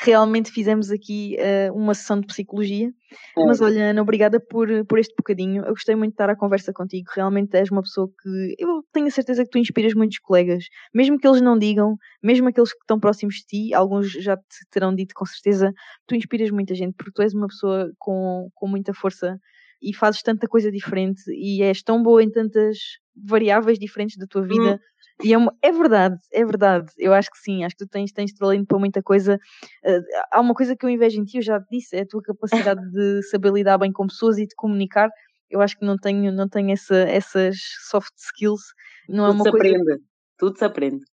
realmente 0.00 0.50
fizemos 0.50 0.90
aqui 0.90 1.36
uh, 1.38 1.74
uma 1.74 1.94
sessão 1.94 2.20
de 2.20 2.26
psicologia. 2.26 2.92
É. 3.36 3.44
Mas 3.44 3.60
olha, 3.60 3.90
Ana, 3.90 4.02
obrigada 4.02 4.40
por, 4.40 4.68
por 4.86 4.98
este 4.98 5.14
bocadinho. 5.16 5.62
Eu 5.64 5.70
gostei 5.70 5.94
muito 5.94 6.12
de 6.12 6.14
estar 6.14 6.30
à 6.30 6.36
conversa 6.36 6.72
contigo. 6.72 7.10
Realmente 7.14 7.56
és 7.56 7.70
uma 7.70 7.82
pessoa 7.82 8.08
que 8.08 8.54
eu 8.58 8.82
tenho 8.92 9.06
a 9.06 9.10
certeza 9.10 9.44
que 9.44 9.50
tu 9.50 9.58
inspiras 9.58 9.94
muitos 9.94 10.18
colegas, 10.18 10.64
mesmo 10.94 11.18
que 11.18 11.26
eles 11.26 11.40
não 11.40 11.58
digam, 11.58 11.96
mesmo 12.22 12.48
aqueles 12.48 12.72
que 12.72 12.80
estão 12.80 12.98
próximos 12.98 13.36
de 13.36 13.46
ti, 13.46 13.74
alguns 13.74 14.10
já 14.10 14.36
te 14.36 14.66
terão 14.70 14.94
dito 14.94 15.14
com 15.14 15.26
certeza, 15.26 15.72
tu 16.06 16.14
inspiras 16.14 16.50
muita 16.50 16.74
gente, 16.74 16.94
porque 16.96 17.12
tu 17.12 17.22
és 17.22 17.34
uma 17.34 17.46
pessoa 17.46 17.90
com, 17.98 18.48
com 18.54 18.66
muita 18.66 18.94
força 18.94 19.38
e 19.82 19.94
fazes 19.94 20.22
tanta 20.22 20.46
coisa 20.46 20.70
diferente 20.70 21.22
e 21.28 21.62
és 21.62 21.82
tão 21.82 22.02
boa 22.02 22.22
em 22.22 22.30
tantas 22.30 22.78
variáveis 23.16 23.78
diferentes 23.78 24.16
da 24.16 24.26
tua 24.26 24.42
vida. 24.42 24.74
Hum 24.74 24.92
E 25.22 25.32
é, 25.32 25.38
uma, 25.38 25.54
é, 25.62 25.70
verdade, 25.70 26.18
é 26.32 26.44
verdade. 26.44 26.90
Eu 26.98 27.12
acho 27.12 27.30
que 27.30 27.38
sim, 27.38 27.64
acho 27.64 27.76
que 27.76 27.84
tu 27.84 27.88
tens, 27.88 28.12
tens 28.12 28.32
talento 28.32 28.66
para 28.66 28.78
muita 28.78 29.02
coisa. 29.02 29.38
Uh, 29.84 30.02
há 30.32 30.40
uma 30.40 30.54
coisa 30.54 30.74
que 30.76 30.84
eu 30.84 30.90
invejo 30.90 31.20
em 31.20 31.24
ti, 31.24 31.36
eu 31.36 31.42
já 31.42 31.60
te 31.60 31.66
disse, 31.70 31.96
é 31.96 32.00
a 32.00 32.06
tua 32.06 32.22
capacidade 32.22 32.80
de 32.90 33.22
saber 33.30 33.52
lidar 33.52 33.78
bem 33.78 33.92
com 33.92 34.06
pessoas 34.06 34.38
e 34.38 34.46
de 34.46 34.54
comunicar. 34.56 35.10
Eu 35.50 35.60
acho 35.60 35.78
que 35.78 35.84
não 35.84 35.96
tenho, 35.96 36.32
não 36.32 36.48
tenho 36.48 36.72
essa, 36.72 36.96
essas 36.96 37.56
soft 37.88 38.12
skills. 38.16 38.62
Não 39.08 39.26
Tudo 39.26 39.32
é 39.32 39.34
uma 39.34 39.44
se 39.44 39.50
coisa... 39.50 39.66
aprende. 39.66 40.02
Tudo 40.38 40.58
se 40.58 40.64
aprende. 40.64 41.04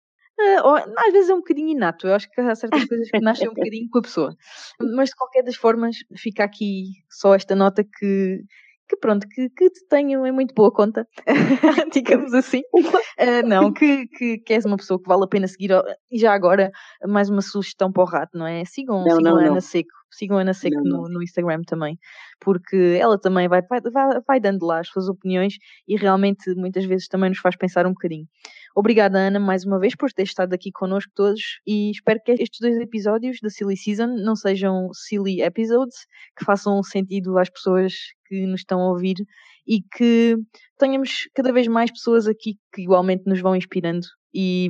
Uh, 0.41 0.95
às 0.97 1.13
vezes 1.13 1.31
é 1.31 1.35
um 1.35 1.39
bocadinho 1.39 1.71
inato, 1.71 2.07
eu 2.07 2.15
acho 2.15 2.31
que 2.31 2.41
há 2.41 2.55
certas 2.55 2.85
coisas 2.89 3.11
que 3.11 3.21
nascem 3.21 3.49
um 3.49 3.55
bocadinho 3.55 3.89
com 3.91 3.99
a 3.99 4.03
pessoa. 4.03 4.37
Mas 4.95 5.09
de 5.11 5.17
qualquer 5.17 5.43
das 5.43 5.57
formas, 5.57 5.97
fica 6.17 6.45
aqui 6.45 6.93
só 7.11 7.35
esta 7.35 7.57
nota 7.57 7.83
que 7.83 8.45
que 8.89 8.97
pronto, 8.97 9.29
que, 9.29 9.51
que 9.51 9.71
te 9.71 9.87
tenho 9.87 10.27
em 10.27 10.33
muito 10.33 10.55
boa 10.55 10.73
conta, 10.73 11.07
digamos 11.93 12.33
assim. 12.33 12.63
Uh, 12.73 13.47
não, 13.47 13.71
que, 13.73 14.07
que, 14.07 14.39
que 14.39 14.53
és 14.55 14.65
uma 14.65 14.79
pessoa 14.79 15.01
que 15.01 15.07
vale 15.07 15.25
a 15.25 15.29
pena 15.29 15.47
seguir. 15.47 15.71
E 16.11 16.19
já 16.19 16.33
agora, 16.33 16.71
mais 17.07 17.29
uma 17.29 17.43
sugestão 17.43 17.93
para 17.93 18.03
o 18.03 18.07
rato, 18.07 18.39
não 18.39 18.47
é? 18.47 18.65
Sigam, 18.65 19.05
não, 19.05 19.17
sigam 19.17 19.33
não, 19.33 19.37
a 19.39 19.43
Ana 19.43 19.55
não. 19.55 19.61
Seco. 19.61 19.91
Sigam 20.11 20.39
a 20.39 20.41
Ana 20.41 20.55
Seco 20.55 20.81
no, 20.83 21.07
no, 21.07 21.23
Instagram 21.23 21.61
também, 21.67 21.99
porque 22.41 22.97
ela 22.99 23.21
também 23.21 23.47
vai, 23.47 23.61
vai, 23.61 23.81
vai 24.27 24.41
dando 24.41 24.65
lá 24.65 24.81
as 24.81 24.89
suas 24.89 25.07
opiniões 25.07 25.57
e 25.87 25.97
realmente 25.97 26.55
muitas 26.55 26.87
vezes 26.87 27.09
também 27.09 27.29
nos 27.29 27.41
faz 27.41 27.57
pensar 27.57 27.87
um 27.87 27.91
bocadinho. 27.91 28.27
Obrigada, 28.75 29.19
Ana, 29.19 29.41
mais 29.41 29.65
uma 29.65 29.79
vez 29.79 29.95
por 29.97 30.13
ter 30.13 30.23
estado 30.23 30.53
aqui 30.53 30.71
connosco 30.71 31.11
todos 31.15 31.61
e 31.67 31.91
espero 31.91 32.21
que 32.25 32.33
estes 32.33 32.61
dois 32.61 32.77
episódios 32.79 33.39
da 33.43 33.51
Silly 33.51 33.77
Season 33.77 34.07
não 34.07 34.37
sejam 34.37 34.91
silly 34.93 35.43
episodes, 35.43 36.07
que 36.37 36.45
façam 36.45 36.83
sentido 36.83 37.39
às 37.39 37.51
pessoas 37.51 37.95
que 38.27 38.47
nos 38.47 38.61
estão 38.61 38.81
a 38.81 38.91
ouvir 38.91 39.17
e 39.67 39.83
que 39.83 40.37
tenhamos 40.79 41.29
cada 41.35 41.53
vez 41.53 41.67
mais 41.67 41.91
pessoas 41.91 42.27
aqui 42.27 42.57
que 42.73 42.83
igualmente 42.83 43.25
nos 43.27 43.41
vão 43.41 43.57
inspirando 43.57 44.07
e, 44.33 44.69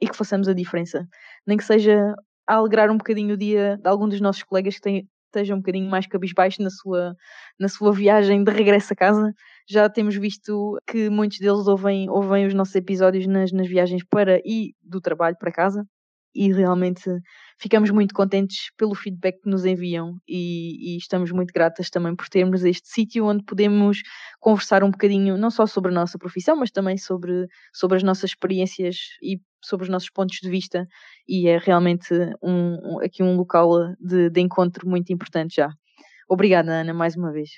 e 0.00 0.08
que 0.08 0.16
façamos 0.16 0.48
a 0.48 0.54
diferença. 0.54 1.06
Nem 1.46 1.56
que 1.56 1.64
seja 1.64 2.14
a 2.46 2.54
alegrar 2.54 2.90
um 2.90 2.96
bocadinho 2.96 3.34
o 3.34 3.38
dia 3.38 3.78
de 3.82 3.88
algum 3.88 4.08
dos 4.08 4.20
nossos 4.20 4.42
colegas 4.42 4.76
que 4.76 4.80
têm, 4.80 5.08
esteja 5.36 5.54
um 5.54 5.58
bocadinho 5.58 5.88
mais 5.88 6.06
cabisbaixo 6.06 6.62
na 6.62 6.70
sua, 6.70 7.14
na 7.58 7.68
sua 7.68 7.92
viagem 7.92 8.42
de 8.44 8.52
regresso 8.52 8.92
a 8.92 8.96
casa. 8.96 9.32
Já 9.68 9.88
temos 9.88 10.16
visto 10.16 10.78
que 10.86 11.10
muitos 11.10 11.38
deles 11.38 11.66
ouvem, 11.66 12.08
ouvem 12.10 12.46
os 12.46 12.54
nossos 12.54 12.74
episódios 12.74 13.26
nas, 13.26 13.52
nas 13.52 13.68
viagens 13.68 14.02
para 14.08 14.40
e 14.44 14.74
do 14.82 15.00
trabalho 15.00 15.36
para 15.38 15.52
casa 15.52 15.86
e 16.36 16.52
realmente 16.52 17.10
ficamos 17.58 17.90
muito 17.90 18.14
contentes 18.14 18.70
pelo 18.76 18.94
feedback 18.94 19.40
que 19.40 19.48
nos 19.48 19.64
enviam 19.64 20.16
e, 20.28 20.94
e 20.94 20.98
estamos 20.98 21.32
muito 21.32 21.52
gratas 21.52 21.88
também 21.88 22.14
por 22.14 22.28
termos 22.28 22.62
este 22.64 22.88
sítio 22.88 23.24
onde 23.24 23.42
podemos 23.44 24.02
conversar 24.38 24.84
um 24.84 24.90
bocadinho, 24.90 25.38
não 25.38 25.50
só 25.50 25.66
sobre 25.66 25.90
a 25.90 25.94
nossa 25.94 26.18
profissão, 26.18 26.56
mas 26.56 26.70
também 26.70 26.98
sobre, 26.98 27.46
sobre 27.72 27.96
as 27.96 28.02
nossas 28.02 28.30
experiências 28.30 28.96
e 29.22 29.40
sobre 29.64 29.84
os 29.84 29.90
nossos 29.90 30.10
pontos 30.10 30.38
de 30.42 30.50
vista 30.50 30.86
e 31.26 31.48
é 31.48 31.58
realmente 31.58 32.12
um, 32.42 32.76
um 32.84 33.00
aqui 33.00 33.22
um 33.22 33.36
local 33.36 33.70
de, 33.98 34.30
de 34.30 34.40
encontro 34.40 34.88
muito 34.88 35.12
importante 35.12 35.56
já. 35.56 35.70
Obrigada, 36.28 36.72
Ana, 36.72 36.92
mais 36.92 37.16
uma 37.16 37.32
vez. 37.32 37.50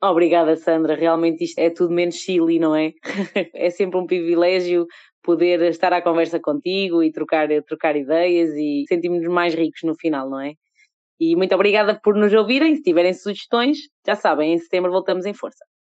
Obrigada, 0.00 0.54
Sandra. 0.54 0.94
Realmente 0.94 1.42
isto 1.42 1.58
é 1.58 1.70
tudo 1.70 1.92
menos 1.92 2.14
Chile, 2.14 2.60
não 2.60 2.74
é? 2.74 2.92
é 3.52 3.68
sempre 3.70 3.98
um 3.98 4.06
privilégio 4.06 4.86
poder 5.22 5.62
estar 5.62 5.92
à 5.92 6.02
conversa 6.02 6.40
contigo 6.40 7.02
e 7.02 7.12
trocar, 7.12 7.48
trocar 7.66 7.96
ideias 7.96 8.50
e 8.50 8.84
sentirmos-nos 8.88 9.32
mais 9.32 9.54
ricos 9.54 9.80
no 9.84 9.94
final, 9.94 10.28
não 10.30 10.40
é? 10.40 10.54
E 11.20 11.36
muito 11.36 11.54
obrigada 11.54 12.00
por 12.02 12.14
nos 12.14 12.32
ouvirem. 12.32 12.76
Se 12.76 12.82
tiverem 12.82 13.12
sugestões, 13.14 13.78
já 14.06 14.14
sabem, 14.14 14.54
em 14.54 14.58
setembro 14.58 14.90
voltamos 14.90 15.26
em 15.26 15.34
força. 15.34 15.64